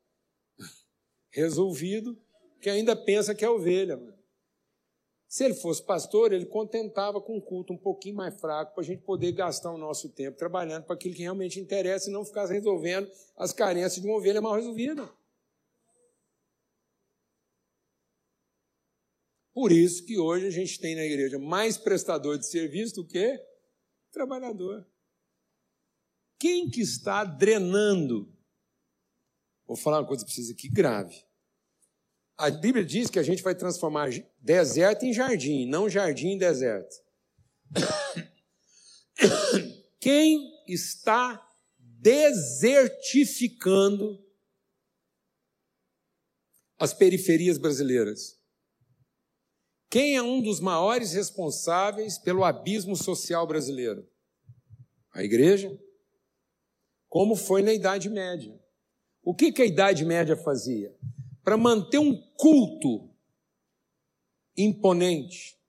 resolvido, 1.31 2.17
que 2.61 2.69
ainda 2.69 2.95
pensa 2.95 3.33
que 3.33 3.45
é 3.45 3.49
ovelha. 3.49 3.99
Se 5.27 5.45
ele 5.45 5.53
fosse 5.53 5.81
pastor, 5.81 6.33
ele 6.33 6.45
contentava 6.45 7.21
com 7.21 7.37
um 7.37 7.41
culto 7.41 7.71
um 7.71 7.77
pouquinho 7.77 8.15
mais 8.15 8.37
fraco 8.39 8.73
para 8.73 8.83
a 8.83 8.85
gente 8.85 9.01
poder 9.01 9.31
gastar 9.31 9.71
o 9.71 9.77
nosso 9.77 10.09
tempo 10.09 10.37
trabalhando 10.37 10.83
para 10.83 10.93
aquilo 10.93 11.15
que 11.15 11.21
realmente 11.21 11.57
interessa 11.57 12.09
e 12.09 12.13
não 12.13 12.25
ficar 12.25 12.47
resolvendo 12.47 13.09
as 13.37 13.53
carências 13.53 14.01
de 14.01 14.07
uma 14.07 14.17
ovelha 14.17 14.41
mal 14.41 14.55
resolvida. 14.55 15.09
Por 19.61 19.71
isso 19.71 20.03
que 20.03 20.17
hoje 20.17 20.47
a 20.47 20.49
gente 20.49 20.79
tem 20.79 20.95
na 20.95 21.03
igreja 21.03 21.37
mais 21.37 21.77
prestador 21.77 22.35
de 22.35 22.47
serviço 22.47 22.95
do 22.95 23.05
que 23.05 23.39
trabalhador. 24.11 24.83
Quem 26.39 26.67
que 26.67 26.81
está 26.81 27.23
drenando? 27.23 28.35
Vou 29.67 29.77
falar 29.77 29.99
uma 29.99 30.07
coisa 30.07 30.25
para 30.25 30.33
vocês 30.33 30.49
aqui 30.49 30.67
grave. 30.67 31.23
A 32.35 32.49
Bíblia 32.49 32.83
diz 32.83 33.11
que 33.11 33.19
a 33.19 33.23
gente 33.23 33.43
vai 33.43 33.53
transformar 33.53 34.09
deserto 34.39 35.05
em 35.05 35.13
jardim, 35.13 35.67
não 35.67 35.87
jardim 35.87 36.29
em 36.29 36.39
deserto. 36.39 36.95
Quem 40.01 40.59
está 40.67 41.39
desertificando 41.77 44.25
as 46.79 46.95
periferias 46.95 47.59
brasileiras? 47.59 48.40
Quem 49.91 50.15
é 50.15 50.23
um 50.23 50.41
dos 50.41 50.59
maiores 50.59 51.13
responsáveis 51.13 52.17
pelo 52.17 52.43
abismo 52.43 52.95
social 52.95 53.45
brasileiro? 53.45 54.09
A 55.13 55.23
igreja. 55.23 55.77
Como 57.07 57.35
foi 57.35 57.61
na 57.61 57.73
Idade 57.73 58.09
Média. 58.09 58.59
O 59.21 59.35
que, 59.35 59.51
que 59.51 59.61
a 59.61 59.65
Idade 59.65 60.03
Média 60.03 60.35
fazia? 60.35 60.97
para 61.43 61.57
manter 61.57 61.97
um 61.97 62.15
culto 62.37 63.09
imponente, 64.55 65.59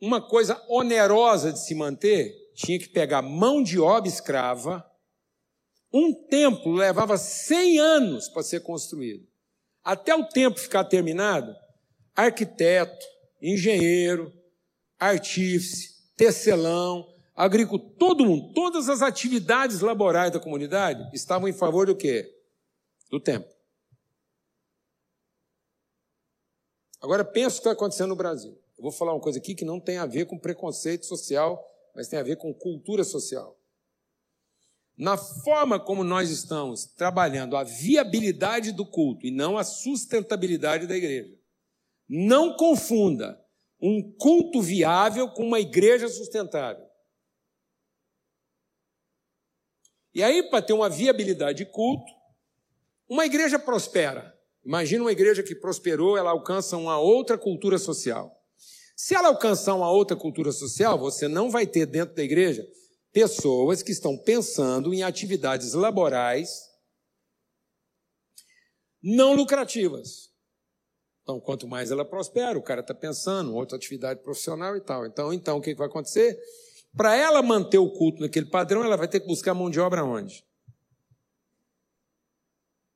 uma 0.00 0.20
coisa 0.20 0.62
onerosa 0.68 1.52
de 1.52 1.60
se 1.60 1.74
manter, 1.74 2.34
tinha 2.54 2.78
que 2.78 2.88
pegar 2.88 3.22
mão 3.22 3.62
de 3.62 3.78
obra 3.78 4.08
escrava. 4.08 4.84
Um 5.92 6.12
templo 6.12 6.72
levava 6.72 7.16
100 7.16 7.78
anos 7.78 8.28
para 8.28 8.42
ser 8.42 8.60
construído. 8.60 9.28
Até 9.84 10.14
o 10.14 10.24
templo 10.24 10.60
ficar 10.60 10.84
terminado, 10.84 11.54
arquiteto, 12.14 13.04
engenheiro, 13.40 14.32
artífice, 14.98 15.96
tecelão, 16.16 17.08
agricultor, 17.34 17.90
todo 17.98 18.24
mundo, 18.24 18.52
todas 18.54 18.88
as 18.88 19.02
atividades 19.02 19.80
laborais 19.80 20.30
da 20.30 20.38
comunidade 20.38 21.08
estavam 21.12 21.48
em 21.48 21.52
favor 21.52 21.86
do 21.86 21.96
quê? 21.96 22.38
do 23.12 23.20
tempo. 23.20 23.46
Agora 26.98 27.22
pensa 27.22 27.48
o 27.48 27.52
que 27.58 27.68
está 27.68 27.72
acontecendo 27.72 28.08
no 28.08 28.16
Brasil. 28.16 28.58
Eu 28.78 28.82
vou 28.82 28.90
falar 28.90 29.12
uma 29.12 29.20
coisa 29.20 29.38
aqui 29.38 29.54
que 29.54 29.66
não 29.66 29.78
tem 29.78 29.98
a 29.98 30.06
ver 30.06 30.24
com 30.24 30.38
preconceito 30.38 31.04
social, 31.04 31.62
mas 31.94 32.08
tem 32.08 32.18
a 32.18 32.22
ver 32.22 32.36
com 32.36 32.54
cultura 32.54 33.04
social. 33.04 33.54
Na 34.96 35.16
forma 35.16 35.80
como 35.80 36.04
nós 36.04 36.30
estamos 36.30 36.84
trabalhando 36.84 37.56
a 37.56 37.64
viabilidade 37.64 38.72
do 38.72 38.84
culto 38.84 39.26
e 39.26 39.30
não 39.30 39.56
a 39.56 39.64
sustentabilidade 39.64 40.86
da 40.86 40.96
igreja. 40.96 41.34
Não 42.08 42.56
confunda 42.56 43.42
um 43.80 44.02
culto 44.18 44.60
viável 44.60 45.28
com 45.28 45.44
uma 45.44 45.58
igreja 45.58 46.08
sustentável. 46.08 46.86
E 50.14 50.22
aí, 50.22 50.42
para 50.42 50.62
ter 50.62 50.74
uma 50.74 50.90
viabilidade 50.90 51.64
de 51.64 51.70
culto, 51.70 52.12
uma 53.08 53.24
igreja 53.24 53.58
prospera. 53.58 54.38
Imagina 54.64 55.02
uma 55.02 55.12
igreja 55.12 55.42
que 55.42 55.54
prosperou, 55.54 56.16
ela 56.16 56.30
alcança 56.30 56.76
uma 56.76 56.98
outra 56.98 57.36
cultura 57.36 57.78
social. 57.78 58.38
Se 58.94 59.14
ela 59.14 59.28
alcançar 59.28 59.74
uma 59.74 59.90
outra 59.90 60.16
cultura 60.16 60.52
social, 60.52 60.98
você 60.98 61.26
não 61.26 61.50
vai 61.50 61.66
ter 61.66 61.86
dentro 61.86 62.14
da 62.14 62.22
igreja 62.22 62.64
pessoas 63.12 63.82
que 63.82 63.92
estão 63.92 64.16
pensando 64.16 64.92
em 64.92 65.02
atividades 65.02 65.74
laborais 65.74 66.70
não 69.02 69.34
lucrativas. 69.34 70.30
Então, 71.22 71.40
quanto 71.40 71.68
mais 71.68 71.90
ela 71.90 72.04
prospera, 72.04 72.58
o 72.58 72.62
cara 72.62 72.80
está 72.80 72.94
pensando 72.94 73.54
outra 73.54 73.76
atividade 73.76 74.20
profissional 74.22 74.76
e 74.76 74.80
tal. 74.80 75.06
Então, 75.06 75.32
então 75.32 75.58
o 75.58 75.60
que 75.60 75.74
vai 75.74 75.86
acontecer? 75.86 76.38
Para 76.96 77.16
ela 77.16 77.42
manter 77.42 77.78
o 77.78 77.90
culto 77.90 78.20
naquele 78.20 78.46
padrão, 78.46 78.84
ela 78.84 78.96
vai 78.96 79.08
ter 79.08 79.20
que 79.20 79.26
buscar 79.26 79.54
mão 79.54 79.70
de 79.70 79.78
obra 79.78 80.04
onde? 80.04 80.44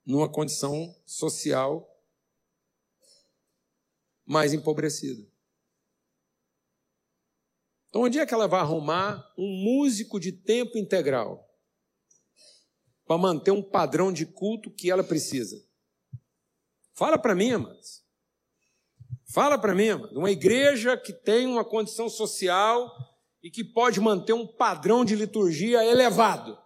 numa 0.06 0.28
condição 0.28 0.94
social 1.04 1.92
mais 4.24 4.54
empobrecida. 4.54 5.26
Então, 7.96 8.04
onde 8.04 8.18
é 8.18 8.26
que 8.26 8.34
ela 8.34 8.46
vai 8.46 8.60
arrumar 8.60 9.26
um 9.38 9.48
músico 9.64 10.20
de 10.20 10.30
tempo 10.30 10.76
integral 10.76 11.48
para 13.06 13.16
manter 13.16 13.52
um 13.52 13.62
padrão 13.62 14.12
de 14.12 14.26
culto 14.26 14.70
que 14.70 14.90
ela 14.90 15.02
precisa? 15.02 15.56
Fala 16.92 17.16
para 17.16 17.34
mim, 17.34 17.52
amados. 17.52 18.02
Fala 19.32 19.56
para 19.56 19.74
mim, 19.74 19.88
amados. 19.88 20.14
Uma 20.14 20.30
igreja 20.30 20.94
que 20.94 21.10
tem 21.10 21.46
uma 21.46 21.64
condição 21.64 22.10
social 22.10 22.94
e 23.42 23.50
que 23.50 23.64
pode 23.64 23.98
manter 23.98 24.34
um 24.34 24.46
padrão 24.46 25.02
de 25.02 25.16
liturgia 25.16 25.82
elevado 25.82 26.58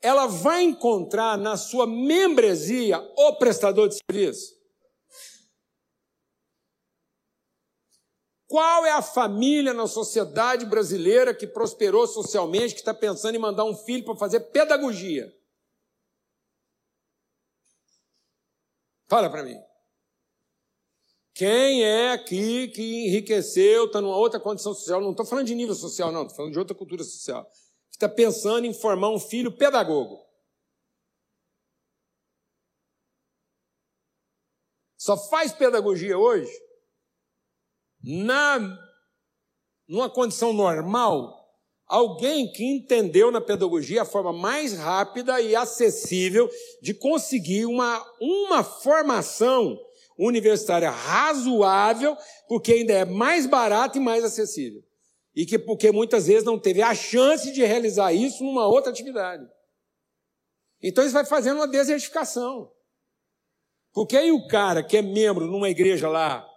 ela 0.00 0.26
vai 0.26 0.62
encontrar 0.62 1.36
na 1.36 1.56
sua 1.56 1.84
membresia 1.84 2.98
o 3.16 3.32
prestador 3.34 3.88
de 3.88 3.98
serviço? 4.08 4.57
Qual 8.48 8.84
é 8.84 8.90
a 8.90 9.02
família 9.02 9.72
na 9.72 9.86
sociedade 9.86 10.66
brasileira 10.66 11.32
que 11.32 11.46
prosperou 11.46 12.08
socialmente, 12.08 12.74
que 12.74 12.80
está 12.80 12.92
pensando 12.92 13.36
em 13.36 13.38
mandar 13.38 13.64
um 13.64 13.76
filho 13.76 14.04
para 14.04 14.16
fazer 14.16 14.40
pedagogia? 14.40 15.32
Fala 19.06 19.30
para 19.30 19.44
mim. 19.44 19.56
Quem 21.32 21.84
é 21.84 22.10
aqui 22.10 22.66
que 22.68 23.06
enriqueceu, 23.06 23.84
está 23.84 24.00
numa 24.00 24.16
outra 24.16 24.40
condição 24.40 24.74
social? 24.74 25.00
Não 25.00 25.12
estou 25.12 25.24
falando 25.24 25.46
de 25.46 25.54
nível 25.54 25.76
social, 25.76 26.10
não, 26.10 26.22
estou 26.22 26.36
falando 26.36 26.52
de 26.52 26.58
outra 26.58 26.74
cultura 26.74 27.04
social 27.04 27.48
está 27.98 28.08
pensando 28.08 28.64
em 28.64 28.72
formar 28.72 29.10
um 29.10 29.18
filho 29.18 29.50
pedagogo. 29.50 30.24
Só 34.96 35.16
faz 35.16 35.52
pedagogia 35.52 36.16
hoje 36.16 36.52
na 38.08 38.58
numa 39.86 40.08
condição 40.08 40.52
normal 40.52 41.36
alguém 41.86 42.50
que 42.50 42.64
entendeu 42.64 43.30
na 43.30 43.40
pedagogia 43.40 44.02
a 44.02 44.06
forma 44.06 44.32
mais 44.32 44.74
rápida 44.74 45.40
e 45.40 45.54
acessível 45.54 46.48
de 46.82 46.94
conseguir 46.94 47.66
uma, 47.66 48.04
uma 48.20 48.62
formação 48.62 49.78
universitária 50.18 50.90
razoável, 50.90 52.16
porque 52.48 52.72
ainda 52.72 52.92
é 52.92 53.04
mais 53.04 53.46
barato 53.46 53.98
e 53.98 54.00
mais 54.00 54.24
acessível 54.24 54.82
e 55.38 55.46
que 55.46 55.56
porque 55.56 55.92
muitas 55.92 56.26
vezes 56.26 56.42
não 56.42 56.58
teve 56.58 56.82
a 56.82 56.92
chance 56.92 57.52
de 57.52 57.64
realizar 57.64 58.12
isso 58.12 58.42
numa 58.42 58.66
outra 58.66 58.90
atividade. 58.90 59.48
Então 60.82 61.04
isso 61.04 61.12
vai 61.12 61.24
fazendo 61.24 61.58
uma 61.58 61.68
desertificação. 61.68 62.72
Porque 63.92 64.16
aí 64.16 64.32
o 64.32 64.48
cara 64.48 64.82
que 64.82 64.96
é 64.96 65.02
membro 65.02 65.46
numa 65.46 65.70
igreja 65.70 66.08
lá, 66.08 66.47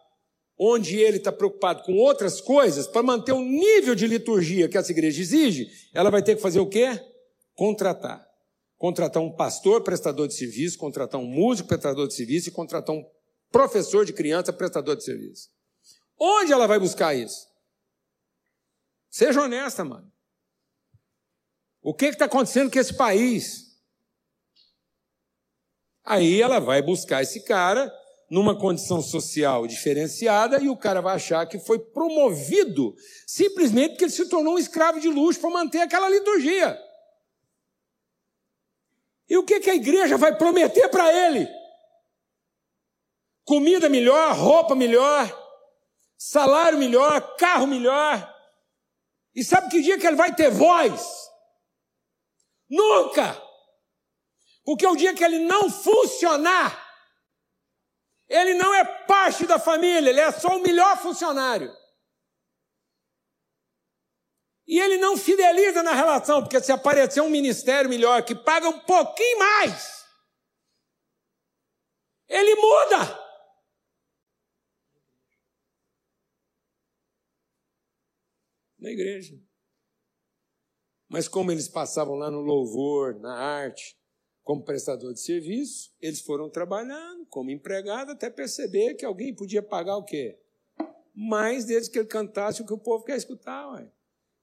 onde 0.64 0.96
ele 0.96 1.18
está 1.18 1.32
preocupado 1.32 1.82
com 1.82 1.98
outras 1.98 2.40
coisas, 2.40 2.86
para 2.86 3.02
manter 3.02 3.32
o 3.32 3.42
nível 3.42 3.96
de 3.96 4.06
liturgia 4.06 4.70
que 4.70 4.78
essa 4.78 4.92
igreja 4.92 5.20
exige, 5.20 5.68
ela 5.92 6.12
vai 6.12 6.22
ter 6.22 6.36
que 6.36 6.42
fazer 6.42 6.60
o 6.60 6.70
quê? 6.70 7.04
Contratar. 7.56 8.24
Contratar 8.78 9.24
um 9.24 9.36
pastor 9.36 9.82
prestador 9.82 10.28
de 10.28 10.36
serviço, 10.36 10.78
contratar 10.78 11.20
um 11.20 11.26
músico 11.26 11.68
prestador 11.68 12.08
de 12.08 12.14
serviço 12.14 12.50
e 12.50 12.52
contratar 12.52 12.96
um 12.96 13.04
professor 13.52 14.06
de 14.06 14.14
criança 14.14 14.54
prestador 14.54 14.96
de 14.96 15.04
serviço. 15.04 15.50
Onde 16.20 16.54
ela 16.54 16.68
vai 16.68 16.78
buscar 16.78 17.16
isso? 17.16 17.48
Seja 19.10 19.42
honesta, 19.42 19.84
mano. 19.84 20.12
O 21.82 21.92
que 21.92 22.06
está 22.06 22.26
acontecendo 22.26 22.72
com 22.72 22.78
esse 22.78 22.94
país? 22.94 23.80
Aí 26.04 26.40
ela 26.40 26.60
vai 26.60 26.84
buscar 26.84 27.24
esse 27.24 27.44
cara 27.46 27.92
numa 28.32 28.58
condição 28.58 29.02
social 29.02 29.68
diferenciada 29.68 30.62
e 30.62 30.70
o 30.70 30.78
cara 30.78 31.02
vai 31.02 31.18
achar 31.18 31.46
que 31.46 31.60
foi 31.60 31.78
promovido 31.78 32.96
simplesmente 33.28 33.90
porque 33.90 34.06
ele 34.06 34.12
se 34.12 34.30
tornou 34.30 34.54
um 34.54 34.58
escravo 34.58 35.02
de 35.02 35.10
luxo 35.10 35.42
para 35.42 35.50
manter 35.50 35.82
aquela 35.82 36.10
liturgia. 36.10 36.80
E 39.30 39.36
o 39.38 39.44
que, 39.44 39.60
que 39.60 39.70
a 39.70 39.76
igreja 39.76 40.18
vai 40.18 40.34
prometer 40.38 40.88
para 40.88 41.12
ele? 41.12 41.46
Comida 43.44 43.90
melhor, 43.90 44.34
roupa 44.34 44.76
melhor, 44.76 45.30
salário 46.18 46.78
melhor, 46.78 47.36
carro 47.36 47.68
melhor. 47.68 48.34
E 49.36 49.44
sabe 49.44 49.70
que 49.70 49.82
dia 49.82 50.00
que 50.00 50.08
ele 50.08 50.16
vai 50.16 50.34
ter 50.34 50.50
voz? 50.50 51.06
Nunca! 52.70 53.42
Porque 54.64 54.88
o 54.88 54.96
dia 54.96 55.14
que 55.14 55.24
ele 55.24 55.40
não 55.40 55.70
funcionar, 55.70 56.91
ele 58.32 58.54
não 58.54 58.74
é 58.74 58.86
parte 59.06 59.46
da 59.46 59.60
família, 59.60 60.10
ele 60.10 60.22
é 60.22 60.32
só 60.32 60.58
o 60.58 60.62
melhor 60.62 60.98
funcionário. 60.98 61.70
E 64.66 64.80
ele 64.80 64.98
não 64.98 65.18
fideliza 65.18 65.84
na 65.84 65.94
relação, 65.94 66.42
porque 66.42 66.62
se 66.62 66.72
aparecer 66.72 67.20
um 67.20 67.30
ministério 67.30 67.90
melhor 67.90 68.24
que 68.24 68.34
paga 68.34 68.70
um 68.70 68.80
pouquinho 68.80 69.40
mais, 69.40 70.06
ele 72.30 72.56
muda. 72.56 73.20
Na 78.80 78.90
igreja. 78.90 79.36
Mas 81.10 81.28
como 81.28 81.52
eles 81.52 81.68
passavam 81.68 82.16
lá 82.16 82.32
no 82.32 82.40
louvor, 82.40 83.20
na 83.20 83.38
arte, 83.38 84.01
como 84.44 84.64
prestador 84.64 85.14
de 85.14 85.20
serviço, 85.20 85.94
eles 86.02 86.22
foram 86.22 86.50
trabalhando 86.50 87.26
como 87.28 87.52
empregado 87.52 88.12
até 88.12 88.30
perceber 88.30 88.96
que 88.96 89.06
alguém 89.06 89.34
podia 89.34 89.62
pagar 89.62 89.98
o 89.98 90.04
quê? 90.04 90.40
Mais 91.14 91.66
desde 91.66 91.92
que 91.92 92.00
ele 92.00 92.08
cantasse 92.08 92.62
o 92.62 92.66
que 92.66 92.74
o 92.74 92.78
povo 92.78 93.04
quer 93.04 93.18
escutar. 93.18 93.72
Ué. 93.74 93.92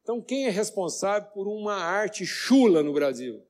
Então, 0.03 0.23
quem 0.23 0.47
é 0.47 0.51
responsável 0.51 1.31
por 1.33 1.49
uma 1.49 1.75
arte 1.75 2.25
chula 2.25 2.83
no 2.83 2.93
Brasil? 2.93 3.43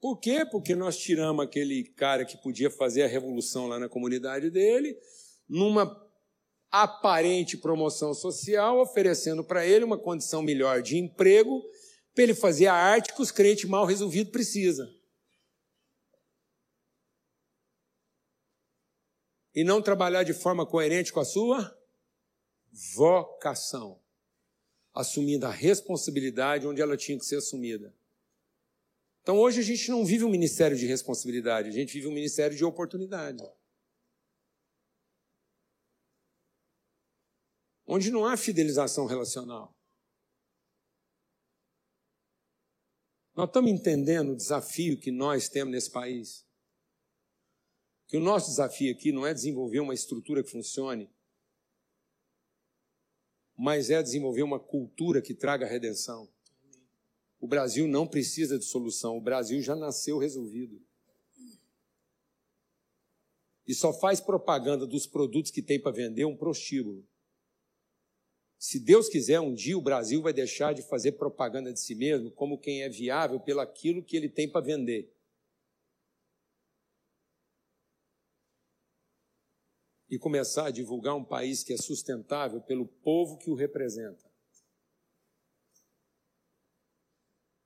Por 0.00 0.20
quê? 0.20 0.46
Porque 0.48 0.76
nós 0.76 0.96
tiramos 0.96 1.44
aquele 1.44 1.82
cara 1.82 2.24
que 2.24 2.36
podia 2.36 2.70
fazer 2.70 3.02
a 3.02 3.08
revolução 3.08 3.66
lá 3.66 3.78
na 3.78 3.88
comunidade 3.88 4.50
dele, 4.50 4.96
numa 5.48 6.05
aparente 6.70 7.56
promoção 7.56 8.12
social, 8.12 8.80
oferecendo 8.80 9.42
para 9.42 9.66
ele 9.66 9.84
uma 9.84 9.98
condição 9.98 10.42
melhor 10.42 10.82
de 10.82 10.96
emprego, 10.96 11.62
para 12.14 12.24
ele 12.24 12.34
fazer 12.34 12.66
a 12.66 12.74
arte 12.74 13.14
que 13.14 13.22
os 13.22 13.30
crentes 13.30 13.68
mal 13.68 13.84
resolvidos 13.84 14.32
precisam. 14.32 14.88
e 19.56 19.64
não 19.64 19.80
trabalhar 19.80 20.22
de 20.22 20.34
forma 20.34 20.66
coerente 20.66 21.10
com 21.10 21.18
a 21.18 21.24
sua 21.24 21.74
vocação, 22.94 23.98
assumindo 24.92 25.46
a 25.46 25.50
responsabilidade 25.50 26.66
onde 26.66 26.82
ela 26.82 26.94
tinha 26.94 27.18
que 27.18 27.24
ser 27.24 27.36
assumida. 27.36 27.94
Então 29.22 29.38
hoje 29.38 29.60
a 29.60 29.64
gente 29.64 29.90
não 29.90 30.04
vive 30.04 30.24
um 30.24 30.28
ministério 30.28 30.76
de 30.76 30.86
responsabilidade, 30.86 31.70
a 31.70 31.72
gente 31.72 31.94
vive 31.94 32.06
um 32.06 32.12
ministério 32.12 32.54
de 32.54 32.66
oportunidade. 32.66 33.42
Onde 37.86 38.10
não 38.10 38.24
há 38.24 38.36
fidelização 38.36 39.06
relacional. 39.06 39.74
Nós 43.34 43.46
estamos 43.48 43.70
entendendo 43.70 44.32
o 44.32 44.36
desafio 44.36 44.98
que 44.98 45.10
nós 45.10 45.48
temos 45.48 45.72
nesse 45.72 45.90
país 45.90 46.46
que 48.06 48.16
o 48.16 48.20
nosso 48.20 48.50
desafio 48.50 48.92
aqui 48.92 49.10
não 49.10 49.26
é 49.26 49.34
desenvolver 49.34 49.80
uma 49.80 49.94
estrutura 49.94 50.42
que 50.42 50.50
funcione, 50.50 51.10
mas 53.56 53.90
é 53.90 54.02
desenvolver 54.02 54.42
uma 54.42 54.60
cultura 54.60 55.20
que 55.20 55.34
traga 55.34 55.66
redenção. 55.66 56.28
O 57.40 57.48
Brasil 57.48 57.88
não 57.88 58.06
precisa 58.06 58.58
de 58.58 58.64
solução, 58.64 59.16
o 59.16 59.20
Brasil 59.20 59.60
já 59.60 59.74
nasceu 59.74 60.18
resolvido. 60.18 60.80
E 63.66 63.74
só 63.74 63.92
faz 63.92 64.20
propaganda 64.20 64.86
dos 64.86 65.06
produtos 65.06 65.50
que 65.50 65.60
tem 65.60 65.80
para 65.80 65.90
vender 65.90 66.24
um 66.24 66.36
prostíbulo. 66.36 67.04
Se 68.58 68.80
Deus 68.80 69.08
quiser, 69.08 69.40
um 69.40 69.54
dia 69.54 69.76
o 69.76 69.82
Brasil 69.82 70.22
vai 70.22 70.32
deixar 70.32 70.72
de 70.72 70.82
fazer 70.82 71.12
propaganda 71.12 71.72
de 71.72 71.80
si 71.80 71.94
mesmo 71.94 72.30
como 72.30 72.58
quem 72.58 72.82
é 72.82 72.88
viável 72.88 73.38
pelo 73.38 73.60
aquilo 73.60 74.02
que 74.02 74.16
ele 74.16 74.28
tem 74.28 74.50
para 74.50 74.64
vender. 74.64 75.14
e 80.08 80.18
começar 80.18 80.66
a 80.66 80.70
divulgar 80.70 81.14
um 81.14 81.24
país 81.24 81.62
que 81.62 81.72
é 81.72 81.76
sustentável 81.76 82.60
pelo 82.60 82.86
povo 82.86 83.36
que 83.38 83.50
o 83.50 83.54
representa. 83.54 84.24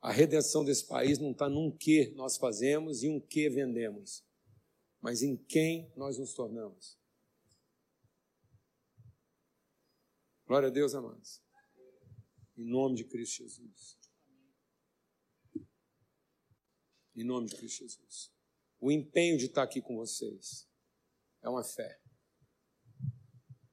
A 0.00 0.10
redenção 0.10 0.64
desse 0.64 0.86
país 0.86 1.18
não 1.18 1.32
está 1.32 1.48
num 1.48 1.70
que 1.70 2.10
nós 2.14 2.38
fazemos 2.38 3.02
e 3.02 3.08
um 3.08 3.20
que 3.20 3.50
vendemos, 3.50 4.24
mas 5.00 5.22
em 5.22 5.36
quem 5.36 5.92
nós 5.94 6.18
nos 6.18 6.32
tornamos. 6.32 6.99
Glória 10.50 10.66
a 10.66 10.72
Deus, 10.72 10.96
amados. 10.96 11.40
Em 12.56 12.64
nome 12.64 12.96
de 12.96 13.04
Cristo 13.04 13.44
Jesus. 13.44 13.96
Em 17.14 17.22
nome 17.22 17.46
de 17.46 17.54
Cristo 17.54 17.84
Jesus. 17.84 18.32
O 18.80 18.90
empenho 18.90 19.38
de 19.38 19.44
estar 19.44 19.62
aqui 19.62 19.80
com 19.80 19.94
vocês 19.94 20.68
é 21.40 21.48
uma 21.48 21.62
fé. 21.62 22.00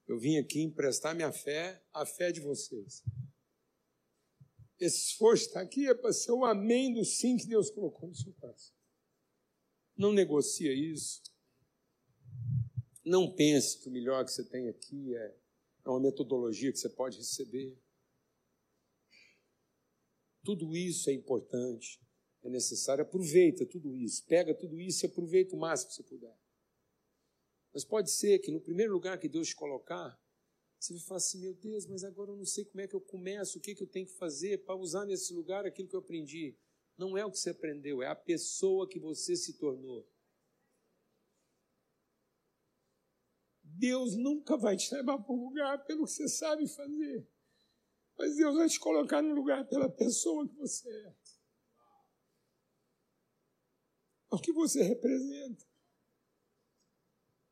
Eu 0.05 0.19
vim 0.19 0.37
aqui 0.37 0.61
emprestar 0.61 1.15
minha 1.15 1.31
fé, 1.31 1.83
a 1.91 2.05
fé 2.05 2.31
de 2.31 2.41
vocês. 2.41 3.03
Esse 4.79 5.13
esforço 5.13 5.47
está 5.47 5.61
aqui 5.61 5.87
é 5.87 5.95
para 5.95 6.13
ser 6.13 6.31
o 6.31 6.45
amém 6.45 6.93
do 6.93 7.03
sim 7.03 7.37
que 7.37 7.47
Deus 7.47 7.71
colocou 7.71 8.07
no 8.07 8.15
seu 8.15 8.31
coração. 8.33 8.75
Não 9.97 10.13
negocia 10.13 10.71
isso. 10.71 11.23
Não 13.03 13.33
pense 13.33 13.79
que 13.79 13.89
o 13.89 13.91
melhor 13.91 14.23
que 14.23 14.31
você 14.31 14.47
tem 14.47 14.69
aqui 14.69 15.15
é, 15.15 15.46
é 15.87 15.89
uma 15.89 16.01
metodologia 16.01 16.71
que 16.71 16.77
você 16.77 16.89
pode 16.89 17.17
receber. 17.17 17.77
Tudo 20.43 20.75
isso 20.75 21.09
é 21.09 21.13
importante, 21.13 21.99
é 22.43 22.49
necessário. 22.49 23.03
Aproveita 23.03 23.65
tudo 23.65 23.95
isso, 23.95 24.25
pega 24.25 24.53
tudo 24.53 24.79
isso 24.79 25.05
e 25.05 25.07
aproveita 25.07 25.55
o 25.55 25.59
máximo 25.59 25.89
que 25.89 25.95
você 25.95 26.03
puder. 26.03 26.37
Mas 27.73 27.85
pode 27.85 28.11
ser 28.11 28.39
que 28.39 28.51
no 28.51 28.59
primeiro 28.59 28.91
lugar 28.91 29.17
que 29.17 29.29
Deus 29.29 29.47
te 29.47 29.55
colocar, 29.55 30.19
você 30.77 30.93
vai 30.93 31.01
falar 31.03 31.17
assim: 31.19 31.39
meu 31.39 31.53
Deus, 31.53 31.85
mas 31.85 32.03
agora 32.03 32.31
eu 32.31 32.37
não 32.37 32.45
sei 32.45 32.65
como 32.65 32.81
é 32.81 32.87
que 32.87 32.95
eu 32.95 33.01
começo, 33.01 33.57
o 33.57 33.61
que, 33.61 33.73
que 33.73 33.83
eu 33.83 33.87
tenho 33.87 34.05
que 34.05 34.13
fazer 34.13 34.65
para 34.65 34.75
usar 34.75 35.05
nesse 35.05 35.33
lugar 35.33 35.65
aquilo 35.65 35.87
que 35.87 35.95
eu 35.95 36.01
aprendi. 36.01 36.57
Não 36.97 37.17
é 37.17 37.25
o 37.25 37.31
que 37.31 37.39
você 37.39 37.51
aprendeu, 37.51 38.01
é 38.01 38.07
a 38.07 38.15
pessoa 38.15 38.89
que 38.89 38.99
você 38.99 39.35
se 39.35 39.53
tornou. 39.53 40.05
Deus 43.77 44.15
nunca 44.15 44.57
vai 44.57 44.75
te 44.75 44.93
levar 44.93 45.19
para 45.19 45.33
um 45.33 45.43
lugar 45.43 45.85
pelo 45.85 46.05
que 46.05 46.11
você 46.11 46.27
sabe 46.27 46.67
fazer. 46.67 47.27
Mas 48.17 48.35
Deus 48.35 48.55
vai 48.55 48.67
te 48.67 48.79
colocar 48.79 49.21
no 49.21 49.35
lugar 49.35 49.67
pela 49.67 49.87
pessoa 49.87 50.47
que 50.47 50.55
você 50.55 50.89
é. 50.89 51.13
O 54.31 54.39
que 54.39 54.51
você 54.51 54.81
representa. 54.81 55.63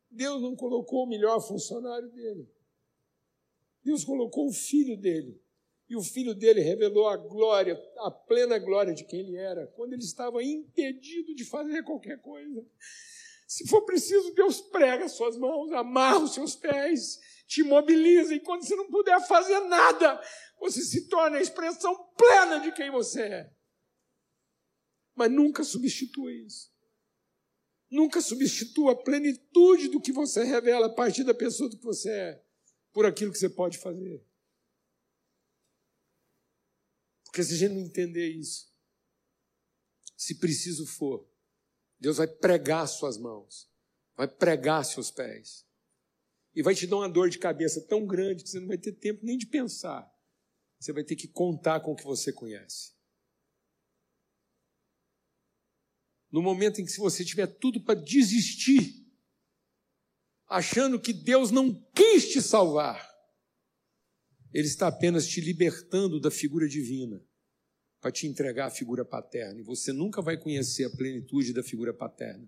Deus 0.10 0.42
não 0.42 0.56
colocou 0.56 1.04
o 1.04 1.08
melhor 1.08 1.40
funcionário 1.40 2.10
dele. 2.10 2.50
Deus 3.84 4.04
colocou 4.04 4.48
o 4.48 4.54
filho 4.54 4.98
dele. 4.98 5.40
E 5.88 5.96
o 5.96 6.02
filho 6.02 6.34
dele 6.34 6.62
revelou 6.62 7.08
a 7.08 7.16
glória, 7.16 7.80
a 8.00 8.10
plena 8.10 8.58
glória 8.58 8.96
de 8.96 9.06
quem 9.06 9.20
ele 9.20 9.36
era, 9.36 9.68
quando 9.68 9.94
ele 9.94 10.02
estava 10.02 10.44
impedido 10.44 11.36
de 11.36 11.46
fazer 11.46 11.84
qualquer 11.84 12.20
coisa. 12.20 12.66
Se 13.56 13.66
for 13.70 13.84
preciso, 13.84 14.34
Deus 14.34 14.60
prega 14.60 15.08
suas 15.08 15.38
mãos, 15.38 15.72
amarra 15.72 16.20
os 16.20 16.34
seus 16.34 16.58
pés, 16.58 17.22
te 17.48 17.64
mobiliza, 17.64 18.36
e 18.36 18.40
quando 18.42 18.66
você 18.66 18.76
não 18.76 18.92
puder 18.92 19.26
fazer 19.30 19.62
nada, 19.62 20.22
você 20.60 20.82
se 20.82 21.08
torna 21.08 21.38
a 21.38 21.42
expressão 21.42 21.96
plena 22.18 22.60
de 22.60 22.74
quem 22.74 22.92
você 22.92 23.22
é. 23.22 23.56
Mas 25.16 25.32
nunca 25.32 25.64
substitua 25.64 26.34
isso. 26.34 26.70
Nunca 27.90 28.20
substitua 28.20 28.92
a 28.92 29.02
plenitude 29.02 29.88
do 29.88 30.02
que 30.02 30.12
você 30.12 30.44
revela 30.44 30.88
a 30.88 30.94
partir 30.94 31.24
da 31.24 31.34
pessoa 31.34 31.70
do 31.70 31.78
que 31.78 31.86
você 31.86 32.12
é 32.12 32.46
por 32.92 33.06
aquilo 33.06 33.32
que 33.32 33.40
você 33.40 33.50
pode 33.50 33.78
fazer. 33.78 34.22
Porque 37.24 37.42
se 37.42 37.54
a 37.54 37.58
gente 37.58 37.74
não 37.76 37.84
entender 37.84 38.28
isso, 38.32 38.70
se 40.18 40.38
preciso 40.40 40.86
for, 40.86 41.26
Deus 42.00 42.18
vai 42.18 42.28
pregar 42.28 42.88
suas 42.88 43.18
mãos, 43.18 43.70
vai 44.16 44.28
pregar 44.28 44.84
seus 44.84 45.12
pés. 45.12 45.66
E 46.54 46.62
vai 46.62 46.74
te 46.74 46.88
dar 46.88 46.98
uma 46.98 47.10
dor 47.10 47.30
de 47.30 47.38
cabeça 47.38 47.82
tão 47.82 48.06
grande 48.06 48.44
que 48.44 48.50
você 48.50 48.60
não 48.60 48.68
vai 48.68 48.78
ter 48.78 48.94
tempo 48.94 49.26
nem 49.26 49.38
de 49.38 49.46
pensar. 49.46 50.10
Você 50.80 50.94
vai 50.94 51.04
ter 51.04 51.16
que 51.16 51.28
contar 51.28 51.82
com 51.82 51.92
o 51.92 51.96
que 51.96 52.04
você 52.04 52.32
conhece. 52.32 52.96
no 56.36 56.42
momento 56.42 56.82
em 56.82 56.86
que 56.86 56.98
você 56.98 57.24
tiver 57.24 57.48
tudo 57.48 57.80
para 57.80 57.98
desistir, 57.98 59.08
achando 60.50 61.00
que 61.00 61.14
Deus 61.14 61.50
não 61.50 61.74
quis 61.96 62.28
te 62.28 62.42
salvar, 62.42 63.10
Ele 64.54 64.68
está 64.68 64.90
apenas 64.90 65.26
te 65.26 65.40
libertando 65.40 66.20
da 66.20 66.30
figura 66.30 66.68
divina 66.68 67.26
para 68.06 68.12
te 68.12 68.28
entregar 68.28 68.68
a 68.68 68.70
figura 68.70 69.04
paterna. 69.04 69.60
E 69.60 69.64
você 69.64 69.92
nunca 69.92 70.22
vai 70.22 70.38
conhecer 70.38 70.84
a 70.84 70.92
plenitude 70.92 71.52
da 71.52 71.64
figura 71.64 71.92
paterna 71.92 72.48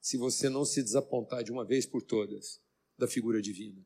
se 0.00 0.16
você 0.16 0.48
não 0.48 0.64
se 0.64 0.80
desapontar 0.80 1.42
de 1.42 1.50
uma 1.50 1.64
vez 1.64 1.84
por 1.84 2.00
todas 2.02 2.60
da 2.96 3.08
figura 3.08 3.42
divina. 3.42 3.84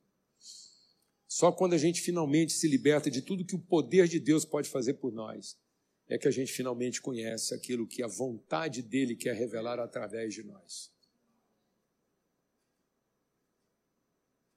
Só 1.27 1.51
quando 1.51 1.73
a 1.73 1.79
gente 1.79 2.03
finalmente 2.03 2.53
se 2.53 2.69
liberta 2.69 3.11
de 3.11 3.23
tudo 3.23 3.47
que 3.47 3.55
o 3.55 3.59
poder 3.59 4.09
de 4.09 4.21
Deus 4.21 4.45
pode 4.45 4.69
fazer 4.69 4.93
por 4.93 5.11
nós, 5.11 5.57
é 6.07 6.19
que 6.19 6.29
a 6.29 6.31
gente 6.31 6.53
finalmente 6.53 7.01
conhece 7.01 7.55
aquilo 7.55 7.87
que 7.87 8.03
a 8.03 8.07
vontade 8.07 8.83
dele 8.83 9.17
quer 9.17 9.35
revelar 9.35 9.81
através 9.81 10.35
de 10.35 10.43
nós. 10.43 10.93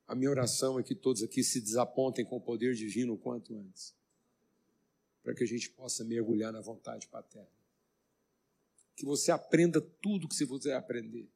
A 0.05 0.13
minha 0.13 0.29
oração 0.29 0.77
é 0.77 0.83
que 0.83 0.93
todos 0.93 1.23
aqui 1.23 1.41
se 1.41 1.61
desapontem 1.61 2.25
com 2.25 2.35
o 2.35 2.41
poder 2.41 2.75
divino 2.75 3.13
o 3.13 3.17
quanto 3.17 3.55
antes, 3.57 3.95
para 5.23 5.33
que 5.33 5.43
a 5.43 5.47
gente 5.47 5.69
possa 5.69 6.03
mergulhar 6.03 6.51
na 6.51 6.61
vontade 6.61 7.07
paterna. 7.07 7.49
Que 8.95 9.05
você 9.05 9.31
aprenda 9.31 9.81
tudo 9.81 10.27
que 10.27 10.35
você 10.35 10.45
puder 10.45 10.75
aprender, 10.75 11.27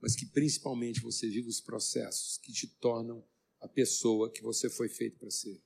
mas 0.00 0.14
que 0.14 0.26
principalmente 0.26 1.00
você 1.00 1.28
viva 1.28 1.48
os 1.48 1.60
processos 1.60 2.36
que 2.36 2.52
te 2.52 2.66
tornam 2.66 3.24
a 3.60 3.68
pessoa 3.68 4.30
que 4.30 4.42
você 4.42 4.68
foi 4.68 4.88
feito 4.88 5.18
para 5.18 5.30
ser. 5.30 5.62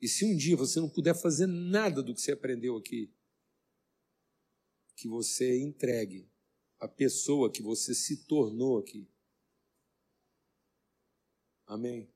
E 0.00 0.08
se 0.08 0.24
um 0.24 0.36
dia 0.36 0.56
você 0.56 0.80
não 0.80 0.88
puder 0.88 1.14
fazer 1.14 1.46
nada 1.46 2.02
do 2.02 2.14
que 2.14 2.20
você 2.20 2.32
aprendeu 2.32 2.76
aqui, 2.76 3.12
que 4.94 5.08
você 5.08 5.60
entregue 5.60 6.30
a 6.78 6.88
pessoa 6.88 7.50
que 7.50 7.62
você 7.62 7.94
se 7.94 8.24
tornou 8.24 8.78
aqui. 8.78 9.08
Amém. 11.66 12.08